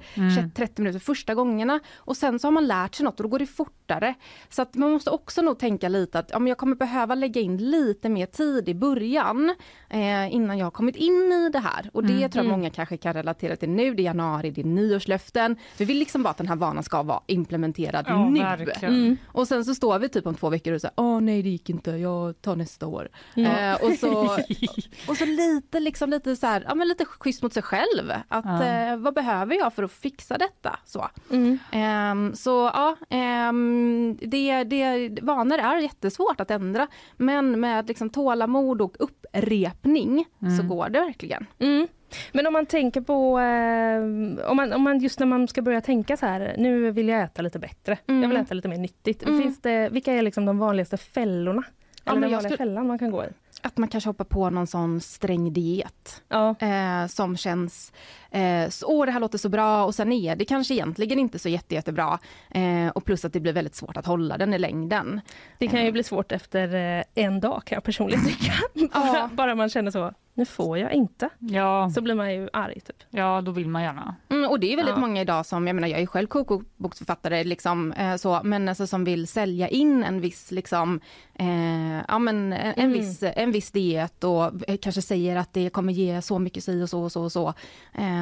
30 0.55 0.81
minuter 0.81 0.99
första 1.03 1.33
gångerna 1.35 1.79
och 1.97 2.17
sen 2.17 2.39
så 2.39 2.47
har 2.47 2.51
man 2.51 2.67
lärt 2.67 2.95
sig 2.95 3.03
något 3.03 3.19
och 3.19 3.23
då 3.23 3.29
går 3.29 3.39
det 3.39 3.45
fortare. 3.45 4.13
Så 4.49 4.61
att 4.61 4.75
man 4.75 4.91
måste 4.91 5.09
också 5.09 5.41
nog 5.41 5.59
tänka 5.59 5.89
lite 5.89 6.19
att 6.19 6.29
ja, 6.33 6.47
jag 6.47 6.57
kommer 6.57 6.75
behöva 6.75 7.15
lägga 7.15 7.41
in 7.41 7.57
lite 7.57 8.09
mer 8.09 8.25
tid 8.25 8.69
i 8.69 8.73
början 8.75 9.55
eh, 9.89 10.33
innan 10.35 10.57
jag 10.57 10.65
har 10.65 10.71
kommit 10.71 10.95
in 10.95 11.31
i 11.31 11.49
det 11.53 11.59
här. 11.59 11.89
Och 11.93 12.03
det 12.03 12.29
tror 12.29 12.45
jag 12.45 12.51
många 12.51 12.69
kanske 12.69 12.97
kan 12.97 13.13
relatera 13.13 13.55
till 13.55 13.69
nu. 13.69 13.93
Det 13.93 14.01
är 14.01 14.05
januari, 14.05 14.51
det 14.51 14.61
är 14.61 14.65
nyårslöften. 14.65 15.55
Vi 15.77 15.85
vill 15.85 15.97
liksom 15.99 16.23
bara 16.23 16.29
att 16.29 16.37
den 16.37 16.47
här 16.47 16.55
vanan 16.55 16.83
ska 16.83 17.03
vara 17.03 17.21
implementerad 17.27 18.05
Ja, 18.07 18.29
nu. 18.29 18.39
verkligen. 18.39 19.17
Och 19.27 19.47
sen 19.47 19.65
så 19.65 19.75
står 19.75 19.99
vi 19.99 20.09
typ 20.09 20.27
om 20.27 20.35
två 20.35 20.49
veckor 20.49 20.73
och 20.73 20.81
säger 20.81 20.93
åh 20.97 21.21
nej 21.21 21.41
det 21.41 21.49
gick 21.49 21.69
inte, 21.69 21.91
jag 21.91 22.41
tar 22.41 22.55
nästa 22.55 22.87
år. 22.87 23.09
Eh, 23.35 23.73
och, 23.73 23.93
så, 23.99 24.23
och 25.07 25.17
så 25.17 25.25
lite 25.25 25.79
liksom 25.79 26.09
lite 26.09 26.35
så 26.35 26.47
här, 26.47 26.65
ja 26.67 26.75
men 26.75 26.87
lite 26.87 27.05
schysst 27.05 27.41
mot 27.43 27.53
sig 27.53 27.63
själv. 27.63 28.11
Att 28.27 28.45
Ja. 28.45 28.63
eh, 28.65 28.97
vad 28.97 29.13
behöver 29.13 29.55
jag 29.55 29.73
för 29.73 29.83
att 29.83 29.91
fixa 29.91 30.37
detta? 30.37 30.79
Så, 30.93 31.07
Mm. 31.29 31.59
Ehm, 31.71 32.35
så 32.35 32.71
ja, 32.73 32.95
ehm, 33.09 34.17
det, 34.21 34.63
det, 34.63 35.09
vanor 35.21 35.57
är 35.57 35.77
jättesvårt 35.77 36.41
att 36.41 36.51
ändra. 36.51 36.87
Men 37.17 37.59
med 37.59 37.87
liksom 37.87 38.09
tålamod 38.09 38.81
och 38.81 38.95
upprepning 38.99 40.25
så 40.57 40.63
går 40.67 40.89
det 40.89 40.99
verkligen. 40.99 41.45
Mm. 41.59 41.87
Men 42.31 42.47
om 42.47 42.53
man 42.53 42.65
tänker 42.65 43.01
på, 43.01 43.39
eh, 43.39 44.49
om, 44.49 44.57
man, 44.57 44.73
om 44.73 44.81
man 44.81 44.99
just 44.99 45.19
när 45.19 45.27
man 45.27 45.47
ska 45.47 45.61
börja 45.61 45.81
tänka 45.81 46.17
så 46.17 46.25
här, 46.25 46.55
nu 46.57 46.91
vill 46.91 47.07
jag 47.07 47.21
äta 47.21 47.41
lite 47.41 47.59
bättre, 47.59 47.97
jag 48.05 48.13
vill 48.15 48.23
Mm. 48.23 48.37
äta 48.37 48.53
lite 48.53 48.67
mer 48.67 48.77
nyttigt. 48.77 49.23
Mm. 49.23 49.41
Finns 49.41 49.61
det, 49.61 49.89
vilka 49.89 50.13
är 50.13 50.21
liksom 50.21 50.45
de 50.45 50.57
vanligaste 50.59 50.97
fällorna? 50.97 51.63
Ja, 52.05 52.11
Eller 52.11 52.21
den 52.21 52.31
vanliga 52.31 52.39
skulle- 52.39 52.57
fällan 52.57 52.87
man 52.87 52.99
kan 52.99 53.11
gå 53.11 53.23
i? 53.23 53.27
Att 53.61 53.77
man 53.77 53.89
kanske 53.89 54.09
hoppar 54.09 54.25
på 54.25 54.49
någon 54.49 54.67
sån 54.67 55.01
sträng 55.01 55.53
diet. 55.53 56.23
Ja. 56.29 56.55
eh, 56.59 57.07
som 57.07 57.37
känns, 57.37 57.93
eh, 58.33 58.69
så, 58.69 58.87
åh 58.87 59.05
det 59.05 59.11
här 59.11 59.19
låter 59.19 59.37
så 59.37 59.49
bra 59.49 59.85
och 59.85 59.95
sen 59.95 60.11
är 60.11 60.35
det 60.35 60.45
kanske 60.45 60.73
egentligen 60.73 61.19
inte 61.19 61.39
så 61.39 61.49
jätte, 61.49 61.75
jättebra. 61.75 62.19
Eh, 62.51 62.87
och 62.95 63.05
plus 63.05 63.25
att 63.25 63.33
det 63.33 63.39
blir 63.39 63.53
väldigt 63.53 63.75
svårt 63.75 63.97
att 63.97 64.05
hålla 64.05 64.37
den 64.37 64.53
i 64.53 64.59
längden. 64.59 65.21
Det 65.57 65.67
kan 65.67 65.85
ju 65.85 65.91
bli 65.91 66.03
svårt 66.03 66.31
efter 66.31 66.75
eh, 66.97 67.03
en 67.23 67.39
dag 67.39 67.61
kan 67.65 67.75
jag 67.75 67.83
personligen 67.83 68.25
tycka. 68.25 68.53
bara, 68.93 69.07
Ja. 69.17 69.29
bara 69.33 69.55
man 69.55 69.69
känner 69.69 69.91
så, 69.91 70.13
nu 70.33 70.45
får 70.45 70.77
jag 70.77 70.93
inte. 70.93 71.29
Ja, 71.39 71.89
Så 71.95 72.01
blir 72.01 72.15
man 72.15 72.33
ju 72.33 72.49
arg 72.53 72.79
typ. 72.79 72.95
ja, 73.09 73.41
då 73.41 73.51
vill 73.51 73.67
man 73.69 73.83
gärna. 73.83 74.15
Mm, 74.29 74.49
och 74.49 74.59
det 74.59 74.73
är 74.73 74.77
väldigt 74.77 74.95
Ja. 74.95 75.01
många 75.01 75.21
idag 75.21 75.45
som, 75.45 75.67
jag 75.67 75.75
menar 75.75 75.87
jag 75.87 76.01
är 76.01 76.05
själv 76.05 76.27
kokboksförfattare 76.27 77.43
liksom, 77.43 77.91
eh, 77.91 78.15
så, 78.15 78.41
men 78.43 78.69
alltså 78.69 78.87
som 78.87 79.03
vill 79.03 79.27
sälja 79.27 79.67
in 79.67 80.03
en 80.03 80.21
viss 80.21 80.51
liksom, 80.51 80.99
eh, 81.39 81.97
ja 82.07 82.19
men 82.19 82.53
en, 82.53 82.53
en, 82.53 82.73
Mm. 82.83 82.91
viss, 82.91 83.23
en 83.23 83.51
viss 83.51 83.71
diet 83.71 84.23
och 84.23 84.43
eh, 84.69 84.77
kanske 84.81 85.01
säger 85.01 85.35
att 85.35 85.53
det 85.53 85.69
kommer 85.69 85.93
ge 85.93 86.21
så 86.21 86.39
mycket 86.39 86.63
si 86.63 86.83
och 86.83 86.89
så 86.89 87.01
och 87.03 87.11
så 87.11 87.23
och 87.23 87.31
så. 87.31 87.53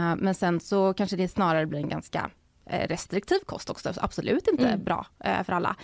Eh, 0.01 0.15
men 0.15 0.33
sen 0.35 0.59
så 0.59 0.93
kanske 0.93 1.15
det 1.15 1.27
snarare 1.27 1.65
blir 1.65 1.79
en 1.79 1.89
ganska 1.89 2.29
eh, 2.65 2.87
restriktiv 2.87 3.39
kost 3.45 3.69
också, 3.69 3.93
så 3.93 4.01
absolut 4.03 4.47
inte 4.47 4.67
Mm. 4.67 4.83
bra 4.83 5.05
eh, 5.23 5.43
för 5.43 5.53
alla. 5.53 5.75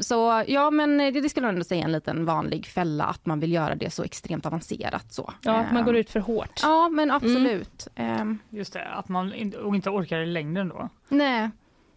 Så 0.00 0.44
ja 0.46 0.70
men 0.70 0.98
det, 0.98 1.28
skulle 1.28 1.46
jag 1.46 1.52
ändå 1.52 1.64
säga 1.64 1.84
en 1.84 1.92
liten 1.92 2.24
vanlig 2.24 2.66
fälla 2.66 3.04
att 3.04 3.26
man 3.26 3.40
vill 3.40 3.52
göra 3.52 3.74
det 3.74 3.90
så 3.90 4.02
extremt 4.02 4.46
avancerat 4.46 5.12
så. 5.12 5.32
Ja, 5.42 5.56
att 5.56 5.72
man 5.72 5.84
går 5.84 5.96
ut 5.96 6.10
för 6.10 6.20
hårt. 6.20 6.60
Ja 6.62 6.88
men 6.88 7.10
absolut. 7.10 7.88
Eh, 7.94 8.24
Just 8.50 8.72
det, 8.72 8.88
att 8.88 9.08
man 9.08 9.34
inte 9.34 9.90
orkar 9.90 10.18
i 10.18 10.26
längden 10.26 10.68
då. 10.68 10.88
nej. 11.08 11.50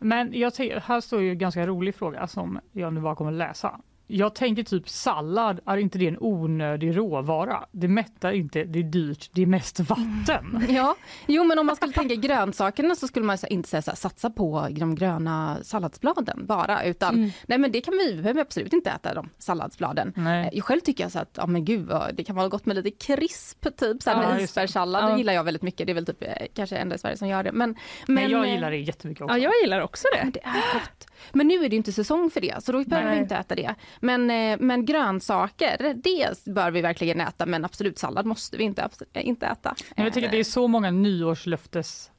Men 0.04 0.34
jag 0.34 0.52
här 0.84 1.02
står 1.02 1.22
ju 1.22 1.30
en 1.32 1.38
ganska 1.38 1.68
rolig 1.68 1.96
fråga 1.96 2.28
som 2.28 2.60
jag 2.72 2.94
nu 2.94 3.02
bara 3.02 3.16
kommer 3.16 3.32
läsa. 3.32 3.80
Jag 4.12 4.36
tänker 4.36 4.64
typ 4.64 4.90
sallad, 4.90 5.60
är 5.66 5.78
inte 5.78 5.98
det 5.98 6.08
en 6.08 6.18
onödig 6.20 6.98
råvara? 6.98 7.64
Det 7.72 7.88
mättar 7.88 8.32
inte, 8.32 8.64
det 8.64 8.80
är 8.80 8.84
dyrt, 8.84 9.30
det 9.34 9.42
är 9.42 9.46
mest 9.46 9.80
vatten. 9.80 10.66
Ja, 10.70 10.96
jo 11.28 11.44
men 11.44 11.60
om 11.60 11.66
man 11.66 11.76
skulle 11.76 11.94
tänka 11.94 12.16
grönsakerna 12.16 12.96
så 12.96 13.08
skulle 13.08 13.26
man 13.26 13.38
inte 13.50 13.70
säga 13.70 13.82
så 13.82 13.92
här, 13.92 13.96
satsa 13.96 14.30
på 14.30 14.68
de 14.72 14.96
gröna 14.96 15.58
salladsbladen 15.64 16.46
bara 16.46 16.84
utan 16.84 17.16
Mm. 17.16 17.30
nej 17.48 17.58
men 17.58 17.72
det 17.72 17.82
kan 17.82 17.94
vi, 17.94 18.14
vi 18.16 18.22
behöver 18.22 18.42
absolut 18.42 18.74
inte 18.74 18.90
äta 18.90 19.14
de 19.14 19.30
salladsbladen. 19.38 20.14
Nej. 20.16 20.50
Jag 20.54 20.64
själv 20.66 20.80
tycker 20.80 21.04
jag 21.04 21.12
så 21.12 21.20
att, 21.20 21.30
ja 21.38 21.46
men 21.48 21.66
gud 21.66 21.92
det 22.14 22.24
kan 22.24 22.36
vara 22.36 22.48
gott 22.48 22.66
med 22.66 22.76
lite 22.76 22.92
krisp 22.92 23.62
typ, 23.78 24.02
så 24.04 24.10
här 24.10 24.24
Ja, 24.24 24.30
med 24.30 24.42
isbergssallad, 24.42 25.04
Ja. 25.04 25.10
det 25.10 25.18
gillar 25.18 25.34
jag 25.34 25.44
väldigt 25.44 25.62
mycket. 25.64 25.88
Det 25.88 25.92
är 25.92 25.94
väl 25.94 26.06
typ 26.06 26.24
eh, 26.24 26.34
kanske 26.54 26.76
enda 26.78 26.96
i 26.96 26.98
Sverige 26.98 27.18
som 27.18 27.28
gör 27.28 27.44
det. 27.44 27.52
Men, 27.52 27.76
men, 28.08 28.16
Men 28.16 28.30
jag 28.30 28.46
eh, 28.48 28.54
gillar 28.54 28.72
det 28.72 28.78
jättemycket 28.78 29.22
också. 29.24 29.38
Ja, 29.38 29.44
jag 29.44 29.54
gillar 29.62 29.82
också 29.82 30.08
Ja, 30.18 30.24
det. 30.26 30.32
det 30.32 30.40
är 30.44 30.74
gott. 30.74 31.08
Men 31.34 31.48
nu 31.48 31.66
är 31.66 31.70
det 31.70 31.76
inte 31.76 31.92
säsong 31.92 32.30
för 32.30 32.42
det, 32.42 32.64
så 32.64 32.72
då 32.72 32.84
behöver 32.84 33.12
vi 33.12 33.18
inte 33.18 33.36
äta 33.36 33.56
det. 33.56 33.76
Men, 34.02 34.32
eh, 34.32 34.58
men 34.60 34.86
grönsaker, 34.86 35.94
det 35.96 36.52
bör 36.52 36.72
vi 36.72 36.82
verkligen 36.82 37.22
äta, 37.22 37.46
men 37.46 37.66
absolut 37.66 37.98
sallad 37.98 38.26
måste 38.26 38.58
vi 38.58 38.64
inte, 38.64 38.90
inte 39.14 39.46
äta. 39.46 39.76
Men 39.96 40.06
jag 40.06 40.14
tycker 40.14 40.28
Eh, 40.28 40.32
det 40.32 40.40
är 40.40 40.44
så 40.44 40.68
många 40.68 40.92
nyårslöftes 40.92 42.11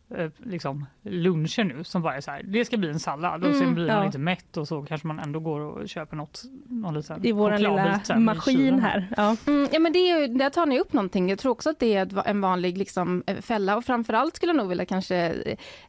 liksom, 0.45 0.87
luncher 1.03 1.65
nu 1.65 1.85
som 1.85 2.03
bara 2.03 2.17
är 2.17 2.21
så 2.21 2.31
här, 2.31 2.43
det 2.43 2.65
ska 2.65 2.77
bli 2.77 2.89
en 2.89 3.01
sallad 3.01 3.45
och 3.45 3.53
sen 3.55 3.63
Mm, 3.63 3.75
blir 3.75 3.87
man 3.87 3.97
ja. 3.97 4.05
inte 4.07 4.19
mätt 4.19 4.57
och 4.57 4.69
så 4.69 4.83
kanske 4.83 5.07
man 5.07 5.19
ändå 5.19 5.41
går 5.41 5.61
och 5.61 5.89
köper 5.89 6.17
något, 6.17 6.43
någon 6.69 6.95
liten 6.95 7.27
I 7.27 7.33
vår 7.33 7.59
lilla 7.59 8.01
sen 8.05 8.25
maskin 8.25 8.79
här. 8.81 9.09
Ja. 9.17 9.37
Mm, 9.47 9.69
ja 9.73 9.79
men 9.79 9.93
det 9.93 9.99
är, 9.99 10.21
ju- 10.21 10.27
där 10.35 10.51
tar 10.51 10.67
ni 10.67 10.81
upp 10.81 10.93
någonting. 10.93 11.29
Jag 11.31 11.39
tror 11.39 11.53
också 11.53 11.71
att 11.71 11.79
det 11.79 11.95
är 11.95 12.29
en 12.29 12.41
vanlig 12.41 12.79
liksom, 12.79 13.23
eh, 13.27 13.37
fälla 13.37 13.77
och 13.77 13.85
framförallt 13.85 14.37
skulle 14.37 14.51
jag 14.51 14.57
nog 14.57 14.69
vilja 14.69 14.85
kanske 14.87 15.17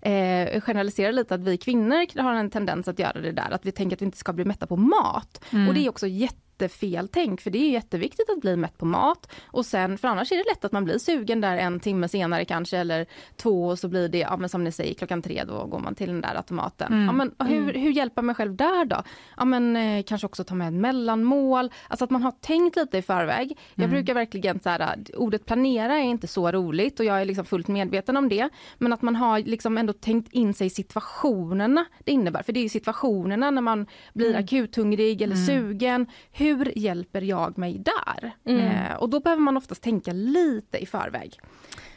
eh, 0.02 0.62
generalisera 0.62 1.12
lite 1.12 1.36
att 1.36 1.42
vi 1.44 1.58
kvinnor 1.58 2.22
har 2.22 2.34
en 2.34 2.50
tendens 2.50 2.88
att 2.88 3.00
göra 3.00 3.22
det 3.22 3.32
där, 3.32 3.52
att 3.52 3.66
vi 3.66 3.72
tänker 3.72 3.96
att 3.96 4.02
vi 4.02 4.06
inte 4.06 4.18
ska 4.18 4.34
bli 4.34 4.46
mätta 4.46 4.68
på 4.68 4.76
mat. 4.76 5.44
Mm. 5.54 5.68
Och 5.68 5.74
det 5.74 5.86
är 5.86 5.90
också 5.90 6.08
jättefel 6.54 7.08
tänk 7.08 7.42
för 7.42 7.52
det 7.52 7.58
är 7.58 7.70
jätteviktigt 7.70 8.30
att 8.30 8.42
bli 8.42 8.56
mätt 8.56 8.78
på 8.78 8.86
mat 8.86 9.32
och 9.46 9.66
sen 9.66 9.98
för 9.98 10.08
annars 10.08 10.32
är 10.32 10.38
det 10.38 10.44
lätt 10.50 10.66
att 10.66 10.72
man 10.72 10.86
blir 10.86 10.98
sugen 10.98 11.42
där 11.42 11.58
en 11.58 11.80
timme 11.80 12.08
senare 12.08 12.46
kanske 12.46 12.78
eller 12.78 13.06
två 13.36 13.68
och 13.68 13.80
så 13.80 13.88
blir 13.88 14.10
det, 14.10 14.18
ja 14.18 14.38
men 14.38 14.50
som 14.50 14.64
ni 14.64 14.72
säger 14.72 14.94
klockan 14.94 15.22
tre 15.22 15.44
då 15.48 15.66
går 15.66 15.80
man 15.80 15.96
till 15.96 16.08
den 16.08 16.22
där 16.22 16.36
automaten. 16.36 16.94
Mm. 16.94 17.06
Ja, 17.06 17.12
men 17.12 17.50
hur, 17.50 17.74
hur 17.74 17.92
hjälper 17.92 18.22
mig 18.22 18.36
själv 18.36 18.56
där 18.56 18.86
då? 18.86 19.04
Ja 19.38 19.46
men 19.46 19.76
eh, 19.76 20.04
kanske 20.04 20.28
också 20.28 20.44
ta 20.44 20.56
med 20.56 20.68
ett 20.68 20.74
mellanmål, 20.74 21.72
alltså 21.88 22.04
att 22.04 22.12
man 22.12 22.24
har 22.24 22.32
tänkt 22.32 22.76
lite 22.76 22.98
i 22.98 23.02
förväg. 23.02 23.58
Jag 23.76 23.90
brukar 23.90 24.14
verkligen 24.14 24.60
så 24.60 24.70
här, 24.70 25.04
ordet 25.16 25.46
planera 25.46 25.98
är 25.98 26.04
inte 26.04 26.28
så 26.28 26.52
roligt 26.52 27.00
och 27.00 27.06
jag 27.06 27.22
är 27.22 27.26
liksom 27.26 27.46
fullt 27.46 27.68
medveten 27.68 28.18
om 28.18 28.30
det. 28.30 28.50
Men 28.78 28.94
att 28.94 29.02
man 29.02 29.16
har 29.16 29.40
liksom 29.40 29.78
ändå 29.78 29.94
tänkt 29.94 30.34
in 30.34 30.54
sig 30.54 30.70
situationerna 30.70 31.86
det 32.04 32.12
innebär. 32.12 32.44
För 32.44 32.54
det 32.54 32.60
är 32.60 32.62
ju 32.62 32.70
situationerna 32.70 33.52
när 33.52 33.62
man 33.62 33.88
blir 34.14 34.36
akuthungrig 34.36 35.22
eller 35.22 35.36
sugen. 35.36 36.08
Hur 36.44 36.78
hjälper 36.78 37.22
jag 37.22 37.58
mig 37.58 37.78
där? 37.78 38.32
Eh, 38.46 38.96
och 38.96 39.10
då 39.10 39.20
behöver 39.20 39.42
man 39.42 39.58
oftast 39.58 39.82
tänka 39.82 40.14
lite 40.14 40.78
i 40.78 40.86
förväg. 40.86 41.40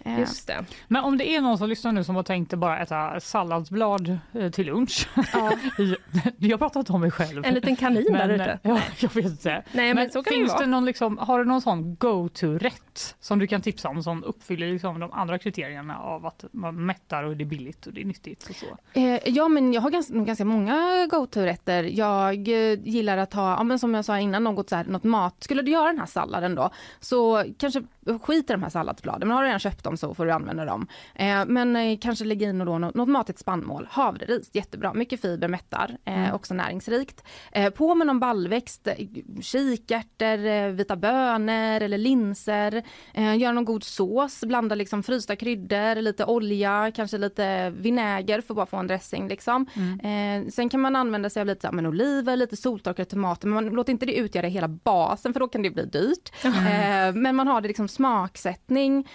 Eh, 0.06 0.20
Just 0.20 0.46
det. 0.46 0.64
Men 0.88 1.04
om 1.04 1.18
det 1.18 1.28
är 1.36 1.40
någon 1.40 1.58
som 1.58 1.68
lyssnar 1.68 1.92
nu 1.92 2.04
som 2.04 2.16
har 2.16 2.22
tänkt 2.22 2.52
att 2.52 2.58
bara 2.58 2.78
äta 2.78 3.20
salladsblad 3.20 4.18
eh, 4.32 4.50
till 4.50 4.66
lunch. 4.66 5.08
ja. 5.32 5.52
jag 6.38 6.58
pratar 6.58 6.80
inte 6.80 6.92
om 6.92 7.00
mig 7.00 7.10
själv. 7.10 7.44
En 7.44 7.54
liten 7.54 7.76
kanin 7.76 8.12
där 8.12 8.28
Men, 8.28 8.30
ute. 8.30 8.44
eh, 8.52 8.58
Ja, 8.62 8.80
jag 8.98 9.14
vet 9.14 9.24
inte. 9.24 9.62
Nej, 9.72 9.94
men, 9.94 10.10
så 10.10 10.22
kan 10.22 10.32
det 10.32 10.36
finns 10.38 10.52
vara. 10.52 10.60
det 10.60 10.66
någon 10.66 10.84
liksom, 10.84 11.18
har 11.18 11.38
du 11.38 11.44
någon 11.44 11.60
sån 11.60 11.96
go-to-rätt 11.96 13.16
som 13.20 13.38
du 13.38 13.46
kan 13.46 13.60
tipsa 13.62 13.88
om 13.88 14.02
som 14.02 14.24
uppfyller 14.24 14.72
liksom 14.72 15.00
de 15.00 15.12
andra 15.12 15.38
kriterierna 15.38 15.98
av 15.98 16.26
att 16.26 16.44
man 16.52 16.86
mättar 16.86 17.24
och 17.24 17.36
det 17.36 17.44
är 17.44 17.46
billigt 17.46 17.86
och 17.86 17.92
det 17.92 18.00
är 18.00 18.04
nyttigt 18.04 18.48
och 18.50 18.56
så? 18.56 18.66
Eh, 19.00 19.18
ja 19.24 19.48
men 19.48 19.72
jag 19.72 19.80
har 19.82 19.90
ganska, 19.90 20.14
ganska 20.14 20.44
många 20.44 21.06
go-to-rätter. 21.10 21.82
Jag 21.82 22.48
gillar 22.84 23.16
att 23.18 23.34
ha, 23.34 23.56
ja, 23.56 23.62
men 23.62 23.78
som 23.78 23.94
jag 23.94 24.04
sa 24.04 24.18
innan, 24.18 24.44
något, 24.44 24.68
så 24.68 24.76
här, 24.76 24.84
något 24.84 25.04
mat. 25.04 25.36
Skulle 25.40 25.62
du 25.62 25.70
göra 25.70 25.86
den 25.86 25.98
här 25.98 26.06
salladen 26.06 26.54
då, 26.54 26.70
så 27.00 27.44
kanske 27.58 27.82
skit 28.22 28.50
i 28.50 28.52
de 28.52 28.62
här 28.62 28.70
salladsbladen. 28.70 29.28
Men 29.28 29.36
har 29.36 29.42
du 29.42 29.46
redan 29.48 29.60
köpt 29.60 29.84
dem 29.84 29.95
så 29.96 30.14
får 30.14 30.26
du 30.26 30.32
använda 30.32 30.64
dem. 30.64 30.86
Eh, 31.14 31.44
men 31.46 31.76
eh, 31.76 31.98
kanske 31.98 32.24
lägga 32.24 32.48
in 32.48 32.58
då 32.58 32.78
något, 32.78 32.94
något 32.94 33.08
matigt 33.08 33.38
spannmål. 33.38 33.88
Havreris, 33.90 34.50
jättebra. 34.52 34.94
Mycket 34.94 35.20
fiber, 35.20 35.48
mättar. 35.48 35.96
Eh, 36.04 36.34
Också 36.34 36.54
näringsrikt. 36.54 37.24
Eh, 37.52 37.70
på 37.70 37.94
med 37.94 38.06
någon 38.06 38.20
baljväxt, 38.20 38.86
eh, 38.86 38.94
kikärtor, 39.40 40.46
eh, 40.46 40.66
vita 40.68 40.96
bönor 40.96 41.82
eller 41.82 41.98
linser. 41.98 42.82
Eh, 43.14 43.36
gör 43.36 43.52
någon 43.52 43.64
god 43.64 43.84
sås, 43.84 44.40
blanda 44.40 44.74
liksom 44.74 45.02
frysta 45.02 45.36
kryddor, 45.36 45.94
lite 46.02 46.24
olja, 46.24 46.92
kanske 46.94 47.18
lite 47.18 47.70
vinäger 47.70 48.40
för 48.40 48.54
att 48.54 48.56
bara 48.56 48.66
få 48.66 48.76
en 48.76 48.86
dressing. 48.86 49.28
Liksom. 49.28 49.66
Eh, 50.02 50.48
sen 50.50 50.68
kan 50.68 50.80
man 50.80 50.96
använda 50.96 51.30
sig 51.30 51.40
av 51.40 51.46
lite 51.46 51.72
men 51.72 51.86
oliver, 51.86 52.36
lite 52.36 52.56
soltorkade 52.56 53.10
tomater, 53.10 53.48
men 53.48 53.64
man 53.64 53.74
låter 53.74 53.92
inte 53.92 54.06
det 54.06 54.14
utgöra 54.16 54.46
hela 54.46 54.68
basen 54.68 55.32
för 55.32 55.40
då 55.40 55.48
kan 55.48 55.62
det 55.62 55.70
bli 55.70 55.84
dyrt. 55.84 56.32
Eh, 56.66 57.12
men 57.14 57.36
man 57.36 57.48
har 57.48 57.60
det 57.60 57.68
liksom 57.68 57.88
smaksättning. 57.88 59.08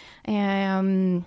Ehm, 0.80 1.24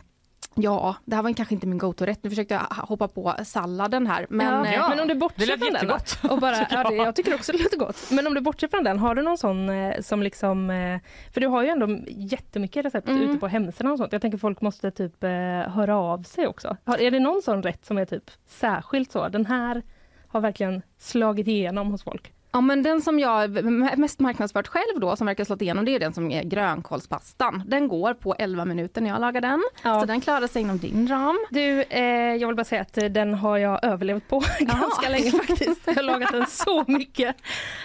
Ja, 0.56 0.96
det 1.04 1.16
här 1.16 1.22
var 1.22 1.32
kanske 1.32 1.54
inte 1.54 1.66
min 1.66 1.78
go-to-rätt. 1.78 2.18
Nu 2.24 2.30
försökte 2.30 2.54
jag 2.54 2.60
hoppa 2.86 3.08
på 3.08 3.34
salladen 3.44 4.06
här. 4.06 4.26
Men, 4.30 4.64
ja, 4.64 4.74
eh, 4.82 4.88
men 4.88 5.00
om 5.00 5.08
du 5.08 5.14
bortser 5.14 5.46
från 5.46 5.58
den 5.58 5.72
jättegott. 5.72 6.18
och 6.30 6.38
bara, 6.40 6.56
ja, 6.70 6.88
det, 6.90 6.94
jag. 6.96 7.16
tycker 7.16 7.34
också 7.34 7.52
det 7.52 7.62
låter 7.62 7.76
gott. 7.76 8.10
Men 8.10 8.26
om 8.26 8.34
du 8.34 8.40
bortser 8.40 8.68
från 8.68 8.84
den, 8.84 8.98
har 8.98 9.14
du 9.14 9.22
någon 9.22 9.38
sån 9.38 9.68
eh, 9.68 10.00
som 10.00 10.22
liksom, 10.22 10.70
eh, 10.70 11.00
för 11.32 11.40
du 11.40 11.46
har 11.46 11.62
ju 11.62 11.68
ändå 11.68 11.98
jättemycket 12.08 12.84
recept 12.84 13.08
Mm. 13.08 13.22
ute 13.22 13.38
på 13.38 13.46
hemsidan 13.48 13.92
och 13.92 13.98
sånt. 13.98 14.12
Jag 14.12 14.22
tänker 14.22 14.38
folk 14.38 14.60
måste 14.60 14.90
typ 14.90 15.22
höra 15.68 15.96
av 15.96 16.22
sig 16.22 16.46
också. 16.46 16.76
Är 16.98 17.10
det 17.10 17.20
någon 17.20 17.42
sån 17.42 17.62
rätt 17.62 17.84
som 17.84 17.98
är 17.98 18.04
typ 18.04 18.30
särskilt 18.46 19.12
så, 19.12 19.28
den 19.28 19.46
här 19.46 19.82
har 20.28 20.40
verkligen 20.40 20.82
slagit 20.98 21.48
igenom 21.48 21.90
hos 21.90 22.02
folk? 22.04 22.32
Ja 22.54 22.60
men 22.60 22.82
den 22.82 23.02
som 23.02 23.18
jag 23.18 23.64
mest 23.98 24.20
marknadsfört 24.20 24.66
själv 24.68 25.00
då 25.00 25.16
som 25.16 25.26
verkar 25.26 25.44
slått 25.44 25.62
igenom 25.62 25.84
det 25.84 25.94
är 25.94 25.98
den 26.00 26.12
som 26.12 26.30
är 26.30 26.42
grönkålspastan. 26.42 27.62
Den 27.66 27.88
går 27.88 28.14
på 28.14 28.34
11 28.38 28.64
minuter 28.64 29.00
när 29.00 29.10
jag 29.10 29.20
lagar 29.20 29.40
den. 29.40 29.62
Ja. 29.82 30.00
Så 30.00 30.06
den 30.06 30.20
klarar 30.20 30.46
sig 30.46 30.62
inom 30.62 30.78
din 30.78 31.08
ram. 31.08 31.38
Du, 31.50 31.82
eh, 31.82 32.02
jag 32.34 32.46
vill 32.48 32.56
bara 32.56 32.64
säga 32.64 32.80
att 32.82 32.98
eh, 32.98 33.04
den 33.04 33.34
har 33.34 33.58
jag 33.58 33.84
överlevt 33.84 34.28
på 34.28 34.42
ganska 34.60 35.08
länge 35.08 35.30
faktiskt. 35.30 35.80
Jag 35.86 35.94
har 35.94 36.02
lagat 36.02 36.32
den 36.32 36.46
så 36.46 36.84
mycket. 36.88 37.36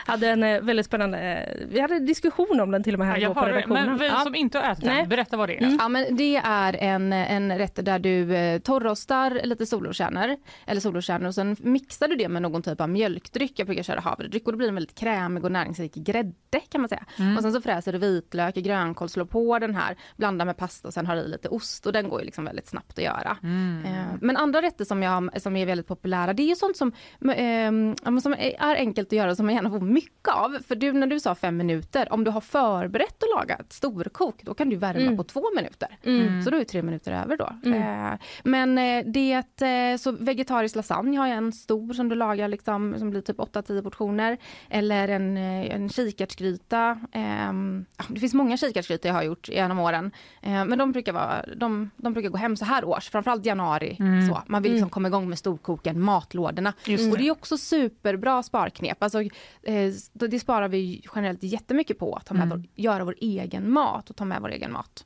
Hade 0.06 0.28
en 0.30 0.44
eh, 0.44 0.62
väldigt 0.62 0.86
spännande, 0.86 1.18
eh, 1.20 1.68
vi 1.70 1.80
hade 1.80 2.00
diskussion 2.00 2.60
om 2.60 2.72
den 2.72 2.84
till 2.84 2.94
och 2.96 3.00
med 3.00 3.08
här 3.08 3.18
Ja, 3.18 3.34
på 3.34 3.42
redaktionen. 3.46 3.86
Men 3.88 3.98
vi 3.98 4.08
Ja. 4.08 4.20
som 4.20 4.36
inte 4.36 4.60
har 4.60 4.72
ätit 4.72 4.86
Nej. 4.86 4.96
den, 5.00 5.10
berätta 5.10 5.38
vad 5.38 5.50
det 5.50 5.64
är. 5.64 5.78
Ja 5.80 5.90
men 5.90 6.16
det 6.18 6.36
är 6.46 6.74
en, 6.80 7.14
en 7.14 7.58
rätt 7.58 7.86
där 7.86 8.00
du 8.00 8.36
eh, 8.36 8.60
torrostar 8.60 9.42
lite 9.44 9.66
solroskärnor 9.66 10.36
eller 10.66 10.82
solroskärnor 10.82 11.28
och 11.28 11.36
sen 11.36 11.56
mixar 11.60 12.08
du 12.08 12.16
det 12.16 12.30
med 12.30 12.42
någon 12.42 12.62
typ 12.62 12.82
av 12.82 12.90
mjölkdryck. 12.90 13.54
Jag 13.60 13.68
brukar 13.68 13.84
köra 13.84 14.00
havredryck 14.00 14.48
blir 14.60 14.68
den 14.68 14.76
väldigt 14.76 14.96
krämig 15.00 15.46
och 15.46 15.52
näringsrik 15.52 15.96
grädde 15.96 16.34
kan 16.70 16.82
man 16.82 16.90
säga. 16.90 17.06
Och 17.38 17.42
sen 17.44 17.54
så 17.54 17.62
fräser 17.62 17.94
du 17.94 18.00
vitlök, 18.00 18.56
grönkål, 18.56 19.10
slår 19.10 19.26
på 19.26 19.60
den 19.60 19.76
här, 19.76 19.96
blandar 20.18 20.46
med 20.46 20.58
pasta 20.58 20.88
och 20.88 20.94
sen 20.94 21.06
har 21.06 21.16
i 21.16 21.28
lite 21.28 21.50
ost 21.50 21.86
och 21.86 21.94
den 21.94 22.10
går 22.10 22.20
ju 22.20 22.26
liksom 22.26 22.46
väldigt 22.46 22.68
snabbt 22.68 22.98
att 22.98 23.04
göra. 23.04 23.38
Eh, 23.86 24.16
Men 24.22 24.38
andra 24.38 24.62
rätter 24.62 24.86
som, 24.86 25.04
jag, 25.04 25.42
som 25.42 25.56
är 25.56 25.66
väldigt 25.66 25.88
populära 25.88 26.34
det 26.34 26.44
är 26.44 26.48
ju 26.48 26.56
sånt 26.56 26.78
som, 26.78 26.92
eh, 27.22 27.72
men 28.12 28.22
som 28.22 28.34
är 28.34 28.76
enkelt 28.76 29.08
att 29.08 29.14
göra 29.14 29.36
som 29.36 29.46
man 29.46 29.56
gärna 29.56 29.70
får 29.70 29.80
mycket 29.80 30.34
av. 30.34 30.58
För 30.68 30.76
du, 30.76 30.94
när 30.94 31.08
du 31.08 31.20
sa 31.20 31.36
fem 31.36 31.58
minuter, 31.58 32.14
om 32.14 32.24
du 32.24 32.32
har 32.32 32.42
förberett 32.42 33.24
att 33.24 33.30
laga 33.40 33.56
ett 33.56 33.74
storkok 33.74 34.44
då 34.44 34.54
kan 34.54 34.70
du 34.70 34.76
värma 34.76 35.18
på 35.18 35.24
två 35.24 35.44
minuter. 35.56 35.98
Så 36.44 36.50
då 36.50 36.58
är 36.58 36.64
tre 36.64 36.82
minuter 36.82 37.12
över 37.12 37.38
då. 37.38 37.50
Eh, 37.76 38.20
men 38.44 38.78
eh, 38.78 39.06
det, 39.06 39.62
eh, 39.62 39.98
så 39.98 40.12
vegetarisk 40.12 40.76
lasagne 40.76 41.18
har 41.18 41.28
jag 41.28 41.38
en 41.38 41.52
stor 41.52 41.94
som 41.94 42.10
du 42.10 42.16
lagar 42.16 42.48
liksom, 42.48 42.96
som 43.00 43.10
blir 43.10 43.22
typ 43.22 43.38
8-10 43.38 43.82
portioner. 43.84 44.38
Eller 44.70 45.08
en, 45.08 45.38
eh, 45.38 45.76
en 45.76 45.90
kikärtsgryta. 45.90 47.00
Ehm, 47.12 47.86
det 48.10 48.20
finns 48.20 48.34
många 48.34 48.58
kikärtsgrytor 48.58 49.10
jag 49.10 49.16
har 49.16 49.24
gjort 49.24 49.50
genom 49.50 49.80
åren. 49.80 50.12
Eh, 50.42 50.66
men 50.66 50.78
de 50.78 50.92
brukar, 50.92 51.14
vara, 51.14 51.46
de, 51.56 51.90
de 51.98 52.14
brukar 52.14 52.30
gå 52.30 52.38
hem 52.38 52.58
så 52.58 52.66
här 52.66 52.86
års, 52.86 53.10
framförallt 53.10 53.46
januari. 53.46 53.98
Så. 54.30 54.42
Man 54.48 54.62
vill 54.62 54.72
liksom 54.72 54.90
komma 54.90 55.08
igång 55.08 55.30
med 55.30 55.38
storkoken, 55.38 56.02
matlådorna. 56.02 56.74
Just 56.86 57.12
Och 57.12 57.18
det. 57.18 57.28
är 57.28 57.32
också 57.32 57.58
superbra 57.58 58.44
sparknep. 58.44 59.04
Alltså, 59.04 59.22
eh, 59.22 59.94
det 60.14 60.40
sparar 60.40 60.68
vi 60.68 61.02
generellt 61.16 61.44
jättemycket 61.44 62.00
på, 62.00 62.14
att 62.14 62.26
ta 62.26 62.34
med 62.34 62.50
vår, 62.50 62.64
göra 62.76 63.04
vår 63.04 63.16
egen 63.22 63.72
mat 63.72 64.10
och 64.10 64.16
ta 64.16 64.26
med 64.26 64.42
vår 64.42 64.52
egen 64.52 64.72
mat. 64.72 65.06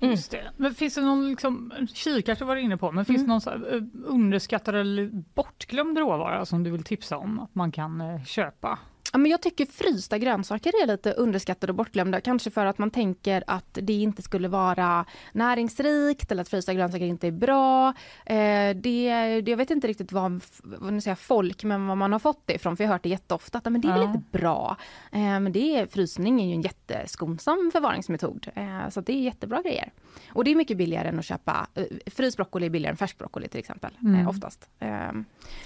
Eh, 0.00 0.10
Just 0.10 0.30
det. 0.30 0.52
Men 0.56 0.74
finns 0.74 0.94
det 0.94 1.00
någon 1.00 1.30
liksom, 1.30 1.72
kikärtor 1.94 2.46
var 2.46 2.56
du 2.56 2.62
inne 2.62 2.76
på, 2.76 2.92
men 2.92 3.04
finns 3.04 3.22
det 3.22 3.28
någon 3.28 3.72
eh, 3.74 3.82
underskattad 4.06 4.74
eller 4.74 5.10
bortglömd 5.34 5.98
råvara 5.98 6.46
som 6.46 6.64
du 6.64 6.70
vill 6.70 6.84
tipsa 6.84 7.16
om 7.16 7.40
att 7.40 7.54
man 7.54 7.72
kan 7.72 8.00
eh, 8.00 8.24
köpa? 8.24 8.78
Ja, 9.12 9.18
men 9.18 9.30
jag 9.30 9.42
tycker 9.42 9.66
frysta 9.66 10.18
grönsaker 10.18 10.72
är 10.82 10.86
lite 10.86 11.12
underskattade 11.12 11.70
och 11.70 11.76
bortglömda. 11.76 12.20
Kanske 12.20 12.50
för 12.50 12.66
att 12.66 12.78
man 12.78 12.90
tänker 12.90 13.44
att 13.46 13.78
det 13.82 13.92
inte 13.92 14.22
skulle 14.22 14.48
vara 14.48 15.04
näringsrikt 15.32 16.32
eller 16.32 16.42
att 16.42 16.48
frysta 16.48 16.74
grönsaker 16.74 17.04
inte 17.04 17.26
är 17.26 17.30
bra. 17.32 17.88
Eh, 18.26 18.76
det, 18.76 19.10
det, 19.40 19.50
jag 19.50 19.56
vet 19.56 19.70
inte 19.70 19.86
riktigt 19.88 20.12
vad, 20.12 20.40
vad 20.62 20.92
nu 20.92 21.00
säger 21.00 21.10
jag, 21.12 21.18
folk, 21.18 21.64
men 21.64 21.86
vad 21.86 21.96
man 21.96 22.12
har 22.12 22.18
fått 22.18 22.42
det 22.46 22.54
ifrån. 22.54 22.76
För 22.76 22.84
jag 22.84 22.88
har 22.88 22.94
hört 22.94 23.02
det 23.02 23.08
jätteofta 23.08 23.58
att 23.58 23.64
men 23.72 23.80
det 23.80 23.88
är 23.88 23.92
väl 23.92 24.02
Ja. 24.02 24.08
inte 24.14 24.38
bra. 24.38 24.76
Eh, 25.12 25.20
men 25.20 25.52
det 25.52 25.76
är, 25.76 25.86
frysning 25.86 26.40
är 26.40 26.46
ju 26.46 26.52
en 26.52 26.62
jätteskonsam 26.62 27.70
förvaringsmetod. 27.72 28.48
Eh, 28.54 28.88
så 28.88 29.00
att 29.00 29.06
det 29.06 29.12
är 29.12 29.20
jättebra 29.22 29.62
grejer. 29.62 29.92
Och 30.32 30.44
det 30.44 30.50
är 30.50 30.54
mycket 30.54 30.76
billigare 30.76 31.08
än 31.08 31.18
att 31.18 31.24
köpa, 31.24 31.66
eh, 31.74 31.84
fryst 32.06 32.36
broccoli 32.36 32.66
är 32.66 32.70
billigare 32.70 32.90
än 32.92 32.96
färsk 32.96 33.18
broccoli 33.18 33.48
till 33.48 33.60
exempel. 33.60 33.90
Eh, 34.20 34.28
oftast. 34.28 34.68
Eh, 34.78 34.88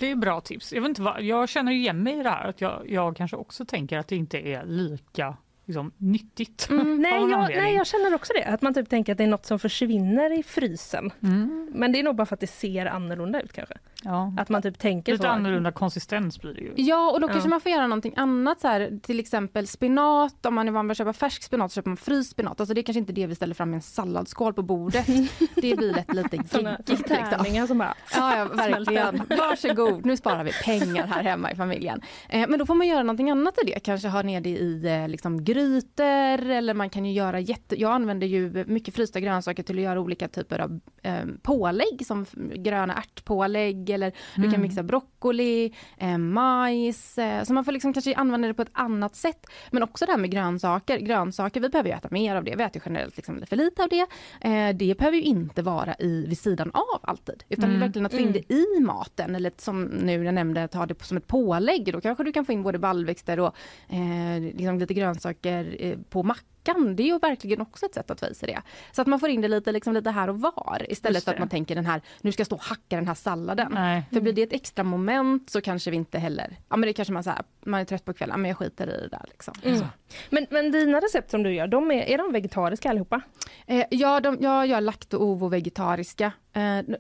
Det 0.00 0.10
är 0.10 0.14
bra 0.16 0.40
tips. 0.40 0.72
Jag, 0.72 0.82
vet 0.82 0.88
inte 0.88 1.02
vad, 1.02 1.22
jag 1.22 1.48
känner 1.48 1.72
igen 1.72 2.02
mig 2.02 2.18
i 2.18 2.22
det 2.22 2.30
här 2.30 2.48
att 2.48 2.60
jag, 2.60 2.82
jag 2.86 3.16
kanske 3.16 3.31
kanske 3.32 3.40
också 3.40 3.64
tänker 3.64 3.98
att 3.98 4.08
det 4.08 4.16
inte 4.16 4.38
är 4.38 4.64
lika 4.64 5.36
liksom, 5.72 5.92
nyttigt. 5.96 6.68
Mm, 6.70 7.00
nej, 7.02 7.30
jag, 7.30 7.50
nej, 7.56 7.74
jag 7.74 7.86
känner 7.86 8.14
också 8.14 8.32
det. 8.32 8.44
Att 8.44 8.62
man 8.62 8.74
typ 8.74 8.88
tänker 8.88 9.12
att 9.12 9.18
det 9.18 9.24
är 9.24 9.28
något 9.28 9.46
som 9.46 9.58
försvinner 9.58 10.38
i 10.38 10.42
frysen. 10.42 11.10
Mm. 11.22 11.70
Men 11.74 11.92
det 11.92 11.98
är 11.98 12.02
nog 12.02 12.16
bara 12.16 12.26
för 12.26 12.34
att 12.36 12.40
det 12.40 12.46
ser 12.46 12.86
annorlunda 12.86 13.40
ut 13.40 13.52
kanske. 13.52 13.74
Ja. 14.04 14.34
Att 14.38 14.48
man 14.48 14.62
typ 14.62 14.78
tänker 14.78 15.12
Lite 15.12 15.22
så. 15.22 15.28
annorlunda 15.28 15.72
konsistens 15.72 16.40
blir 16.40 16.54
det 16.54 16.60
ju. 16.60 16.72
Ja, 16.76 17.10
och 17.10 17.20
då 17.20 17.28
kanske 17.28 17.46
Ja. 17.46 17.50
man 17.50 17.60
får 17.60 17.72
göra 17.72 17.86
någonting 17.86 18.14
annat 18.16 18.60
så 18.60 18.68
här, 18.68 18.98
till 19.02 19.20
exempel 19.20 19.66
spenat, 19.66 20.46
om 20.46 20.54
man 20.54 20.68
är 20.68 20.72
van 20.72 20.86
vid 20.88 20.90
att 20.90 20.98
köpa 20.98 21.12
färsk 21.12 21.42
spenat 21.42 21.72
så 21.72 21.74
köper 21.74 21.90
man 21.90 21.96
fryst 21.96 22.30
spenat. 22.30 22.60
Alltså 22.60 22.74
det 22.74 22.80
är 22.80 22.82
kanske 22.82 22.98
inte 22.98 23.12
det 23.12 23.26
vi 23.26 23.34
ställer 23.34 23.54
fram 23.54 23.72
i 23.72 23.76
en 23.76 23.82
salladsskål 23.82 24.54
på 24.54 24.62
bordet. 24.62 25.06
det 25.54 25.76
blir 25.76 25.94
lätt 25.94 26.14
lite 26.14 26.48
Såna 26.48 26.70
geggigt 26.70 26.88
liksom. 26.88 27.16
tärningar 27.30 27.66
som 27.66 27.78
bara 27.78 27.94
Ja, 28.14 28.36
ja 28.36 28.44
verkligen. 28.54 29.22
Varsågod, 29.28 30.06
nu 30.06 30.16
sparar 30.16 30.44
vi 30.44 30.52
pengar 30.64 31.06
här 31.06 31.22
hemma 31.22 31.52
i 31.52 31.56
familjen. 31.56 32.00
Eh, 32.28 32.48
men 32.48 32.58
då 32.58 32.66
får 32.66 32.74
man 32.74 32.86
göra 32.86 33.02
någonting 33.02 33.30
annat 33.30 33.58
i 33.62 33.70
det. 33.70 33.80
Kanske 33.80 34.08
ha 34.08 34.22
ner 34.22 34.40
det 34.40 34.48
i 34.50 34.86
eh, 34.86 35.08
liksom, 35.08 35.44
grytor 35.66 36.50
eller 36.50 36.74
man 36.74 36.90
kan 36.90 37.04
ju 37.04 37.12
göra 37.12 37.40
jätte... 37.40 37.80
Jag 37.80 37.92
använder 37.92 38.26
ju 38.26 38.64
mycket 38.68 38.94
frysta 38.94 39.20
grönsaker 39.20 39.62
till 39.62 39.78
att 39.78 39.84
göra 39.84 40.00
olika 40.00 40.28
typer 40.28 40.58
av 40.58 40.80
eh, 41.02 41.24
pålägg 41.42 42.06
som 42.06 42.26
gröna 42.56 42.94
ärtpålägg 42.94 43.90
eller 43.90 44.12
du 44.36 44.42
kan 44.42 44.52
Mm. 44.52 44.60
mixa 44.62 44.82
broccoli, 44.82 45.72
eh, 45.98 46.18
majs. 46.18 47.18
Eh, 47.18 47.44
så 47.44 47.52
man 47.52 47.64
får 47.64 47.72
liksom 47.72 47.92
kanske 47.92 48.14
använda 48.14 48.48
det 48.48 48.54
på 48.54 48.62
ett 48.62 48.68
annat 48.72 49.16
sätt. 49.16 49.46
Men 49.70 49.82
också 49.82 50.06
det 50.06 50.12
här 50.12 50.18
med 50.18 50.30
grönsaker. 50.30 50.98
Grönsaker, 50.98 51.60
vi 51.60 51.68
behöver 51.68 51.90
ju 51.90 51.96
äta 51.96 52.08
mer 52.10 52.36
av 52.36 52.44
det. 52.44 52.56
Vi 52.56 52.62
äter 52.62 52.82
generellt 52.86 53.16
liksom 53.16 53.42
för 53.46 53.56
lite 53.56 53.82
av 53.82 53.88
det. 53.88 54.06
Eh, 54.40 54.76
det 54.76 54.98
behöver 54.98 55.16
ju 55.16 55.22
inte 55.22 55.62
vara 55.62 55.94
i, 55.98 56.26
vid 56.28 56.38
sidan 56.38 56.70
av 56.74 57.00
alltid. 57.02 57.44
Utan 57.48 57.60
det 57.62 57.66
är 57.66 57.76
Mm. 57.76 57.80
verkligen 57.80 58.06
att 58.06 58.12
få 58.12 58.18
in 58.18 58.32
det 58.32 58.52
i 58.54 58.80
maten. 58.80 59.34
Eller 59.34 59.52
som 59.56 59.82
nu 59.84 60.24
jag 60.24 60.34
nämnde, 60.34 60.68
ta 60.68 60.86
det 60.86 61.02
som 61.02 61.16
ett 61.16 61.26
pålägg. 61.26 61.92
Då 61.92 62.00
kanske 62.00 62.24
du 62.24 62.32
kan 62.32 62.44
få 62.44 62.52
in 62.52 62.62
både 62.62 62.78
baljväxter 62.78 63.40
och 63.40 63.54
eh, 63.88 64.40
liksom 64.40 64.78
lite 64.78 64.94
grönsaker 64.94 65.41
eh, 65.50 65.98
på 66.10 66.22
mackan. 66.22 66.96
Det 66.96 67.02
är 67.02 67.06
ju 67.06 67.18
verkligen 67.18 67.60
också 67.60 67.86
ett 67.86 67.94
sätt 67.94 68.10
att 68.10 68.20
få 68.20 68.26
i 68.26 68.34
sig 68.34 68.48
det. 68.48 68.62
Så 68.92 69.02
att 69.02 69.08
man 69.08 69.20
får 69.20 69.28
in 69.28 69.40
det 69.40 69.48
lite, 69.48 69.72
liksom 69.72 69.94
lite 69.94 70.10
här 70.10 70.28
och 70.28 70.40
var. 70.40 70.86
Istället 70.88 71.24
för 71.24 71.32
att 71.32 71.38
man 71.38 71.48
tänker 71.48 71.74
den 71.74 71.86
här, 71.86 72.02
nu 72.20 72.32
ska 72.32 72.40
jag 72.40 72.46
stå 72.46 72.56
och 72.56 72.62
hacka 72.62 72.96
den 72.96 73.06
här 73.06 73.14
salladen. 73.14 73.72
Nej. 73.74 74.02
För 74.12 74.20
blir 74.20 74.32
det 74.32 74.42
ett 74.42 74.52
extra 74.52 74.84
moment 74.84 75.50
så 75.50 75.60
kanske 75.60 75.90
vi 75.90 75.96
inte 75.96 76.18
heller, 76.18 76.56
ja 76.68 76.76
men 76.76 76.86
det 76.86 76.92
kanske 76.92 77.14
man 77.14 77.24
så 77.24 77.30
här, 77.30 77.42
man 77.64 77.80
är 77.80 77.84
trött 77.84 78.04
på 78.04 78.12
kvällen, 78.12 78.40
men 78.40 78.48
jag 78.48 78.58
skiter 78.58 78.86
i 78.86 79.00
det 79.00 79.08
där 79.08 79.24
liksom. 79.28 79.54
Mm. 79.64 79.86
Men, 80.30 80.46
men 80.50 80.72
dina 80.72 81.00
recept 81.00 81.30
som 81.30 81.42
du 81.42 81.54
gör, 81.54 81.66
de 81.66 81.90
är, 81.90 82.02
är 82.02 82.18
de 82.18 82.32
vegetariska 82.32 82.90
allihopa? 82.90 83.20
Eh, 83.66 83.84
ja, 83.90 84.20
de, 84.20 84.38
jag 84.40 84.66
gör 84.66 84.80
lakto 84.80 85.18
ovo 85.18 85.48
vegetariska. 85.48 86.32
Eh, 86.51 86.51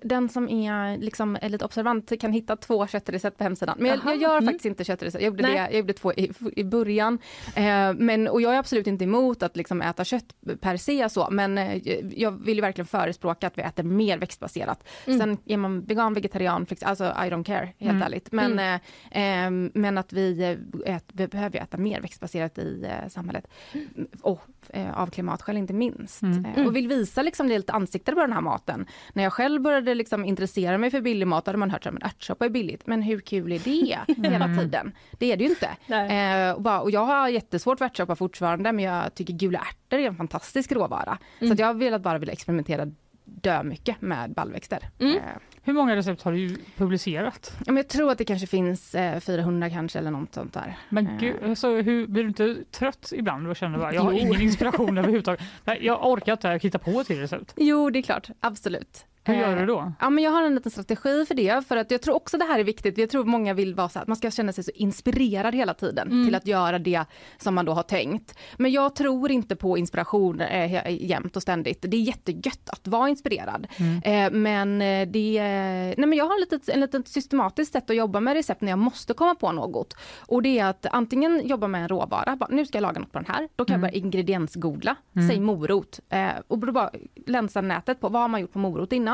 den 0.02 0.28
som 0.28 0.48
är, 0.48 0.98
liksom, 0.98 1.38
är 1.42 1.48
lite 1.48 1.64
observant 1.64 2.20
kan 2.20 2.32
hitta 2.32 2.56
två 2.56 2.86
köttrecept 2.86 3.38
på 3.38 3.44
hemsidan. 3.44 3.76
Men 3.78 3.90
jag, 3.90 3.98
jag 4.04 4.16
gör 4.16 4.38
mm. 4.38 4.44
faktiskt 4.44 4.64
inte 4.64 4.84
köttrecept. 4.84 5.22
Jag 5.22 5.30
gjorde, 5.30 5.42
Nej. 5.42 5.52
det, 5.52 5.58
jag 5.58 5.74
gjorde 5.74 5.92
två 5.92 6.12
i, 6.12 6.32
i 6.56 6.64
början. 6.64 7.18
Eh, 7.54 7.92
men, 7.94 8.28
och 8.28 8.42
jag 8.42 8.54
är 8.54 8.58
absolut 8.58 8.86
inte 8.86 9.04
emot 9.04 9.42
att 9.42 9.56
liksom 9.56 9.82
äta 9.82 10.04
kött 10.04 10.34
per 10.60 10.76
se 10.76 11.08
så, 11.08 11.28
men 11.30 11.58
eh, 11.58 11.76
jag 12.16 12.30
vill 12.44 12.54
ju 12.54 12.60
verkligen 12.60 12.86
förespråka 12.86 13.46
att 13.46 13.58
vi 13.58 13.62
äter 13.62 13.82
mer 13.82 14.18
växtbaserat. 14.18 14.88
Mm. 15.06 15.18
Sen 15.18 15.38
är 15.46 15.56
man 15.56 15.84
vegan, 15.84 16.14
vegetarian, 16.14 16.66
flex, 16.66 16.82
alltså 16.82 17.04
I 17.04 17.30
don't 17.30 17.44
care 17.44 17.72
helt 17.78 17.92
Mm. 17.92 18.02
ärligt. 18.02 18.32
Men, 18.32 18.58
eh, 18.58 18.80
ehm, 19.10 19.70
men 19.74 19.98
att 19.98 20.12
vi, 20.12 20.42
eh, 20.84 20.96
ät, 20.96 21.04
vi 21.12 21.28
behöver 21.28 21.58
äta 21.58 21.76
mer 21.76 22.00
växtbaserat 22.00 22.58
i 22.58 22.84
eh, 22.84 23.08
samhället. 23.08 23.48
Och 24.22 24.40
eh, 24.40 24.61
av 24.94 25.06
klimatskäl 25.06 25.56
inte 25.56 25.72
minst. 25.72 26.22
Mm. 26.22 26.44
Eh, 26.44 26.66
och 26.66 26.76
vill 26.76 26.88
visa 26.88 27.22
liksom 27.22 27.48
lite 27.48 27.72
ansikte 27.72 28.12
på 28.12 28.20
den 28.20 28.32
här 28.32 28.40
maten. 28.40 28.86
När 29.12 29.22
jag 29.22 29.32
själv 29.32 29.62
började 29.62 29.94
liksom 29.94 30.24
intressera 30.24 30.78
mig 30.78 30.90
för 30.90 31.00
billig 31.00 31.26
mat 31.26 31.46
hade 31.46 31.58
man 31.58 31.70
hört 31.70 31.86
att 31.86 32.02
ärtsoppa 32.02 32.44
är 32.44 32.50
billigt. 32.50 32.86
Men 32.86 33.02
hur 33.02 33.20
kul 33.20 33.52
är 33.52 33.58
det 33.58 34.28
hela 34.28 34.56
tiden? 34.56 34.92
Det 35.18 35.32
är 35.32 35.36
det 35.36 35.44
ju 35.44 35.50
inte. 35.50 35.70
Eh, 36.14 36.52
och, 36.52 36.62
bara, 36.62 36.80
och 36.80 36.90
jag 36.90 37.04
har 37.04 37.28
jättesvårt 37.28 37.78
för 37.78 37.84
ärtsoppa 37.84 38.16
fortfarande 38.16 38.72
men 38.72 38.84
jag 38.84 39.14
tycker 39.14 39.32
gula 39.32 39.58
ärtor 39.58 39.98
är 39.98 40.08
en 40.08 40.16
fantastisk 40.16 40.72
råvara. 40.72 41.18
Så 41.38 41.52
att 41.52 41.58
jag 41.58 41.66
har 41.66 41.74
velat 41.74 42.02
bara 42.02 42.18
vilja 42.18 42.32
experimentera 42.32 42.86
dö 43.24 43.62
mycket 43.62 44.00
med 44.00 44.34
baljväxter. 44.34 44.88
Mm. 44.98 45.16
Eh, 45.16 45.22
Hur 45.64 45.72
många 45.72 45.96
recept 45.96 46.22
har 46.22 46.32
du 46.32 46.56
publicerat? 46.76 47.52
ja, 47.58 47.72
men 47.72 47.76
jag 47.76 47.88
tror 47.88 48.10
att 48.12 48.18
det 48.18 48.24
kanske 48.24 48.46
finns 48.46 48.94
eh, 48.94 49.20
400 49.20 49.70
kanske 49.70 49.98
eller 49.98 50.10
något 50.10 50.34
sånt 50.34 50.52
där. 50.54 50.78
Men 50.88 51.06
Eh. 51.06 51.18
gud, 51.18 51.36
alltså, 51.44 51.68
hur, 51.80 52.06
blir 52.06 52.22
du 52.22 52.28
inte 52.28 52.56
trött 52.70 53.12
ibland 53.16 53.48
och 53.48 53.56
känner 53.56 53.78
bara, 53.78 53.94
jag 53.94 54.02
har 54.02 54.12
Jo. 54.12 54.18
ingen 54.18 54.40
inspiration 54.40 54.98
överhuvudtaget. 54.98 55.40
Nej, 55.64 55.78
Jag 55.86 56.06
orkar 56.06 56.32
inte 56.32 56.58
hitta 56.62 56.78
på 56.78 57.04
till 57.04 57.20
recept. 57.20 57.52
Jo, 57.56 57.90
det 57.90 57.98
är 57.98 58.02
klart. 58.02 58.28
Absolut. 58.40 59.04
Hur 59.24 59.34
gör 59.34 59.52
Eh, 59.52 59.60
du 59.60 59.66
då? 59.66 59.92
Ja, 60.00 60.10
men 60.10 60.24
jag 60.24 60.30
har 60.30 60.42
en 60.42 60.54
liten 60.54 60.70
strategi 60.72 61.24
för 61.26 61.34
det. 61.34 61.66
För 61.68 61.76
att 61.76 61.90
jag 61.90 62.02
tror 62.02 62.14
också 62.14 62.38
det 62.38 62.44
här 62.44 62.58
är 62.58 62.64
viktigt. 62.64 62.98
Jag 62.98 63.10
tror 63.10 63.24
många 63.24 63.54
vill 63.54 63.74
vara 63.74 63.88
så 63.88 63.98
att 63.98 64.08
man 64.08 64.16
ska 64.16 64.30
känna 64.30 64.52
sig 64.52 64.64
så 64.64 64.70
inspirerad 64.74 65.54
hela 65.54 65.74
tiden 65.74 66.08
Mm. 66.10 66.26
till 66.26 66.34
att 66.34 66.46
göra 66.46 66.78
det 66.78 67.04
som 67.38 67.54
man 67.54 67.64
då 67.64 67.72
har 67.72 67.82
tänkt. 67.82 68.38
Men 68.56 68.72
jag 68.72 68.94
tror 68.94 69.30
inte 69.30 69.56
på 69.56 69.78
inspiration 69.78 70.40
eh, 70.40 71.04
jämt 71.04 71.36
och 71.36 71.42
ständigt. 71.42 71.78
Det 71.88 71.96
är 71.96 72.00
jättegött 72.00 72.70
att 72.70 72.88
vara 72.88 73.08
inspirerad. 73.08 73.66
Eh, 74.04 74.30
men 74.30 74.82
eh, 74.82 75.08
det, 75.08 75.38
eh, 75.38 75.44
nej 75.98 76.06
men 76.06 76.12
jag 76.12 76.24
har 76.24 76.34
ett 76.42 76.52
litet, 76.52 76.68
en 76.68 76.80
litet 76.80 77.08
systematiskt 77.08 77.72
sätt 77.72 77.90
att 77.90 77.96
jobba 77.96 78.20
med 78.20 78.34
recept 78.34 78.60
när 78.60 78.70
jag 78.72 78.78
måste 78.78 79.14
komma 79.14 79.34
på 79.34 79.52
något. 79.52 79.96
Och 80.26 80.42
det 80.42 80.58
är 80.58 80.64
att 80.66 80.86
antingen 80.92 81.42
jobba 81.44 81.66
med 81.68 81.82
en 81.82 81.88
råvara, 81.88 82.36
bara, 82.36 82.48
nu 82.52 82.66
ska 82.66 82.76
jag 82.78 82.82
laga 82.82 83.00
något 83.00 83.12
på 83.12 83.18
den 83.18 83.28
här. 83.34 83.48
Då 83.56 83.64
kan 83.64 83.74
jag 83.74 83.80
bara 83.80 83.90
ingrediensgoogla, 83.92 84.96
säg 85.28 85.40
morot. 85.40 86.00
Eh, 86.08 86.28
och 86.48 86.58
då 86.58 86.72
bara 86.72 86.90
länsa 87.26 87.60
nätet 87.60 88.00
på 88.00 88.08
vad 88.08 88.22
har 88.22 88.28
man 88.28 88.40
gjort 88.40 88.52
på 88.52 88.58
morot 88.58 88.92
innan. 88.92 89.11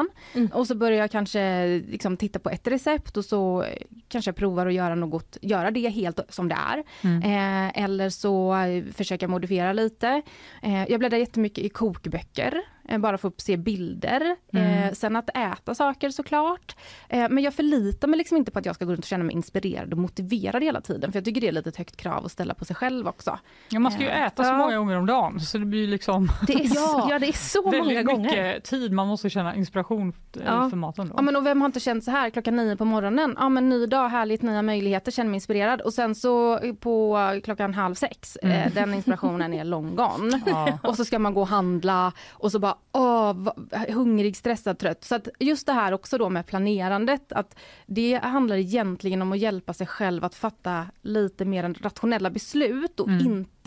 Och 0.52 0.66
så 0.66 0.74
börjar 0.74 0.98
jag 0.98 1.10
kanske 1.10 1.66
liksom 1.88 2.16
titta 2.16 2.38
på 2.38 2.50
ett 2.50 2.66
recept 2.66 3.16
och 3.16 3.24
så 3.24 3.64
kanske 4.08 4.28
jag 4.28 4.36
provar 4.36 4.66
att 4.66 4.74
göra 4.74 4.94
något, 4.94 5.36
göra 5.42 5.70
det 5.70 5.88
helt 5.88 6.20
som 6.28 6.48
det 6.48 6.56
är. 6.72 6.78
Eh, 7.24 7.82
eller 7.82 8.10
så 8.10 8.56
försöker 8.92 9.26
jag 9.26 9.30
modifiera 9.30 9.72
lite. 9.72 10.22
Eh, 10.62 10.90
jag 10.90 10.98
bläddrar 10.98 11.18
jättemycket 11.18 11.64
i 11.64 11.68
kokböcker, 11.68 12.62
bara 12.98 13.18
för 13.18 13.28
att 13.28 13.40
se 13.40 13.56
bilder. 13.56 14.36
Eh, 14.52 14.92
sen 14.92 15.16
att 15.16 15.30
äta 15.36 15.74
saker 15.74 16.10
såklart. 16.10 16.76
Eh, 17.08 17.26
men 17.30 17.44
jag 17.44 17.54
förlitar 17.54 18.08
mig 18.08 18.18
liksom 18.18 18.36
inte 18.36 18.50
på 18.50 18.58
att 18.58 18.66
jag 18.66 18.74
ska 18.74 18.84
gå 18.84 18.92
runt 18.92 18.98
och 19.04 19.04
känna 19.08 19.24
mig 19.24 19.34
inspirerad 19.34 19.92
och 19.92 19.98
motiverad 19.98 20.62
hela 20.62 20.80
tiden. 20.80 21.12
För 21.12 21.16
jag 21.18 21.24
tycker 21.24 21.40
det 21.40 21.48
är 21.48 21.52
lite 21.52 21.68
ett 21.68 21.76
högt 21.76 21.96
krav 21.96 22.24
att 22.24 22.32
ställa 22.32 22.54
på 22.54 22.64
sig 22.64 22.76
själv 22.76 23.08
också. 23.08 23.38
Ja, 23.70 23.78
man 23.80 23.92
ska 23.92 24.02
ju 24.02 24.08
Eh, 24.08 24.22
äta 24.26 24.44
så 24.44 24.52
många 24.52 24.76
gånger 24.76 24.96
om 24.98 25.06
dagen 25.06 25.40
så 25.40 25.58
det 25.58 25.64
blir 25.64 25.86
liksom 25.86 26.28
Det 26.46 26.52
är, 26.54 26.74
Ja. 26.74 27.06
ja. 27.10 27.18
det 27.18 27.28
är 27.28 27.32
så 27.32 27.62
många 27.62 27.78
väldigt 27.78 28.06
gånger. 28.06 28.28
mycket 28.30 28.64
tid 28.64 28.92
man 28.92 29.06
måste 29.08 29.30
känna 29.30 29.54
inspiration 29.54 30.12
eh, 30.36 30.42
Ja. 30.46 30.70
för 30.70 30.76
maten. 30.76 31.08
Då. 31.08 31.14
Ja 31.16 31.22
men 31.22 31.36
och 31.36 31.46
vem 31.46 31.60
har 31.60 31.66
inte 31.66 31.80
känt 31.80 32.04
så 32.04 32.10
här 32.10 32.30
klockan 32.30 32.56
nio 32.56 32.76
på 32.76 32.84
morgonen? 32.84 33.34
Ja 33.38 33.48
men 33.48 33.68
ny 33.68 33.86
dag, 33.86 34.08
härligt, 34.08 34.42
nya 34.42 34.62
möjligheter, 34.62 35.12
känner 35.12 35.30
mig 35.30 35.36
inspirerad. 35.36 35.80
Och 35.80 35.94
sen 35.94 36.14
så 36.14 36.58
på 36.80 37.18
klockan 37.44 37.74
halv 37.74 37.94
sex, 37.94 38.36
eh, 38.36 38.72
den 38.72 38.94
inspirationen 38.94 39.54
är 39.54 39.64
long 39.68 39.96
gone. 39.96 40.40
Ja. 40.46 40.78
Och 40.82 40.96
så 40.96 41.04
ska 41.04 41.18
man 41.18 41.34
gå 41.34 41.40
och 41.40 41.48
handla 41.48 42.12
och 42.32 42.52
så 42.52 42.58
bara 42.58 42.77
åh, 42.92 43.52
hungrig, 43.88 44.36
stressad, 44.36 44.78
trött. 44.78 45.04
Så 45.04 45.14
att 45.14 45.28
just 45.38 45.66
det 45.66 45.72
här 45.72 45.92
också 45.92 46.18
då 46.18 46.28
med 46.28 46.46
planerandet, 46.46 47.32
att 47.32 47.58
det 47.86 48.14
handlar 48.22 48.56
egentligen 48.56 49.22
om 49.22 49.32
att 49.32 49.38
hjälpa 49.38 49.72
sig 49.72 49.86
själv 49.86 50.24
att 50.24 50.34
fatta 50.34 50.86
lite 51.02 51.44
mer 51.44 51.74
rationella 51.80 52.30
beslut 52.30 53.00
och 53.00 53.08
inte 53.10 53.57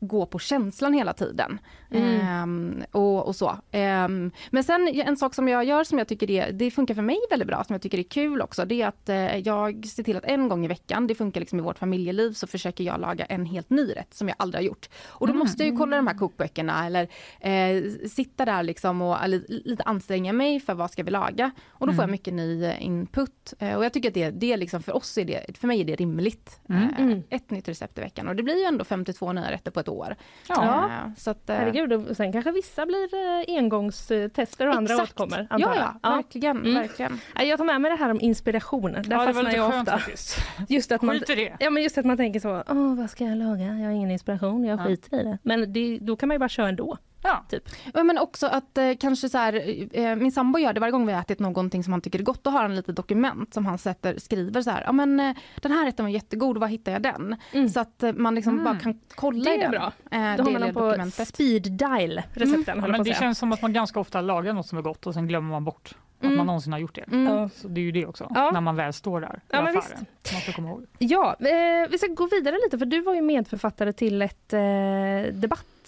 gå 0.00 0.26
på 0.26 0.38
känslan 0.38 0.92
hela 0.92 1.12
tiden. 1.12 1.58
Ehm, 1.90 2.82
och, 2.90 3.26
och 3.26 3.36
så. 3.36 3.58
Ehm, 3.70 4.30
men 4.50 4.64
sen 4.64 4.88
en 4.88 5.16
sak 5.16 5.34
som 5.34 5.48
jag 5.48 5.64
gör 5.64 5.84
som 5.84 5.98
jag 5.98 6.08
tycker 6.08 6.26
det, 6.26 6.50
det 6.50 6.70
funkar 6.70 6.94
för 6.94 7.02
mig 7.02 7.18
väldigt 7.30 7.48
bra, 7.48 7.64
som 7.64 7.74
jag 7.74 7.82
tycker 7.82 7.98
är 7.98 8.02
kul 8.02 8.42
också, 8.42 8.64
det 8.64 8.82
är 8.82 8.86
att 8.86 9.08
eh, 9.08 9.36
jag 9.36 9.86
ser 9.86 10.02
till 10.02 10.16
att 10.16 10.24
en 10.24 10.48
gång 10.48 10.64
i 10.64 10.68
veckan, 10.68 11.06
det 11.06 11.14
funkar 11.14 11.40
liksom 11.40 11.58
i 11.58 11.62
vårt 11.62 11.78
familjeliv, 11.78 12.32
så 12.32 12.46
försöker 12.46 12.84
jag 12.84 13.00
laga 13.00 13.24
en 13.24 13.46
helt 13.46 13.70
ny 13.70 13.92
rätt 13.92 14.14
som 14.14 14.28
jag 14.28 14.36
aldrig 14.38 14.58
har 14.58 14.66
gjort. 14.66 14.88
Och 15.06 15.26
då 15.26 15.34
måste 15.34 15.62
jag 15.62 15.72
ju 15.72 15.78
kolla 15.78 15.96
de 15.96 16.06
här 16.06 16.18
kokböckerna 16.18 16.86
eller 16.86 17.08
eh, 17.40 18.08
sitta 18.08 18.44
där 18.44 18.62
liksom 18.62 19.02
och 19.02 19.22
eller, 19.24 19.42
lite 19.48 19.82
anstränga 19.82 20.32
mig 20.32 20.60
för 20.60 20.74
vad 20.74 20.90
ska 20.90 21.02
vi 21.02 21.10
laga. 21.10 21.50
Och 21.68 21.86
då 21.86 21.92
får 21.92 22.02
jag 22.02 22.10
mycket 22.10 22.34
ny 22.34 22.64
eh, 22.64 22.84
input. 22.84 23.54
Eh, 23.58 23.74
och 23.74 23.84
jag 23.84 23.92
tycker 23.92 24.08
att 24.08 24.14
det, 24.14 24.30
det 24.30 24.52
är 24.52 24.56
liksom 24.56 24.82
för 24.82 24.96
oss 24.96 25.18
är 25.18 25.24
det, 25.24 25.58
för 25.58 25.66
mig 25.66 25.80
är 25.80 25.84
det 25.84 25.96
rimligt. 25.96 26.60
Eh, 26.68 27.18
ett 27.30 27.50
nytt 27.50 27.68
recept 27.68 27.98
i 27.98 28.00
veckan 28.00 28.28
och 28.28 28.36
det 28.36 28.42
blir 28.42 28.58
ju 28.58 28.64
ändå 28.64 28.84
52 28.84 29.32
nya 29.32 29.45
rätter 29.52 29.70
på 29.70 29.80
ett 29.80 29.88
år. 29.88 30.16
Ja. 30.48 30.84
Eh, 30.84 31.12
så 31.16 31.30
att, 31.30 31.50
eh, 31.50 31.56
Herregud, 31.56 31.92
och 31.92 32.16
sen 32.16 32.32
kanske 32.32 32.50
vissa 32.52 32.86
blir 32.86 33.08
eh, 33.14 33.56
engångstester 33.58 34.66
och 34.68 34.74
andra 34.74 34.94
Exakt. 34.94 35.20
återkommer. 35.20 35.46
Ja, 35.50 35.96
ja, 36.02 36.10
verkligen, 36.10 36.56
Mm. 36.56 36.74
verkligen. 36.74 37.20
Jag 37.40 37.58
tar 37.58 37.64
med 37.64 37.80
mig 37.80 37.90
det 37.90 37.96
här 37.96 38.10
om 38.10 38.20
inspiration. 38.20 38.92
Där 38.92 39.04
Ja, 39.10 39.24
fastnar 39.26 39.52
jag 39.54 39.68
ofta. 39.68 39.98
faktiskt. 39.98 40.38
Just 40.68 40.92
att, 40.92 41.02
man, 41.02 41.20
ja, 41.60 41.70
men 41.70 41.82
just 41.82 41.98
att 41.98 42.04
man 42.06 42.16
tänker 42.16 42.40
så, 42.40 42.62
Åh, 42.68 42.94
vad 42.94 43.10
ska 43.10 43.24
jag 43.24 43.38
laga? 43.38 43.64
Jag 43.64 43.84
har 43.84 43.90
ingen 43.92 44.10
inspiration, 44.10 44.64
jag 44.64 44.80
Ja. 44.80 44.84
skiter 44.84 45.20
i 45.20 45.24
det. 45.24 45.38
Men 45.42 45.72
det, 45.72 45.98
då 46.00 46.16
kan 46.16 46.28
man 46.28 46.34
ju 46.34 46.38
bara 46.38 46.48
köra 46.48 46.68
ändå. 46.68 46.98
Ja. 47.26 47.44
Typ. 47.48 47.62
Men 47.94 48.18
också 48.18 48.46
att 48.46 48.78
eh, 48.78 48.92
kanske 49.00 49.28
så 49.28 49.38
här, 49.38 49.86
eh, 49.92 50.16
min 50.16 50.32
sambo 50.32 50.58
gör 50.58 50.72
det 50.72 50.80
varje 50.80 50.92
gång 50.92 51.06
vi 51.06 51.12
har 51.12 51.20
ätit 51.20 51.38
någonting 51.38 51.84
som 51.84 51.92
han 51.92 52.00
tycker 52.02 52.18
är 52.18 52.22
gott. 52.22 52.44
Då 52.44 52.50
har 52.50 52.62
han 52.62 52.76
lite 52.76 52.92
dokument 52.92 53.54
som 53.54 53.66
han 53.66 53.78
sätter, 53.78 54.18
skriver 54.18 54.62
så 54.62 54.70
här, 54.70 54.82
ja 54.86 54.92
men 54.92 55.20
eh, 55.20 55.36
den 55.62 55.72
här 55.72 55.84
rätten 55.86 56.04
var 56.04 56.10
jättegod, 56.10 56.58
var 56.58 56.66
hittar 56.68 56.92
jag 56.92 57.02
den? 57.02 57.36
Mm. 57.52 57.68
Så 57.68 57.80
att 57.80 58.02
eh, 58.02 58.12
man 58.12 58.34
liksom 58.34 58.52
Mm. 58.52 58.64
bara 58.64 58.78
kan 58.78 59.00
kolla 59.14 59.44
Det 59.44 59.50
i 59.50 59.54
är 59.54 59.60
den. 59.62 59.70
bra. 59.70 59.92
Eh, 60.10 60.36
Då 60.36 60.42
har 60.42 60.50
man 60.50 60.60
den 60.60 60.74
på 60.74 60.80
dokumentet. 60.80 61.28
speed 61.28 61.62
dial 61.72 62.22
recepten. 62.32 62.82
På 62.82 62.88
men 62.88 63.02
det 63.02 63.14
känns 63.16 63.38
som 63.38 63.52
att 63.52 63.62
man 63.62 63.72
ganska 63.72 64.00
ofta 64.00 64.20
lagar 64.20 64.52
något 64.52 64.66
som 64.66 64.78
är 64.78 64.82
gott 64.82 65.06
och 65.06 65.14
sen 65.14 65.28
glömmer 65.28 65.50
man 65.50 65.64
bort 65.64 65.94
att 66.18 66.24
Mm. 66.24 66.36
man 66.36 66.46
någonsin 66.46 66.72
har 66.72 66.80
gjort 66.80 66.94
det. 66.94 67.04
Mm. 67.12 67.48
Så 67.50 67.68
det 67.68 67.80
är 67.80 67.82
ju 67.84 67.92
det 67.92 68.06
också, 68.06 68.32
Ja. 68.34 68.50
när 68.50 68.60
man 68.60 68.76
väl 68.76 68.92
står 68.92 69.20
där 69.20 69.36
i 69.36 69.40
Ja, 69.50 69.58
affären. 69.58 70.06
Man 70.32 70.40
ska 70.42 70.52
komma 70.52 70.68
ihåg. 70.68 70.86
Ja, 70.98 71.36
eh, 71.40 71.88
vi 71.90 71.98
ska 71.98 72.06
gå 72.06 72.26
vidare 72.26 72.54
lite 72.64 72.78
för 72.78 72.86
du 72.86 73.00
var 73.00 73.14
ju 73.14 73.22
medförfattare 73.22 73.92
till 73.92 74.22
ett 74.22 74.52
eh, 74.52 74.60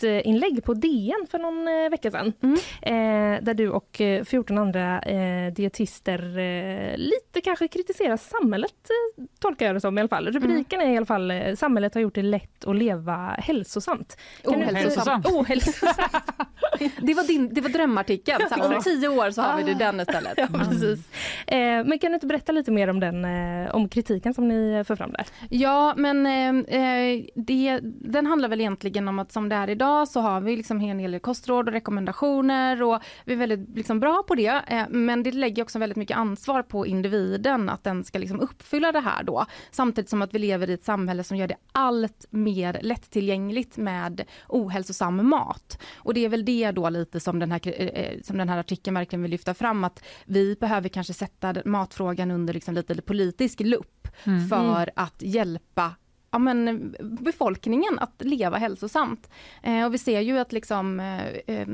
debattinlägg 0.00 0.64
på 0.64 0.74
DN 0.74 1.26
för 1.30 1.38
någon 1.38 1.68
eh, 1.68 1.90
vecka 1.90 2.10
sedan. 2.10 2.32
Eh, 2.82 3.44
där 3.44 3.54
du 3.54 3.70
och 3.70 4.00
eh, 4.00 4.24
14 4.24 4.58
andra 4.58 5.00
eh, 5.00 5.52
dietister 5.52 6.38
eh, 6.38 6.96
lite 6.96 7.40
kanske 7.44 7.68
kritiserar 7.68 8.16
samhället, 8.16 8.74
eh, 9.18 9.24
tolkar 9.40 9.66
jag 9.66 9.76
det 9.76 9.80
som 9.80 9.98
i 9.98 10.00
alla 10.00 10.08
fall. 10.08 10.32
Rubriken 10.32 10.80
är 10.80 10.90
i 10.92 10.96
alla 10.96 11.06
fall 11.06 11.32
Samhället 11.56 11.94
har 11.94 12.00
gjort 12.00 12.14
det 12.14 12.22
lätt 12.22 12.64
att 12.64 12.76
leva 12.76 13.34
hälsosamt. 13.38 14.16
Kan 14.42 14.52
du 14.52 14.66
Ohälsosamt. 14.66 15.26
Ohälsosamt. 15.26 15.98
Det 17.02 17.14
var, 17.14 17.24
din, 17.24 17.54
det 17.54 17.60
var 17.60 17.68
drömartikeln. 17.68 18.48
Så 18.48 18.54
här, 18.54 18.76
om 18.76 18.82
tio 18.82 19.08
år 19.08 19.30
så 19.30 19.42
har 19.42 19.56
vi 19.56 19.62
det 19.62 19.74
den 19.74 20.00
istället. 20.00 20.34
Ja, 20.38 20.46
precis. 20.46 20.98
Eh, 21.46 21.58
men 21.58 21.98
kan 21.98 22.10
du 22.10 22.14
inte 22.14 22.26
berätta 22.26 22.52
lite 22.52 22.70
mer 22.70 22.90
om 22.90 23.00
den, 23.00 23.24
eh, 23.24 23.74
om 23.74 23.88
kritiken 23.88 24.34
som 24.34 24.48
ni 24.48 24.84
för 24.86 24.96
fram 24.96 25.12
där? 25.12 25.26
Ja, 25.48 25.94
men 25.96 26.24
det, 27.34 27.80
den 27.82 28.26
handlar 28.26 28.48
väl 28.48 28.60
egentligen 28.60 29.08
om 29.08 29.18
att 29.18 29.32
som 29.32 29.48
det 29.48 29.56
är 29.56 29.70
idag 29.70 29.87
så 30.08 30.20
har 30.20 30.40
vi 30.40 30.56
liksom 30.56 30.76
en 30.80 30.98
hel 30.98 31.12
del 31.12 31.20
kostråd 31.20 31.68
och 31.68 31.72
rekommendationer 31.72 32.82
och 32.82 33.02
vi 33.24 33.32
är 33.32 33.36
väldigt 33.36 33.76
liksom, 33.76 34.00
bra 34.00 34.22
på 34.28 34.34
det. 34.34 34.62
Eh, 34.66 34.84
men 34.88 35.22
det 35.22 35.32
lägger 35.32 35.62
också 35.62 35.78
väldigt 35.78 35.96
mycket 35.96 36.16
ansvar 36.16 36.62
på 36.62 36.86
individen 36.86 37.68
att 37.68 37.84
den 37.84 38.04
ska 38.04 38.18
liksom 38.18 38.40
uppfylla 38.40 38.92
det 38.92 39.00
här 39.00 39.22
då. 39.22 39.46
Samtidigt 39.70 40.10
som 40.10 40.22
att 40.22 40.34
vi 40.34 40.38
lever 40.38 40.70
i 40.70 40.72
ett 40.72 40.84
samhälle 40.84 41.24
som 41.24 41.36
gör 41.36 41.46
det 41.48 41.56
allt 41.72 42.26
mer 42.30 42.78
lättillgängligt 42.82 43.76
med 43.76 44.24
ohälsosam 44.48 45.28
mat. 45.28 45.82
Och 45.96 46.14
det 46.14 46.24
är 46.24 46.28
väl 46.28 46.44
det 46.44 46.70
då 46.70 46.88
lite 46.88 47.20
som 47.20 47.38
den 47.38 47.52
här, 47.52 47.60
eh, 47.64 47.86
eh, 47.86 48.20
som 48.22 48.38
den 48.38 48.48
här 48.48 48.58
artikeln 48.58 48.94
verkligen 48.94 49.22
vill 49.22 49.30
lyfta 49.30 49.54
fram 49.54 49.84
att 49.84 50.02
vi 50.24 50.56
behöver 50.60 50.88
kanske 50.88 51.14
sätta 51.14 51.54
matfrågan 51.64 52.30
under 52.30 52.54
liksom 52.54 52.74
lite 52.74 53.02
politisk 53.02 53.60
lupp 53.60 53.94
Mm. 54.24 54.48
för 54.48 54.90
att 54.96 55.22
hjälpa 55.22 55.94
ja, 56.30 56.38
men, 56.38 56.94
befolkningen 57.00 57.98
att 57.98 58.22
leva 58.22 58.56
hälsosamt. 58.56 59.30
Eh, 59.62 59.84
och 59.84 59.94
vi 59.94 59.98
ser 59.98 60.20
ju 60.20 60.38
att 60.38 60.52
liksom, 60.52 61.00
eh, 61.00 61.26
eh, 61.56 61.66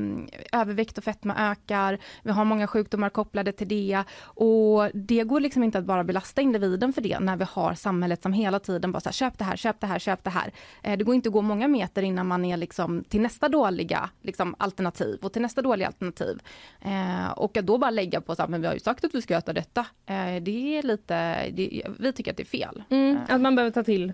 övervikt 0.51 0.97
och 0.97 1.03
fetma 1.03 1.35
ökar, 1.51 1.99
vi 2.23 2.31
har 2.31 2.45
många 2.45 2.67
sjukdomar 2.67 3.09
kopplade 3.09 3.51
till 3.51 3.67
det 3.67 4.03
och 4.21 4.89
det 4.93 5.23
går 5.23 5.39
liksom 5.39 5.63
inte 5.63 5.77
att 5.77 5.85
bara 5.85 6.03
belasta 6.03 6.41
individen 6.41 6.93
för 6.93 7.01
det 7.01 7.19
när 7.19 7.37
vi 7.37 7.45
har 7.49 7.73
samhället 7.73 8.23
som 8.23 8.33
hela 8.33 8.59
tiden 8.59 8.91
bara 8.91 8.99
så 8.99 9.09
här, 9.09 9.13
köp 9.13 9.37
det 9.37 9.43
här, 9.43 9.55
köp 9.55 9.79
det 9.79 9.87
här, 9.87 9.99
köp 9.99 10.23
det 10.23 10.29
här. 10.29 10.53
Eh, 10.83 10.97
det 10.97 11.03
går 11.03 11.15
inte 11.15 11.29
att 11.29 11.33
gå 11.33 11.41
många 11.41 11.67
meter 11.67 12.03
innan 12.03 12.27
man 12.27 12.45
är 12.45 12.57
liksom 12.57 13.03
till 13.03 13.21
nästa 13.21 13.49
dåliga 13.49 14.09
liksom, 14.21 14.55
alternativ 14.57 15.19
och 15.21 15.33
till 15.33 15.41
nästa 15.41 15.61
dåliga 15.61 15.87
alternativ. 15.87 16.39
Eh, 16.81 17.31
och 17.31 17.57
att 17.57 17.65
då 17.65 17.77
bara 17.77 17.91
lägga 17.91 18.21
på 18.21 18.35
så 18.35 18.41
här, 18.41 18.49
men 18.49 18.61
vi 18.61 18.67
har 18.67 18.73
ju 18.73 18.79
sagt 18.79 19.05
att 19.05 19.15
vi 19.15 19.21
ska 19.21 19.37
äta 19.37 19.53
detta. 19.53 19.85
Eh, 20.05 20.41
det 20.41 20.77
är 20.77 20.83
lite, 20.83 21.49
det, 21.49 21.83
vi 21.99 22.13
tycker 22.13 22.31
att 22.31 22.37
det 22.37 22.43
är 22.43 22.45
fel. 22.45 22.83
Mm, 22.89 23.17
att 23.29 23.41
man 23.41 23.55
behöver 23.55 23.71
ta 23.71 23.83
till 23.83 24.13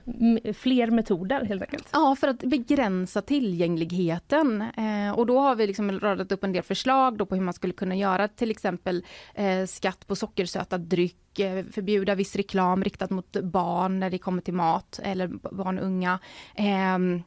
fler 0.54 0.92
metoder 0.92 1.46
helt 1.46 1.62
enkelt. 1.62 1.90
Ja, 1.92 2.16
för 2.20 2.28
att 2.28 2.40
begränsa 2.40 3.22
tillgängligheten. 3.22 4.62
Eh, 4.62 5.12
och 5.12 5.26
då 5.26 5.40
har 5.40 5.56
vi 5.56 5.68
liksom 5.68 6.00
radat 6.00 6.32
upp 6.32 6.44
en 6.44 6.52
del 6.52 6.64
förslag 6.64 7.18
då 7.18 7.26
på 7.26 7.36
hur 7.36 7.42
man 7.42 7.54
skulle 7.54 7.74
kunna 7.74 7.96
göra 7.96 8.28
till 8.28 8.52
exempel 8.52 9.06
eh, 9.36 9.66
skatt 9.66 10.08
på 10.08 10.16
sockersöta 10.16 10.78
dryck, 10.78 11.40
eh, 11.40 11.66
förbjuda 11.66 12.16
viss 12.16 12.36
reklam 12.36 12.84
riktat 12.84 13.10
mot 13.10 13.32
barn 13.32 14.00
när 14.00 14.10
det 14.10 14.18
kommer 14.18 14.42
till 14.42 14.54
mat 14.54 15.00
eller 15.04 15.28
barn 15.28 15.80
och 15.80 15.86
unga. 15.86 16.20
Ehm, 16.56 17.24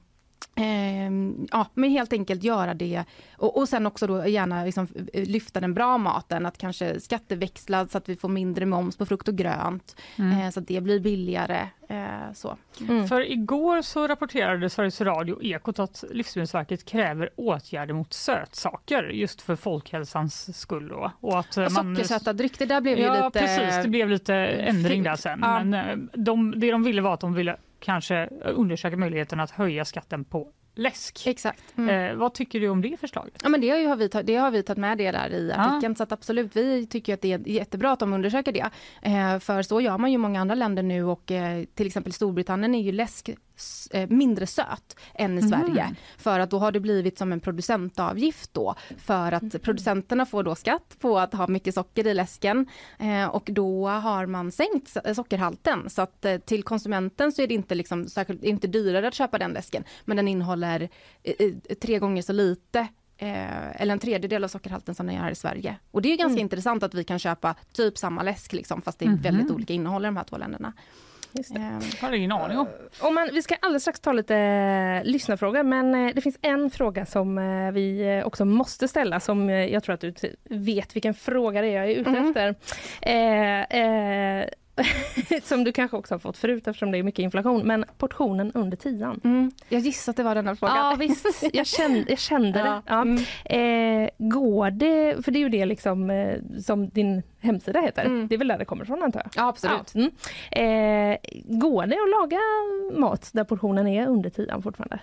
Ehm, 0.57 1.47
ja, 1.51 1.67
men 1.75 1.91
helt 1.91 2.13
enkelt 2.13 2.43
göra 2.45 2.75
det 2.75 3.05
och, 3.37 3.57
och 3.59 3.69
sen 3.69 3.87
också 3.87 4.07
då 4.07 4.27
gärna 4.27 4.65
liksom 4.65 4.89
eh, 5.13 5.29
lyfta 5.29 5.61
den 5.61 5.75
bra 5.75 5.99
maten, 5.99 6.47
att 6.47 6.59
kanske 6.59 7.01
skatteväxla 7.01 7.89
så 7.89 7.99
att 7.99 8.09
vi 8.09 8.17
får 8.17 8.29
mindre 8.29 8.67
moms 8.67 8.97
på 8.97 9.07
frukt 9.07 9.29
och 9.29 9.37
grönt, 9.37 9.97
Mm. 10.19 10.41
eh, 10.41 10.51
så 10.51 10.61
att 10.61 10.69
det 10.69 10.81
blir 10.81 11.01
billigare. 11.01 11.69
Eh, 11.89 12.33
så. 12.35 12.57
För 13.09 13.33
igår 13.33 13.83
så 13.83 14.09
rapporterade 14.09 14.71
Sveriges 14.71 15.01
Radio 15.01 15.43
Ekot 15.43 15.79
att 15.79 16.05
Livsmedelsverket 16.11 16.85
kräver 16.85 17.31
åtgärder 17.37 17.95
mot 17.95 18.13
sötsaker 18.13 19.03
just 19.05 19.43
för 19.43 19.57
folkhälsans 19.57 20.61
skull. 20.61 20.89
Då. 20.89 21.13
Och 21.21 21.39
att 21.39 21.57
Och 21.57 21.73
man... 21.73 21.97
sockersöta 21.97 22.33
dryck, 22.33 22.59
det 22.59 22.67
där 22.67 22.81
blev 22.81 22.99
ju 22.99 23.05
ja, 23.05 23.27
lite... 23.27 23.41
precis. 23.41 23.83
Det 23.83 23.89
blev 23.89 24.09
lite 24.11 24.35
ändring 24.37 25.03
där 25.03 25.17
sen. 25.17 25.39
Ja. 25.43 25.65
Men 25.65 26.11
de, 26.13 26.61
det 26.61 26.71
de 26.71 26.83
ville 26.83 27.03
var 27.03 27.15
att 27.15 27.21
de 27.21 27.35
ville 27.35 27.57
kanske 27.85 28.27
undersöka 28.45 28.97
möjligheten 28.97 29.41
att 29.41 29.51
höja 29.51 29.85
skatten 29.85 30.25
på 30.25 30.49
läsk. 30.77 31.27
Exakt. 31.27 31.63
Eh, 31.79 32.15
vad 32.17 32.35
tycker 32.35 32.61
du 32.61 32.69
om 32.69 32.83
det 32.83 32.97
förslaget? 33.01 33.41
Ja, 33.43 33.49
men 33.49 33.61
det, 33.61 33.71
har 33.71 33.79
ju- 33.79 33.87
har 33.87 33.97
vi, 33.97 34.09
det 34.25 34.35
har 34.37 34.51
vi 34.51 34.63
tagit 34.63 34.79
med 34.79 34.99
det 34.99 35.11
där 35.13 35.31
i 35.33 35.53
artikeln, 35.53 35.97
så 35.97 36.03
att 36.03 36.13
absolut, 36.13 36.57
vi 36.57 36.87
tycker 36.87 37.15
att 37.15 37.21
det 37.21 37.33
är 37.33 37.49
jättebra 37.49 37.93
att 37.93 37.99
de 37.99 38.13
undersöker 38.13 38.53
det. 38.53 38.71
Eh, 39.03 39.39
för 39.39 39.63
så 39.63 39.81
gör 39.81 39.99
man 39.99 40.11
ju 40.11 40.15
i 40.15 40.19
många 40.19 40.41
andra 40.41 40.55
länder 40.55 40.83
nu 40.83 41.05
och 41.05 41.31
eh, 41.33 41.65
till 41.75 41.87
exempel 41.87 42.13
Storbritannien 42.13 42.75
är 42.75 42.83
ju 42.83 42.93
läsk 42.93 43.31
mindre 44.09 44.47
söt 44.47 44.97
än 45.15 45.39
i 45.39 45.41
Mhm. 45.41 45.49
Sverige. 45.49 45.95
För 46.19 46.41
att 46.41 46.51
då 46.51 46.59
har 46.59 46.73
det 46.73 46.81
blivit 46.81 47.19
som 47.19 47.33
en 47.33 47.41
producentavgift 47.41 48.55
då. 48.55 48.75
För 48.99 49.33
att 49.33 49.63
producenterna 49.63 50.27
får 50.27 50.43
då 50.43 50.55
skatt 50.55 50.97
på 51.01 51.19
att 51.19 51.33
ha 51.35 51.47
mycket 51.47 51.75
socker 51.75 52.07
i 52.07 52.15
läsken. 52.15 52.67
Eh, 52.99 53.27
och 53.27 53.49
då 53.53 53.89
har 53.89 54.27
man 54.27 54.53
sänkt 54.53 54.89
so- 54.97 55.15
sockerhalten. 55.15 55.91
Så 55.91 56.03
att 56.03 56.25
eh, 56.25 56.39
till 56.39 56.63
konsumenten 56.63 57.33
så 57.33 57.43
är 57.43 57.47
det 57.47 57.55
inte, 57.55 57.75
liksom, 57.75 58.07
särskilt, 58.09 58.45
inte 58.45 58.67
dyrare 58.67 59.09
att 59.09 59.15
köpa 59.15 59.39
den 59.39 59.53
läsken. 59.53 59.85
Men 60.05 60.17
den 60.17 60.29
innehåller 60.29 60.89
eh, 61.23 61.35
eh, 61.39 61.75
tre 61.83 61.99
gånger 61.99 62.23
så 62.23 62.33
lite 62.33 62.79
eh, 63.17 63.81
eller 63.83 63.93
en 63.93 63.99
tredjedel 63.99 64.45
av 64.45 64.49
sockerhalten 64.49 64.95
som 64.95 65.07
den 65.07 65.15
gör 65.15 65.23
här 65.23 65.31
i 65.31 65.35
Sverige. 65.35 65.77
Och 65.91 66.03
det 66.03 66.13
är 66.13 66.17
ganska 66.17 66.33
Mm. 66.33 66.41
intressant 66.43 66.83
att 66.83 66.95
vi 66.95 67.05
kan 67.05 67.19
köpa 67.19 67.55
typ 67.73 67.99
samma 67.99 68.23
läsk 68.23 68.53
liksom, 68.53 68.83
fast 68.83 68.99
det 68.99 69.05
är 69.05 69.09
Mhm. 69.09 69.23
väldigt 69.23 69.51
olika 69.51 69.73
innehåll 69.73 70.05
i 70.05 70.09
de 70.09 70.17
här 70.17 70.25
två 70.25 70.37
länderna. 70.39 70.73
Just 71.37 71.55
det. 71.55 71.81
har 72.01 72.13
ingen 72.13 72.33
aning 72.33 72.59
om. 72.59 72.67
Om 73.01 73.15
man, 73.15 73.29
vi 73.33 73.43
ska 73.43 73.55
alldeles 73.63 73.83
strax 73.83 74.01
ta 74.01 74.13
lite 74.13 74.37
eh, 74.37 75.05
lyssnarfrågor 75.11 75.63
men 75.63 75.95
eh, 75.95 76.15
det 76.15 76.21
finns 76.21 76.39
en 76.43 76.71
fråga 76.71 77.07
som 77.07 77.39
eh, 77.39 77.73
vi 77.73 78.17
eh, 78.19 78.27
också 78.27 78.45
måste 78.45 78.89
ställa 78.89 79.21
som 79.21 79.49
eh, 79.49 79.55
jag 79.65 79.83
tror 79.83 79.95
att 79.95 80.01
du 80.01 80.15
vet 80.51 80.97
vilken 80.97 81.15
fråga 81.15 81.61
det 81.63 81.69
är 81.69 81.77
jag 81.77 81.91
är 81.91 81.95
ute 81.95 82.11
Mhm. 82.11 82.29
efter. 82.29 82.55
Som 85.43 85.65
du 85.65 85.73
kanske 85.73 85.97
också 85.97 86.15
har 86.15 86.19
fått 86.19 86.39
förut 86.39 86.69
eftersom 86.69 86.91
det 86.91 86.99
är 86.99 87.03
mycket 87.03 87.23
inflation, 87.23 87.63
men 87.67 87.85
portionen 87.99 88.53
under 88.55 88.77
tian. 88.77 89.21
Mm. 89.25 89.51
Jag 89.69 89.81
gissar 89.81 90.11
att 90.13 90.17
det 90.17 90.23
var 90.23 90.35
den 90.35 90.47
här 90.47 90.55
frågan. 90.55 90.77
Ja 90.77 90.97
visst, 90.99 91.45
jag 91.53 91.67
kände, 91.67 92.05
jag 92.09 92.19
kände 92.19 92.53
det. 92.63 92.83
Ja. 92.87 93.07
Eh, 93.57 94.09
går 94.19 94.71
det, 94.71 95.25
för 95.25 95.33
det 95.33 95.39
är 95.39 95.41
ju 95.41 95.49
det 95.49 95.65
liksom, 95.65 96.11
eh, 96.11 96.37
som 96.65 96.89
din 96.89 97.23
hemsida 97.41 97.81
heter, 97.81 98.05
Mm. 98.05 98.29
det 98.29 98.35
är 98.35 98.39
väl 98.39 98.49
där 98.49 98.59
det 98.59 98.65
kommer 98.65 98.85
ifrån 98.85 99.03
antar 99.03 99.21
jag? 99.25 99.31
Ja 99.45 99.49
absolut. 99.49 99.93
Ja. 99.95 100.01
Mm. 100.01 101.11
Eh, 101.13 101.19
går 101.59 101.87
det 101.87 101.97
att 101.97 102.11
laga 102.21 102.39
mat 103.01 103.31
där 103.33 103.45
portionen 103.45 103.87
är 103.87 104.07
under 104.07 104.31
tian 104.31 104.63
fortfarande? 104.63 104.99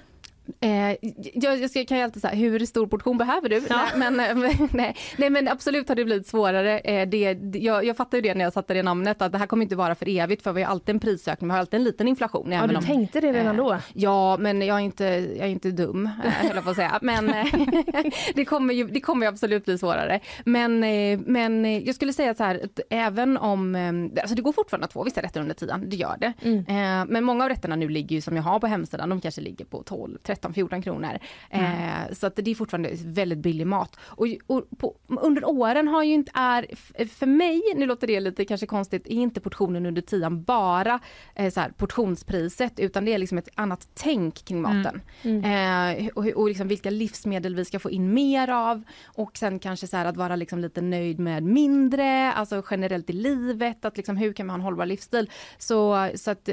Eh, 0.59 0.95
jag, 1.33 1.69
jag 1.73 1.87
kan 1.87 1.97
ju 1.97 2.03
alltid 2.03 2.21
säga, 2.21 2.33
hur 2.35 2.65
stor 2.65 2.87
portion 2.87 3.17
behöver 3.17 3.49
du? 3.49 3.61
Nej, 3.69 4.11
men, 4.11 4.19
eh, 4.19 4.61
nej, 4.73 4.95
nej 5.17 5.29
men 5.29 5.47
absolut 5.47 5.89
har 5.89 5.95
det 5.95 6.05
blivit 6.05 6.27
svårare. 6.27 6.79
Eh, 6.79 7.09
det, 7.09 7.37
jag, 7.53 7.85
jag 7.85 7.97
fattar 7.97 8.17
ju 8.17 8.21
det 8.21 8.33
när 8.33 8.43
jag 8.43 8.53
satte 8.53 8.73
det 8.73 8.83
namnet 8.83 9.21
att 9.21 9.31
det 9.31 9.37
här 9.37 9.45
kommer 9.47 9.63
inte 9.63 9.75
vara 9.75 9.95
för 9.95 10.09
evigt 10.09 10.43
för 10.43 10.53
vi 10.53 10.63
har 10.63 10.71
alltid 10.71 10.95
en 10.95 10.99
prisökning, 10.99 11.47
vi 11.47 11.51
har 11.51 11.59
alltid 11.59 11.77
en 11.77 11.83
liten 11.83 12.07
inflation. 12.07 12.51
Ja, 12.51 12.67
du 12.67 12.75
om- 12.75 12.83
tänkte 12.83 13.21
det 13.21 13.33
redan 13.33 13.57
då? 13.57 13.77
Ja, 13.93 14.37
men 14.39 14.61
jag 14.61 14.75
är 14.77 14.81
inte, 14.81 15.03
jag 15.37 15.47
är 15.47 15.51
inte 15.51 15.71
dum, 15.71 16.09
eh, 16.25 16.31
höll 16.31 16.55
jag 16.55 16.63
på 16.63 16.69
att 16.69 16.75
säga. 16.75 16.99
Men 17.01 17.29
eh, 17.29 17.45
det, 18.35 18.45
kommer 18.45 18.73
ju, 18.73 18.87
det 18.87 19.01
kommer 19.01 19.25
ju 19.25 19.29
absolut 19.29 19.65
bli 19.65 19.77
svårare. 19.77 20.19
Men, 20.45 20.83
eh, 20.83 21.19
men 21.25 21.65
eh, 21.65 21.77
jag 21.85 21.95
skulle 21.95 22.13
säga 22.13 22.33
så 22.35 22.43
här, 22.43 22.61
att 22.63 22.79
även 22.89 23.37
om, 23.37 23.75
eh, 23.75 24.21
alltså 24.21 24.35
det 24.35 24.41
går 24.41 24.53
fortfarande 24.53 24.85
att 24.85 24.93
få 24.93 25.03
vissa 25.03 25.21
rätter 25.21 25.41
under 25.41 25.55
tiden, 25.55 25.89
det 25.89 25.95
gör 25.95 26.15
det. 26.19 26.33
Mm. 26.41 26.57
Eh, 26.59 27.05
Men 27.11 27.23
många 27.23 27.43
av 27.43 27.49
rätterna 27.49 27.75
nu 27.75 27.89
ligger 27.89 28.15
ju 28.15 28.21
som 28.21 28.35
jag 28.35 28.43
har 28.43 28.59
på 28.59 28.67
hemsidan, 28.67 29.09
de 29.09 29.21
kanske 29.21 29.41
ligger 29.41 29.65
på 29.65 29.83
12, 29.83 30.17
13, 30.31 30.53
14 30.53 30.81
kronor. 30.81 31.19
Eh, 31.49 32.11
Så 32.11 32.27
att 32.27 32.35
det 32.35 32.51
är 32.51 32.55
fortfarande 32.55 32.89
väldigt 33.05 33.39
billig 33.39 33.67
mat. 33.67 33.95
Och, 34.01 34.27
och 34.47 34.63
på, 34.77 34.95
under 35.07 35.45
åren 35.49 35.87
har 35.87 36.03
ju 36.03 36.13
inte, 36.13 36.31
är, 36.35 36.65
för 37.07 37.25
mig, 37.25 37.61
nu 37.75 37.85
låter 37.85 38.07
det 38.07 38.19
lite 38.19 38.45
kanske 38.45 38.65
konstigt, 38.67 39.07
är 39.07 39.11
inte 39.11 39.39
portionen 39.41 39.85
under 39.85 40.01
tian 40.01 40.43
bara 40.43 40.99
eh, 41.35 41.51
så 41.51 41.59
här, 41.59 41.69
portionspriset, 41.69 42.79
utan 42.79 43.05
det 43.05 43.13
är 43.13 43.17
liksom 43.17 43.37
ett 43.37 43.49
annat 43.55 43.87
tänk 43.93 44.45
kring 44.45 44.61
maten. 44.61 45.01
Eh, 45.43 46.07
och 46.15 46.25
och 46.41 46.47
liksom 46.47 46.67
vilka 46.67 46.89
livsmedel 46.89 47.55
vi 47.55 47.65
ska 47.65 47.79
få 47.79 47.91
in 47.91 48.13
mer 48.13 48.47
av 48.49 48.83
och 49.05 49.37
sen 49.37 49.59
kanske 49.59 49.87
så 49.87 49.97
här 49.97 50.05
att 50.05 50.17
vara 50.17 50.35
liksom 50.35 50.59
lite 50.59 50.81
nöjd 50.81 51.19
med 51.19 51.43
mindre, 51.43 52.33
alltså 52.33 52.63
generellt 52.71 53.09
i 53.09 53.13
livet, 53.13 53.85
att 53.85 53.97
liksom 53.97 54.17
hur 54.17 54.33
kan 54.33 54.47
man 54.47 54.53
ha 54.53 54.57
en 54.57 54.63
hållbar 54.63 54.85
livsstil? 54.85 55.29
Så, 55.57 56.09
så 56.15 56.31
att, 56.31 56.49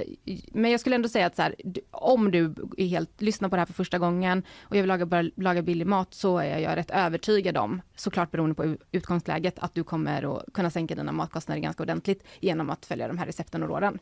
men 0.52 0.70
jag 0.70 0.80
skulle 0.80 0.96
ändå 0.96 1.08
säga 1.08 1.26
att 1.26 1.36
så 1.36 1.42
här, 1.42 1.54
om 1.90 2.30
du 2.30 2.54
är 2.76 2.86
helt, 2.86 3.22
lyssnar 3.22 3.48
på 3.48 3.56
det 3.56 3.60
här 3.60 3.66
för 3.68 3.74
första 3.74 3.98
gången 3.98 4.42
och 4.62 4.76
jag 4.76 4.82
vill 4.82 4.88
laga, 4.88 5.06
börja 5.06 5.30
laga 5.36 5.62
billig 5.62 5.86
mat 5.86 6.14
så 6.14 6.38
är 6.38 6.58
jag 6.58 6.76
rätt 6.76 6.90
övertygad 6.90 7.56
om, 7.56 7.80
såklart 7.96 8.30
beroende 8.30 8.54
på 8.54 8.76
utgångsläget, 8.92 9.58
att 9.58 9.74
du 9.74 9.84
kommer 9.84 10.36
att 10.36 10.52
kunna 10.54 10.70
sänka 10.70 10.94
dina 10.94 11.12
matkostnader 11.12 11.60
ganska 11.62 11.82
ordentligt 11.82 12.24
genom 12.40 12.70
att 12.70 12.86
följa 12.86 13.08
de 13.08 13.18
här 13.18 13.26
recepten 13.26 13.62
och 13.62 13.68
råden. 13.68 13.98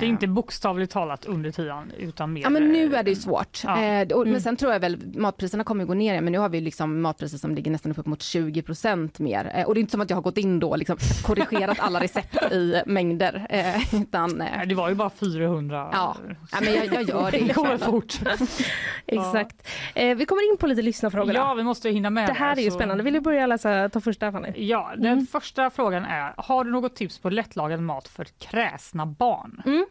Det 0.00 0.06
är 0.06 0.08
inte 0.08 0.26
bokstavligt 0.26 0.92
talat 0.92 1.24
under 1.24 1.50
tian 1.50 1.92
utan 1.98 2.32
mer... 2.32 2.42
Ja 2.42 2.50
men 2.50 2.68
nu 2.72 2.94
är 2.94 3.02
det 3.02 3.10
ju 3.10 3.16
svårt. 3.16 3.60
Ja. 3.64 3.82
Eh, 3.82 4.06
Mm. 4.12 4.32
Men 4.32 4.40
sen 4.42 4.56
tror 4.56 4.72
jag 4.72 4.80
väl 4.80 4.98
matpriserna 5.16 5.64
kommer 5.64 5.84
ju 5.84 5.86
gå 5.88 5.94
ner, 5.94 6.20
men 6.20 6.32
nu 6.32 6.38
har 6.38 6.48
vi 6.48 6.60
liksom 6.60 7.00
matpriser 7.00 7.38
som 7.38 7.54
ligger 7.54 7.70
nästan 7.70 7.94
upp 7.96 8.06
mot 8.06 8.18
20% 8.20 9.22
mer. 9.22 9.52
Eh, 9.54 9.64
och 9.66 9.74
det 9.74 9.78
är 9.78 9.80
inte 9.80 9.90
som 9.90 10.00
att 10.00 10.10
jag 10.10 10.16
har 10.16 10.22
gått 10.22 10.38
in 10.38 10.60
då 10.60 10.68
och 10.70 10.78
liksom 10.78 10.96
korrigerat 11.22 11.80
alla 11.80 12.00
recept 12.00 12.52
i 12.52 12.82
mängder. 12.86 13.46
Eh, 13.50 13.94
utan, 14.02 14.40
eh, 14.40 14.66
det 14.66 14.74
var 14.74 14.88
ju 14.88 14.94
bara 14.94 15.10
400. 15.10 15.88
Ja, 15.92 16.16
ja 16.52 16.58
men 16.64 16.74
jag, 16.74 16.86
jag 16.86 17.02
gör 17.02 17.30
det. 17.30 17.38
Det 17.38 17.52
går 17.54 17.78
fort. 17.78 18.20
Exakt. 19.06 19.68
Eh, 19.94 20.16
vi 20.16 20.26
kommer 20.26 20.50
in 20.52 20.56
på 20.58 20.66
lite 20.66 20.82
lyssnarfrågor. 20.82 21.34
Ja, 21.34 21.54
vi 21.54 21.62
måste 21.62 21.90
hinna 21.90 22.10
med 22.10 22.28
Det 22.28 22.32
här 22.32 22.56
är 22.56 22.60
ju 22.60 22.70
så- 22.70 22.74
spännande. 22.76 23.04
Vill 23.04 23.14
du 23.14 23.20
börja 23.20 23.46
läsa, 23.46 23.88
ta 23.88 24.00
första 24.00 24.32
Fanny? 24.32 24.52
Ja, 24.56 24.92
den 24.96 25.26
första 25.26 25.70
frågan 25.70 26.04
är, 26.04 26.32
har 26.36 26.64
du 26.64 26.70
något 26.70 26.96
tips 26.96 27.18
på 27.18 27.30
lättlagad 27.30 27.80
mat 27.80 28.08
för 28.08 28.24
kräsna 28.24 29.06
barn? 29.06 29.62
Mm. 29.66 29.86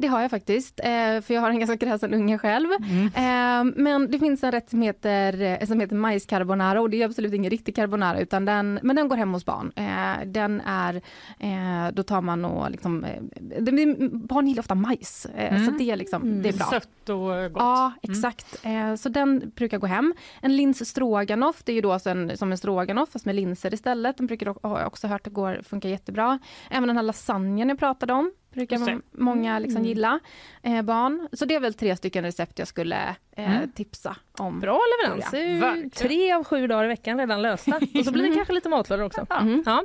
Det 0.00 0.06
har 0.06 0.20
jag 0.20 0.30
faktiskt, 0.30 0.80
eh, 0.80 1.20
för 1.20 1.34
jag 1.34 1.40
har 1.40 1.50
en 1.50 1.58
ganska 1.58 1.76
kräsen 1.76 2.14
unge 2.14 2.38
själv. 2.38 2.68
Eh, 3.14 3.64
men 3.76 4.10
det 4.10 4.18
finns 4.18 4.44
en 4.44 4.52
rätt 4.52 4.70
som 4.70 4.82
heter, 4.82 5.42
eh, 5.42 5.66
som 5.66 5.80
heter 5.80 5.96
majscarbonara 5.96 6.80
och 6.80 6.90
det 6.90 7.02
är 7.02 7.06
absolut 7.06 7.34
ingen 7.34 7.50
riktig 7.50 7.76
carbonara 7.76 8.20
utan 8.20 8.44
den, 8.44 8.80
men 8.82 8.96
den 8.96 9.08
går 9.08 9.16
hem 9.16 9.32
hos 9.32 9.44
barn. 9.44 9.72
Den 10.32 10.60
är, 10.60 11.02
då 11.92 12.02
tar 12.02 12.20
man 12.20 12.44
och 12.44 12.70
liksom, 12.70 13.06
barn 14.12 14.46
gillar 14.46 14.60
ofta 14.60 14.74
majs 14.74 15.26
Mm. 15.36 15.66
så 15.66 15.70
det 15.70 15.90
är 15.90 15.96
liksom, 15.96 16.42
det 16.42 16.48
är 16.48 16.52
bra. 16.52 16.66
Sött 16.66 17.08
och 17.08 17.52
gott. 17.52 17.62
Ja, 17.62 17.92
exakt. 18.02 18.64
Eh, 18.64 18.94
så 18.94 19.08
den 19.08 19.52
brukar 19.54 19.78
gå 19.78 19.86
hem. 19.86 20.14
En 20.42 20.56
lins 20.56 20.88
stroganoff, 20.88 21.62
det 21.64 21.72
är 21.72 21.74
ju 21.74 21.80
då 21.80 21.98
en, 22.04 22.36
som 22.36 22.52
en 22.52 22.58
stroganoff 22.58 23.08
fast 23.12 23.24
med 23.26 23.34
linser 23.34 23.74
istället. 23.74 24.16
Den 24.16 24.26
brukar 24.26 24.66
också 24.86 25.06
hört 25.06 25.26
går, 25.26 25.60
funkar 25.62 25.88
jättebra. 25.88 26.38
Även 26.70 26.86
den 26.86 26.96
här 26.96 27.02
lasagnen 27.04 27.68
jag 27.68 27.78
pratade 27.78 28.12
om 28.12 28.32
brukar 28.52 29.00
många 29.12 29.58
liksom 29.58 29.76
Mm. 29.76 29.88
gilla. 29.88 30.20
Eh, 30.62 30.82
barn. 30.82 31.28
Så 31.32 31.44
det 31.44 31.54
är 31.54 31.60
väl 31.60 31.74
tre 31.74 31.96
stycken 31.96 32.24
recept 32.24 32.58
jag 32.58 32.68
skulle 32.68 33.16
eh, 33.36 33.56
Mm. 33.56 33.70
tipsa 33.72 34.16
om. 34.38 34.60
Bra 34.60 34.80
leverans. 35.02 35.30
Tre 35.94 36.32
av 36.32 36.44
sju 36.44 36.66
dagar 36.66 36.84
i 36.84 36.88
veckan 36.88 37.18
redan 37.18 37.42
lösta. 37.42 37.76
Och 37.98 38.04
så 38.04 38.12
blir 38.12 38.28
det 38.28 38.34
kanske 38.34 38.52
lite 38.54 38.68
matlådor 38.68 39.04
också. 39.04 39.26
Mm. 39.40 39.62
Ja. 39.66 39.84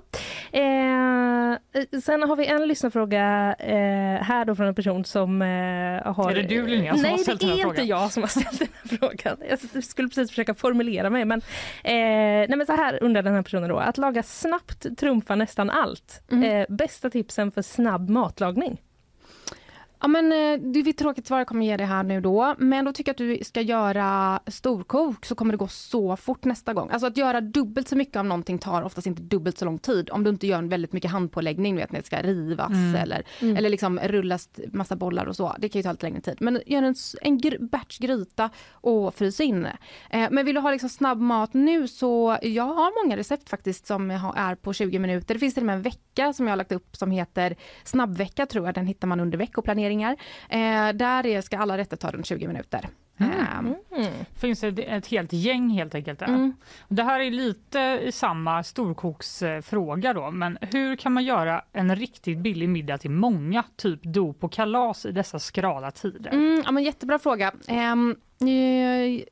Eh, 0.54 1.58
sen 2.02 2.22
har 2.22 2.36
vi 2.36 2.46
en 2.46 2.68
lyssnarfråga 2.68 3.56
eh, 3.60 4.24
här 4.24 4.46
då 4.46 4.56
från 4.56 4.68
en 4.68 4.76
person 4.76 5.06
som 5.06 5.42
eh, 5.42 5.48
har... 6.14 6.32
Är 6.32 6.36
det 6.36 6.42
du, 6.42 6.68
Linnea, 6.68 6.94
som 6.94 7.02
Nej, 7.02 7.12
har 7.12 7.18
ställt 7.18 7.40
det 7.40 7.46
den 7.46 7.58
här 7.58 7.66
är 7.66 7.68
inte 7.68 7.76
frågan? 7.76 7.88
jag 7.88 8.12
som 8.12 8.24
har 8.24 8.28
ställt 8.28 8.60
den 8.60 8.68
här 8.84 8.98
frågan. 8.98 9.38
Jag 9.50 9.84
skulle 9.84 10.08
precis 10.08 10.30
försöka 10.30 10.54
formulera 10.54 11.10
mig. 11.10 11.26
Men, 11.26 11.40
eh, 11.84 11.94
nej, 12.50 12.56
men 12.58 12.66
så 12.66 12.74
här 12.74 13.04
undrar 13.04 13.22
den 13.22 13.34
här 13.34 13.42
personen 13.42 13.70
då. 13.70 13.78
Att 13.78 13.98
laga 13.98 14.24
snabbt 14.24 14.98
trumfar 14.98 15.36
nästan 15.36 15.70
allt. 15.70 16.24
Mm. 16.32 16.44
Eh, 16.44 16.76
bästa 16.76 17.10
tipsen 17.10 17.52
för 17.52 17.62
snabb 17.62 18.10
matlagning? 18.10 18.82
Ja 20.06 20.08
men 20.08 20.26
eh, 20.32 20.60
det 20.72 20.80
är 20.80 20.88
ett 20.90 20.98
tråkigt 20.98 21.28
svar 21.28 21.38
jag 21.38 21.48
kommer 21.48 21.66
ge 21.66 21.78
dig 21.78 21.86
här 21.86 22.04
nu 22.04 22.22
då. 22.22 22.56
Men 22.58 22.86
då 22.86 22.94
tycker 22.94 23.10
jag 23.10 23.14
att 23.14 23.40
du 23.40 23.44
ska 23.46 23.62
göra 23.62 24.40
storkok 24.48 25.26
så 25.26 25.36
kommer 25.36 25.52
det 25.52 25.58
gå 25.58 25.68
så 25.68 26.16
fort 26.18 26.46
nästa 26.46 26.74
gång. 26.74 26.90
Alltså 26.92 27.08
att 27.08 27.18
göra 27.18 27.42
dubbelt 27.42 27.88
så 27.88 27.96
mycket 27.96 28.16
av 28.16 28.26
någonting 28.26 28.60
tar 28.60 28.82
oftast 28.84 29.08
inte 29.08 29.22
dubbelt 29.22 29.58
så 29.58 29.66
lång 29.66 29.80
tid. 29.80 30.10
Om 30.10 30.24
du 30.24 30.30
inte 30.30 30.48
gör 30.48 30.58
en 30.58 30.70
väldigt 30.70 30.94
mycket 30.94 31.12
handpåläggning, 31.12 31.76
du 31.76 31.82
vet 31.82 31.92
när 31.92 32.00
det 32.00 32.06
ska 32.06 32.22
rivas 32.22 32.70
Mm. 32.72 32.96
eller, 32.96 33.24
Mm. 33.42 33.58
eller 33.58 33.70
liksom 33.70 34.00
rullas 34.00 34.50
massa 34.74 34.96
bollar 34.96 35.26
och 35.26 35.36
så. 35.36 35.56
Det 35.60 35.70
kan 35.70 35.80
ju 35.80 35.84
ta 35.84 35.92
lite 35.92 36.06
längre 36.06 36.22
tid. 36.22 36.38
Men 36.40 36.62
gör 36.66 36.84
en, 36.84 36.96
en 37.22 37.40
gr- 37.40 37.70
batch 37.70 38.00
gryta 38.00 38.50
och 38.72 39.16
frys 39.16 39.40
in. 39.40 39.66
Eh, 40.10 40.28
men 40.32 40.46
vill 40.46 40.56
du 40.56 40.62
ha 40.62 40.72
liksom 40.72 40.90
snabb 40.90 41.20
mat 41.20 41.54
nu 41.54 41.88
så 41.88 42.38
jag 42.42 42.64
har 42.64 43.04
många 43.04 43.18
recept 43.18 43.50
faktiskt 43.50 43.88
som 43.88 44.12
är 44.12 44.56
på 44.56 44.74
20 44.74 45.00
minuter. 45.00 45.34
Det 45.34 45.40
finns 45.40 45.54
till 45.54 45.64
och 45.64 45.68
med 45.68 45.76
en 45.76 45.82
vecka 45.82 46.34
som 46.34 46.46
jag 46.48 46.52
har 46.52 46.58
lagt 46.58 46.72
upp 46.72 46.96
som 46.96 47.12
heter 47.12 47.56
snabbvecka 47.84 48.46
tror 48.46 48.66
jag. 48.66 48.76
Den 48.76 48.88
hittar 48.88 49.08
man 49.08 49.20
under 49.20 49.38
veckoplaneringar. 49.38 49.93
Eh, 50.02 50.90
där 50.94 51.26
är, 51.26 51.42
ska 51.42 51.58
alla 51.58 51.78
rätter 51.78 51.98
ta 51.98 52.12
runt 52.12 52.26
20 52.26 52.48
minuter. 52.48 52.90
Mm. 53.20 53.76
Eh, 53.98 54.08
Finns 54.36 54.60
det 54.60 54.84
ett 54.84 55.08
helt 55.08 55.34
gäng 55.34 55.70
helt 55.70 55.96
enkelt 55.96 56.20
där. 56.20 56.28
Mm. 56.28 56.54
Det 56.88 57.04
här 57.04 57.20
är 57.20 57.32
lite 57.32 58.00
i 58.04 58.12
samma 58.12 58.64
storkoksfråga 58.64 60.14
då, 60.14 60.32
men 60.32 60.58
hur 60.62 60.96
kan 60.96 61.14
man 61.14 61.24
göra 61.24 61.62
en 61.74 61.96
riktigt 61.96 62.38
billig 62.38 62.70
middag 62.70 62.98
till 62.98 63.12
många, 63.12 63.64
typ 63.76 64.00
dop 64.04 64.44
och 64.44 64.52
kalas 64.52 65.06
i 65.06 65.12
dessa 65.12 65.40
skrala 65.40 65.92
tider? 65.92 66.32
Mm, 66.32 66.62
ja, 66.66 66.72
men 66.72 66.84
jättebra 66.84 67.20
fråga. 67.20 67.52
Ehm, 67.68 68.16
eh, 68.42 69.24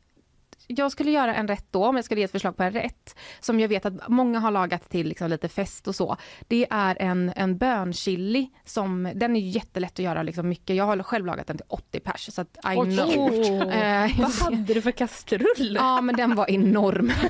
jag 0.78 0.92
skulle 0.92 1.12
göra 1.12 1.36
en 1.36 1.48
rätt 1.48 1.66
då, 1.72 1.86
om 1.86 1.96
jag 1.96 2.06
skulle 2.06 2.22
ge 2.22 2.26
ett 2.26 2.32
förslag 2.32 2.58
på 2.58 2.64
en 2.64 2.72
rätt, 2.72 3.16
som 3.40 3.60
jag 3.60 3.68
vet 3.68 3.86
att 3.86 3.94
många 4.08 4.40
har 4.40 4.52
lagat 4.52 4.90
till 4.90 5.08
liksom 5.08 5.30
lite 5.30 5.50
fest 5.50 5.88
och 5.88 5.96
så. 5.96 6.18
Det 6.48 6.68
är 6.70 6.98
en, 7.00 7.34
en 7.36 7.58
bönchili, 7.58 8.50
som, 8.66 9.12
den 9.16 9.36
är 9.36 9.40
jättelätt 9.40 9.92
att 9.94 10.00
göra 10.00 10.24
liksom 10.24 10.50
mycket. 10.50 10.76
Jag 10.76 10.86
har 10.86 11.04
själv 11.04 11.26
lagat 11.26 11.48
den 11.48 11.58
till 11.58 11.66
80 11.70 12.00
pers, 12.00 12.30
så 12.34 12.42
att 12.42 12.58
I 12.58 12.60
Oj. 12.78 12.96
know. 12.98 13.10
Oh. 13.10 13.78
Eh, 13.78 14.12
Vad 14.20 14.32
hade 14.32 14.74
du 14.74 14.82
för 14.82 14.92
kastrull? 14.92 15.76
Ja, 15.76 16.02
men 16.02 16.16
den 16.16 16.36
var 16.36 16.50
enorm. 16.52 17.12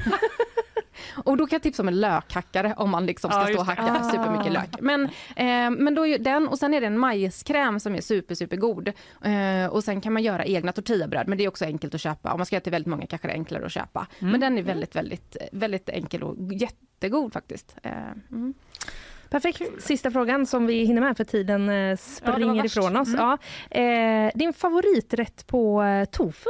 Och 1.26 1.38
då 1.38 1.48
kan 1.48 1.56
jag 1.56 1.64
tipsa 1.64 1.84
om 1.84 1.88
en 1.88 2.00
lökhackare 2.00 2.74
om 2.78 2.90
man 2.90 3.06
liksom 3.06 3.32
ska 3.32 3.40
Ja, 3.42 3.48
stå 3.48 3.60
och 3.60 3.66
hacka 3.66 3.98
Ah. 4.02 4.12
supermycket 4.12 4.52
lök. 4.54 4.70
Men, 4.82 5.04
eh, 5.36 5.70
men 5.84 5.96
då 5.96 6.08
är 6.08 6.20
den 6.20 6.48
och 6.48 6.60
sen 6.60 6.74
är 6.74 6.82
det 6.82 6.88
en 6.88 6.98
majskräm 6.98 7.80
som 7.80 7.96
är 7.96 8.02
super, 8.02 8.36
super 8.36 8.58
god. 8.58 8.88
Eh, 9.24 9.66
och 9.72 9.84
sen 9.84 10.02
kan 10.02 10.14
man 10.14 10.24
göra 10.24 10.46
egna 10.46 10.72
tortillabröd, 10.72 11.28
men 11.28 11.38
det 11.38 11.44
är 11.44 11.48
också 11.48 11.66
enkelt 11.66 11.96
att 11.96 12.02
köpa. 12.02 12.32
Om 12.32 12.40
man 12.40 12.46
ska 12.46 12.56
göra 12.56 12.64
till 12.64 12.72
väldigt 12.72 12.90
många 12.90 13.06
kanske 13.06 13.28
det 13.28 13.32
är 13.32 13.36
enklare 13.38 13.66
att 13.66 13.72
köpa. 13.72 14.08
Mm. 14.20 14.32
Men 14.32 14.40
den 14.42 14.58
är 14.58 14.62
väldigt, 14.64 14.96
väldigt, 14.96 15.38
väldigt 15.52 15.90
enkel 15.90 16.24
och 16.24 16.54
jättegod 16.54 17.34
faktiskt. 17.34 17.76
Eh, 17.84 17.92
mm. 18.32 18.54
Perfekt. 19.30 19.62
Sista 19.80 20.12
frågan 20.12 20.46
som 20.46 20.66
vi 20.66 20.86
hinner 20.86 21.02
med 21.02 21.18
för 21.18 21.24
tiden 21.24 21.70
eh, 21.70 21.76
Ja, 21.76 21.98
springer 21.98 22.62
värst. 22.62 22.78
ifrån 22.78 22.98
oss. 22.98 23.08
Mm. 23.08 23.20
Ja. 23.20 23.38
Eh, 23.80 24.32
din 24.36 24.54
favoriträtt 24.54 25.48
på 25.48 25.84
eh, 25.84 26.06
tofu? 26.06 26.50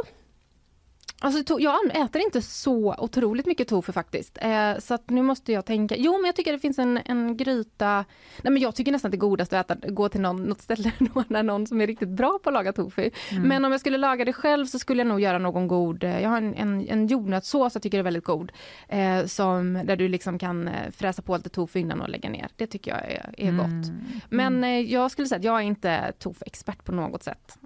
Alltså, 1.24 1.60
jag 1.60 1.76
äter 1.96 2.22
inte 2.22 2.42
så 2.42 2.96
otroligt 2.98 3.46
mycket 3.46 3.68
tofu 3.68 3.92
faktiskt. 3.92 4.38
Eh, 4.42 4.78
så 4.80 4.98
nu 5.08 5.22
måste 5.22 5.52
jag 5.52 5.66
tänka. 5.66 5.96
Jo, 5.98 6.14
men 6.18 6.26
jag 6.26 6.36
tycker 6.36 6.52
det 6.54 6.60
finns 6.60 6.80
en, 6.80 7.00
en 7.06 7.38
gryta. 7.38 8.06
Nej, 8.44 8.54
men 8.54 8.58
jag 8.58 8.76
tycker 8.76 8.92
nästan 8.92 9.10
att 9.10 9.12
det 9.12 9.18
godaste 9.18 9.60
att 9.60 9.72
äta, 9.72 9.88
gå 9.90 10.10
till 10.10 10.22
någon, 10.22 10.44
något 10.44 10.62
ställe 10.62 10.92
då, 11.00 11.24
där 11.28 11.44
någon 11.44 11.68
som 11.68 11.82
är 11.82 11.88
riktigt 11.88 12.10
bra 12.10 12.40
på 12.44 12.50
att 12.50 12.54
laga 12.54 12.74
tofu. 12.74 13.10
Mm. 13.32 13.44
Men 13.48 13.66
om 13.66 13.72
jag 13.72 13.80
skulle 13.82 13.98
laga 13.98 14.26
det 14.26 14.34
själv 14.34 14.66
så 14.66 14.80
skulle 14.80 15.00
jag 15.00 15.08
nog 15.08 15.20
göra 15.22 15.38
någon 15.38 15.68
god. 15.68 16.04
eh, 16.04 16.22
Jag 16.22 16.30
har 16.30 16.38
en, 16.38 16.56
en, 16.56 16.88
en 16.90 17.08
jordnötssås 17.08 17.76
jag 17.76 17.84
tycker 17.84 18.00
är 18.00 18.04
väldigt 18.04 18.24
god. 18.26 18.52
Eh, 18.88 19.26
som, 19.26 19.82
där 19.86 19.96
du 19.96 20.08
liksom 20.08 20.40
kan 20.40 20.68
eh, 20.68 20.92
fräsa 20.92 21.22
på 21.22 21.38
lite 21.38 21.50
tofu 21.50 21.80
innan 21.80 22.02
och 22.02 22.10
lägga 22.10 22.30
ner. 22.30 22.48
Det 22.56 22.68
tycker 22.68 22.92
jag 22.92 23.00
är, 23.12 23.34
är 23.38 23.52
gott. 23.52 23.66
Mm. 23.68 24.02
Men 24.30 24.64
eh, 24.64 24.80
jag 24.80 25.12
skulle 25.12 25.28
säga 25.28 25.40
att 25.40 25.44
jag 25.46 25.58
är 25.58 25.64
inte 25.64 26.14
tofu-expert 26.20 26.84
på 26.86 26.92
något 26.92 27.24
sätt. 27.24 27.58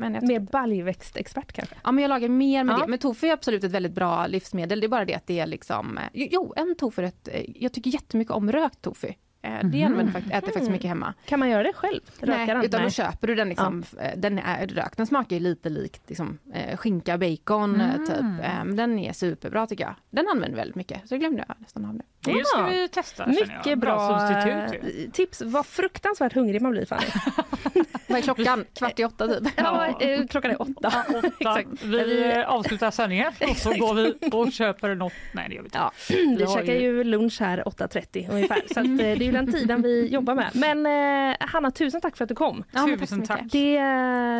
Men 0.00 0.14
jag 0.14 0.22
Mer 0.28 0.40
baljväxtexpert 0.40 1.52
kanske? 1.52 1.74
Ja, 1.84 1.92
men 1.92 2.02
jag 2.02 2.08
lagar 2.08 2.28
mer 2.28 2.64
med 2.64 2.72
Ja. 2.72 2.78
det. 2.78 2.86
Men 2.86 2.98
tofu 2.98 3.26
är 3.26 3.32
absolut 3.32 3.64
ett 3.64 3.72
väldigt 3.72 3.92
bra 3.92 4.26
livsmedel. 4.26 4.80
Det 4.80 4.86
är 4.86 4.88
bara 4.88 5.04
det 5.04 5.14
att 5.14 5.26
det 5.26 5.40
är 5.40 5.46
liksom... 5.46 5.98
eh, 5.98 6.04
Jo, 6.12 6.52
en 6.56 6.74
tofurätt. 6.78 7.28
eh, 7.32 7.44
Jag 7.54 7.72
tycker 7.72 7.90
jättemycket 7.90 8.32
om 8.32 8.52
rökt 8.52 8.82
tofu. 8.82 9.08
Eh, 9.42 9.50
Det 9.62 9.64
Mhm. 9.64 9.84
använder 9.86 10.12
fakt- 10.12 10.26
äter 10.26 10.34
jag 10.34 10.44
faktiskt 10.44 10.70
mycket 10.70 10.88
hemma. 10.88 11.14
Kan 11.24 11.38
man 11.38 11.48
göra 11.50 11.62
det 11.62 11.72
själv? 11.72 12.00
Nej, 12.20 12.46
den? 12.46 12.64
utan 12.64 12.78
Nej. 12.80 12.86
då 12.86 12.90
köper 12.90 13.26
du 13.26 13.34
den 13.34 13.48
liksom, 13.48 13.84
eh, 14.00 14.10
den 14.16 14.38
är 14.38 14.66
rökt. 14.66 14.96
Den 14.96 15.06
smakar 15.06 15.36
ju 15.36 15.42
lite 15.42 15.68
likt 15.68 16.02
liksom, 16.08 16.38
skinka, 16.76 17.18
bacon 17.18 17.74
Mm. 17.80 18.06
typ. 18.06 18.20
Eh, 18.20 18.64
Men 18.64 18.76
den 18.76 18.98
är 18.98 19.12
superbra 19.12 19.66
tycker 19.66 19.84
jag. 19.84 19.94
Den 20.10 20.28
använder 20.32 20.56
väldigt 20.56 20.76
mycket, 20.76 21.08
så 21.08 21.14
det 21.14 21.18
glömde 21.18 21.44
jag 21.48 21.56
nästan 21.60 21.84
av 21.84 21.94
nu. 21.94 22.02
Det 22.24 22.44
ska 22.46 22.60
Ja. 22.60 22.66
vi 22.70 22.88
testa. 22.88 23.24
jag. 23.26 23.34
Mycket 23.34 23.78
bra, 23.78 24.18
substitut. 24.18 24.84
ju. 25.04 25.10
tips. 25.10 25.42
Vad 25.42 25.66
fruktansvärt 25.66 26.32
hungrig 26.32 26.62
man 26.62 26.72
blir 26.72 26.84
Fanny. 26.86 27.06
Vad 28.10 28.18
är 28.18 28.22
klockan? 28.22 28.64
Kvart 28.74 28.98
i 29.00 29.04
åtta 29.04 29.28
typ. 29.28 29.48
Ja, 29.56 29.86
eh, 30.00 30.26
klockan 30.26 30.50
är 30.50 30.62
åtta. 30.62 30.92
Exakt. 31.38 31.82
Vi 31.82 32.34
avslutar 32.46 32.90
sändningen 32.90 33.32
och 33.50 33.56
så 33.56 33.70
går 33.70 33.94
vi 33.94 34.14
och 34.32 34.52
köper 34.52 34.94
något. 34.94 35.12
Nej, 35.32 35.48
det 35.48 35.54
gör 35.54 35.62
vi 35.62 35.66
inte. 35.66 35.78
Ja, 35.78 35.92
Vi 36.38 36.46
käkar 36.54 36.74
ju 36.74 37.04
lunch 37.04 37.40
här 37.40 37.62
8.30 37.66 38.30
ungefär. 38.32 38.62
Så 38.74 38.80
att, 38.80 38.86
eh, 38.86 38.94
det 38.96 39.04
är 39.10 39.16
ju 39.22 39.32
den 39.32 39.52
tiden 39.52 39.82
vi 39.82 40.06
jobbar 40.08 40.34
med. 40.34 40.50
Men 40.54 40.86
eh, 41.30 41.36
Hanna, 41.40 41.70
tusen 41.70 42.00
tack 42.00 42.16
för 42.16 42.24
att 42.24 42.28
du 42.28 42.34
kom. 42.34 42.64
Ja, 42.72 42.88
Tusen 42.98 43.22
tack. 43.26 43.40
Det, 43.44 43.78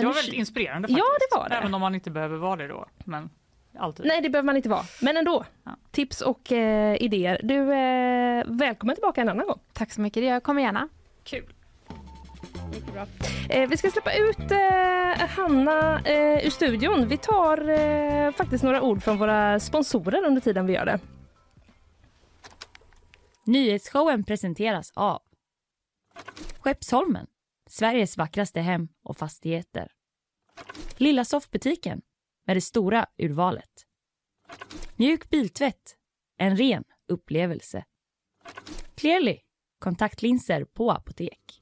Det 0.00 0.06
var 0.06 0.14
väldigt 0.14 0.34
inspirerande 0.34 0.88
Ja, 0.90 0.96
faktiskt. 0.96 1.30
det 1.32 1.36
var 1.38 1.48
det. 1.48 1.54
Även 1.54 1.74
om 1.74 1.80
man 1.80 1.94
inte 1.94 2.10
behöver 2.10 2.36
vara 2.36 2.56
det 2.56 2.68
då. 2.68 2.86
Men 3.04 3.30
alltid. 3.78 4.06
Nej, 4.06 4.20
det 4.20 4.30
behöver 4.30 4.46
man 4.46 4.56
inte 4.56 4.68
vara. 4.68 4.82
Men 5.02 5.16
ändå. 5.16 5.44
Ja. 5.64 5.70
Tips 5.90 6.20
och 6.20 6.52
eh, 6.52 6.96
idéer. 7.02 7.40
Du, 7.42 7.72
eh, 7.72 8.58
välkommen 8.58 8.96
tillbaka 8.96 9.20
en 9.20 9.28
annan 9.28 9.46
gång. 9.46 9.58
Tack 9.72 9.92
så 9.92 10.00
mycket, 10.00 10.24
jag 10.24 10.42
kommer 10.42 10.62
gärna. 10.62 10.88
Kul. 11.24 11.44
Eh, 13.48 13.68
vi 13.68 13.76
ska 13.76 13.90
släppa 13.90 14.12
ut 14.14 14.50
eh, 14.50 15.28
Hanna 15.28 16.00
eh, 16.00 16.46
ur 16.46 16.50
studion. 16.50 17.08
Vi 17.08 17.16
tar 17.16 17.68
eh, 17.68 18.32
faktiskt 18.32 18.64
några 18.64 18.82
ord 18.82 19.02
från 19.02 19.18
våra 19.18 19.60
sponsorer 19.60 20.26
under 20.26 20.40
tiden 20.40 20.66
vi 20.66 20.72
gör 20.72 20.86
det. 20.86 21.00
Nyhetsshowen 23.46 24.24
presenteras 24.24 24.92
av 24.94 25.22
Skeppsholmen, 26.60 27.26
Sveriges 27.70 28.18
vackraste 28.18 28.60
hem 28.60 28.88
och 29.04 29.16
fastigheter. 29.16 29.92
Lilla 30.96 31.24
soffbutiken 31.24 32.00
med 32.46 32.56
det 32.56 32.60
stora 32.60 33.06
urvalet. 33.18 33.86
Mjuk 34.96 35.30
biltvätt, 35.30 35.96
en 36.36 36.56
ren 36.56 36.84
upplevelse. 37.08 37.84
Clearly, 38.94 39.38
kontaktlinser 39.78 40.64
på 40.64 40.90
apotek. 40.90 41.59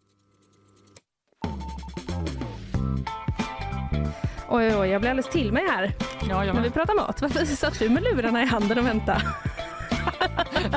Oj, 4.51 4.77
oj, 4.77 4.89
jag 4.89 5.01
blir 5.01 5.11
alldeles 5.11 5.29
till 5.33 5.53
mig 5.53 5.63
här 5.69 5.93
Ja, 6.29 6.45
jag 6.45 6.55
när 6.55 6.63
vi 6.63 6.71
pratar 6.71 6.95
mat. 6.95 7.23
Varför 7.23 7.45
satt 7.45 7.79
du 7.79 7.89
med 7.89 8.03
lurarna 8.03 8.43
i 8.43 8.47
handen 8.47 8.79
och 8.79 8.87
väntade? 8.87 9.21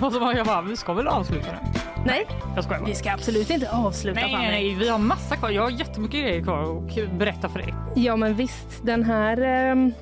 Och 0.02 0.12
så 0.14 0.20
var 0.20 0.34
jag 0.34 0.46
bara, 0.46 0.62
vi 0.62 0.78
ska 0.78 0.94
väl 0.94 1.08
avsluta 1.08 1.48
nu? 1.52 1.58
Nej, 2.06 2.28
Jag 2.56 2.64
skojar 2.64 2.80
bara. 2.80 2.88
vi 2.90 2.96
ska 2.96 3.12
absolut 3.12 3.50
inte 3.50 3.72
avsluta. 3.72 4.20
Nej, 4.22 4.34
nej, 4.36 4.48
nej, 4.52 4.76
vi 4.76 4.90
har 4.90 4.98
massa 5.00 5.36
kvar. 5.36 5.50
Jag 5.50 5.62
har 5.62 5.70
jättemycket 5.70 6.22
grejer 6.22 6.44
kvar 6.44 6.78
att 6.88 7.12
berätta 7.12 7.50
för 7.50 7.60
dig. 7.60 7.74
Ja, 7.96 8.16
men 8.16 8.34
visst. 8.36 8.68
Den 8.86 9.04
här 9.04 9.38
ehm, 9.42 9.94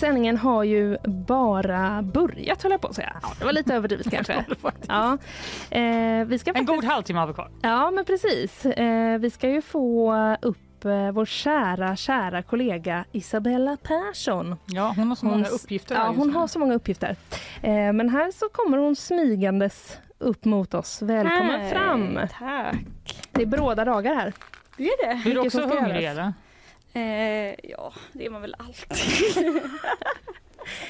sändningen 0.00 0.36
har 0.36 0.64
ju 0.64 0.96
bara 1.26 2.02
börjat, 2.02 2.62
höll 2.62 2.72
jag 2.72 2.80
på 2.80 2.88
att 2.88 2.94
säga. 2.94 3.16
Ja, 3.22 3.28
det 3.38 3.44
var 3.44 3.52
lite 3.52 3.74
överdrivet 3.74 4.10
kanske. 4.10 4.44
Ja, 4.88 5.18
eh, 5.70 6.24
vi 6.26 6.38
ska 6.38 6.50
En 6.50 6.54
faktiskt... 6.54 6.66
god 6.66 6.84
halvtimme 6.84 7.20
har 7.20 7.26
vi 7.26 7.32
kvar. 7.34 7.50
Ja, 7.62 7.90
men 7.90 8.04
precis. 8.04 8.66
Eh, 8.66 9.18
vi 9.18 9.30
ska 9.30 9.48
ju 9.48 9.62
få 9.62 10.14
upp 10.42 10.58
eh, 10.84 11.12
vår 11.12 11.24
kära, 11.24 11.96
kära 11.96 12.42
kollega 12.42 13.04
Isabella 13.12 13.76
Persson. 13.76 14.56
Ja, 14.66 14.94
hon 14.96 15.08
har 15.08 15.16
så 15.16 15.26
Hon 15.26 15.32
många 15.34 15.48
uppgifter. 15.48 15.94
Ja, 15.94 16.14
hon 16.16 16.30
har 16.34 16.46
så 16.46 16.58
många 16.58 16.74
uppgifter. 16.74 17.16
Eh, 17.62 17.92
men 17.92 18.08
här 18.08 18.30
så 18.30 18.48
kommer 18.48 18.78
hon 18.78 18.96
smygandes 18.96 19.98
upp 20.18 20.44
mot 20.44 20.74
oss. 20.74 21.02
Välkommen 21.02 21.60
Hej, 21.60 21.72
fram! 21.72 22.18
Tack. 22.38 23.26
Det 23.32 23.42
är 23.42 23.46
bråda 23.46 23.84
dagar 23.84 24.14
här. 24.14 24.32
Det 24.76 24.84
är 24.84 25.06
det. 25.06 25.30
Är 25.30 25.34
du 25.34 25.40
också 25.40 25.60
hungrig 25.60 26.04
eller? 26.04 26.32
Eh, 26.92 27.54
ja, 27.62 27.92
det 28.12 28.26
är 28.26 28.30
man 28.30 28.40
väl 28.40 28.56
alltid. 28.58 29.44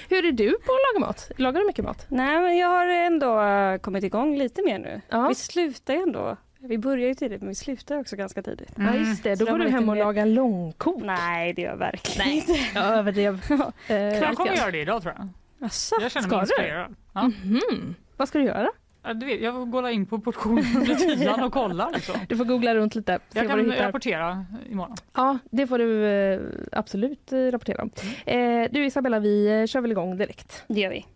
Hur 0.09 0.25
är 0.25 0.33
du 0.33 0.51
på 0.51 0.73
att 0.73 0.95
laga 0.95 1.07
mat? 1.07 1.31
Lagar 1.37 1.61
du 1.61 1.67
mycket 1.67 1.85
mat? 1.85 2.07
Nej, 2.09 2.41
men 2.41 2.57
jag 2.57 2.69
har 2.69 2.87
ändå 2.87 3.43
kommit 3.83 4.05
igång 4.05 4.37
lite 4.37 4.63
mer 4.63 4.79
nu. 4.79 5.01
Ja. 5.09 5.29
Vi 5.29 5.35
slutar 5.35 5.95
ju 5.95 6.01
ändå. 6.01 6.37
Vi 6.69 6.79
börjar 6.79 7.09
ju 7.09 7.15
tidigt, 7.15 7.41
men 7.41 7.49
vi 7.49 7.55
slutar 7.55 7.97
också 8.01 8.17
ganska 8.17 8.43
tidigt. 8.43 8.73
Ja, 8.77 8.95
just 8.95 9.23
det. 9.23 9.37
Så 9.37 9.45
Då 9.45 9.51
går 9.53 9.59
du 9.59 9.69
hem 9.69 9.89
och 9.89 9.95
mer- 9.97 10.05
lagar 10.05 10.27
långkok. 10.27 11.03
Nej, 11.05 11.53
det 11.53 11.63
gör 11.63 11.71
jag 11.71 11.77
verkligen 11.77 12.31
inte. 12.33 12.53
Jag 12.75 12.85
överdrev. 12.85 13.41
Eh, 13.89 13.97
Jag 13.97 14.35
kommer 14.37 14.57
göra 14.57 14.71
det 14.71 14.81
idag 14.81 15.03
tror 15.03 15.15
jag. 15.19 15.29
Asså, 15.67 15.97
Jag 16.01 16.13
känner 16.13 16.29
ska 16.29 16.37
mig 16.37 16.47
du? 16.47 16.53
inspirerad. 16.63 16.95
Ja. 17.15 17.23
Mhm. 17.45 17.95
Vad 18.17 18.29
ska 18.29 18.39
du 18.39 18.45
göra? 18.45 18.69
Du 19.15 19.27
vet, 19.27 19.41
jag 19.41 19.71
går 19.71 19.89
in 19.89 20.07
på 20.07 20.19
portion 20.19 20.59
under 20.59 20.95
tian 21.17 21.43
och 21.43 21.53
kollar. 21.53 21.91
Liksom. 21.93 22.15
Du 22.29 22.37
får 22.37 22.45
googla 22.45 22.75
runt 22.75 22.95
lite. 22.95 23.19
Jag 23.33 23.49
kan 23.49 23.73
rapportera 23.73 24.47
imorgon. 24.71 24.97
Ja, 25.15 25.39
det 25.51 25.67
får 25.67 25.79
du 25.79 26.07
eh, 26.07 26.41
absolut 26.73 27.33
eh, 27.33 27.39
rapportera 27.39 27.83
om. 27.83 27.91
Eh, 28.27 28.69
du 28.71 28.85
Isabella, 28.87 29.19
vi 29.19 29.67
kör 29.69 29.81
väl 29.81 29.91
igång 29.93 30.17
direkt. 30.19 30.65
Det 30.69 30.81
gör 30.81 30.91
vi. 30.91 31.07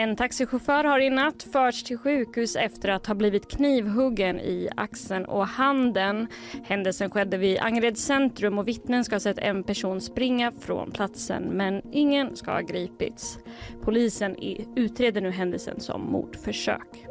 En 0.00 0.16
taxichaufför 0.16 0.84
har 0.84 1.00
i 1.00 1.10
natt 1.10 1.42
förts 1.52 1.82
till 1.82 1.98
sjukhus 1.98 2.56
efter 2.56 2.88
att 2.88 3.06
ha 3.06 3.14
blivit 3.14 3.50
knivhuggen 3.50 4.40
i 4.40 4.68
axeln 4.76 5.24
och 5.24 5.46
handen. 5.46 6.26
Händelsen 6.64 7.10
skedde 7.10 7.36
vid 7.36 7.58
Angereds 7.58 8.02
centrum 8.02 8.58
och 8.58 8.68
vittnen 8.68 9.04
ska 9.04 9.14
ha 9.14 9.20
sett 9.20 9.38
en 9.38 9.62
person 9.62 10.00
springa 10.00 10.52
från 10.60 10.90
platsen 10.90 11.42
men 11.42 11.82
ingen 11.92 12.36
ska 12.36 12.50
ha 12.50 12.60
gripits. 12.60 13.38
Polisen 13.82 14.36
utreder 14.76 15.20
nu 15.20 15.30
händelsen 15.30 15.80
som 15.80 16.02
mordförsök. 16.02 17.06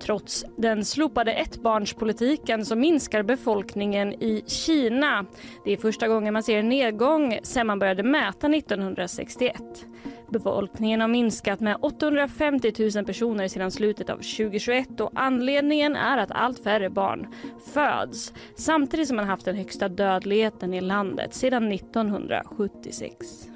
Trots 0.00 0.44
den 0.56 0.84
slopade 0.84 1.32
ettbarnspolitiken 1.32 2.64
så 2.66 2.76
minskar 2.76 3.22
befolkningen 3.22 4.12
i 4.12 4.44
Kina. 4.46 5.26
Det 5.64 5.72
är 5.72 5.76
första 5.76 6.08
gången 6.08 6.32
man 6.32 6.42
ser 6.42 6.58
en 6.58 6.68
nedgång 6.68 7.38
sedan 7.42 7.66
man 7.66 7.78
började 7.78 8.02
mäta 8.02 8.46
1961. 8.46 9.86
Befolkningen 10.34 11.00
har 11.00 11.08
minskat 11.08 11.60
med 11.60 11.76
850 11.80 12.72
000 12.94 13.04
personer 13.04 13.48
sedan 13.48 13.70
slutet 13.70 14.10
av 14.10 14.16
2021 14.16 15.00
och 15.00 15.10
anledningen 15.14 15.96
är 15.96 16.18
att 16.18 16.30
allt 16.30 16.64
färre 16.64 16.90
barn 16.90 17.26
föds 17.74 18.32
samtidigt 18.56 19.08
som 19.08 19.16
man 19.16 19.26
haft 19.26 19.44
den 19.44 19.56
högsta 19.56 19.88
dödligheten 19.88 20.74
i 20.74 20.80
landet 20.80 21.34
sedan 21.34 21.72
1976. 21.72 23.53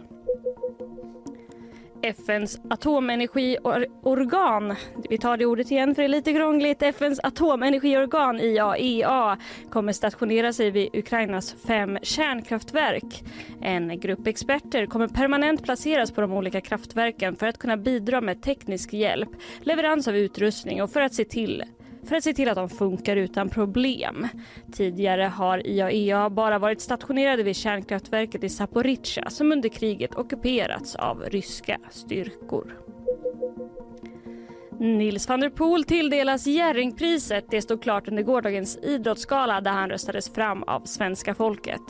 FNs 2.02 2.60
atomenergiorgan, 2.70 4.74
vi 5.10 5.18
tar 5.18 5.36
det 5.36 5.46
ordet 5.46 5.70
igen 5.70 5.94
för 5.94 6.02
det 6.02 6.06
är 6.06 6.08
lite 6.08 6.32
krångligt, 6.32 6.82
FNs 6.82 7.20
atomenergiorgan 7.22 8.40
IAEA 8.40 9.38
kommer 9.70 9.92
stationera 9.92 10.52
sig 10.52 10.70
vid 10.70 10.96
Ukrainas 10.96 11.56
fem 11.66 11.98
kärnkraftverk. 12.02 13.24
En 13.62 14.00
grupp 14.00 14.26
experter 14.26 14.86
kommer 14.86 15.08
permanent 15.08 15.64
placeras 15.64 16.10
på 16.10 16.20
de 16.20 16.32
olika 16.32 16.60
kraftverken 16.60 17.36
för 17.36 17.46
att 17.46 17.58
kunna 17.58 17.76
bidra 17.76 18.20
med 18.20 18.42
teknisk 18.42 18.92
hjälp, 18.92 19.28
leverans 19.62 20.08
av 20.08 20.16
utrustning 20.16 20.82
och 20.82 20.90
för 20.90 21.00
att 21.00 21.14
se 21.14 21.24
till 21.24 21.64
för 22.08 22.16
att 22.16 22.24
se 22.24 22.34
till 22.34 22.48
att 22.48 22.56
de 22.56 22.68
funkar 22.68 23.16
utan 23.16 23.48
problem. 23.48 24.28
Tidigare 24.72 25.22
har 25.22 25.66
IAEA 25.66 26.30
bara 26.30 26.58
varit 26.58 26.80
stationerade 26.80 27.42
vid 27.42 27.56
kärnkraftverket 27.56 28.44
i 28.44 28.48
Zaporizjzja 28.48 29.30
som 29.30 29.52
under 29.52 29.68
kriget 29.68 30.14
ockuperats 30.14 30.94
av 30.94 31.24
ryska 31.30 31.78
styrkor. 31.90 32.78
Nils 34.80 35.28
van 35.28 35.40
der 35.40 35.50
Poel 35.50 35.84
tilldelas 35.84 36.46
Jerringpriset. 36.46 37.44
Det 37.50 37.62
stod 37.62 37.82
klart 37.82 38.08
under 38.08 38.22
gårdagens 38.22 38.78
idrottsgala 38.82 39.60
där 39.60 39.70
han 39.70 39.88
röstades 39.88 40.34
fram 40.34 40.62
av 40.62 40.80
svenska 40.80 41.34
folket. 41.34 41.80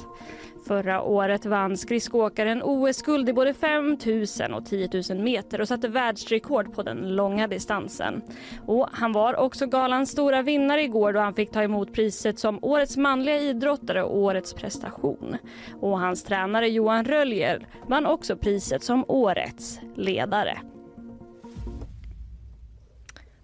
Förra 0.69 1.03
året 1.03 1.47
vann 1.47 1.77
skridskoåkaren 1.77 2.63
OS-guld 2.63 3.29
i 3.29 3.33
både 3.33 3.55
5 3.55 3.99
000 4.41 4.55
och 4.55 4.67
10 4.67 4.89
000 5.11 5.19
meter 5.19 5.61
och 5.61 5.69
satte 5.69 5.89
världsrekord 5.89 6.75
på 6.75 6.83
den 6.83 7.17
långa 7.17 7.49
distansen. 7.49 8.23
Och 8.67 8.89
han 8.93 9.13
var 9.13 9.37
också 9.37 9.67
galans 9.67 10.11
stora 10.11 10.43
vinnare 10.43 10.83
igår 10.83 11.13
då 11.13 11.21
han 11.21 11.35
fick 11.35 11.51
ta 11.51 11.63
emot 11.63 11.93
priset 11.93 12.39
som 12.39 12.59
årets 12.65 12.97
manliga 12.97 13.41
idrottare 13.41 14.03
och 14.03 14.19
årets 14.19 14.55
prestation. 14.55 15.37
Och 15.81 16.01
hans 16.01 16.25
tränare 16.25 16.69
Johan 16.69 17.05
Röljer 17.05 17.67
vann 17.87 18.07
också 18.07 18.37
priset 18.37 18.83
som 18.83 19.05
årets 19.09 19.81
ledare. 19.97 20.59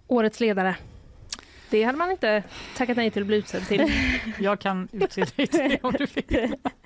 Årets 0.07 0.39
ledare. 0.39 0.75
Det 1.69 1.83
hade 1.83 1.97
man 1.97 2.11
inte 2.11 2.43
tackat 2.77 2.97
nej 2.97 3.11
till 3.11 3.21
att 3.21 3.27
bli 3.27 3.37
utsedd 3.37 3.67
till. 3.67 3.91
Jag 4.39 4.59
kan 4.59 4.87
utse 4.91 5.21
dig 5.21 5.47
till 5.47 5.69
det 5.69 5.79
om 5.83 5.91
du 5.91 6.05
vill. 6.05 6.55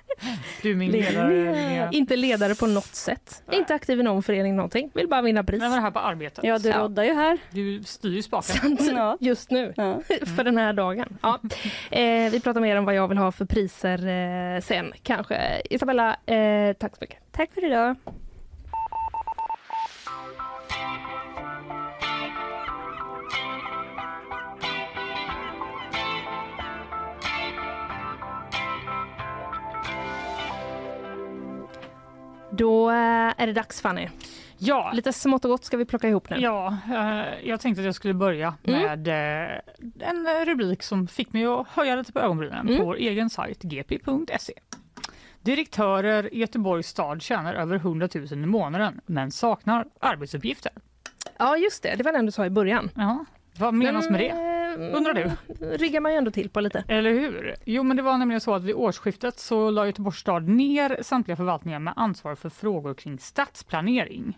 Du 0.62 0.72
är 0.72 0.76
min 0.76 0.92
ledare. 0.92 1.30
Linnea. 1.54 1.90
inte 1.92 2.16
ledare 2.16 2.56
på 2.56 2.68
något 2.68 2.96
sätt. 2.96 3.44
Inte 3.52 3.74
aktiv 3.76 4.00
i 4.00 4.04
någon 4.04 4.24
förening 4.24 4.56
någonting. 4.56 4.92
Vill 4.94 5.08
bara 5.08 5.22
vinna 5.22 5.44
pris. 5.44 5.60
Nej, 5.60 5.70
men 5.70 5.82
här 5.82 5.92
på 5.92 6.00
arbetet. 6.00 6.44
Ja, 6.44 6.58
du 6.60 6.70
Ja. 6.70 6.78
roddar 6.80 7.04
ju 7.04 7.14
här. 7.14 7.38
Du 7.52 7.84
styr 7.84 8.10
ju 8.16 8.22
spaken. 8.24 8.78
Ja. 8.96 9.18
Just 9.20 9.52
nu. 9.52 9.74
Ja. 9.78 10.02
för 10.36 10.44
den 10.44 10.58
här 10.58 10.74
dagen. 10.74 11.18
Ja. 11.22 11.40
Eh, 11.92 12.32
vi 12.32 12.40
pratar 12.44 12.62
mer 12.62 12.76
om 12.76 12.86
vad 12.86 12.96
jag 12.96 13.08
vill 13.08 13.18
ha 13.18 13.32
för 13.32 13.46
priser 13.46 14.08
eh, 14.56 14.62
sen 14.62 14.94
kanske. 15.04 15.62
Isabella, 15.70 16.16
eh, 16.26 16.74
tack 16.80 16.92
så 16.96 16.98
mycket. 17.02 17.18
Tack 17.32 17.54
för 17.54 17.66
idag. 17.66 17.96
Då 32.52 32.90
eh, 32.90 32.96
är 33.38 33.48
det 33.48 33.54
dags 33.54 33.82
Fanny. 33.82 34.08
Ja, 34.58 34.92
Lite 34.94 35.14
smått 35.14 35.46
och 35.46 35.52
gott 35.52 35.64
ska 35.66 35.78
vi 35.78 35.86
plocka 35.86 36.08
ihop 36.10 36.30
nu. 36.30 36.38
ja 36.38 36.78
eh, 36.90 37.48
jag 37.50 37.60
tänkte 37.60 37.82
att 37.82 37.86
jag 37.86 37.96
skulle 37.96 38.14
börja 38.14 38.54
Mm. 38.64 38.82
med 38.82 39.08
eh, 39.08 40.08
en 40.10 40.46
rubrik 40.46 40.84
som 40.84 41.08
fick 41.08 41.34
mig 41.34 41.46
att 41.46 41.68
höja 41.68 41.96
lite 41.96 42.14
på 42.14 42.20
ögonbrynen 42.20 42.68
Mm. 42.68 42.78
på 42.80 42.86
vår 42.86 42.96
egen 42.96 43.30
sajt 43.30 43.64
gp.se. 43.64 44.54
Direktörer 45.42 46.34
i 46.34 46.38
Göteborgs 46.40 46.88
stad 46.88 47.22
tjänar 47.22 47.54
över 47.54 47.76
100 47.76 48.10
000 48.16 48.26
i 48.32 48.36
månaden 48.36 49.02
men 49.06 49.32
saknar 49.32 49.86
arbetsuppgifter. 50.00 50.72
Ja, 51.38 51.58
just 51.58 51.84
det. 51.84 51.96
Det 51.96 52.04
var 52.04 52.12
den 52.12 52.26
du 52.26 52.32
sa 52.32 52.46
i 52.46 52.50
början. 52.50 52.90
Ja, 52.96 53.26
vad 53.60 53.74
menas 53.74 54.10
med 54.10 54.20
det? 54.20 54.28
det? 54.28 54.92
Undrar 54.92 55.14
du? 55.14 55.32
riggar 55.78 56.02
man 56.02 56.12
ju 56.12 56.18
ändå 56.18 56.32
till 56.32 56.50
på 56.50 56.60
lite. 56.62 56.84
Eller 56.88 57.12
hur? 57.12 57.56
Jo, 57.66 57.84
men 57.84 57.98
det 57.98 58.04
var 58.04 58.18
nämligen 58.18 58.42
så 58.42 58.54
att 58.56 58.64
vid 58.64 58.76
årsskiftet 58.76 59.40
så 59.40 59.70
la 59.70 59.86
Göteborgs 59.86 60.18
stad 60.18 60.48
ner 60.48 61.00
samtliga 61.02 61.36
förvaltningar 61.36 61.80
med 61.80 61.94
ansvar 61.96 62.36
för 62.36 62.50
frågor 62.50 62.94
kring 62.94 63.20
stadsplanering. 63.20 64.38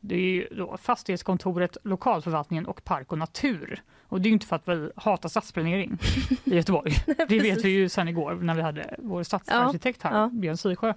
Det 0.00 0.14
är 0.14 0.20
ju 0.20 0.48
då 0.50 0.76
fastighetskontoret, 0.76 1.76
lokalförvaltningen 1.84 2.66
och 2.66 2.84
park 2.84 3.12
och 3.12 3.18
natur. 3.18 3.82
Och 4.08 4.20
det 4.20 4.26
är 4.26 4.30
ju 4.30 4.34
inte 4.34 4.46
för 4.46 4.56
att 4.56 4.68
vi 4.68 4.90
hatar 4.96 5.28
stadsplanering 5.28 5.98
i 6.44 6.54
Göteborg. 6.56 6.92
det 7.28 7.40
vet 7.40 7.64
vi 7.64 7.68
ju 7.68 7.88
sen 7.88 8.08
igår 8.08 8.34
när 8.34 8.54
vi 8.54 8.62
hade 8.62 8.94
vår 8.98 9.22
stadsarkitekt 9.22 10.02
här, 10.02 10.20
Ja. 10.20 10.30
Björn 10.32 10.56
Sisjö. 10.56 10.94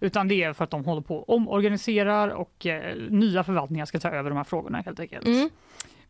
Utan 0.00 0.28
det 0.28 0.42
är 0.42 0.52
för 0.52 0.64
att 0.64 0.70
de 0.70 0.84
håller 0.84 1.02
på 1.02 1.16
och 1.16 1.34
omorganiserar 1.34 2.28
och 2.28 2.66
eh, 2.66 2.96
nya 2.96 3.44
förvaltningar 3.44 3.84
ska 3.84 3.98
ta 3.98 4.10
över 4.10 4.30
de 4.30 4.36
här 4.36 4.44
frågorna 4.44 4.80
helt 4.80 5.00
enkelt. 5.00 5.26
Mm. 5.26 5.50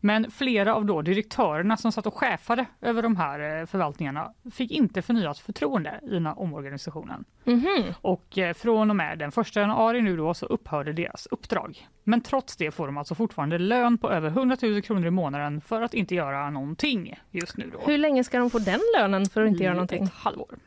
Men 0.03 0.31
flera 0.31 0.75
av 0.75 0.85
då 0.85 1.01
direktörerna 1.01 1.77
som 1.77 1.91
satt 1.91 2.05
och 2.05 2.13
chefade 2.13 2.65
över 2.81 3.01
de 3.01 3.15
här 3.15 3.59
eh, 3.59 3.65
förvaltningarna 3.65 4.33
fick 4.51 4.71
inte 4.71 5.01
förnyat 5.01 5.39
förtroende 5.39 5.99
i 6.03 6.09
den 6.09 6.27
omorganisationen. 6.27 7.25
Mhm. 7.43 7.93
Och 8.01 8.37
eh, 8.37 8.53
från 8.53 8.89
och 8.89 8.95
med 8.95 9.19
den 9.19 9.31
1 9.37 9.55
januari 9.55 10.01
nu 10.01 10.17
då 10.17 10.33
så 10.33 10.45
upphörde 10.45 10.93
deras 10.93 11.27
uppdrag. 11.31 11.87
Men 12.03 12.21
trots 12.21 12.57
det 12.57 12.71
får 12.71 12.85
de 12.85 12.97
alltså 12.97 13.15
fortfarande 13.15 13.57
lön 13.57 13.97
på 13.97 14.11
över 14.11 14.29
100 14.29 14.57
000 14.61 14.81
kronor 14.81 15.07
i 15.07 15.11
månaden 15.11 15.61
för 15.61 15.81
att 15.81 15.93
inte 15.93 16.15
göra 16.15 16.49
någonting 16.49 17.19
just 17.31 17.57
nu 17.57 17.71
då. 17.73 17.79
Hur 17.91 17.97
länge 17.97 18.23
ska 18.23 18.39
de 18.39 18.49
få 18.49 18.59
den 18.59 18.79
lönen 18.97 19.25
för 19.25 19.41
att 19.41 19.49
inte 19.49 19.63
I 19.63 19.65
göra 19.65 19.73
någonting? 19.73 20.03
ett 20.03 20.13
halvår. 20.13 20.57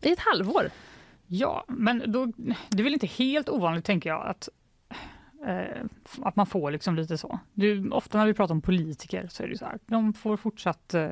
I 0.00 0.12
ett 0.12 0.20
halvår? 0.20 0.70
Ja, 1.26 1.64
men 1.68 2.02
då, 2.12 2.26
det 2.68 2.78
är 2.78 2.82
väl 2.82 2.92
inte 2.92 3.06
helt 3.06 3.48
ovanligt 3.48 3.84
tänker 3.84 4.10
jag 4.10 4.26
att, 4.26 4.48
eh, 5.46 5.84
att 6.22 6.36
man 6.36 6.46
får 6.46 6.70
liksom 6.70 6.96
lite 6.96 7.18
så. 7.18 7.38
Är, 7.54 7.94
ofta 7.94 8.18
när 8.18 8.26
vi 8.26 8.34
pratar 8.34 8.54
om 8.54 8.60
politiker 8.60 9.26
så 9.30 9.42
är 9.42 9.48
det 9.48 9.58
så 9.58 9.64
här, 9.64 9.78
de 9.86 10.12
får 10.12 10.36
fortsatt 10.36 10.94
eh, 10.94 11.04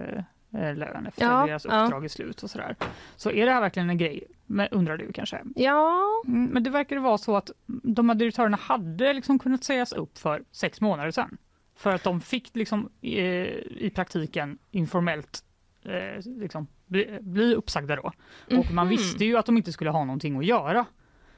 eh, 0.55 0.75
lön 0.77 1.07
efter 1.07 1.25
Ja, 1.25 1.47
deras 1.47 1.65
ja. 1.65 1.85
uppdrag 1.85 2.05
är 2.05 2.09
slut 2.09 2.43
och 2.43 2.51
sådär. 2.51 2.77
Så 3.17 3.31
är 3.31 3.47
det 3.47 3.53
här 3.53 3.61
verkligen 3.61 3.91
en 3.91 3.99
grej, 3.99 4.25
men, 4.47 4.69
undrar 4.71 4.97
du 4.97 5.13
kanske? 5.13 5.43
Ja, 5.57 6.09
Mm, 6.27 6.45
Men 6.45 6.63
det 6.63 6.71
verkar 6.71 6.97
vara 6.97 7.19
så 7.19 7.37
att 7.37 7.51
de 7.67 8.09
här 8.09 8.17
direktörerna 8.17 8.57
hade 8.57 9.13
liksom 9.13 9.39
kunnat 9.39 9.65
sägas 9.65 9.93
upp 9.93 10.19
för 10.19 10.43
sex 10.53 10.81
månader 10.81 11.11
sedan. 11.11 11.39
För 11.77 11.91
att 11.95 12.03
de 12.05 12.21
fick 12.21 12.57
liksom, 12.57 12.89
eh, 13.03 13.11
i 13.13 13.93
praktiken 13.95 14.59
informellt 14.71 15.45
eh, 15.85 16.25
liksom, 16.27 16.67
bli, 16.87 17.19
bli 17.21 17.55
uppsagda 17.55 17.97
då. 17.97 18.13
Och 18.59 18.73
man 18.73 18.87
Mhm. 18.87 18.89
visste 18.89 19.25
ju 19.25 19.37
att 19.37 19.47
de 19.47 19.57
inte 19.57 19.73
skulle 19.73 19.91
ha 19.91 20.05
någonting 20.05 20.39
att 20.39 20.45
göra 20.47 20.85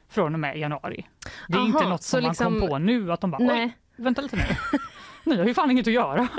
från 0.08 0.34
och 0.34 0.40
med 0.40 0.58
januari. 0.58 1.06
Det 1.48 1.54
är 1.54 1.58
Aha, 1.58 1.66
inte 1.66 1.88
något 1.88 2.02
som 2.02 2.22
man 2.22 2.28
liksom- 2.30 2.60
kom 2.60 2.68
på 2.68 2.78
nu 2.78 3.12
att 3.12 3.20
de 3.20 3.30
bara 3.30 3.38
oj, 3.42 3.46
nej. 3.46 3.76
vänta 3.96 4.22
lite 4.22 4.36
nu. 4.36 4.42
Ni 5.24 5.36
har 5.38 5.44
ju 5.44 5.54
fan 5.54 5.70
inget 5.70 5.86
att 5.86 5.92
göra. 5.92 6.28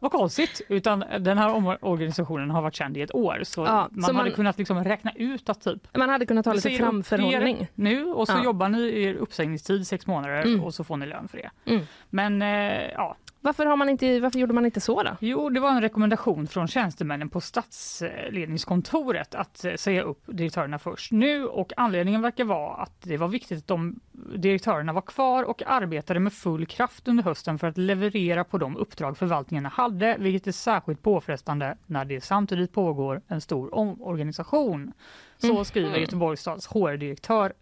Vad 0.00 0.12
konstigt. 0.12 0.60
Utan 0.68 1.04
den 1.20 1.38
här 1.38 1.54
omorganisationen 1.54 2.50
har 2.50 2.62
varit 2.62 2.74
känd 2.74 2.96
i 2.96 3.00
ett 3.02 3.14
år 3.14 3.40
så 3.44 3.60
Ja, 3.64 3.88
man 3.90 4.02
så 4.02 4.06
hade 4.12 4.28
man- 4.28 4.36
kunnat 4.36 4.58
liksom 4.58 4.84
räkna 4.84 5.12
ut 5.14 5.48
att 5.48 5.60
typ 5.60 5.96
Man 5.96 6.08
hade 6.08 6.26
kunnat 6.26 6.46
ha 6.46 6.52
lite 6.52 6.70
framförhållning. 6.70 7.66
nu 7.74 8.04
och 8.06 8.26
så 8.28 8.32
Ja. 8.34 8.44
jobbar 8.44 8.68
ni 8.68 8.78
i 8.82 9.04
er 9.04 9.14
uppsägningstid 9.14 9.86
sex 9.86 10.06
månader 10.06 10.42
Mm. 10.42 10.60
och 10.64 10.74
så 10.74 10.84
får 10.84 10.96
ni 10.96 11.06
lön 11.06 11.28
för 11.28 11.38
det. 11.38 11.50
Mm. 11.72 11.86
Men 12.10 12.42
eh, 12.42 12.90
ja, 12.94 13.16
Varför, 13.44 13.66
har 13.66 13.76
man 13.76 13.88
inte, 13.88 14.20
varför 14.20 14.38
gjorde 14.38 14.52
man 14.52 14.64
inte 14.64 14.80
så 14.80 15.02
då? 15.02 15.16
jo 15.20 15.48
det 15.50 15.60
var 15.60 15.70
en 15.70 15.80
rekommendation 15.80 16.46
från 16.46 16.68
tjänstemännen 16.68 17.28
på 17.28 17.40
statsledningskontoret 17.40 19.34
att 19.34 19.64
eh, 19.64 19.74
säga 19.74 20.02
upp 20.02 20.22
direktörerna 20.26 20.78
först 20.78 21.12
nu 21.12 21.44
och 21.46 21.72
anledningen 21.76 22.22
verkar 22.22 22.44
vara 22.44 22.74
att 22.74 23.00
det 23.02 23.16
var 23.16 23.28
viktigt 23.28 23.58
att 23.58 23.66
de 23.66 24.00
direktörerna 24.36 24.92
var 24.92 25.00
kvar 25.02 25.42
och 25.44 25.62
arbetade 25.66 26.20
med 26.20 26.32
full 26.32 26.66
kraft 26.66 27.08
under 27.08 27.24
hösten 27.24 27.58
för 27.58 27.66
att 27.66 27.78
leverera 27.78 28.44
på 28.44 28.58
de 28.58 28.76
uppdrag 28.76 29.18
förvaltningarna 29.18 29.68
hade, 29.68 30.16
vilket 30.18 30.46
är 30.46 30.52
särskilt 30.52 31.02
påfrestande 31.02 31.76
när 31.86 32.04
det 32.04 32.20
samtidigt 32.20 32.72
pågår 32.72 33.22
en 33.28 33.40
stor 33.40 33.74
omorganisation. 33.74 34.92
Så 35.38 35.54
Mhm. 35.54 35.64
skriver 35.64 35.98
Göteborgs 35.98 36.40
stads 36.40 36.66
HR-direktör 36.66 37.52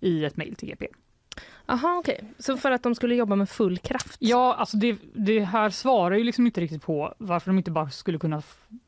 i 0.00 0.24
ett 0.24 0.36
mejl 0.36 0.54
till 0.56 0.68
GP. 0.68 0.86
Aha, 1.66 1.96
okej. 1.98 2.20
Så 2.38 2.56
för 2.56 2.70
att 2.70 2.82
de 2.82 2.94
skulle 2.94 3.14
jobba 3.14 3.36
med 3.36 3.48
full 3.48 3.78
kraft? 3.78 4.16
Ja, 4.18 4.54
alltså 4.54 4.76
det, 4.76 4.96
det 5.14 5.40
här 5.40 5.70
svarar 5.70 6.16
ju 6.16 6.24
liksom 6.24 6.46
inte 6.46 6.60
riktigt 6.60 6.82
på 6.82 7.14
varför 7.18 7.50
de 7.50 7.58
inte 7.58 7.70
bara 7.70 7.90
skulle 7.90 8.18
kunna 8.18 8.42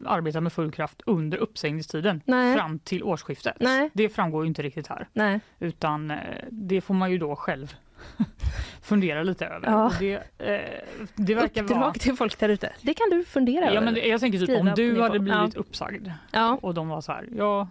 arbeta 0.05 0.41
med 0.41 0.53
full 0.53 0.73
kraft 0.73 1.03
under 1.07 1.39
uppsägningstiden 1.39 2.21
Nej. 2.25 2.57
fram 2.57 2.79
till 2.79 3.03
årsskiftet. 3.03 3.57
Nej. 3.61 3.91
Det 3.93 4.09
framgår 4.09 4.45
ju 4.45 4.49
inte 4.49 4.63
riktigt 4.63 4.87
här, 4.87 5.09
Nej. 5.13 5.41
utan 5.59 6.11
eh, 6.11 6.19
det 6.51 6.81
får 6.81 6.95
man 6.95 7.11
ju 7.11 7.19
då 7.19 7.37
själv 7.37 7.75
fundera 8.83 9.23
lite 9.23 9.47
över. 9.47 9.69
Ja. 9.71 9.93
Det, 9.99 10.13
eh, 10.39 10.71
det 11.15 11.35
verkar 11.35 11.63
Uppdrag 11.63 11.81
vara... 11.81 11.93
till 11.93 12.17
folk 12.17 12.39
där 12.39 12.49
ute. 12.49 12.73
Det 12.83 12.95
kan 12.95 13.11
du 13.11 13.25
fundera 13.25 13.65
Ja, 13.65 13.71
över. 13.71 13.81
men 13.93 14.09
jag 14.09 14.21
tänker 14.21 14.39
typ 14.39 14.61
om 14.61 14.73
du 14.77 15.01
hade 15.03 15.19
blivit 15.19 15.55
Ja. 15.55 15.61
uppsagd 15.61 16.09
Ja. 16.33 16.59
och 16.63 16.75
de 16.75 16.89
var 16.89 17.01
så 17.01 17.13
här, 17.13 17.29
ja, 17.37 17.69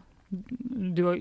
du 0.95 1.03
har, 1.03 1.19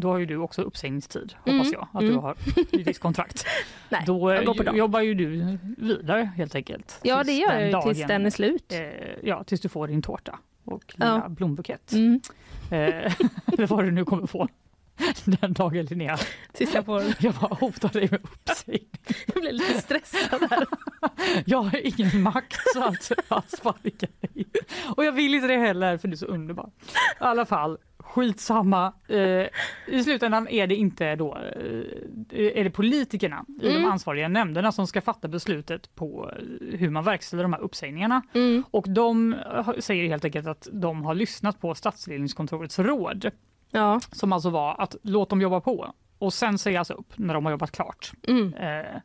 då 0.00 0.08
har 0.08 0.18
ju 0.18 0.26
du 0.26 0.36
också 0.36 0.62
uppsägningstid, 0.62 1.34
Mm, 1.44 1.58
hoppas 1.58 1.72
jag, 1.72 1.88
att 1.92 2.02
mm. 2.02 2.14
du 2.14 2.18
har 2.20 2.32
ett 2.72 2.86
visst 2.86 3.00
kontrakt. 3.00 3.46
Nej, 3.88 4.02
Då 4.06 4.34
jobbar 4.74 5.00
ju 5.00 5.14
du 5.14 5.58
vidare 5.78 6.30
helt 6.36 6.54
enkelt. 6.54 6.98
Ja, 7.02 7.24
det 7.24 7.32
gör 7.32 7.60
jag 7.60 7.82
tills 7.82 8.06
den 8.06 8.26
är 8.26 8.30
slut. 8.30 8.72
Eh, 8.72 8.80
ja, 9.22 9.44
tills 9.44 9.60
du 9.60 9.68
får 9.68 9.88
din 9.88 10.02
tårta 10.02 10.38
och 10.64 10.94
Ja. 10.96 11.14
lilla 11.14 11.28
blombukett. 11.28 11.92
Mm. 11.92 12.20
Eh, 12.70 12.78
eller 13.46 13.66
vad 13.66 13.84
du 13.84 13.90
nu 13.90 14.04
kommer 14.04 14.26
få 14.26 14.48
den 15.24 15.52
dagen 15.52 15.84
Linnea. 15.84 16.18
Tills 16.52 16.74
jag 16.74 16.84
får... 16.84 17.02
Jag 17.18 17.34
bara 17.34 17.54
hotar 17.54 17.88
dig 17.88 18.08
med 18.10 18.20
uppsägning. 18.22 18.88
Jag 19.26 19.42
blir 19.42 19.52
lite 19.52 19.80
stressad 19.80 20.40
här. 20.50 20.66
Jag 21.44 21.62
har 21.62 22.00
ingen 22.00 22.22
makt 22.22 22.56
så 22.74 22.82
att, 22.84 23.12
att 23.28 23.50
sparka 23.50 24.06
dig. 24.20 24.46
Och 24.96 25.04
jag 25.04 25.12
vill 25.12 25.34
inte 25.34 25.46
det 25.46 25.56
heller 25.56 25.98
för 25.98 26.08
du 26.08 26.12
är 26.14 26.16
så 26.16 26.26
underbar. 26.26 26.70
I 26.86 26.88
alla 27.18 27.46
fall, 27.46 27.78
skitsamma. 28.10 28.92
Eh, 29.08 29.46
I 29.86 30.04
slutändan 30.04 30.48
är 30.48 30.66
det 30.66 30.74
inte 30.74 31.16
då, 31.16 31.34
eh, 31.36 32.58
är 32.58 32.64
det 32.64 32.70
politikerna 32.70 33.44
i 33.62 33.68
Mm. 33.70 33.82
de 33.82 33.88
ansvariga 33.88 34.28
nämnderna 34.28 34.72
som 34.72 34.86
ska 34.86 35.00
fatta 35.00 35.28
beslutet 35.28 35.94
på 35.94 36.30
eh, 36.36 36.78
hur 36.78 36.90
man 36.90 37.04
verkställer 37.04 37.42
de 37.42 37.52
här 37.52 37.60
uppsägningarna. 37.60 38.22
Mm. 38.34 38.64
Och 38.70 38.84
de 38.88 39.34
har- 39.46 39.80
säger 39.80 40.08
helt 40.08 40.24
enkelt 40.24 40.46
att 40.46 40.68
de 40.72 41.02
har 41.04 41.14
lyssnat 41.14 41.60
på 41.60 41.74
statsledningskontorets 41.74 42.78
råd 42.78 43.30
Ja. 43.70 44.00
som 44.12 44.32
alltså 44.32 44.50
var 44.50 44.74
att 44.80 44.96
låt 45.02 45.30
dem 45.30 45.40
jobba 45.40 45.60
på 45.60 45.94
och 46.18 46.32
sen 46.32 46.58
sägas 46.58 46.90
upp 46.90 47.12
när 47.18 47.34
de 47.34 47.44
har 47.44 47.52
jobbat 47.52 47.70
klart. 47.72 48.12
Mm. 48.28 48.54
Eh, 48.54 48.96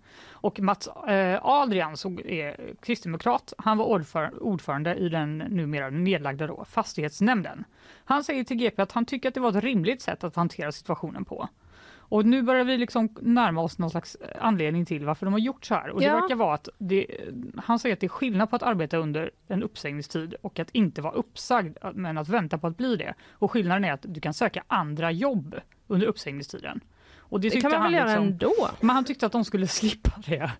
och 0.45 0.59
Mats 0.59 0.87
eh, 0.87 1.39
Adrian 1.45 1.97
som 1.97 2.19
är 2.19 2.73
kristdemokrat, 2.81 3.53
han 3.57 3.77
var 3.77 3.85
ordför, 3.85 4.43
ordförande 4.43 4.95
i 4.95 5.09
den 5.09 5.37
numera 5.37 5.89
nedlagda 5.89 6.47
då, 6.47 6.65
fastighetsnämnden. 6.65 7.63
Han 8.05 8.23
säger 8.23 8.43
till 8.43 8.57
GP 8.57 8.81
att 8.81 8.91
han 8.91 9.05
tycker 9.05 9.29
att 9.29 9.33
det 9.35 9.39
var 9.41 9.49
ett 9.57 9.63
rimligt 9.63 10.01
sätt 10.01 10.23
att 10.23 10.35
hantera 10.35 10.71
situationen 10.71 11.25
på. 11.25 11.49
Och 11.97 12.25
nu 12.25 12.41
börjar 12.41 12.63
vi 12.63 12.77
liksom 12.77 13.09
närma 13.21 13.61
oss 13.61 13.77
någon 13.77 13.89
slags 13.89 14.17
anledning 14.39 14.85
till 14.85 15.05
varför 15.05 15.25
de 15.25 15.33
har 15.33 15.39
gjort 15.39 15.65
så 15.65 15.75
här. 15.75 15.89
Och 15.89 15.99
det 15.99 16.05
Ja. 16.05 16.19
verkar 16.21 16.35
vara 16.35 16.53
att 16.53 16.69
det, 16.77 17.07
han 17.63 17.79
säger 17.79 17.93
att 17.93 17.99
det 17.99 18.07
är 18.07 18.09
skillnad 18.09 18.49
på 18.49 18.55
att 18.55 18.63
arbeta 18.63 18.97
under 18.97 19.31
en 19.47 19.63
uppsägningstid 19.63 20.35
och 20.41 20.59
att 20.59 20.69
inte 20.71 21.01
vara 21.01 21.13
uppsagd, 21.13 21.77
men 21.93 22.17
att 22.17 22.29
vänta 22.29 22.57
på 22.57 22.67
att 22.67 22.77
bli 22.77 22.95
det. 22.95 23.13
Och 23.31 23.51
skillnaden 23.51 23.83
är 23.85 23.93
att 23.93 24.05
du 24.07 24.21
kan 24.21 24.33
söka 24.33 24.63
andra 24.67 25.11
jobb 25.11 25.55
under 25.87 26.07
uppsägningstiden. 26.07 26.81
Och 27.29 27.39
Det 27.39 27.49
tyckte 27.49 27.69
kan 27.69 27.71
man 27.71 27.91
väl 27.91 27.99
han 28.01 28.07
göra 28.09 28.19
liksom- 28.21 28.47
ändå? 28.47 28.69
men 28.79 28.89
han 28.95 29.05
tyckte 29.05 29.25
att 29.25 29.31
de 29.31 29.45
skulle 29.45 29.67
slippa 29.81 30.11
det. 30.25 30.51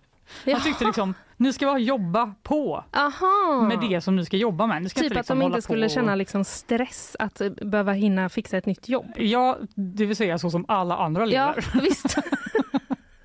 Han 0.52 0.60
tyckte 0.60 0.84
liksom, 0.84 1.14
ni 1.36 1.52
ska 1.52 1.66
bara 1.66 1.78
jobba 1.78 2.34
på 2.42 2.84
Aha. 2.96 3.66
med 3.68 3.80
det 3.90 4.00
som 4.00 4.16
ni 4.16 4.24
ska 4.24 4.36
jobba 4.36 4.66
med. 4.66 4.82
Ni 4.82 4.88
ska 4.88 5.00
Typ 5.00 5.04
inte 5.04 5.14
att 5.14 5.24
liksom 5.24 5.38
de 5.38 5.42
hålla 5.44 5.56
inte 5.56 5.62
skulle 5.64 5.86
på 5.86 5.94
känna 5.94 6.12
och... 6.12 6.18
liksom 6.18 6.44
stress 6.44 7.16
att 7.18 7.40
eh, 7.40 7.50
behöva 7.50 7.92
hinna 7.92 8.28
fixa 8.28 8.56
ett 8.56 8.66
nytt 8.66 8.88
jobb. 8.88 9.06
Ja, 9.16 9.58
det 9.74 10.06
vill 10.06 10.16
säga 10.16 10.38
så 10.38 10.50
som 10.50 10.64
alla 10.68 10.96
andra 10.96 11.26
Ja, 11.26 11.26
lever. 11.54 11.80
visst. 11.82 12.18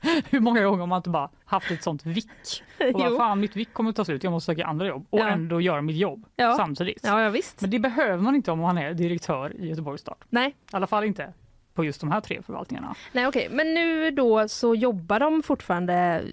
Hur 0.30 0.39
många 0.39 0.64
gånger 0.64 0.80
har 0.80 0.88
man 0.88 0.98
inte 0.98 1.10
bara 1.10 1.30
haft 1.46 1.72
ett 1.72 1.84
sånt 1.84 2.06
vick? 2.06 2.30
Och 2.94 3.00
bara, 3.00 3.18
fan, 3.18 3.39
mitt 3.39 3.56
vick 3.56 3.74
kommer 3.74 3.89
att 3.89 3.96
ta 3.96 4.06
slut, 4.06 4.24
jag 4.24 4.32
måste 4.32 4.46
söka 4.52 4.66
andra 4.66 4.88
jobb 4.88 5.06
och 5.10 5.20
Ja. 5.20 5.28
ändå 5.28 5.62
göra 5.62 5.82
mitt 5.82 5.96
jobb 5.98 6.26
Ja. 6.36 6.54
samtidigt. 6.58 7.00
Ja, 7.04 7.22
ja, 7.22 7.30
visst. 7.30 7.62
Men 7.62 7.70
det 7.70 7.80
behöver 7.80 8.18
man 8.24 8.36
inte 8.36 8.52
om 8.52 8.60
man 8.60 8.78
är 8.78 8.94
direktör 8.94 9.56
i 9.62 9.70
Göteborgs 9.70 10.02
stad. 10.02 10.16
Nej. 10.30 10.50
I 10.50 10.54
alla 10.72 10.88
fall 10.88 11.04
inte 11.04 11.34
på 11.74 11.86
just 11.86 12.01
de 12.01 12.11
här 12.11 12.22
tre 12.22 12.41
förvaltningarna. 12.41 12.95
Nej, 13.11 13.28
okej. 13.28 13.47
Men 13.51 13.74
nu 13.74 14.11
då 14.11 14.47
så 14.47 14.76
jobbar 14.76 15.19
de 15.19 15.43
fortfarande 15.43 16.24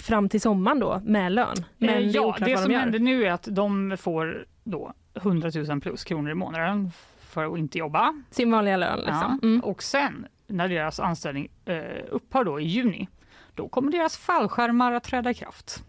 fram 0.00 0.28
till 0.28 0.40
sommaren 0.40 0.78
då 0.80 1.00
med 1.04 1.32
lön. 1.32 1.56
Men 1.78 1.88
Eh, 1.88 1.94
det 1.96 2.02
är 2.02 2.14
ja, 2.14 2.36
det 2.40 2.50
vad 2.54 2.60
som 2.62 2.68
de 2.72 2.76
händer 2.78 2.98
nu 2.98 3.24
är 3.26 3.30
att 3.32 3.48
de 3.50 3.96
får 4.00 4.46
då 4.64 4.92
100 5.14 5.50
000 5.68 5.80
plus 5.80 6.04
kronor 6.04 6.30
i 6.30 6.34
månaden 6.34 6.90
för 7.20 7.52
att 7.52 7.58
inte 7.58 7.78
jobba. 7.78 8.22
Sin 8.30 8.50
vanliga 8.50 8.76
lön 8.76 8.98
liksom. 8.98 9.38
Ja. 9.42 9.48
Mm. 9.48 9.60
Och 9.60 9.82
sen 9.82 10.26
när 10.46 10.68
deras 10.68 11.00
anställning 11.00 11.48
eh, 11.64 11.82
upphör 12.10 12.44
då 12.44 12.60
i 12.60 12.64
juni, 12.64 13.08
då 13.54 13.68
kommer 13.68 13.92
deras 13.92 14.16
fallskärmar 14.16 14.92
att 14.92 15.04
träda 15.04 15.30
i 15.30 15.34
kraft. 15.34 15.84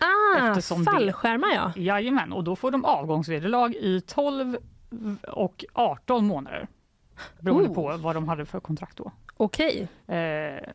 Ah, 0.00 0.48
Eftersom 0.48 0.84
det- 0.84 0.90
fallskärmar 0.90 1.48
ja. 1.54 1.72
Jajamän, 1.76 2.32
och 2.32 2.44
då 2.44 2.56
får 2.56 2.70
de 2.70 2.84
avgångsvederlag 2.84 3.74
i 3.74 4.00
12 4.00 4.56
och 5.28 5.64
18 5.72 6.26
månader. 6.26 6.68
Beroende 7.40 7.68
Oh. 7.68 7.74
på 7.74 7.96
vad 7.96 8.16
de 8.16 8.28
hade 8.28 8.46
för 8.46 8.60
kontrakt 8.60 8.96
då. 8.96 9.12
Okej. 9.36 9.88
Eh, 10.06 10.16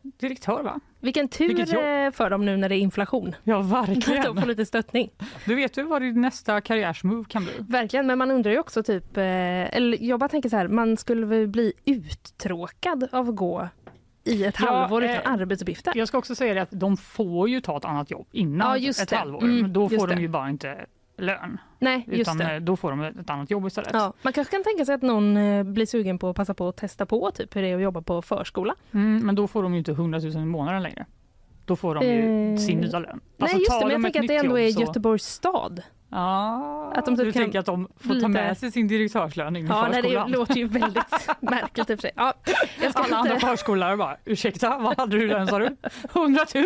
direktör 0.02 0.62
va? 0.62 0.80
Vilken 1.00 1.28
tur 1.28 1.60
eh, 1.60 2.10
för 2.10 2.30
dem 2.30 2.44
nu 2.44 2.56
när 2.56 2.68
det 2.68 2.76
är 2.76 2.78
inflation. 2.78 3.34
Ja 3.44 3.54
de 3.58 3.68
verkligen. 3.70 4.22
får 4.40 4.46
lite 4.46 4.66
stöttning. 4.66 5.10
Du 5.46 5.54
vet 5.54 5.74
du 5.74 5.82
vad 5.82 6.02
din 6.02 6.20
nästa 6.20 6.60
karriärsmove 6.60 7.24
kan 7.28 7.44
bli? 7.44 7.52
Verkligen, 7.58 8.06
men 8.06 8.18
man 8.18 8.30
undrar 8.30 8.52
ju 8.52 8.58
också 8.58 8.82
typ, 8.82 9.16
eh, 9.16 9.22
eller 9.76 10.02
jag 10.02 10.20
bara 10.20 10.28
tänker 10.28 10.48
så 10.48 10.56
här, 10.56 10.68
man 10.68 10.96
skulle 10.96 11.26
väl 11.26 11.48
bli 11.48 11.72
uttråkad 11.84 13.08
av 13.12 13.28
att 13.28 13.36
gå 13.36 13.68
i 14.24 14.44
ett 14.44 14.56
Ja, 14.60 14.66
halvår 14.76 15.02
eh, 15.04 15.18
utan 15.20 15.40
arbetsuppgifter. 15.40 15.92
Jag 15.96 16.08
ska 16.08 16.18
också 16.18 16.34
säga 16.34 16.62
att 16.62 16.68
de 16.72 16.96
får 16.96 17.48
ju 17.48 17.60
ta 17.60 17.76
ett 17.76 17.84
annat 17.84 18.10
jobb 18.10 18.26
innan 18.32 18.82
Ja, 18.82 18.90
ett 18.90 19.08
det. 19.08 19.16
halvår. 19.16 19.42
Mm, 19.44 19.72
då 19.72 19.88
får 19.88 20.06
de 20.06 20.20
ju 20.20 20.28
bara 20.28 20.50
inte 20.50 20.86
lön. 21.18 21.58
Nej, 21.78 22.04
just 22.06 22.20
Utan 22.20 22.36
det. 22.38 22.54
eh, 22.54 22.60
då 22.60 22.76
får 22.76 22.90
de 22.90 23.00
ett 23.02 23.30
annat 23.30 23.50
jobb 23.50 23.66
istället. 23.66 23.90
Ja, 23.92 24.12
man 24.22 24.32
kanske 24.32 24.56
kan 24.56 24.64
tänka 24.64 24.84
sig 24.84 24.94
att 24.94 25.02
någon 25.02 25.36
eh, 25.36 25.62
blir 25.62 25.86
sugen 25.86 26.18
på 26.18 26.28
att 26.28 26.36
passa 26.36 26.54
på 26.54 26.68
att 26.68 26.76
testa 26.76 27.06
på 27.06 27.30
typ 27.30 27.56
hur 27.56 27.62
det 27.62 27.68
är 27.68 27.76
att 27.76 27.82
jobba 27.82 28.02
på 28.02 28.22
förskola. 28.22 28.74
Mm, 28.92 29.26
men 29.26 29.34
då 29.34 29.46
får 29.48 29.62
de 29.62 29.72
ju 29.72 29.78
inte 29.78 29.92
100 29.92 30.18
000 30.18 30.32
i 30.36 30.44
månaden 30.44 30.82
längre. 30.82 31.06
Då 31.64 31.76
får 31.76 31.94
de 31.94 32.04
ju 32.06 32.52
Eh, 32.52 32.58
sin 32.58 32.78
nya 32.78 32.98
lön. 32.98 33.02
Nej 33.12 33.20
Alltså, 33.40 33.58
just 33.58 33.70
tar 33.70 33.80
det, 33.80 33.84
men 33.84 33.92
jag 33.92 34.02
tänker 34.02 34.20
att 34.20 34.28
det 34.28 34.36
ändå 34.36 34.58
är 34.58 34.70
så- 34.70 34.80
Göteborgs 34.80 35.24
stad. 35.26 35.82
Ja, 36.10 36.92
Att 36.96 37.04
de 37.04 37.16
typ 37.16 37.24
du 37.26 37.32
kan 37.32 37.42
tänker 37.42 37.58
att 37.58 37.66
de 37.66 37.88
får 37.96 38.20
ta 38.20 38.28
med 38.28 38.58
sig 38.58 38.72
sin 38.72 38.88
direktörslön 38.88 39.56
in 39.56 39.64
i 39.64 39.68
Ja, 39.68 39.82
nej, 39.82 39.90
det 39.90 40.08
förskolan? 40.08 40.30
låter 40.30 40.54
ju 40.54 40.66
väldigt 40.68 41.04
märkligt 41.40 41.90
i 41.90 41.94
och 41.94 41.98
för 41.98 42.02
sig. 42.02 42.10
Ja, 42.16 42.32
jag 42.82 42.92
ska 42.92 43.02
Alla 43.02 43.16
andra 43.16 43.34
inte, 43.34 43.46
förskollärare 43.46 43.96
bara, 43.96 44.16
ursäkta, 44.24 44.78
vad 44.78 44.98
hade 44.98 45.16
du 45.16 45.24
i 45.24 45.26
lön 45.28 45.46
sa 45.46 45.58
du? 45.58 45.76
100 46.14 46.44
000? 46.54 46.64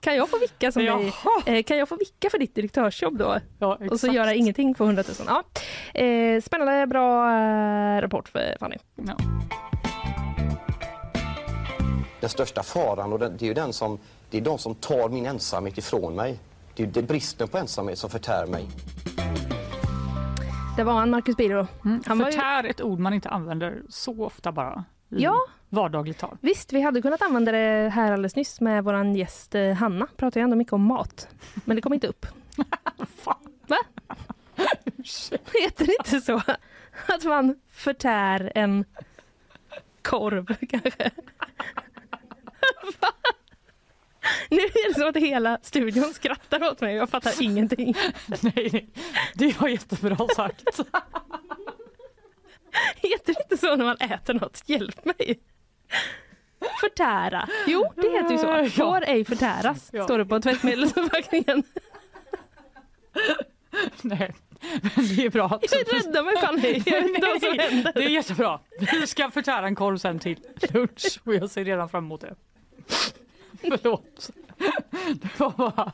Kan 0.00 0.16
jag 0.16 0.28
få 0.30 0.38
vicka 0.38 0.72
som 0.72 0.84
dig? 0.84 0.88
Jaha. 1.24 1.56
Eh, 1.56 1.62
kan 1.62 1.78
jag 1.78 1.88
få 1.88 1.96
vicka 1.96 2.30
för 2.30 2.38
ditt 2.38 2.54
direktörsjobb 2.54 3.18
då? 3.18 3.38
Ja, 3.58 3.78
Och 3.90 4.00
så 4.00 4.06
göra 4.06 4.34
ingenting 4.34 4.74
för 4.74 4.84
100 4.84 5.02
000. 5.26 5.28
Ja. 5.94 6.00
Eh, 6.00 6.40
spännande, 6.42 6.86
bra 6.86 7.30
eh, 7.38 8.00
rapport 8.00 8.28
för 8.28 8.56
Fanny. 8.60 8.76
Ja. 8.94 9.16
Den 12.20 12.30
största 12.30 12.62
faran 12.62 13.12
och 13.12 13.18
den, 13.18 13.36
det 13.36 13.44
är 13.44 13.48
ju 13.48 13.54
den 13.54 13.72
som, 13.72 13.98
det 14.30 14.36
är 14.38 14.40
de 14.42 14.58
som 14.58 14.74
tar 14.74 15.08
min 15.08 15.26
ensamhet 15.26 15.78
ifrån 15.78 16.14
mig. 16.14 16.38
Det 16.74 16.82
är 16.82 16.86
ju 16.86 16.92
det- 16.92 17.02
bristen 17.02 17.48
på 17.48 17.58
ensamhet 17.58 17.98
som 17.98 18.10
förtär 18.10 18.46
mig. 18.46 18.66
Det 20.76 20.84
var 20.84 20.92
han, 20.92 21.10
Marcus 21.10 21.36
Birro. 21.36 21.66
Han 22.06 22.18
var 22.18 22.26
ju, 22.26 22.32
Förtär 22.32 22.64
ett 22.64 22.80
ord 22.80 22.98
man 22.98 23.14
inte 23.14 23.28
använder 23.28 23.82
så 23.88 24.24
ofta 24.24 24.52
bara 24.52 24.84
i 25.10 25.22
Ja. 25.22 25.36
Vardagligt 25.72 26.18
tal. 26.18 26.36
visst, 26.40 26.72
vi 26.72 26.80
hade 26.80 27.02
kunnat 27.02 27.22
använda 27.22 27.52
det 27.52 27.90
här 27.94 28.12
alldeles 28.12 28.36
nyss 28.36 28.60
med 28.60 28.84
vår 28.84 29.16
gäst 29.16 29.54
eh, 29.54 29.72
Hanna. 29.72 30.06
Pratar 30.16 30.40
ju 30.40 30.44
ändå 30.44 30.56
mycket 30.56 30.72
om 30.72 30.82
mat. 30.82 31.28
Men 31.64 31.76
det 31.76 31.82
kom 31.82 31.94
inte 31.94 32.06
upp. 32.06 32.26
Va? 33.24 33.76
Heter 35.62 35.86
det 35.86 35.96
inte 35.98 36.20
så? 36.20 36.42
Att 37.06 37.24
man 37.24 37.60
förtär 37.70 38.52
en 38.54 38.84
korv 40.02 40.56
kanske? 40.70 41.10
Nu 44.50 44.58
är 44.58 44.88
det 44.88 44.94
som 44.94 45.08
att 45.08 45.16
hela 45.16 45.58
studion 45.62 46.14
skrattar 46.14 46.70
åt 46.70 46.80
mig. 46.80 46.94
Jag 46.94 47.10
fattar 47.10 47.42
ingenting. 47.42 47.94
nej, 48.26 48.70
nej, 48.72 48.88
det 49.34 49.60
var 49.60 49.68
jättebra 49.68 50.28
sagt. 50.36 50.80
Heter 52.96 53.34
det 53.34 53.42
inte 53.42 53.56
så 53.66 53.76
när 53.76 53.84
man 53.84 53.96
äter 53.96 54.34
något? 54.34 54.62
Hjälp 54.66 55.04
mig. 55.04 55.40
Förtära. 56.80 57.48
Jo, 57.66 57.92
det 57.96 58.10
heter 58.10 58.32
ju 58.32 58.38
så. 58.38 58.70
Får 58.84 59.04
ej 59.06 59.24
förtäras, 59.24 59.90
Ja. 59.92 60.04
står 60.04 60.18
det 60.18 60.26
på 60.26 60.40
tvättmedelsförpackningen. 60.40 61.62
nej, 64.02 64.34
men 64.82 65.06
det 65.16 65.24
är 65.26 65.30
bra. 65.30 65.48
mig 66.52 66.82
jag 66.86 67.02
vet 67.02 67.04
inte 67.16 67.26
vad 67.26 67.42
som 67.42 67.56
Nej, 67.56 67.68
händer. 67.70 67.92
Det 67.94 68.04
är 68.04 68.08
jättebra. 68.08 68.60
Vi 68.92 69.06
ska 69.06 69.30
förtära 69.30 69.66
en 69.66 69.74
korv 69.74 69.96
sen 69.96 70.18
till 70.18 70.38
lunch 70.72 71.20
och 71.24 71.34
jag 71.34 71.50
ser 71.50 71.64
redan 71.64 71.88
fram 71.88 72.04
emot 72.04 72.20
det. 72.20 72.34
Förlåt. 73.60 74.30
Det 75.14 75.40
var 75.40 75.50
bara... 75.50 75.92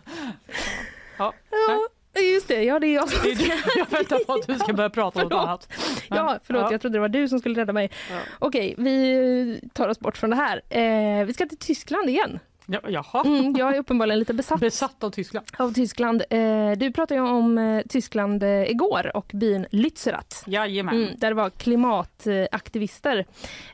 Ja. 1.18 1.32
Ja, 1.50 1.88
just 2.20 2.48
det. 2.48 2.62
Ja, 2.62 2.78
det 2.78 2.86
är 2.86 2.94
jag 2.94 3.08
som 3.08 3.22
det. 3.22 3.52
Jag 3.76 3.90
väntar 3.90 4.24
på 4.24 4.32
att 4.32 4.46
du 4.46 4.58
ska 4.58 4.72
börja 4.72 4.90
prata 4.90 5.22
om 5.22 5.28
något 5.28 5.38
annat. 5.38 5.68
Ja, 6.08 6.38
förlåt, 6.44 6.62
ja. 6.62 6.72
jag 6.72 6.80
trodde 6.80 6.96
det 6.96 7.00
var 7.00 7.08
du 7.08 7.28
som 7.28 7.38
skulle 7.38 7.60
rädda 7.60 7.72
mig. 7.72 7.90
Ja. 8.10 8.16
Okej, 8.38 8.74
vi 8.78 9.60
tar 9.72 9.88
oss 9.88 10.00
bort 10.00 10.16
från 10.16 10.30
det 10.30 10.36
här. 10.36 10.62
Eh, 10.68 11.26
vi 11.26 11.32
ska 11.34 11.46
till 11.46 11.58
Tyskland 11.58 12.08
igen. 12.08 12.38
Ja, 12.70 12.80
jaha. 12.88 13.22
Mm, 13.24 13.54
jag 13.56 13.74
är 13.74 13.78
uppenbarligen 13.78 14.18
lite 14.18 14.34
besatt 14.34 14.60
Besatt 14.60 15.04
av 15.04 15.10
Tyskland. 15.10 15.46
av 15.58 15.72
Tyskland. 15.72 16.22
Eh, 16.30 16.72
du 16.76 16.92
pratade 16.92 17.20
ju 17.20 17.26
om 17.26 17.58
eh, 17.58 17.82
Tyskland 17.88 18.42
eh, 18.42 18.70
igår 18.70 19.16
och 19.16 19.30
byn 19.34 19.66
Lützerath. 19.70 20.42
Jajamän. 20.46 20.96
Mm, 20.96 21.14
där 21.16 21.28
det 21.28 21.34
var 21.34 21.50
klimataktivister 21.50 23.26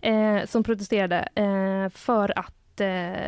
eh, 0.03 0.45
som 0.47 0.65
protesterade 0.65 1.29
eh, 1.35 1.91
för 1.99 2.39
att 2.39 2.55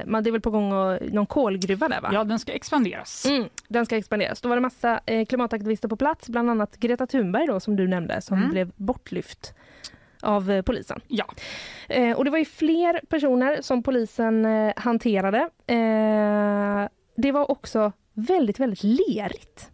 man, 0.07 0.23
det 0.25 0.31
är 0.31 0.33
väl 0.33 0.41
på 0.41 0.51
gång 0.51 0.73
och, 0.73 0.99
någon 1.13 1.27
kolgruva 1.27 1.89
där 1.89 2.01
va? 2.01 2.11
Ja, 2.13 2.25
den 2.25 2.39
ska 2.39 2.53
expanderas. 2.53 3.27
Mm, 3.27 3.49
den 3.69 3.87
ska 3.87 3.97
expanderas. 3.97 4.41
Då 4.41 4.49
var 4.49 4.57
det 4.57 4.63
massa 4.63 5.01
eh, 5.07 5.25
klimataktivister 5.27 5.89
på 5.89 5.97
plats, 5.97 6.29
bland 6.29 6.51
annat 6.51 6.77
Greta 6.77 7.07
Thunberg 7.07 7.47
då, 7.47 7.61
som 7.61 7.77
du 7.77 7.89
nämnde, 7.89 8.21
som 8.21 8.37
Mm. 8.39 8.51
blev 8.51 8.71
bortlyft 8.77 9.55
av 10.23 10.51
eh, 10.51 10.63
polisen. 10.63 11.01
Ja. 11.09 11.25
Eh, 11.89 12.17
och 12.17 12.25
det 12.25 12.31
var 12.31 12.39
ju 12.39 12.45
fler 12.45 13.01
personer 13.09 13.59
som 13.63 13.83
polisen 13.83 14.45
eh, 14.45 14.73
hanterade. 14.77 15.39
Eh, 15.67 16.89
det 17.17 17.33
var 17.33 17.51
också 17.51 17.93
väldigt, 18.13 18.61
väldigt 18.61 18.83
lerigt 18.83 19.71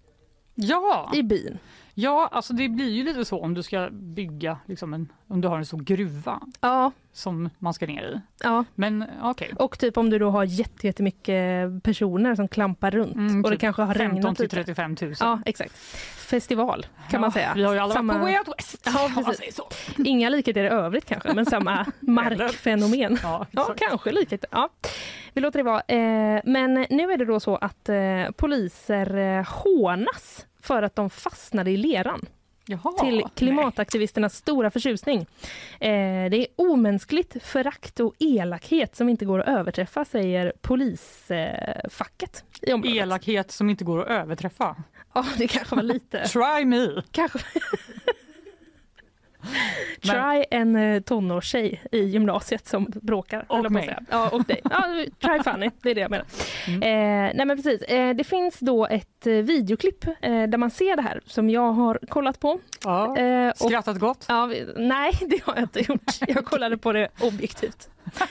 Ja. 0.55 1.11
i 1.15 1.23
byn. 1.23 1.59
Ja, 1.95 2.29
alltså 2.33 2.53
det 2.53 2.69
blir 2.69 2.91
ju 2.91 3.05
lite 3.05 3.25
så 3.25 3.41
om 3.41 3.55
du 3.55 3.63
ska 3.63 3.89
bygga, 3.93 4.59
liksom 4.67 4.95
en, 4.95 5.13
om 5.29 5.41
du 5.41 5.49
har 5.49 5.59
en 5.59 5.67
stor 5.67 5.81
gruva 5.81 6.41
Ja, 6.61 6.93
som 7.13 7.51
man 7.59 7.75
ska 7.75 7.87
ner 7.87 8.03
i. 8.03 8.21
ja. 8.45 8.65
Men 8.75 9.05
okej. 9.23 9.53
Och 9.59 9.79
typ 9.79 9.97
om 9.97 10.11
du 10.11 10.19
då 10.19 10.31
har 10.31 10.45
jätte- 10.45 10.87
jättemycket 10.87 11.83
personer 11.83 12.35
som 12.35 12.49
klampar 12.49 12.91
runt 12.91 13.15
Mm, 13.15 13.45
och 13.45 13.51
det 13.51 13.55
typ 13.57 13.61
kanske 13.61 13.83
har 13.83 13.95
15 13.95 14.17
regnat 14.17 14.37
till 14.37 14.45
lite. 14.45 14.57
35 14.57 14.97
000. 15.01 15.15
Ja, 15.21 15.41
exakt. 15.47 15.73
Festival 16.17 16.87
kan 17.11 17.21
man 17.21 17.33
säga. 17.33 17.53
Vi 17.57 17.63
har 17.65 17.73
ju 17.73 17.79
alla 17.79 17.95
Samma- 17.95 18.13
på 18.13 18.19
Way 18.19 18.39
Out 18.39 18.49
West. 18.59 18.83
Ja, 18.95 19.11
precis. 19.25 19.61
Inga 19.99 20.29
likheter 20.29 20.65
i 20.65 20.69
övrigt 20.69 21.05
kanske, 21.05 21.35
men 21.35 21.47
samma 21.47 21.87
markfenomen. 22.01 23.19
Ja, 23.23 23.47
Ja, 23.51 23.75
kanske 23.77 24.13
likheter. 24.13 24.49
Ja. 24.53 24.69
Vi 25.35 25.41
låter 25.41 25.59
det 25.59 25.63
vara. 25.63 25.81
Eh, 25.81 26.41
men 26.45 26.75
nu 26.91 27.13
är 27.13 27.17
det 27.19 27.25
då 27.25 27.41
så 27.41 27.57
att 27.57 27.89
eh, 27.89 28.31
poliser 28.37 29.17
eh, 29.39 29.47
hånas 29.49 30.47
för 30.63 30.83
att 30.83 30.97
de 30.97 31.11
fastnade 31.11 31.71
i 31.71 31.77
leran. 31.77 32.27
Jaha, 32.67 32.93
till 32.93 33.15
nej. 33.15 33.25
klimataktivisternas 33.35 34.37
stora 34.37 34.71
förtjusning. 34.71 35.21
Eh, 35.81 36.31
det 36.31 36.37
är 36.37 36.47
omänskligt 36.57 37.37
förakt 37.43 38.01
och 38.01 38.15
elakhet 38.19 38.97
som 38.97 39.09
inte 39.09 39.25
går 39.25 39.41
att 39.41 39.49
överträffa, 39.49 40.05
säger 40.05 40.53
polisfacket 40.61 42.45
området. 42.73 42.97
Elakhet 42.97 43.51
som 43.51 43.71
inte 43.71 43.85
går 43.85 44.01
att 44.01 44.09
överträffa. 44.09 44.77
Ja, 45.15 45.27
det 45.39 45.47
kanske 45.47 45.77
var 45.77 45.83
lite. 45.83 46.25
Try 46.29 46.65
me! 46.65 47.03
Kanske. 47.11 47.39
Try 50.03 50.45
en 50.51 50.77
eh, 50.77 51.01
tonårstjej 51.01 51.83
i 51.93 51.99
gymnasiet 51.99 52.69
som 52.69 52.87
bråkar. 53.03 53.45
Och 53.49 53.73
mig. 53.73 53.97
Ja, 54.11 54.29
och 54.29 54.45
dig. 54.45 54.61
Ja, 54.71 55.05
try 55.21 55.43
Fanny, 55.43 55.71
det 55.83 55.91
är 55.91 55.95
det 55.95 56.01
jag 56.01 56.11
menar. 56.11 56.27
Mm. 56.69 56.83
Eh, 56.83 57.33
nej 57.35 57.47
men 57.47 57.57
precis. 57.57 57.83
Eh, 57.83 58.15
det 58.15 58.25
finns 58.25 58.59
då 58.59 58.87
ett 58.87 59.27
eh, 59.27 59.33
videoklipp 59.33 60.05
eh, 60.05 60.43
där 60.43 60.57
man 60.57 60.71
ser 60.71 60.97
det 60.97 61.03
här 61.03 61.21
som 61.27 61.51
jag 61.51 61.73
har 61.73 61.99
kollat 62.09 62.41
på. 62.41 62.61
Ja. 62.85 63.19
Eh, 63.19 63.49
och, 63.49 63.57
Skrattat 63.57 63.99
gott. 63.99 64.25
ja, 64.29 64.51
nej, 64.77 65.13
det 65.27 65.43
har 65.45 65.55
jag 65.55 65.65
inte 65.65 65.81
gjort. 65.81 66.13
Jag 66.29 66.45
kollade 66.45 66.79
på 66.79 66.93
det 66.93 67.09
objektivt. 67.21 67.89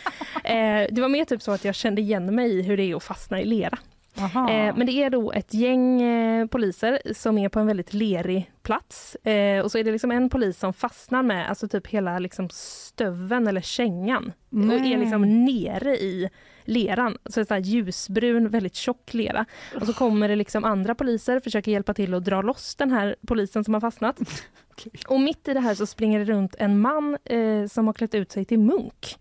Det 0.89 1.01
var 1.01 1.09
mer 1.09 1.25
typ 1.25 1.41
så 1.41 1.51
att 1.51 1.65
jag 1.65 1.75
kände 1.75 2.01
igen 2.01 2.35
mig 2.35 2.59
i 2.59 2.61
hur 2.61 2.77
det 2.77 2.83
är 2.83 2.95
att 2.95 3.03
fastna 3.03 3.41
i 3.41 3.45
lera. 3.45 3.77
Eh, 4.17 4.75
men 4.75 4.85
det 4.85 4.91
är 4.91 5.09
då 5.09 5.31
ett 5.31 5.53
gäng 5.53 6.01
eh, 6.01 6.47
poliser 6.47 7.01
som 7.13 7.38
är 7.38 7.49
på 7.49 7.59
en 7.59 7.67
väldigt 7.67 7.93
lerig 7.93 8.51
plats. 8.63 9.15
Eh, 9.15 9.63
och 9.63 9.71
så 9.71 9.77
är 9.77 9.83
det 9.83 9.91
liksom 9.91 10.11
en 10.11 10.29
polis 10.29 10.59
som 10.59 10.73
fastnar 10.73 11.23
med 11.23 11.49
alltså 11.49 11.67
typ 11.67 11.88
hela 11.88 12.19
liksom 12.19 12.49
stöven 12.51 13.47
eller 13.47 13.61
kängan 13.61 14.33
och 14.49 14.57
Nej. 14.57 14.93
är 14.93 14.97
liksom 14.97 15.45
nere 15.45 15.95
i 15.95 16.29
leran. 16.63 17.17
Så 17.25 17.39
det 17.39 17.43
är 17.43 17.45
så 17.45 17.53
här 17.53 17.61
ljusbrun, 17.61 18.49
väldigt 18.49 18.75
tjock 18.75 19.13
lera. 19.13 19.45
Och 19.81 19.88
så 19.88 19.93
kommer 19.93 20.27
det 20.27 20.35
liksom 20.35 20.63
andra 20.63 20.95
poliser, 20.95 21.39
försöker 21.39 21.71
hjälpa 21.71 21.93
till 21.93 22.13
att 22.13 22.25
dra 22.25 22.41
loss 22.41 22.75
den 22.75 22.91
här 22.91 23.15
polisen 23.27 23.63
som 23.63 23.73
har 23.73 23.81
fastnat. 23.81 24.19
Okej. 24.71 24.91
Och 25.07 25.19
mitt 25.19 25.47
i 25.47 25.53
det 25.53 25.59
här 25.59 25.75
så 25.75 25.85
springer 25.85 26.19
det 26.19 26.25
runt 26.25 26.55
en 26.59 26.79
man 26.79 27.17
eh, 27.25 27.65
som 27.67 27.88
har 27.88 27.93
klätt 27.93 28.15
ut 28.15 28.31
sig 28.31 28.45
till 28.45 28.59
munk. 28.59 29.17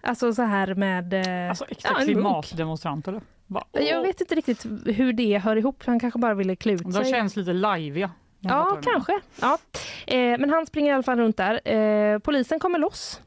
Alltså 0.00 0.34
så 0.34 0.42
här 0.42 0.74
med... 0.74 1.14
Eh, 1.14 1.48
Alltså 1.48 1.64
äkta 1.68 1.88
ja, 1.92 2.00
en 2.00 2.06
klimatdemonstrant 2.06 3.08
eller? 3.08 3.20
Bara, 3.46 3.64
Jag 3.72 4.02
vet 4.02 4.20
inte 4.20 4.34
riktigt 4.34 4.66
hur 4.86 5.12
det 5.12 5.38
hör 5.38 5.56
ihop. 5.56 5.82
Han 5.86 6.00
kanske 6.00 6.18
bara 6.18 6.34
ville 6.34 6.56
klä 6.56 6.72
ut 6.72 6.82
De 6.84 6.92
sig. 6.92 7.04
känns 7.04 7.36
lite 7.36 7.52
lajviga. 7.52 8.10
Ja, 8.40 8.78
kanske. 8.82 9.12
Ja. 9.40 9.58
Eh, 10.06 10.16
men 10.38 10.50
han 10.50 10.66
springer 10.66 10.90
i 10.90 10.94
alla 10.94 11.02
fall 11.02 11.18
runt 11.18 11.36
där. 11.36 11.68
Eh, 11.68 12.18
polisen 12.18 12.58
kommer 12.60 12.78
loss. 12.78 13.20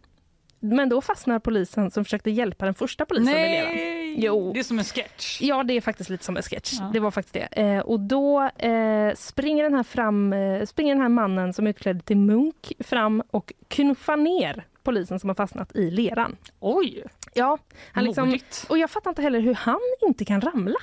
Men 0.60 0.90
då 0.90 1.02
fastnar 1.02 1.40
polisen 1.40 1.92
som 1.92 2.04
försökte 2.06 2.32
hjälpa 2.32 2.66
den 2.66 2.74
första 2.74 3.06
polisen. 3.06 3.34
Nej! 3.34 4.16
Jo. 4.18 4.54
Det 4.54 4.60
är 4.60 4.64
som 4.64 4.80
en 4.80 4.86
sketch. 4.86 5.42
Ja, 5.42 5.64
det 5.64 5.74
är 5.74 5.82
faktiskt 5.82 6.10
lite 6.10 6.26
som 6.26 6.38
en 6.38 6.44
sketch. 6.44 6.74
Ja. 6.80 6.90
Det 6.94 7.00
var 7.00 7.12
faktiskt 7.12 7.34
det. 7.34 7.62
Eh, 7.62 7.80
och 7.80 8.00
då 8.00 8.42
eh, 8.44 9.14
springer, 9.16 9.64
den 9.64 9.74
här 9.74 9.84
fram, 9.84 10.34
eh, 10.34 10.66
springer 10.66 10.94
den 10.96 11.02
här 11.02 11.10
mannen 11.10 11.54
som 11.54 11.66
är 11.66 11.70
utklädd 11.70 12.06
till 12.06 12.18
munk 12.18 12.72
fram 12.80 13.24
och 13.32 13.54
knuffar 13.68 14.18
ner 14.18 14.66
polisen 14.84 15.20
som 15.20 15.30
har 15.30 15.36
fastnat 15.36 15.76
i 15.76 15.92
leran. 15.92 16.38
Oj, 16.60 17.04
Ja, 17.34 17.58
han 17.92 18.04
liksom, 18.04 18.28
modigt. 18.28 18.66
och 18.70 18.78
jag 18.78 18.90
fattar 18.90 19.12
inte 19.12 19.22
heller 19.22 19.40
hur 19.40 19.54
han 19.54 19.80
inte 20.08 20.26
kan 20.26 20.42
ramla. 20.42 20.80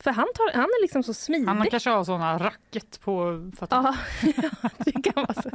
För 0.00 0.10
han, 0.10 0.26
tar, 0.34 0.52
han 0.54 0.64
är 0.64 0.82
liksom 0.82 1.02
så 1.02 1.14
smidig. 1.14 1.46
Han 1.46 1.66
kanske 1.70 1.90
har 1.90 2.04
såna 2.04 2.38
racket 2.38 3.00
på 3.00 3.50
fötterna. 3.58 3.96
Ja, 4.22 4.68
det 4.78 4.92
kan 4.92 5.12
vara 5.14 5.34
så. 5.42 5.50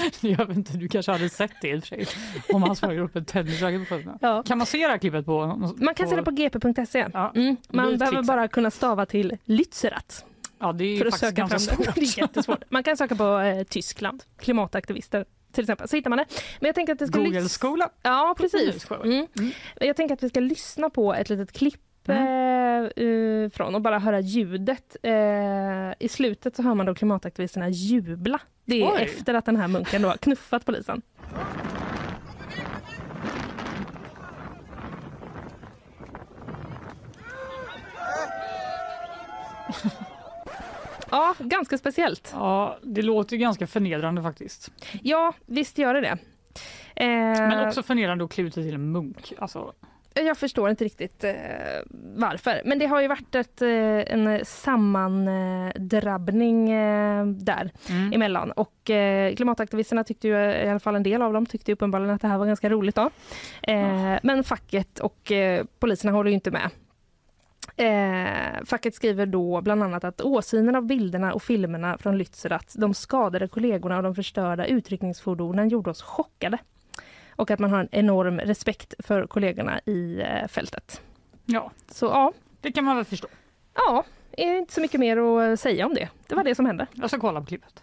Jag 0.20 0.46
vet 0.46 0.56
inte, 0.56 0.72
du 0.76 0.88
kanske 0.88 1.12
hade 1.12 1.28
sett 1.28 1.52
det 1.62 1.68
i 1.68 1.78
och 1.78 1.84
för 1.84 1.88
sig. 1.88 2.06
Om 2.52 2.62
han 2.62 2.76
sprang 2.76 2.98
upp 2.98 3.16
en 3.16 3.24
tennisracket 3.24 3.80
på 3.80 3.94
fötterna. 3.94 4.18
Ja. 4.20 4.42
Kan 4.42 4.58
man 4.58 4.66
se 4.66 4.78
det 4.78 4.90
här 4.90 4.98
klippet 4.98 5.26
på? 5.26 5.46
Man 5.76 5.94
kan 5.94 6.08
se 6.08 6.16
det 6.16 6.22
på 6.22 6.30
gp.se. 6.30 7.06
Ja, 7.12 7.32
Mm. 7.34 7.56
Man 7.68 7.98
behöver 7.98 8.22
bara 8.22 8.48
kunna 8.48 8.70
stava 8.70 9.06
till 9.06 9.36
Lützerath 9.44 10.24
Ja, 10.60 10.72
det 10.72 10.84
är 10.84 10.98
för 10.98 11.06
att 11.06 11.18
söka 11.18 11.32
ganska 11.32 11.74
fram 11.74 11.84
svårt. 11.84 11.94
Det 11.94 12.00
är 12.00 12.18
jättesvårt. 12.18 12.62
Man 12.70 12.82
kan 12.82 12.96
söka 12.96 13.14
på 13.16 13.38
eh, 13.38 13.62
Tyskland, 13.64 14.22
klimataktivister 14.38 15.24
till 15.52 15.64
exempel. 15.64 15.88
Så 15.88 15.96
hittar 15.96 16.10
man 16.10 16.18
det. 16.18 16.24
Men 16.60 16.66
jag 16.66 16.74
tänker 16.74 16.92
att 16.92 16.98
det 16.98 17.06
ska 17.06 17.18
Google-skola. 17.18 17.90
Ja, 18.02 18.34
precis. 18.38 18.60
Nyhetsskola. 18.60 19.04
Mm. 19.04 19.26
Jag 19.80 19.96
tänker 19.96 20.14
att 20.14 20.22
vi 20.22 20.28
ska 20.28 20.40
lyssna 20.40 20.90
på 20.90 21.14
ett 21.14 21.30
litet 21.30 21.52
klipp 21.52 21.80
Mm. 22.08 22.84
eh, 22.96 23.04
eh, 23.04 23.50
från 23.50 23.74
och 23.74 23.80
bara 23.82 23.98
höra 23.98 24.20
ljudet. 24.20 24.96
Eh, 25.02 25.12
I 25.98 26.08
slutet 26.10 26.56
så 26.56 26.62
hör 26.62 26.74
man 26.74 26.86
då 26.86 26.94
klimataktivisterna 26.94 27.68
jubla. 27.68 28.40
Det 28.64 28.82
är 28.82 28.92
Oj. 28.92 29.02
efter 29.02 29.34
att 29.34 29.44
den 29.44 29.56
här 29.56 29.68
munken 29.68 30.02
då 30.02 30.08
har 30.08 30.16
knuffat 30.16 30.64
polisen. 30.64 31.02
Ja, 41.12 41.34
ganska 41.38 41.78
speciellt. 41.78 42.30
Ja, 42.34 42.78
det 42.82 43.02
låter 43.02 43.36
ju 43.36 43.40
ganska 43.42 43.66
förnedrande 43.66 44.22
faktiskt. 44.22 44.72
Ja, 45.02 45.32
visst 45.46 45.78
gör 45.78 45.94
det 45.94 46.00
det. 46.00 46.18
Eh, 46.96 47.06
Men 47.48 47.66
också 47.68 47.82
förnedrande 47.82 48.24
att 48.24 48.30
klä 48.32 48.44
ut 48.44 48.54
sig 48.54 48.64
till 48.64 48.74
en 48.74 48.92
munk. 48.92 49.32
Alltså, 49.38 49.72
Jag 50.14 50.38
förstår 50.38 50.70
inte 50.70 50.84
riktigt 50.84 51.24
eh, 51.24 51.32
varför. 52.14 52.62
Men 52.64 52.78
det 52.78 52.86
har 52.86 53.00
ju 53.00 53.08
varit 53.08 53.34
ett, 53.34 53.62
eh, 53.62 53.68
en 54.14 54.44
sammandrabbning 54.44 56.70
eh, 56.70 57.26
där 57.26 57.70
Mm. 57.90 58.12
emellan. 58.12 58.52
Och 58.52 58.90
eh, 58.90 59.34
klimataktivisterna 59.34 60.04
tyckte 60.04 60.28
ju, 60.28 60.34
i 60.34 60.68
alla 60.68 60.80
fall 60.80 60.96
en 60.96 61.02
del 61.02 61.22
av 61.22 61.32
dem, 61.32 61.46
tyckte 61.46 61.70
ju 61.70 61.72
uppenbarligen 61.72 62.14
att 62.14 62.20
det 62.22 62.28
här 62.28 62.38
var 62.38 62.46
ganska 62.46 62.70
roligt. 62.70 62.94
Då. 62.94 63.10
Eh, 63.62 64.18
Men 64.22 64.44
facket 64.44 64.98
och 64.98 65.32
eh, 65.32 65.64
poliserna 65.78 66.12
håller 66.12 66.30
ju 66.30 66.34
inte 66.34 66.50
med. 66.50 66.70
Eh, 67.76 68.64
facket 68.64 68.94
skriver 68.94 69.26
då 69.26 69.60
bland 69.60 69.82
annat 69.82 70.04
att 70.04 70.20
åsynen 70.20 70.76
av 70.76 70.86
bilderna 70.86 71.32
och 71.34 71.42
filmerna 71.42 71.98
från 71.98 72.22
Lützerath, 72.22 72.78
de 72.80 72.94
skadade 72.94 73.48
kollegorna 73.48 73.96
och 73.96 74.02
de 74.02 74.14
förstörda 74.14 74.66
utryckningsfordonen 74.66 75.68
gjorde 75.68 75.90
oss 75.90 76.02
chockade. 76.02 76.58
Och 77.40 77.50
att 77.50 77.58
man 77.58 77.70
har 77.70 77.80
en 77.80 77.88
enorm 77.92 78.40
respekt 78.40 78.94
för 78.98 79.26
kollegorna 79.26 79.80
i 79.86 80.20
eh, 80.20 80.48
fältet. 80.48 81.00
ja, 81.46 81.70
Så 81.90 82.06
ja, 82.06 82.32
det 82.60 82.72
kan 82.72 82.84
man 82.84 82.96
väl 82.96 83.04
förstå. 83.04 83.28
ja, 83.74 84.04
är 84.32 84.58
inte 84.58 84.72
så 84.72 84.80
mycket 84.80 85.00
mer 85.00 85.16
att 85.16 85.60
säga 85.60 85.86
om 85.86 85.94
det. 85.94 86.08
Det 86.28 86.34
var 86.34 86.44
det 86.44 86.54
som 86.54 86.66
hände. 86.66 86.86
Jag 86.92 87.10
ska 87.10 87.20
kolla 87.20 87.40
på 87.40 87.46
klippet. 87.46 87.82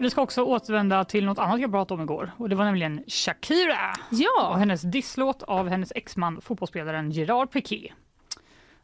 Vi 0.00 0.10
ska 0.10 0.22
också 0.22 0.42
återvända 0.42 1.04
till 1.04 1.24
något 1.24 1.38
annat 1.38 1.60
jag 1.60 1.70
pratade 1.70 1.94
om 1.94 2.04
igår 2.04 2.30
och 2.36 2.48
det 2.48 2.54
var 2.56 2.64
nämligen 2.64 3.04
Shakira 3.06 3.90
och 4.10 4.16
Ja, 4.18 4.54
hennes 4.58 4.82
disslåt 4.82 5.42
av 5.42 5.68
hennes 5.68 5.92
exman 5.94 6.40
fotbollsspelaren 6.40 7.10
Gerard 7.10 7.50
Piqué. 7.52 7.92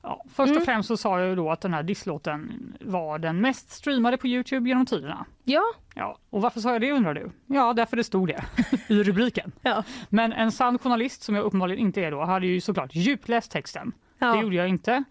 Ja, 0.03 0.25
först 0.29 0.51
och 0.51 0.57
Mm. 0.57 0.65
främst 0.65 0.87
så 0.89 0.97
sa 0.97 1.21
jag 1.21 1.29
ju 1.29 1.35
då 1.35 1.51
att 1.51 1.61
den 1.61 1.75
här 1.75 1.83
disslåten 1.83 2.73
var 2.81 3.19
den 3.19 3.41
mest 3.41 3.71
streamade 3.71 4.17
på 4.17 4.27
Youtube 4.27 4.69
genom 4.69 4.87
tiderna. 4.87 5.25
ja, 5.45 5.63
Ja, 5.95 6.19
och 6.31 6.43
varför 6.43 6.61
sa 6.61 6.73
jag 6.73 6.81
det 6.81 6.93
undrar 6.93 7.15
du? 7.15 7.31
Ja, 7.47 7.73
därför 7.73 7.97
det 7.97 8.05
stod 8.05 8.29
det 8.29 8.45
i 8.95 9.03
rubriken. 9.03 9.53
ja. 9.63 9.83
Men 10.09 10.33
en 10.33 10.53
sann 10.53 10.79
journalist, 10.79 11.23
som 11.23 11.35
jag 11.35 11.45
uppenbarligen 11.45 11.81
inte 11.81 12.01
är 12.05 12.11
då, 12.11 12.25
hade 12.25 12.47
ju 12.47 12.61
såklart 12.61 12.95
djupläst 12.95 13.51
texten. 13.53 13.93
Det 14.19 14.25
ja. 14.27 14.43
gjorde 14.43 14.57
jag 14.57 14.69
inte. 14.69 15.05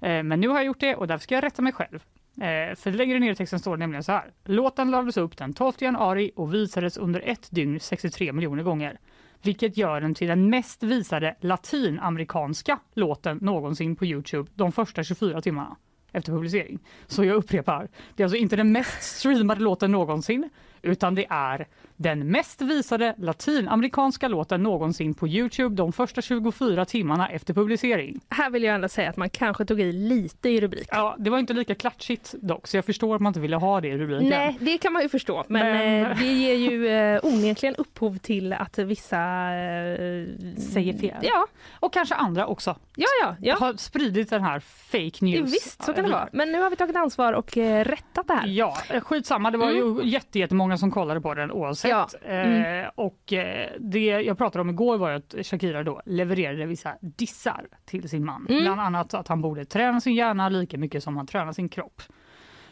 Eh, 0.00 0.22
Men 0.22 0.40
nu 0.40 0.48
har 0.48 0.56
jag 0.56 0.64
gjort 0.64 0.80
det 0.80 0.94
och 0.96 1.06
därför 1.06 1.22
ska 1.22 1.34
jag 1.34 1.44
rätta 1.44 1.62
mig 1.62 1.72
själv. 1.72 2.04
Eh, 2.40 2.74
För 2.74 2.92
längre 2.92 3.18
ner 3.18 3.32
i 3.32 3.34
texten 3.34 3.58
står 3.58 3.76
det 3.76 3.80
nämligen 3.80 4.04
så 4.04 4.12
här. 4.12 4.32
Låten 4.44 4.90
lades 4.90 5.16
upp 5.16 5.36
den 5.36 5.52
12 5.52 5.72
januari 5.78 6.30
och 6.36 6.54
visades 6.54 6.96
under 6.96 7.20
ett 7.20 7.48
dygn 7.50 7.80
63 7.80 8.32
miljoner 8.32 8.62
gånger. 8.62 8.98
Vilket 9.42 9.76
gör 9.76 10.00
den 10.00 10.14
till 10.14 10.28
den 10.28 10.50
mest 10.50 10.82
visade 10.82 11.36
latinamerikanska 11.40 12.78
låten 12.94 13.38
någonsin 13.42 13.96
på 13.96 14.06
Youtube 14.06 14.50
de 14.54 14.72
första 14.72 15.04
24 15.04 15.40
timmarna 15.40 15.76
efter 16.12 16.32
publicering. 16.32 16.78
Så 17.06 17.24
jag 17.24 17.36
upprepar, 17.36 17.88
det 18.14 18.22
är 18.22 18.24
alltså 18.24 18.36
inte 18.36 18.56
den 18.56 18.72
mest 18.72 19.02
streamade 19.02 19.60
låten 19.60 19.92
någonsin 19.92 20.50
utan 20.82 21.14
det 21.14 21.26
är 21.30 21.68
den 22.04 22.30
mest 22.30 22.62
visade 22.62 23.14
latinamerikanska 23.18 24.28
låten 24.28 24.62
någonsin 24.62 25.14
på 25.14 25.28
Youtube 25.28 25.76
de 25.76 25.92
första 25.92 26.22
24 26.22 26.84
timmarna 26.84 27.28
efter 27.28 27.54
publicering. 27.54 28.20
Här 28.30 28.50
vill 28.50 28.62
jag 28.62 28.74
ändå 28.74 28.88
säga 28.88 29.10
att 29.10 29.16
man 29.16 29.30
kanske 29.30 29.64
tog 29.64 29.80
i 29.80 29.92
lite 29.92 30.48
i 30.48 30.60
rubriken. 30.60 30.88
Ja, 30.98 31.16
det 31.18 31.30
var 31.30 31.38
inte 31.38 31.52
lika 31.52 31.74
klatschigt 31.74 32.34
dock, 32.42 32.66
så 32.66 32.76
jag 32.76 32.84
förstår 32.84 33.14
att 33.14 33.20
man 33.20 33.30
inte 33.30 33.40
ville 33.40 33.56
ha 33.56 33.80
det 33.80 33.88
i 33.88 33.98
rubriken. 33.98 34.28
Nej, 34.28 34.56
det 34.60 34.78
kan 34.78 34.92
man 34.92 35.02
ju 35.02 35.08
förstå. 35.08 35.44
Men, 35.48 35.66
Men- 35.72 36.10
eh, 36.12 36.18
det 36.18 36.32
ger 36.32 36.54
ju 36.54 36.88
eh, 36.88 37.20
onekligen 37.22 37.74
upphov 37.76 38.18
till 38.18 38.52
att 38.52 38.78
vissa... 38.78 39.18
Eh, 39.54 40.26
Säger 40.58 40.98
fel. 40.98 41.16
Ja, 41.22 41.46
Och 41.80 41.92
kanske 41.92 42.14
andra 42.14 42.46
också 42.46 42.76
ja, 42.96 43.06
ja. 43.22 43.36
ja. 43.40 43.56
har 43.60 43.74
spridit 43.76 44.30
den 44.30 44.42
här 44.42 44.60
fake 44.60 45.24
news. 45.24 45.52
Visst, 45.54 45.82
så 45.84 45.92
kan 45.92 46.04
det 46.04 46.10
vara. 46.10 46.28
Men 46.32 46.52
nu 46.52 46.60
har 46.62 46.70
vi 46.70 46.76
tagit 46.76 46.96
ansvar 46.96 47.32
och 47.32 47.58
eh, 47.58 47.84
rättat 47.84 48.28
det 48.28 48.34
här. 48.34 48.46
Ja, 48.46 48.76
eh, 48.90 49.00
skitsamma. 49.00 49.50
Det 49.50 49.58
var 49.58 49.70
ju 49.70 50.00
jätte, 50.04 50.38
jättemånga 50.38 50.78
som 50.78 50.90
kollade 50.90 51.20
på 51.20 51.34
den 51.34 51.50
oavsett. 51.50 51.90
Ja. 51.90 51.93
Mm. 52.24 52.84
Eh, 52.84 52.90
och 52.94 53.32
eh, 53.32 53.70
det 53.78 54.06
jag 54.06 54.38
pratade 54.38 54.60
om 54.60 54.70
igår 54.70 54.98
var 54.98 55.10
att 55.10 55.34
Shakira 55.42 55.82
då 55.82 56.02
levererade 56.06 56.66
vissa 56.66 56.96
dissar 57.00 57.66
till 57.84 58.08
sin 58.08 58.24
man. 58.24 58.46
Mm. 58.48 58.62
Bland 58.62 58.80
annat 58.80 59.14
att 59.14 59.28
han 59.28 59.40
borde 59.40 59.64
träna 59.64 60.00
sin 60.00 60.14
hjärna 60.14 60.48
lika 60.48 60.78
mycket 60.78 61.02
som 61.02 61.16
han 61.16 61.26
tränar 61.26 61.52
sin 61.52 61.68
kropp. 61.68 62.02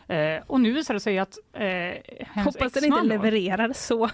Eh, 0.07 0.43
och 0.47 0.61
nu 0.61 0.73
visar 0.73 0.95
det 0.95 1.01
sig 1.01 1.19
att 1.19 1.39
eh, 1.53 2.45
Hoppas 2.45 2.73
den 2.73 2.85
inte 2.85 3.03
levererar 3.03 3.73
så. 3.73 4.07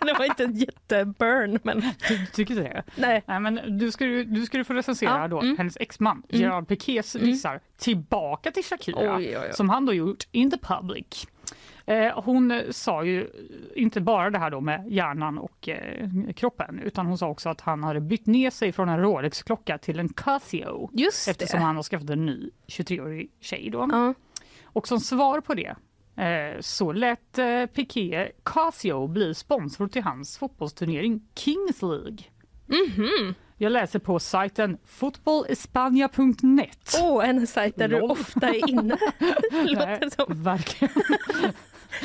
det 0.00 0.12
var 0.18 0.24
inte 0.24 0.44
en 0.44 0.56
jätteburn, 0.56 1.58
men 1.62 1.80
Du 2.08 2.26
tycker 2.26 2.54
inte 2.54 2.68
det? 2.68 2.82
nej. 2.96 3.22
Nej, 3.26 3.40
men 3.40 3.78
du 3.78 3.92
ska 3.92 4.04
du 4.04 4.46
ska 4.46 4.64
få 4.64 4.74
recensera 4.74 5.20
Ja, 5.20 5.28
då 5.28 5.40
mm. 5.40 5.56
hennes 5.58 5.76
exman 5.80 6.22
Mm. 6.28 6.42
Gerard 6.42 6.68
Piqués 6.68 7.12
dissar 7.12 7.60
tillbaka 7.76 8.50
till 8.50 8.64
Shakira 8.64 9.16
Oj, 9.16 9.28
oj, 9.28 9.38
oj. 9.38 9.52
som 9.52 9.70
han 9.70 9.86
då 9.86 9.92
gjort 9.92 10.24
in 10.32 10.50
the 10.50 10.58
public. 10.58 11.26
Eh, 11.88 12.20
hon 12.24 12.62
sa 12.70 13.04
ju 13.04 13.30
inte 13.74 14.00
bara 14.00 14.30
det 14.30 14.38
här 14.38 14.50
då 14.50 14.60
med 14.60 14.92
hjärnan 14.92 15.38
och 15.38 15.68
eh, 15.68 16.08
kroppen 16.36 16.78
utan 16.78 17.06
hon 17.06 17.18
sa 17.18 17.28
också 17.28 17.48
att 17.48 17.60
han 17.60 17.84
hade 17.84 18.00
bytt 18.00 18.26
ner 18.26 18.50
sig 18.50 18.72
från 18.72 18.88
en 18.88 19.00
Rolex-klocka 19.00 19.78
till 19.78 19.98
en 19.98 20.08
Casio 20.08 20.90
Just 20.92 21.28
eftersom 21.28 21.60
det. 21.60 21.66
han 21.66 21.76
har 21.76 21.82
skaffat 21.82 22.10
en 22.10 22.26
ny 22.26 22.50
23-årig 22.68 23.30
tjej. 23.40 23.68
Då. 23.72 23.88
Ja. 23.92 24.14
Och 24.64 24.88
som 24.88 25.00
svar 25.00 25.40
på 25.40 25.54
det 25.54 25.74
eh, 26.22 26.54
så 26.60 26.92
lät 26.92 27.38
eh, 27.38 27.66
Piqué 27.66 28.28
Casio 28.42 29.06
bli 29.06 29.34
sponsor 29.34 29.88
till 29.88 30.02
hans 30.02 30.38
fotbollsturnering 30.38 31.20
Kings 31.34 31.82
League. 31.82 32.18
Mhm. 32.66 33.34
Jag 33.58 33.72
läser 33.72 33.98
på 33.98 34.18
sajten 34.18 34.78
fotbollespania.net. 34.84 36.98
Åh, 37.02 37.28
en 37.28 37.46
sajt 37.46 37.76
där 37.76 37.88
du 37.88 38.00
Lol. 38.00 38.10
ofta 38.10 38.48
är 38.48 38.70
inne. 38.70 38.96
Låter 39.52 39.86
Nej, 40.00 40.10
som. 40.10 40.42
verkligen. 40.42 40.94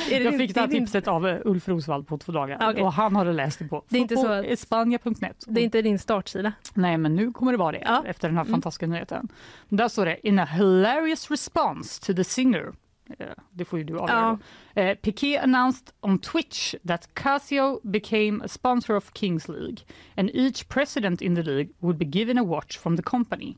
Jag 0.09 0.37
fick 0.37 0.53
det 0.53 0.59
här 0.59 0.67
tipset 0.67 1.07
av 1.07 1.27
eh, 1.27 1.37
Ulf 1.45 1.67
Rosvall 1.67 2.03
på 2.03 2.17
två 2.17 2.31
dagar 2.31 2.69
Okej. 2.71 2.83
och 2.83 2.93
han 2.93 3.15
hade 3.15 3.33
läst 3.33 3.59
det 3.59 3.67
på 3.67 3.83
Det 3.89 3.97
är 3.97 4.01
inte 4.01 4.15
så 4.15 4.27
att- 4.27 4.37
fotbollespania.net. 4.37 5.43
Det 5.47 5.61
är 5.61 5.63
inte 5.63 5.81
din 5.81 5.99
startsida. 5.99 6.53
Nej, 6.73 6.97
men 6.97 7.15
nu 7.15 7.31
kommer 7.31 7.51
det 7.51 7.57
vara 7.57 7.71
det 7.71 7.81
Ja. 7.85 8.03
efter 8.07 8.27
den 8.27 8.37
här 8.37 8.43
Mm. 8.43 8.51
fantastiska 8.53 8.87
nyheten. 8.87 9.27
Där 9.69 9.87
står 9.87 10.05
det 10.05 10.27
in 10.27 10.39
a 10.39 10.45
hilarious 10.45 11.31
response 11.31 12.05
to 12.05 12.13
the 12.13 12.23
singer. 12.23 12.71
Eh, 13.19 13.27
Det 13.51 13.65
får 13.65 13.79
ju 13.79 13.85
du 13.85 13.97
avgöra. 13.99 14.39
då. 14.75 14.81
Eh, 14.81 14.95
Piqué 14.95 15.37
announced 15.37 15.87
on 16.01 16.19
Twitch 16.19 16.75
that 16.87 17.09
Casio 17.13 17.79
became 17.83 18.45
a 18.45 18.47
sponsor 18.47 18.95
of 18.95 19.11
Kings 19.13 19.47
League 19.49 19.77
and 20.15 20.29
each 20.33 20.67
president 20.67 21.21
in 21.21 21.35
the 21.35 21.43
league 21.43 21.69
would 21.79 21.97
be 21.97 22.05
given 22.05 22.37
a 22.37 22.43
watch 22.43 22.79
from 22.79 22.97
the 22.97 23.03
company. 23.03 23.57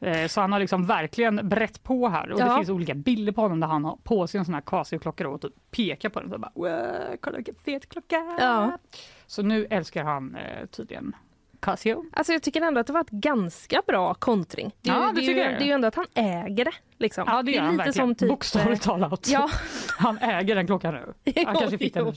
Eh, 0.00 0.26
Så 0.28 0.40
han 0.40 0.52
har 0.52 0.60
liksom 0.60 0.86
verkligen 0.86 1.48
brett 1.48 1.82
på 1.82 2.08
här 2.08 2.30
och 2.30 2.38
det 2.38 2.44
Ja. 2.46 2.56
finns 2.56 2.68
olika 2.70 2.94
bilder 2.94 3.32
på 3.32 3.40
honom 3.40 3.60
där 3.60 3.66
han 3.68 3.84
har 3.84 3.96
på 4.02 4.26
sig 4.26 4.38
en 4.38 4.44
sån 4.44 4.54
här 4.54 4.60
Casio-klocka 4.60 5.28
och 5.28 5.40
typ 5.40 5.52
pekar 5.70 6.08
på 6.08 6.20
den 6.20 6.32
och 6.32 6.40
bara 6.40 6.52
"Wow, 6.54 7.16
kolla 7.20 7.36
vilken 7.36 7.54
fet 7.54 7.88
klocka. 7.88 8.36
Ja. 8.38 8.78
Så 9.26 9.42
nu 9.42 9.66
älskar 9.70 10.04
han 10.04 10.34
eh, 10.36 10.66
tydligen 10.66 11.16
Casio. 11.60 12.04
Alltså 12.12 12.32
jag 12.32 12.42
tycker 12.42 12.60
ändå 12.62 12.80
att 12.80 12.86
det 12.86 12.92
var 12.92 13.00
ett 13.00 13.10
ganska 13.10 13.82
bra 13.86 14.14
kontring. 14.14 14.72
Det, 14.82 14.90
är 14.90 14.94
Ja, 14.94 15.00
det 15.00 15.06
det, 15.06 15.20
är 15.20 15.26
tycker 15.26 15.50
ju, 15.50 15.58
det 15.58 15.64
är 15.64 15.66
ju 15.66 15.72
ändå 15.72 15.88
att 15.88 15.94
han 15.94 16.06
äger 16.14 16.64
det. 16.64 16.72
Liksom. 16.98 17.24
Ja 17.26 17.42
det 17.42 17.50
gör 17.52 17.58
är 17.62 17.66
han 17.66 17.76
verkligen. 17.76 17.94
som 17.94 18.14
typ, 18.14 18.28
Bokstavligt 18.28 18.82
talat. 18.82 19.28
Ja. 19.28 19.50
Han 19.98 20.18
äger 20.18 20.54
den 20.54 20.66
klockan 20.66 20.94
nu. 20.94 21.32
Han 21.46 21.54
kanske 21.56 21.78
fick 21.78 21.94
den. 21.94 22.12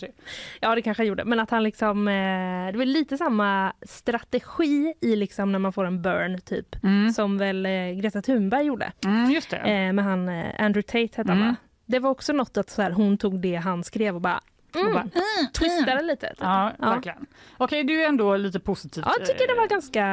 Ja 0.59 0.75
det 0.75 0.81
kanske 0.81 1.01
han 1.03 1.07
gjorde. 1.07 1.25
Men 1.25 1.39
att 1.39 1.49
han 1.49 1.63
liksom, 1.63 2.07
eh, 2.07 2.71
det 2.71 2.77
var 2.77 2.85
lite 2.85 3.17
samma 3.17 3.73
strategi 3.81 4.93
i 5.01 5.15
liksom 5.15 5.51
när 5.51 5.59
man 5.59 5.73
får 5.73 5.85
en 5.85 6.01
burn 6.01 6.41
typ. 6.41 6.75
Som 7.15 7.37
väl 7.37 7.65
eh, 7.65 7.71
Greta 8.01 8.21
Thunberg 8.21 8.65
gjorde. 8.65 8.91
Mm, 9.05 9.31
just 9.31 9.49
det. 9.49 9.57
Eh, 9.57 9.93
med 9.93 10.05
han 10.05 10.29
eh, 10.29 10.45
Andrew 10.59 10.81
Tate 10.87 11.21
hette 11.21 11.31
han 11.31 11.37
Mm. 11.37 11.47
va? 11.47 11.55
Det 11.85 11.99
var 11.99 12.09
också 12.09 12.33
något 12.33 12.57
att 12.57 12.69
så 12.69 12.81
här, 12.81 12.91
hon 12.91 13.17
tog 13.17 13.39
det 13.41 13.55
han 13.55 13.83
skrev 13.83 14.15
och 14.15 14.21
bara, 14.21 14.41
mm, 14.75 14.93
bara, 14.93 15.07
twistade 15.53 16.01
lite. 16.01 16.27
typ. 16.29 16.37
Ja, 16.39 16.71
Ja. 16.79 16.89
verkligen. 16.89 17.25
Okej, 17.57 17.83
du 17.83 18.03
är 18.03 18.07
ändå 18.09 18.35
lite 18.37 18.59
positiv. 18.59 19.03
Ja, 19.07 19.13
jag 19.19 19.27
tycker 19.27 19.47
det 19.47 19.53
eh, 19.53 19.59
var 19.59 19.67
ganska 19.67 20.05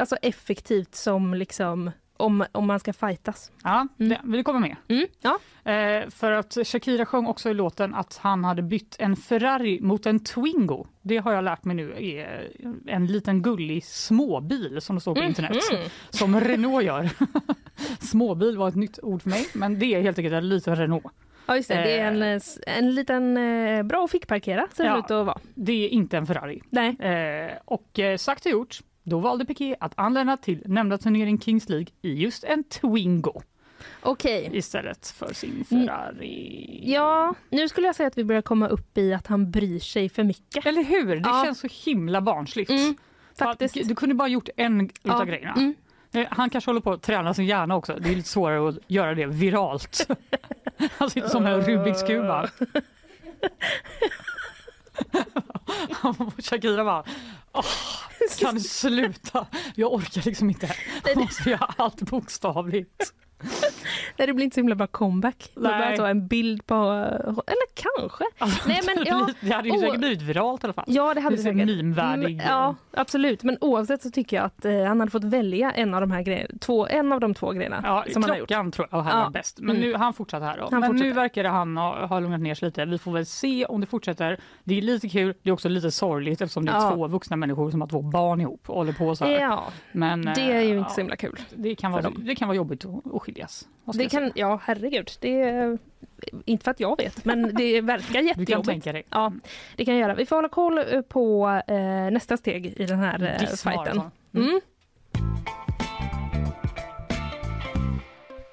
alltså, 0.00 0.16
effektivt 0.22 0.94
som 0.94 1.34
liksom 1.34 1.90
om, 2.18 2.44
om 2.52 2.66
man 2.66 2.80
ska 2.80 2.92
fightas. 2.92 3.50
Ja, 3.62 3.88
det 3.96 4.20
vill 4.24 4.44
komma 4.44 4.58
med. 4.58 4.76
Mm, 4.88 5.06
ja. 5.20 5.38
Eh, 5.72 6.08
för 6.10 6.32
att 6.32 6.56
Shakira 6.64 7.06
sjöng 7.06 7.26
också 7.26 7.50
i 7.50 7.54
låten 7.54 7.94
att 7.94 8.16
han 8.22 8.44
hade 8.44 8.62
bytt 8.62 8.96
en 8.98 9.16
Ferrari 9.16 9.80
mot 9.80 10.06
en 10.06 10.20
Twingo. 10.24 10.86
Det 11.02 11.16
har 11.18 11.32
jag 11.32 11.44
lärt 11.44 11.64
mig 11.64 11.76
nu 11.76 11.94
är 11.98 12.48
en 12.86 13.06
liten 13.06 13.42
gullig 13.42 13.84
småbil 13.84 14.80
som 14.80 14.96
det 14.96 15.00
står 15.00 15.14
på 15.14 15.20
Mhm. 15.20 15.28
internet. 15.28 15.56
Som 16.10 16.40
Renault 16.40 16.84
gör. 16.84 17.10
Småbil 18.00 18.56
var 18.58 18.68
ett 18.68 18.74
nytt 18.76 18.98
ord 19.02 19.22
för 19.22 19.30
mig, 19.30 19.46
men 19.54 19.78
det 19.78 19.86
är 19.94 20.00
helt 20.02 20.18
enkelt 20.18 20.34
en 20.34 20.48
liten 20.48 20.76
Renault. 20.76 21.06
Ja, 21.46 21.56
just 21.56 21.68
det. 21.68 21.74
Det 21.74 21.98
är 21.98 22.06
en, 22.06 22.22
eh, 22.22 22.28
s- 22.28 22.58
en 22.66 22.94
liten 22.94 23.36
eh, 23.36 23.82
bra 23.82 24.04
att 24.04 24.10
fickparkera 24.10 24.66
ser 24.74 24.84
det 24.84 24.90
Ja. 24.90 24.98
ut 24.98 25.10
att 25.10 25.26
vara. 25.26 25.38
Det 25.54 25.72
är 25.84 25.88
inte 25.88 26.16
en 26.16 26.26
Ferrari. 26.26 26.62
Nej. 26.70 26.96
Eh, 27.00 27.52
och 27.64 27.98
eh, 27.98 28.16
sagt 28.16 28.46
och 28.46 28.52
gjort, 28.52 28.78
då 29.02 29.18
valde 29.18 29.44
Piqué 29.44 29.76
att 29.80 29.92
anlända 29.96 30.36
till 30.36 30.62
nämnda 30.66 30.98
turnering 30.98 31.40
Kings 31.40 31.68
League 31.68 31.86
i 32.02 32.12
just 32.14 32.44
en 32.44 32.64
Twingo 32.64 33.42
Okej. 34.02 34.50
istället 34.52 35.06
för 35.08 35.32
sin. 35.34 35.64
Ferrari. 35.68 36.82
Ja, 36.86 37.34
nu 37.50 37.68
skulle 37.68 37.86
jag 37.86 37.96
säga 37.96 38.06
att 38.06 38.18
vi 38.18 38.24
börjar 38.24 38.42
komma 38.42 38.68
upp 38.68 38.98
i 38.98 39.12
att 39.14 39.26
han 39.26 39.50
bryr 39.50 39.78
sig 39.78 40.08
för 40.08 40.24
mycket. 40.24 40.66
Eller 40.66 40.84
hur? 40.84 41.06
Det 41.16 41.22
Ja. 41.28 41.42
känns 41.44 41.60
så 41.60 41.68
himla 41.90 42.20
barnsligt. 42.20 42.70
Mm, 42.70 42.94
faktiskt. 43.38 43.88
Du 43.88 43.94
kunde 43.94 44.14
bara 44.14 44.28
gjort 44.28 44.48
en 44.56 44.80
utav 44.80 44.90
Ja, 45.02 45.24
grejerna. 45.24 45.52
mm. 45.56 45.74
Eh, 46.16 46.26
Han 46.30 46.50
kanske 46.50 46.68
håller 46.70 46.80
på 46.80 46.92
att 46.92 47.02
träna 47.02 47.34
sin 47.34 47.46
hjärna 47.46 47.76
också. 47.76 47.96
Det 48.00 48.10
är 48.10 48.14
lite 48.14 48.28
svårare 48.28 48.68
att 48.68 48.76
göra 48.86 49.14
det 49.14 49.26
viralt. 49.26 50.08
Han 50.98 51.10
sitter 51.10 51.28
som 51.28 51.46
en 51.46 51.60
Rubiks 51.60 52.02
kub. 52.02 52.24
va? 52.24 52.48
Och 56.02 56.32
Shakira 56.44 56.84
bara, 56.84 57.04
Åh, 57.52 57.64
kan 58.40 58.54
du 58.54 58.60
sluta? 58.60 59.46
Jag 59.74 59.92
orkar 59.94 60.22
liksom 60.22 60.50
inte. 60.50 60.74
Jag 61.04 61.16
måste 61.16 61.50
göra 61.50 61.74
allt 61.76 62.02
bokstavligt. 62.02 63.12
Nej, 64.18 64.26
det 64.26 64.34
blir 64.34 64.44
inte 64.44 64.54
så 64.54 64.60
himla 64.60 64.74
bra 64.74 64.86
comeback. 64.86 65.50
Nej. 65.54 65.72
bara 65.80 65.96
ta 65.96 66.08
en 66.08 66.26
bild 66.26 66.66
på... 66.66 66.74
Eller 67.46 67.66
kanske. 67.74 68.24
Nej, 68.68 68.80
men 68.86 69.04
ja, 69.06 69.28
det 69.40 69.50
hade 69.50 69.68
ju 69.68 69.78
säkert 69.78 69.98
blivit 69.98 70.22
viralt 70.22 70.64
i 70.64 70.66
alla 70.66 70.72
fall. 70.72 70.84
Ja, 70.88 71.14
det 71.14 71.20
hade 71.20 71.36
det 71.36 71.42
säkert. 71.42 71.66
meme-värdig. 71.66 72.32
Mm, 72.34 72.46
Ja, 72.46 72.74
absolut. 72.92 73.42
Men 73.42 73.58
oavsett 73.60 74.02
så 74.02 74.10
tycker 74.10 74.36
jag 74.36 74.44
att 74.44 74.64
eh, 74.64 74.84
han 74.84 75.00
hade 75.00 75.10
fått 75.12 75.24
välja 75.24 75.70
en 75.70 75.94
av 75.94 76.00
de 76.00 76.10
här 76.10 76.22
grejerna, 76.22 76.54
två, 76.60 76.86
en 76.86 77.12
av 77.12 77.20
de 77.20 77.34
två 77.34 77.50
grejerna 77.52 77.80
Ja, 77.84 78.04
som 78.12 78.22
han 78.22 78.30
har 78.30 78.38
gjort. 78.38 78.48
klockan 78.48 78.70
tror 78.72 78.88
jag 78.90 79.02
här 79.02 79.18
Ja. 79.18 79.24
var 79.24 79.30
bäst. 79.30 79.58
Men 79.60 79.76
Mm. 79.76 79.88
nu, 79.88 79.94
han 79.96 80.12
fortsatte 80.14 80.44
här 80.44 80.56
då. 80.58 80.68
Han 80.70 80.80
Men 80.80 80.90
nu 80.90 80.96
fortsätter. 80.98 81.14
verkar 81.14 81.42
det 81.42 81.48
han 81.48 81.76
ha, 81.76 82.06
ha 82.06 82.20
lugnat 82.20 82.40
ner 82.40 82.54
sig 82.54 82.66
lite. 82.68 82.84
Vi 82.84 82.98
får 82.98 83.12
väl 83.12 83.26
se 83.26 83.64
om 83.66 83.80
det 83.80 83.86
fortsätter. 83.86 84.40
Det 84.64 84.78
är 84.78 84.82
lite 84.82 85.08
kul, 85.08 85.34
det 85.42 85.48
är 85.50 85.54
också 85.54 85.68
lite 85.68 85.90
sorgligt 85.90 86.40
eftersom 86.40 86.64
det 86.64 86.72
är 86.72 86.76
Ja. 86.76 86.90
två 86.94 87.08
vuxna 87.08 87.36
människor 87.36 87.70
som 87.70 87.80
har 87.80 87.88
två 87.88 88.02
barn 88.02 88.40
ihop 88.40 88.70
och 88.70 88.76
håller 88.76 88.92
på 88.92 89.16
så 89.16 89.24
här. 89.24 89.32
Ja, 89.40 89.64
Men, 89.92 90.22
det 90.22 90.40
är 90.52 90.60
ju 90.60 90.72
eh, 90.72 90.78
inte 90.78 90.90
så 90.92 91.00
himla 91.00 91.16
kul. 91.16 91.40
det 91.54 91.74
kan, 91.74 91.92
vara, 91.92 92.10
det 92.16 92.34
kan 92.34 92.48
vara 92.48 92.56
jobbigt 92.56 92.84
att, 92.84 93.14
att 93.28 93.34
skiljas. 93.34 93.68
Vad 93.84 93.94
ska 93.94 94.04
Det 94.04 94.10
kan, 94.10 94.32
ja, 94.34 94.60
herregud. 94.64 95.10
Det 95.20 95.42
är, 95.42 95.78
inte 96.44 96.64
för 96.64 96.70
att 96.70 96.80
jag 96.80 96.96
vet, 96.96 97.24
men 97.24 97.54
det 97.54 97.80
verkar 97.80 98.06
Du 98.08 98.14
kan 98.14 98.26
jättejobbigt. 98.26 98.66
tänka 98.68 98.92
dig. 98.92 99.06
Ja, 99.10 99.32
det 99.76 99.84
kan 99.84 99.94
jag 99.94 100.00
göra. 100.00 100.14
Vi 100.14 100.26
får 100.26 100.36
hålla 100.36 100.48
koll 100.48 100.78
eh, 100.78 101.00
på 101.00 101.48
eh, 101.66 102.10
nästa 102.10 102.36
steg 102.36 102.66
i 102.66 102.86
den 102.86 102.98
här 102.98 103.38
eh, 103.42 103.48
fighten. 103.48 104.00
Mm. 104.34 104.48
Mm. 104.48 104.60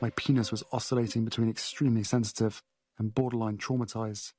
My 0.01 0.11
penis 0.11 0.51
was 0.51 0.63
oscillating 0.69 1.25
between 1.25 1.49
extremely 1.49 2.03
sensitive 2.03 2.55
and 2.99 3.13
borderline 3.13 3.57
traumatized. 3.57 4.33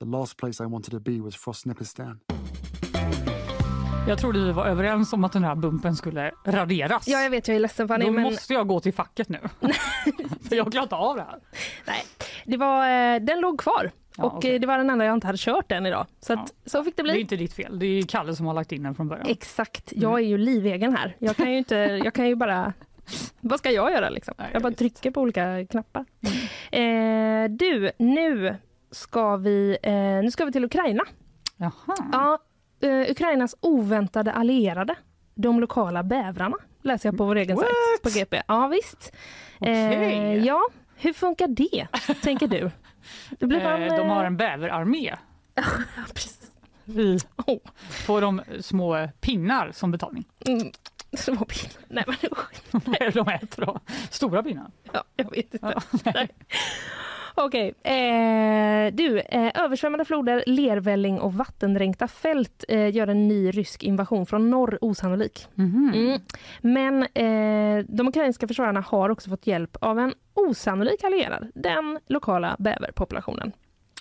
The 0.00 0.06
last 0.06 0.36
place 0.36 0.64
I 0.64 0.66
wanted 0.66 0.90
to 0.90 1.00
be 1.00 1.20
was 1.20 1.36
Frostnipistan. 1.36 2.20
Jag 4.08 4.18
trodde 4.18 4.38
vi 4.44 4.52
var 4.52 4.66
överens 4.66 5.12
om 5.12 5.24
att 5.24 5.32
den 5.32 5.44
här 5.44 5.54
bumpen 5.54 5.96
skulle 5.96 6.30
raderas. 6.44 7.08
Ja, 7.08 7.20
jag 7.22 7.30
vet, 7.30 7.48
jag 7.48 7.54
är 7.54 7.60
ledsen 7.60 7.88
Fanny, 7.88 8.04
Då 8.04 8.10
men 8.12 8.22
måste 8.22 8.52
jag 8.52 8.66
gå 8.68 8.80
till 8.80 8.94
facket 8.94 9.28
nu. 9.28 9.38
För 10.48 10.56
jag 10.56 10.72
klarar 10.72 10.82
inte 10.82 10.94
av 10.96 11.16
det 11.16 11.22
här. 11.22 11.38
nej, 11.86 12.02
det 12.44 12.56
var, 12.56 12.88
eh, 13.14 13.20
den 13.20 13.40
låg 13.40 13.60
kvar. 13.60 13.90
Ja, 14.16 14.24
och 14.24 14.34
okej. 14.36 14.54
eh, 14.54 14.60
det 14.60 14.66
var 14.66 14.78
den 14.78 14.90
enda 14.90 15.04
jag 15.04 15.14
inte 15.14 15.26
hade 15.26 15.38
kört 15.38 15.72
än 15.72 15.86
idag. 15.86 16.06
Så, 16.20 16.32
att, 16.32 16.54
så 16.66 16.84
fick 16.84 16.96
det 16.96 17.02
Det 17.02 17.08
är 17.10 17.12
bli. 17.12 17.20
inte 17.20 17.36
ditt 17.36 17.52
fel. 17.52 17.78
Det 17.78 17.86
är 17.86 18.02
Kalle 18.02 18.36
som 18.36 18.46
har 18.46 18.54
lagt 18.54 18.72
in 18.72 18.82
den 18.82 18.94
från 18.94 19.08
början. 19.08 19.26
Exakt, 19.28 19.92
jag 19.96 20.14
är 20.20 20.24
ju 20.24 20.38
livegen 20.38 20.96
här. 20.96 21.16
Jag 21.18 21.36
kan 21.36 21.50
ju 21.52 21.58
inte, 21.58 21.74
jag 22.04 22.14
kan 22.14 22.28
ju 22.28 22.34
bara 22.36 22.72
vad 23.40 23.58
ska 23.58 23.70
jag 23.70 23.92
göra 23.92 24.08
liksom? 24.10 24.34
Nej, 24.38 24.50
Jag 24.52 24.62
bara 24.62 24.68
visst. 24.68 24.78
trycker 24.78 25.10
på 25.10 25.20
olika 25.20 25.66
knappar. 25.66 26.04
Eh, 26.72 27.48
du, 27.50 27.90
nu 27.98 28.56
ska 28.90 29.36
vi, 29.36 29.76
eh, 29.82 29.92
nu 29.94 30.30
ska 30.30 30.44
vi 30.44 30.52
till 30.52 30.64
Ukraina. 30.64 31.02
Jaha. 31.56 31.72
Ja, 32.12 32.38
eh, 32.80 33.10
Ukrainas 33.10 33.54
oväntade 33.60 34.32
allierade, 34.32 34.94
de 35.34 35.60
lokala 35.60 36.02
bävrarna, 36.02 36.56
läser 36.82 37.08
jag 37.08 37.16
på 37.18 37.24
vår 37.24 37.36
egen 37.36 37.56
What? 37.56 37.64
sajt 37.66 38.02
på 38.14 38.18
GP. 38.18 38.42
Ja, 38.48 38.66
visst. 38.68 39.12
Okej. 39.58 39.74
Eh, 39.74 40.44
ja, 40.44 40.60
hur 40.96 41.12
funkar 41.12 41.48
det, 41.48 41.86
tänker 42.22 42.46
du? 42.46 42.70
Det 43.30 43.46
blir 43.46 43.62
man, 43.64 43.82
Eh, 43.82 43.96
De 43.96 44.08
har 44.08 44.20
eh, 44.20 44.26
en 44.26 44.36
bäverarmé. 44.36 45.14
Vi 46.84 47.18
Oh. 47.46 47.58
får 48.06 48.20
de 48.20 48.42
små 48.60 49.08
pinnar 49.20 49.70
som 49.72 49.90
betalning. 49.90 50.24
Mm, 50.46 50.70
små 51.16 51.34
pinnar. 51.44 51.82
Nej, 51.88 52.04
men 52.06 52.16
usch. 52.32 53.14
De 53.14 53.28
äter 53.28 53.66
då? 53.66 53.80
Stora 54.10 54.42
pinnar? 54.42 54.70
Ja, 54.92 55.04
jag 55.16 55.30
vet 55.30 55.54
inte. 55.54 55.58
Ja, 55.60 55.98
Nej. 56.14 56.28
Okej, 57.36 57.74
eh, 57.82 58.94
du, 58.94 59.20
eh, 59.20 59.64
översvämmade 59.64 60.04
floder, 60.04 60.44
lervälling 60.46 61.20
och 61.20 61.34
vattendränkta 61.34 62.08
fält 62.08 62.64
eh, 62.68 62.94
gör 62.94 63.06
en 63.06 63.28
ny 63.28 63.50
rysk 63.50 63.82
invasion 63.82 64.26
från 64.26 64.50
norr 64.50 64.78
osannolik. 64.80 65.48
Mm. 65.58 66.20
Men 66.60 67.02
eh, 67.02 67.84
de 67.88 68.08
ukrainska 68.08 68.48
försvararna 68.48 68.80
har 68.80 69.10
också 69.10 69.30
fått 69.30 69.46
hjälp 69.46 69.76
av 69.80 69.98
en 69.98 70.14
osannolik 70.34 71.04
allierad, 71.04 71.50
den 71.54 71.98
lokala 72.06 72.56
bäverpopulationen. 72.58 73.52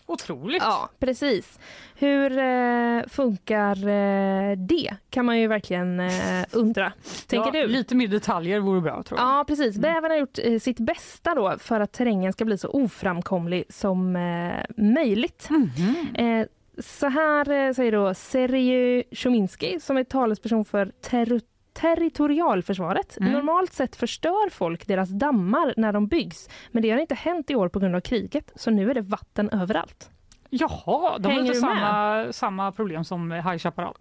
Otroligt. 0.06 0.64
Ja, 0.64 0.90
precis. 1.00 1.60
Hur 1.96 2.38
eh, 2.38 3.04
funkar 3.08 3.88
eh, 3.88 4.58
det? 4.58 4.96
Kan 5.10 5.26
man 5.26 5.40
ju 5.40 5.48
verkligen 5.48 6.00
eh, 6.00 6.46
undra. 6.52 6.94
Tänker 7.28 7.56
ja, 7.56 7.62
du? 7.62 7.68
Lite 7.68 7.96
mer 7.96 8.08
detaljer 8.08 8.60
vore 8.60 8.82
bra 8.82 9.04
tror 9.04 9.20
jag. 9.20 9.28
Ja, 9.28 9.44
precis. 9.48 9.78
Bävern 9.78 10.12
har 10.12 10.18
gjort 10.18 10.40
eh, 10.44 10.60
sitt 10.60 10.80
bästa 10.80 11.36
då 11.36 11.56
för 11.60 11.80
att 11.80 11.92
terrängen 11.92 12.34
ska 12.34 12.46
bli 12.46 12.58
så 12.58 12.68
oframkomlig 12.68 13.64
som 13.70 14.16
eh, 14.16 14.84
möjligt. 14.84 15.50
Mhm. 15.50 16.16
Eh, 16.16 16.48
så 16.78 17.08
här 17.08 17.74
säger 17.74 17.92
då 17.92 18.14
Sergej 18.14 19.04
Tjominski 19.12 19.80
som 19.80 19.98
är 19.98 20.04
talesperson 20.04 20.66
för 20.66 20.92
terro 21.02 21.40
territorialförsvaret. 21.74 23.18
Mm. 23.20 23.32
Normalt 23.34 23.74
sett 23.74 23.96
förstör 23.96 24.50
folk 24.50 24.88
deras 24.88 25.10
dammar 25.10 25.74
när 25.78 25.94
de 25.94 26.08
byggs, 26.08 26.50
men 26.72 26.84
det 26.84 26.90
har 26.92 26.98
inte 26.98 27.16
hänt 27.16 27.50
i 27.50 27.56
år 27.56 27.70
på 27.70 27.80
grund 27.80 27.96
av 27.96 28.00
kriget, 28.00 28.52
så 28.56 28.72
nu 28.72 28.90
är 28.90 28.94
det 28.94 29.02
vatten 29.02 29.50
överallt. 29.50 30.10
Jaha, 30.50 31.18
de 31.20 31.32
har 31.34 31.40
inte 31.40 31.54
samma, 31.54 32.28
samma 32.34 32.72
problem 32.72 33.04
som 33.04 33.32
High 33.32 33.58
Chaparral. 33.58 33.96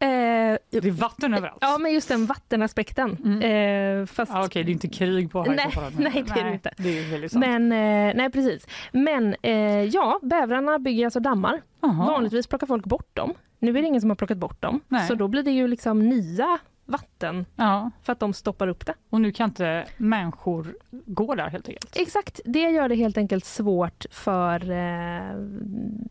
Eh, 0.00 0.06
Det 0.06 0.58
är 0.84 0.90
vatten 0.90 1.34
överallt. 1.34 1.58
ja, 1.60 1.78
men 1.78 1.92
just 1.92 2.08
den 2.08 2.26
vattenaspekten. 2.26 3.42
Eh, 3.42 4.06
fast 4.06 4.32
Ja, 4.32 4.44
Okej, 4.44 4.64
det 4.64 4.70
är 4.70 4.72
inte 4.72 4.88
krig 4.88 5.32
på 5.32 5.42
High 5.42 5.54
Nej, 5.56 5.70
Chaparral. 5.70 5.92
nej, 5.98 6.24
det 6.34 6.40
är 6.40 6.44
det 6.44 6.52
inte. 6.52 6.70
Det 6.76 6.98
är 6.98 7.10
väldigt 7.10 7.32
sant. 7.32 7.44
Men, 7.46 7.72
eh, 7.72 8.14
nej 8.16 8.30
precis. 8.30 8.66
Men 8.92 9.36
eh, 9.42 9.52
ja, 9.84 10.18
bävrarna 10.22 10.78
bygger 10.78 11.04
alltså 11.04 11.20
dammar. 11.20 11.62
Jaha. 11.80 11.92
Vanligtvis 12.06 12.46
plockar 12.46 12.66
folk 12.66 12.84
bort 12.84 13.16
dem. 13.16 13.34
Nu 13.58 13.70
är 13.78 13.82
det 13.82 13.88
ingen 13.88 14.00
som 14.00 14.10
har 14.10 14.14
plockat 14.16 14.38
bort 14.38 14.62
dem. 14.62 14.80
Nej. 14.88 15.06
Så 15.08 15.14
då 15.14 15.28
blir 15.28 15.42
det 15.42 15.50
ju 15.50 15.66
liksom 15.68 16.08
nya 16.08 16.58
vatten 16.86 17.46
Ja, 17.56 17.90
för 18.02 18.12
att 18.12 18.20
de 18.20 18.32
stoppar 18.32 18.68
upp 18.68 18.86
det. 18.86 18.94
och 19.10 19.20
nu 19.20 19.32
kan 19.32 19.48
inte 19.50 19.86
människor 19.96 20.76
gå 20.90 21.34
där 21.34 21.48
helt 21.48 21.68
enkelt. 21.68 21.96
Exakt, 21.96 22.40
det 22.44 22.58
gör 22.70 22.88
det 22.88 22.94
helt 22.94 23.18
enkelt 23.18 23.44
svårt 23.44 24.04
för 24.10 24.70
eh, 24.70 25.36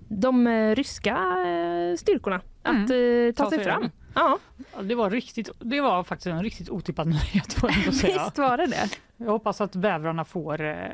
de 0.07 0.47
eh, 0.47 0.75
ryska 0.75 1.11
eh, 1.17 1.95
styrkorna 1.97 2.41
att 2.63 2.75
eh, 2.75 3.35
ta, 3.35 3.43
Ta 3.43 3.49
sig 3.49 3.57
sig 3.59 3.67
fram. 3.67 3.89
Ja, 4.15 4.37
Ja, 4.75 4.81
Det 4.81 4.95
var, 4.95 5.09
riktigt, 5.09 5.49
det 5.59 5.81
var 5.81 6.03
faktiskt 6.03 6.27
en 6.27 6.43
riktigt 6.43 6.69
otippad 6.69 7.07
nyhet 7.07 7.53
får 7.53 7.71
jag 7.85 7.93
säga. 7.93 8.23
visst 8.23 8.37
var 8.37 8.57
det 8.57 8.65
det. 8.67 8.89
Jag 9.17 9.31
hoppas 9.31 9.61
att 9.61 9.75
bävrarna 9.75 10.25
får, 10.25 10.61
eh, 10.61 10.87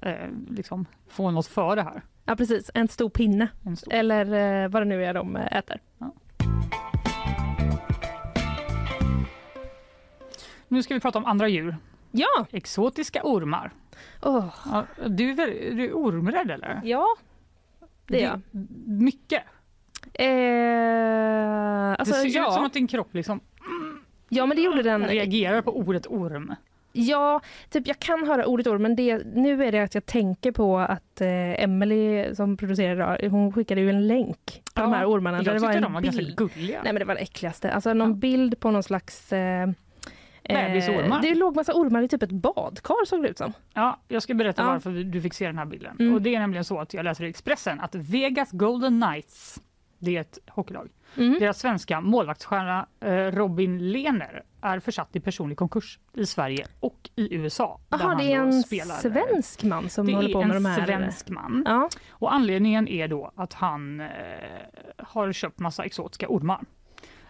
eh, 0.00 0.28
liksom, 0.50 0.86
får 1.08 1.30
något 1.30 1.46
för 1.46 1.76
det 1.76 1.82
här. 1.82 2.02
Ja 2.24 2.36
precis, 2.36 2.70
en 2.74 2.88
stor 2.88 3.08
pinne. 3.10 3.48
En 3.66 3.76
stor. 3.76 3.92
Eller 3.94 4.62
eh, 4.64 4.68
vad 4.68 4.82
det 4.82 4.86
nu 4.86 5.04
är 5.04 5.14
de 5.14 5.36
äter. 5.36 5.80
Nu 10.72 10.82
ska 10.82 10.94
vi 10.94 11.00
prata 11.00 11.18
om 11.18 11.24
andra 11.24 11.48
djur. 11.48 11.76
Ja, 12.10 12.46
Exotiska 12.50 13.20
ormar. 13.24 13.70
Åh, 14.22 14.44
Ja, 14.64 14.86
du, 15.06 15.30
är 15.30 15.34
väl, 15.34 15.50
är 15.50 15.74
du 15.74 15.92
ormrädd 15.92 16.50
eller? 16.50 16.80
ja 16.84 17.06
det 18.06 18.22
är 18.22 18.28
jag. 18.28 18.40
Mycket. 18.86 19.42
Eh, 20.14 21.90
alltså, 21.98 22.14
det 22.14 22.30
ser 22.30 22.38
ja. 22.38 22.48
ut 22.48 22.54
som 22.54 22.64
att 22.64 22.72
din 22.72 22.86
kropp 22.86 23.14
liksom 23.14 23.40
ja, 24.28 24.46
men 24.46 24.56
det 24.56 24.62
gjorde 24.62 24.82
den. 24.82 25.06
reagerar 25.06 25.62
på 25.62 25.76
ordet 25.78 26.06
orm. 26.06 26.54
Ja, 26.92 27.40
typ 27.70 27.86
jag 27.86 27.98
kan 27.98 28.26
höra 28.26 28.46
ordet 28.46 28.66
orm, 28.66 28.82
men 28.82 28.96
det, 28.96 29.26
nu 29.34 29.64
är 29.64 29.72
det 29.72 29.82
att 29.82 29.94
jag 29.94 30.06
tänker 30.06 30.52
på 30.52 30.78
att 30.78 31.20
eh, 31.20 31.62
Emily 31.62 32.34
som 32.34 32.56
producerar 32.56 32.92
idag, 32.92 33.30
hon 33.30 33.52
skickade 33.52 33.80
ju 33.80 33.90
en 33.90 34.06
länk 34.06 34.62
på 34.74 34.80
de 34.82 34.92
här 34.92 35.06
ormarna. 35.06 35.36
Jag 35.36 35.44
där 35.46 35.52
det 35.54 35.58
var 35.60 35.72
en 35.72 35.82
de 35.82 35.92
var 35.92 36.00
bild. 36.00 36.14
ganska 36.14 36.34
gulliga. 36.34 36.80
Nej 36.84 36.92
men 36.92 37.00
det 37.00 37.04
var 37.04 37.14
det 37.14 37.20
äckligaste. 37.20 37.72
Alltså 37.72 37.92
någon 37.94 38.18
bild 38.18 38.60
på 38.60 38.70
någon 38.70 38.82
slags 38.82 39.32
eh, 39.32 39.68
Bebisormar. 40.48 41.22
det 41.22 41.34
låg 41.34 41.56
massa 41.56 41.72
ormar 41.74 42.02
i 42.02 42.08
typ 42.08 42.22
ett 42.22 42.30
badkar 42.30 43.04
såg 43.06 43.22
det 43.22 43.28
ut 43.28 43.38
som. 43.38 43.52
Ja, 43.74 44.00
jag 44.08 44.22
ska 44.22 44.34
berätta 44.34 44.62
Ja. 44.62 44.66
varför 44.68 44.90
du 44.90 45.20
fick 45.20 45.34
se 45.34 45.46
den 45.46 45.58
här 45.58 45.66
bilden. 45.66 45.96
Mm. 46.00 46.14
Och 46.14 46.22
det 46.22 46.34
är 46.34 46.40
nämligen 46.40 46.64
så 46.64 46.80
att 46.80 46.94
jag 46.94 47.04
läser 47.04 47.24
i 47.24 47.28
Expressen 47.28 47.80
att 47.80 47.94
Vegas 47.94 48.50
Golden 48.52 49.00
Knights, 49.02 49.60
det 49.98 50.16
är 50.16 50.20
ett 50.20 50.38
hockeylag, 50.48 50.88
Mm. 51.16 51.36
deras 51.40 51.58
svenska 51.58 52.00
målvaktsstjärna 52.00 52.86
eh, 53.00 53.12
Robin 53.12 53.92
Lehner 53.92 54.42
är 54.60 54.80
försatt 54.80 55.16
i 55.16 55.20
personlig 55.20 55.58
konkurs 55.58 55.98
i 56.14 56.26
Sverige 56.26 56.66
och 56.80 57.10
i 57.16 57.34
USA. 57.34 57.80
han 57.90 58.16
det 58.18 58.32
är 58.32 58.38
en 58.40 58.62
spelar, 58.62 58.94
eh, 58.94 58.98
svensk 59.00 59.62
man 59.64 59.88
som 59.88 60.06
det 60.06 60.14
håller 60.14 60.32
på 60.32 60.42
är 60.42 60.46
med 60.46 60.56
en 60.56 60.62
de 60.62 60.68
här... 60.68 60.86
svensk 60.86 61.28
man. 61.28 61.62
Ja. 61.66 61.88
Och 62.10 62.34
anledningen 62.34 62.88
är 62.88 63.08
då 63.08 63.32
att 63.36 63.52
han 63.52 64.00
eh, 64.00 64.06
har 64.98 65.32
köpt 65.32 65.58
massa 65.58 65.84
exotiska 65.84 66.26
ormar. 66.28 66.60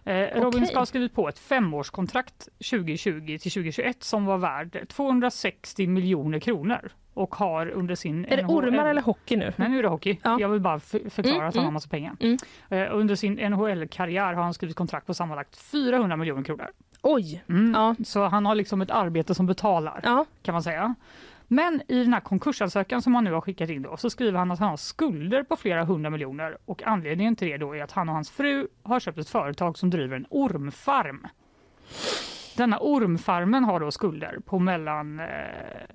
Eh, 0.04 0.14
Robin 0.14 0.46
Okej. 0.46 0.66
ska 0.66 0.78
ha 0.78 0.86
skrivit 0.86 1.14
på 1.14 1.28
ett 1.28 1.38
femårskontrakt 1.38 2.48
2020 2.70 3.26
till 3.26 3.38
2021 3.52 4.02
som 4.02 4.24
var 4.24 4.38
värd 4.38 4.88
260 4.88 5.86
miljoner 5.86 6.38
kronor 6.38 6.90
och 7.14 7.34
har 7.34 7.66
under 7.70 7.94
sin... 7.94 8.24
Är 8.24 8.36
det 8.36 8.42
NHL 8.42 8.50
ormar 8.56 8.86
eller 8.86 9.02
hockey 9.02 9.36
nu? 9.36 9.52
Nej, 9.56 9.68
nu 9.68 9.78
är 9.78 9.82
det 9.82 9.88
hockey. 9.88 10.18
Jag 10.22 10.48
vill 10.48 10.60
bara 10.60 10.80
för- 10.80 11.10
förklara 11.10 11.36
Mm, 11.36 11.48
att 11.48 11.54
han 11.54 11.60
har 11.64 11.68
mm. 11.68 11.74
massa 11.74 11.88
pengar. 11.88 12.16
Mm. 12.20 12.38
Eh, 12.68 12.88
under 12.96 13.14
sin 13.14 13.34
NHL-karriär 13.34 14.34
har 14.34 14.42
han 14.42 14.54
skrivit 14.54 14.76
kontrakt 14.76 15.06
på 15.06 15.14
sammanlagt 15.14 15.56
400 15.56 16.16
miljoner 16.16 16.42
kronor. 16.42 16.66
Oj! 17.02 17.44
Mm. 17.48 17.96
Så 18.04 18.24
han 18.24 18.46
har 18.46 18.54
liksom 18.54 18.80
ett 18.82 18.90
arbete 18.90 19.34
som 19.34 19.46
betalar, 19.46 20.00
kan 20.42 20.52
man 20.52 20.62
säga. 20.62 20.94
Men 21.52 21.82
i 21.88 22.04
den 22.04 22.12
här 22.12 22.20
konkursansökan 22.20 23.02
som 23.02 23.14
han 23.14 23.24
nu 23.24 23.32
har 23.32 23.40
skickat 23.40 23.70
in 23.70 23.82
då, 23.82 23.96
så 23.96 24.10
skriver 24.10 24.38
han 24.38 24.50
att 24.50 24.58
han 24.58 24.68
har 24.68 24.76
skulder 24.76 25.42
på 25.42 25.56
flera 25.56 25.84
hundra 25.84 26.10
miljoner 26.10 26.58
och 26.64 26.82
anledningen 26.82 27.36
till 27.36 27.48
det 27.48 27.56
då 27.56 27.76
är 27.76 27.82
att 27.82 27.92
han 27.92 28.08
och 28.08 28.14
hans 28.14 28.30
fru 28.30 28.68
har 28.82 29.00
köpt 29.00 29.18
ett 29.18 29.28
företag 29.28 29.78
som 29.78 29.90
driver 29.90 30.16
en 30.16 30.26
ormfarm. 30.30 31.26
Denna 32.56 32.78
ormfarmen 32.80 33.64
har 33.64 33.80
då 33.80 33.90
skulder 33.90 34.38
på 34.44 34.58
mellan 34.58 35.20
eh, 35.20 35.26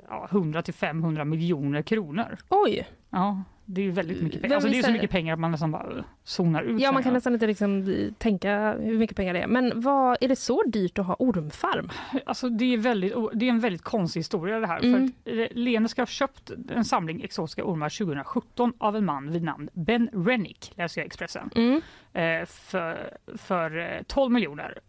ja, 0.09 0.27
100 0.31 0.61
till 0.61 0.73
500 0.73 1.25
miljoner 1.25 1.81
kronor. 1.81 2.37
Oj! 2.49 2.87
Ja, 3.09 3.43
det 3.69 3.81
är 3.81 3.85
ju 3.85 3.91
väldigt 3.91 4.21
mycket 4.21 4.41
pengar. 4.41 4.55
Alltså, 4.55 4.69
det 4.69 4.79
är 4.79 4.83
så 4.83 4.91
mycket 4.91 5.09
pengar 5.09 5.33
att 5.33 5.39
man 5.39 5.51
nästan 5.51 5.71
bara 5.71 6.03
zonar 6.23 6.63
ut. 6.63 6.81
Ja, 6.81 6.91
man 6.91 7.03
kan 7.03 7.13
nästan 7.13 7.33
inte 7.33 7.47
liksom 7.47 7.85
tänka 8.17 8.75
hur 8.79 8.97
mycket 8.97 9.15
pengar 9.15 9.33
det 9.33 9.39
är. 9.41 9.47
Men 9.47 9.81
vad, 9.81 10.17
är 10.21 10.27
det 10.27 10.35
så 10.35 10.63
dyrt 10.63 10.99
att 10.99 11.05
ha 11.05 11.15
ormfarm? 11.19 11.89
Alltså 12.25 12.49
det, 12.49 12.73
är 12.73 12.77
väldigt, 12.77 13.13
det 13.33 13.45
är 13.45 13.49
en 13.49 13.59
väldigt 13.59 13.81
konstig 13.81 14.19
historia 14.19 14.59
det 14.59 14.67
här. 14.67 14.83
Mm. 14.83 15.11
För 15.23 15.39
eh, 15.39 15.47
Lene 15.51 15.89
ska 15.89 16.01
ha 16.01 16.07
köpt 16.07 16.51
en 16.69 16.85
samling 16.85 17.23
exotiska 17.23 17.63
ormar 17.65 17.89
2017 17.89 18.73
av 18.77 18.95
en 18.95 19.05
man 19.05 19.31
vid 19.31 19.43
namn 19.43 19.69
Ben 19.73 20.09
Rennick, 20.13 20.71
läser 20.75 21.01
jag 21.01 21.05
Expressen, 21.05 21.49
Mm. 21.55 21.81
eh, 22.13 22.45
för, 22.45 23.17
för 23.37 23.77
eh, 23.97 24.03
12 24.07 24.31
miljoner. 24.31 24.79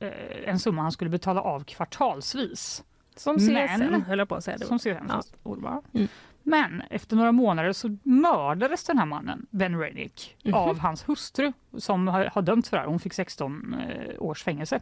Eh, 0.00 0.08
En 0.46 0.58
summa 0.58 0.82
han 0.82 0.92
skulle 0.92 1.10
betala 1.10 1.40
av 1.40 1.64
kvartalsvis. 1.64 2.84
Som 3.16 3.36
CSN, 3.38 4.02
höll 4.06 4.18
jag 4.18 4.28
på 4.28 4.34
att 4.34 4.44
säga. 4.44 4.58
Som 4.58 4.78
CSN, 4.78 5.08
fast 5.08 5.34
ormar. 5.42 5.82
Mm. 5.94 6.08
Men 6.50 6.82
efter 6.90 7.16
några 7.16 7.32
månader 7.32 7.72
så 7.72 7.96
mördades 8.02 8.84
den 8.84 8.98
här 8.98 9.06
mannen, 9.06 9.46
Ben 9.50 9.78
Rennick, 9.78 10.36
Mhm. 10.44 10.54
av 10.54 10.78
hans 10.78 11.08
hustru 11.08 11.52
som 11.78 12.08
har, 12.08 12.24
har 12.24 12.42
dömts 12.42 12.70
för 12.70 12.76
det 12.76 12.80
här. 12.80 12.88
Hon 12.88 12.98
fick 13.00 13.12
16 13.12 13.74
eh, 13.74 14.14
års 14.22 14.42
fängelse. 14.42 14.80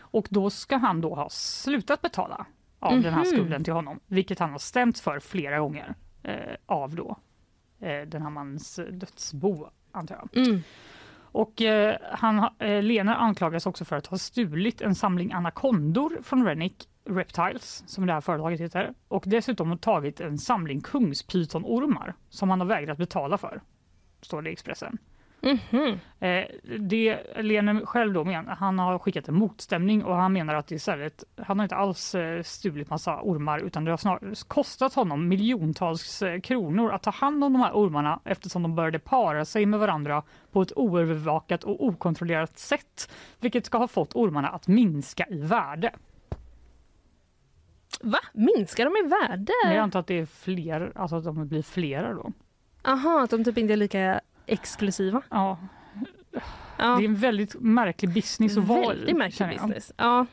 Och 0.00 0.26
då 0.30 0.50
ska 0.50 0.76
han 0.76 1.00
då 1.00 1.14
ha 1.14 1.28
slutat 1.30 2.02
betala 2.02 2.46
av 2.78 2.92
den 3.02 3.12
här 3.14 3.24
Mhm. 3.24 3.30
skulden 3.30 3.64
till 3.64 3.72
honom, 3.72 4.00
vilket 4.06 4.38
han 4.38 4.50
har 4.50 4.58
stämt 4.58 4.98
för 4.98 5.20
flera 5.20 5.58
gånger 5.58 5.94
eh, 6.22 6.34
av 6.66 6.94
då 6.94 7.16
eh, 7.80 8.00
den 8.06 8.22
här 8.22 8.30
mannens 8.30 8.80
dödsbo, 8.90 9.66
antar 9.92 10.14
jag. 10.32 10.46
Mm. 10.46 10.62
Och 11.34 11.62
eh, 11.62 11.96
han, 12.12 12.38
ha- 12.38 12.54
eh, 12.58 12.82
Lena 12.82 13.16
anklagas 13.16 13.66
också 13.66 13.84
för 13.84 13.96
att 13.96 14.06
ha 14.06 14.18
stulit 14.18 14.80
en 14.80 14.94
samling 14.94 15.32
anakondor 15.32 16.18
från 16.22 16.44
Rennick 16.46 16.88
Reptiles, 17.04 17.84
som 17.86 18.06
det 18.06 18.12
här 18.12 18.20
företaget 18.20 18.60
heter, 18.60 18.94
och 19.08 19.24
dessutom 19.26 19.78
tagit 19.78 20.20
en 20.20 20.38
samling 20.38 20.80
kungspytonormar 20.80 22.14
som 22.28 22.50
han 22.50 22.60
har 22.60 22.66
vägrat 22.66 22.98
betala 22.98 23.38
för, 23.38 23.60
står 24.20 24.42
det 24.42 24.50
i 24.50 24.52
Expressen. 24.52 24.98
Mhm. 25.42 25.98
Eh, 26.20 26.44
det 26.78 27.18
Lene 27.36 27.86
själv 27.86 28.12
då 28.12 28.24
menar, 28.24 28.54
han 28.54 28.78
har 28.78 28.98
skickat 28.98 29.28
en 29.28 29.34
motstämning 29.34 30.04
och 30.04 30.16
han 30.16 30.32
menar 30.32 30.54
att 30.54 30.70
istället, 30.70 31.24
han 31.36 31.58
har 31.58 31.64
inte 31.64 31.74
alls 31.74 32.14
eh, 32.14 32.42
stulit 32.42 32.90
massa 32.90 33.20
ormar 33.22 33.58
utan 33.58 33.84
det 33.84 33.90
har 33.90 33.98
snarare 33.98 34.34
kostat 34.48 34.94
honom 34.94 35.28
miljontals 35.28 36.22
eh, 36.22 36.40
kronor 36.40 36.92
att 36.92 37.02
ta 37.02 37.10
hand 37.10 37.44
om 37.44 37.52
de 37.52 37.62
här 37.62 37.72
ormarna 37.72 38.20
eftersom 38.24 38.62
de 38.62 38.74
började 38.74 38.98
para 38.98 39.44
sig 39.44 39.66
med 39.66 39.80
varandra 39.80 40.22
på 40.52 40.62
ett 40.62 40.72
oövervakat 40.76 41.64
och 41.64 41.86
okontrollerat 41.86 42.58
sätt, 42.58 43.12
vilket 43.40 43.66
ska 43.66 43.78
ha 43.78 43.88
fått 43.88 44.16
ormarna 44.16 44.48
att 44.48 44.68
minska 44.68 45.26
i 45.30 45.40
värde. 45.40 45.92
Va? 48.02 48.18
Minskar 48.32 48.84
de 48.84 49.06
i 49.06 49.08
värde? 49.08 49.52
Men 49.64 49.74
jag 49.74 49.82
antar 49.82 50.00
att 50.00 50.06
det 50.06 50.18
är 50.18 50.26
fler, 50.26 50.92
alltså 50.94 51.16
att 51.16 51.24
de 51.24 51.48
blir 51.48 51.62
flera 51.62 52.14
då. 52.14 52.32
Aha, 52.84 53.20
att 53.22 53.30
de 53.30 53.44
typ 53.44 53.58
inte 53.58 53.72
är 53.72 53.76
lika 53.76 54.20
exklusiva? 54.46 55.22
Ja. 55.30 55.58
Det 56.76 56.82
är 56.82 57.04
en 57.04 57.16
väldigt 57.16 57.54
märklig 57.60 58.12
business 58.14 58.56
att 58.56 58.64
vara 58.64 58.84
i. 58.84 58.88
Väldigt 58.88 59.16
märklig 59.16 59.48
business. 59.48 59.92
Ja. 59.96 60.26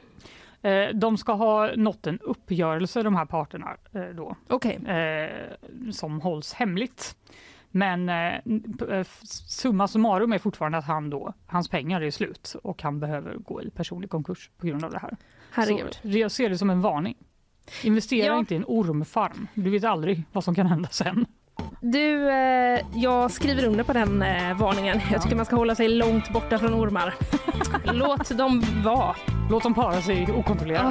Eh, 0.62 0.90
De 0.94 1.18
ska 1.18 1.34
ha 1.34 1.72
nått 1.76 2.08
en 2.08 2.20
uppgörelse, 2.20 3.04
de 3.04 3.16
här 3.16 3.26
parterna, 3.26 3.78
eh, 3.94 4.02
då, 4.02 4.36
Okej. 4.48 4.76
eh, 4.88 5.92
som 5.92 6.22
hålls 6.22 6.54
hemligt. 6.54 7.16
Men 7.72 8.12
summa 9.48 9.88
summarum 9.88 10.34
är 10.34 10.38
fortfarande 10.38 10.78
att 10.78 10.86
han 10.86 11.10
då, 11.10 11.34
hans 11.48 11.70
pengar 11.70 12.02
är 12.02 12.12
slut 12.12 12.56
och 12.64 12.84
han 12.84 13.00
behöver 13.00 13.36
gå 13.36 13.62
i 13.62 13.70
personlig 13.70 14.10
konkurs 14.10 14.50
på 14.58 14.68
grund 14.68 14.86
av 14.86 14.92
det 14.92 15.00
här. 15.00 15.18
Herregud. 15.52 15.94
Så 16.02 16.08
jag 16.08 16.32
ser 16.32 16.50
det 16.50 16.58
som 16.58 16.70
en 16.70 16.82
varning. 16.82 17.16
Investera 17.84 18.26
Ja. 18.26 18.40
inte 18.40 18.54
i 18.54 18.58
en 18.58 18.66
ormfarm. 18.68 19.48
Du 19.54 19.70
vet 19.70 19.84
aldrig 19.84 20.24
vad 20.32 20.44
som 20.44 20.56
kan 20.56 20.68
hända 20.68 20.90
sen. 20.92 21.26
Du, 21.82 22.30
eh, 22.32 22.80
jag 22.96 23.32
skriver 23.32 23.66
under 23.66 23.84
på 23.84 23.94
den 23.94 24.22
eh, 24.22 24.58
varningen. 24.58 25.00
Jag 25.12 25.22
tycker 25.22 25.36
man 25.36 25.46
ska 25.46 25.56
hålla 25.56 25.76
sig 25.76 25.88
långt 25.90 26.30
borta 26.34 26.58
från 26.60 26.74
ormar. 26.74 27.14
Låt 27.84 28.38
dem 28.38 28.64
vara. 28.84 29.16
Låt 29.50 29.64
dem 29.64 29.74
para 29.74 30.02
sig 30.02 30.28
okontrollerat. 30.38 30.86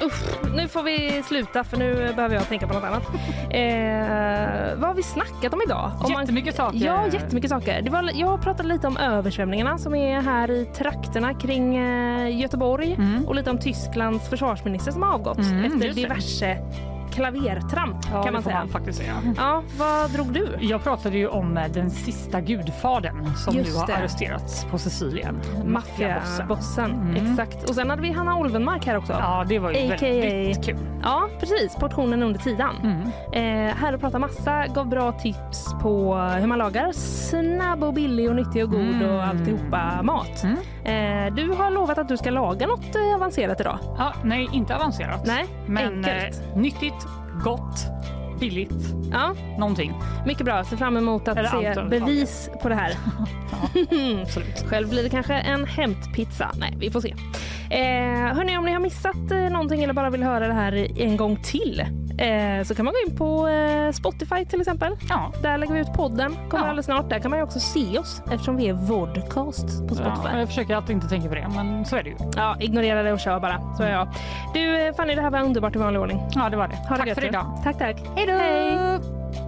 Oh, 0.00 0.06
usch, 0.06 0.54
nu 0.56 0.68
får 0.68 0.82
vi 0.82 1.22
sluta 1.22 1.64
för 1.64 1.76
nu 1.76 2.12
behöver 2.16 2.34
jag 2.34 2.48
tänka 2.48 2.66
på 2.66 2.74
något 2.74 2.84
annat. 2.84 3.02
Eh, 3.50 4.78
vad 4.78 4.88
har 4.88 4.94
vi 4.94 5.02
snackat 5.02 5.54
om 5.54 5.60
idag? 5.66 5.90
Om 6.04 6.12
man- 6.12 6.22
Jättemycket 6.22 6.54
saker. 6.56 6.78
Ja, 6.78 7.06
jättemycket 7.12 7.50
saker. 7.50 7.82
Det 7.82 7.90
var, 7.90 8.10
jag 8.14 8.42
pratade 8.42 8.68
lite 8.68 8.86
om 8.86 8.96
översvämningarna 8.96 9.78
som 9.78 9.94
är 9.94 10.20
här 10.20 10.50
i 10.50 10.64
trakterna 10.66 11.34
kring 11.34 11.76
eh, 11.76 12.40
Göteborg 12.40 12.98
och 13.26 13.34
lite 13.34 13.50
om 13.50 13.58
Tysklands 13.58 14.28
försvarsminister 14.28 14.92
som 14.92 15.02
har 15.02 15.12
avgått 15.14 15.38
Mm, 15.38 15.64
efter 15.64 15.86
just 15.86 15.96
det. 15.96 16.02
diverse 16.02 16.56
klavertramp 17.14 17.96
Ja, 18.12 18.22
kan 18.22 18.32
man 18.32 18.42
säga. 18.42 18.58
man 18.58 18.68
faktiskt 18.68 18.98
säga. 18.98 19.12
Ja, 19.36 19.62
vad 19.78 20.10
drog 20.10 20.32
du? 20.32 20.48
Jag 20.60 20.82
pratade 20.82 21.18
ju 21.18 21.28
om 21.28 21.56
eh, 21.56 21.68
den 21.72 21.90
sista 21.90 22.40
gudfadern 22.40 23.34
som 23.36 23.54
Just 23.54 23.72
nu 23.72 23.78
har 23.78 23.86
det. 23.86 23.96
arresterats 23.96 24.64
på 24.70 24.78
Sicilien. 24.78 25.40
Maffiabossen. 25.64 26.90
Mm. 26.90 27.16
Exakt. 27.30 27.68
Och 27.68 27.74
sen 27.74 27.90
hade 27.90 28.02
vi 28.02 28.12
Hanna 28.12 28.36
Olvenmark 28.36 28.86
här 28.86 28.96
också. 28.96 29.12
Ja, 29.12 29.44
det 29.48 29.58
var 29.58 29.70
ju 29.70 29.92
AKA. 29.92 30.06
väldigt 30.06 30.64
kul. 30.64 30.76
Ja, 31.02 31.28
precis. 31.40 31.74
Portionen 31.76 32.22
under 32.22 32.40
tidan. 32.40 32.76
Mm. 33.32 33.68
Eh, 33.68 33.74
här 33.76 33.94
och 33.94 34.00
prata 34.00 34.18
massa, 34.18 34.66
gav 34.66 34.88
bra 34.88 35.12
tips 35.12 35.66
på 35.82 36.14
hur 36.40 36.46
man 36.46 36.58
lagar 36.58 36.92
snabb 36.92 37.84
och 37.84 37.94
billig 37.94 38.28
och 38.30 38.36
nyttig 38.36 38.64
och 38.64 38.70
god 38.70 38.80
Mm. 38.80 39.10
och 39.10 39.22
alltihopa 39.24 40.02
mat. 40.02 40.44
Eh, 40.84 41.34
du 41.34 41.48
har 41.52 41.70
lovat 41.70 41.98
att 41.98 42.08
du 42.08 42.16
ska 42.16 42.30
laga 42.30 42.66
något 42.66 42.94
eh, 42.96 43.14
avancerat 43.14 43.60
idag. 43.60 43.78
Ja, 43.98 44.12
nej, 44.24 44.48
inte 44.52 44.76
avancerat. 44.76 45.26
Nej, 45.26 45.46
Men 45.66 46.04
enkelt. 46.04 46.42
eh, 46.52 46.58
nyttigt, 46.60 47.03
gott, 47.44 47.90
billigt. 48.40 48.94
Ja, 49.12 49.34
Någonting. 49.58 49.92
mycket 50.26 50.44
bra. 50.44 50.64
Ser 50.64 50.76
fram 50.76 50.96
emot 50.96 51.28
att 51.28 51.36
Eller 51.36 51.74
se 51.74 51.82
bevis 51.82 52.50
på 52.62 52.68
det 52.68 52.74
här. 52.74 52.92
Absolut. 54.22 54.64
Själv 54.68 54.88
blir 54.88 55.02
det 55.02 55.08
kanske 55.08 55.34
en 55.34 55.64
hämtpizza. 55.66 56.50
Nej, 56.58 56.74
vi 56.78 56.90
får 56.90 57.00
se. 57.00 57.14
Eh, 57.70 58.34
hörni, 58.36 58.58
om 58.58 58.64
ni 58.64 58.72
har 58.72 58.80
missat 58.80 59.30
eh, 59.30 59.38
någonting 59.38 59.82
eller 59.82 59.94
bara 59.94 60.10
vill 60.10 60.22
höra 60.22 60.46
det 60.48 60.54
här 60.54 61.00
en 61.00 61.16
gång 61.16 61.36
till 61.42 61.80
eh, 62.18 62.64
så 62.64 62.74
kan 62.74 62.84
man 62.84 62.94
gå 62.94 63.10
in 63.10 63.16
på 63.18 63.48
eh, 63.48 63.90
Spotify 63.92 64.44
till 64.44 64.60
exempel. 64.60 64.96
Ja. 65.08 65.32
Där 65.42 65.58
lägger 65.58 65.74
vi 65.74 65.80
ut 65.80 65.92
podden. 65.92 66.36
Kommer 66.48 66.64
Ja. 66.64 66.68
alldeles 66.68 66.86
snart. 66.86 67.10
Där 67.10 67.18
kan 67.18 67.30
man 67.30 67.42
också 67.42 67.60
se 67.60 67.98
oss 67.98 68.22
eftersom 68.30 68.56
vi 68.56 68.68
är 68.68 68.72
vodcast 68.72 69.88
på 69.88 69.94
Spotify. 69.94 70.28
Ja, 70.32 70.38
jag 70.38 70.48
försöker 70.48 70.76
alltid 70.76 70.96
inte 70.96 71.08
tänka 71.08 71.28
på 71.28 71.34
det, 71.34 71.48
men 71.54 71.84
så 71.84 71.96
är 71.96 72.02
det 72.02 72.08
ju. 72.10 72.16
Ja, 72.36 72.56
ignorera 72.60 73.02
det 73.02 73.12
och 73.12 73.20
kör 73.20 73.40
bara. 73.40 73.74
Så 73.76 73.82
är 73.82 73.90
jag. 73.90 74.08
Du 74.54 74.86
eh, 74.86 74.94
Fanny, 74.94 75.14
det 75.14 75.22
här 75.22 75.30
var 75.30 75.42
underbart 75.42 75.76
i 75.76 75.78
vanlig 75.78 76.00
ordning. 76.02 76.20
Ja, 76.34 76.48
det 76.50 76.56
var 76.56 76.68
det. 76.68 76.76
Ha 76.76 76.82
det 76.90 76.96
Tack 76.98 77.06
gött 77.08 77.18
för 77.18 77.24
idag. 77.26 77.60
Tack, 77.64 77.78
tack. 77.78 77.96
Hej 78.16 78.23
Later. 78.26 78.38
Hey. 78.38 79.43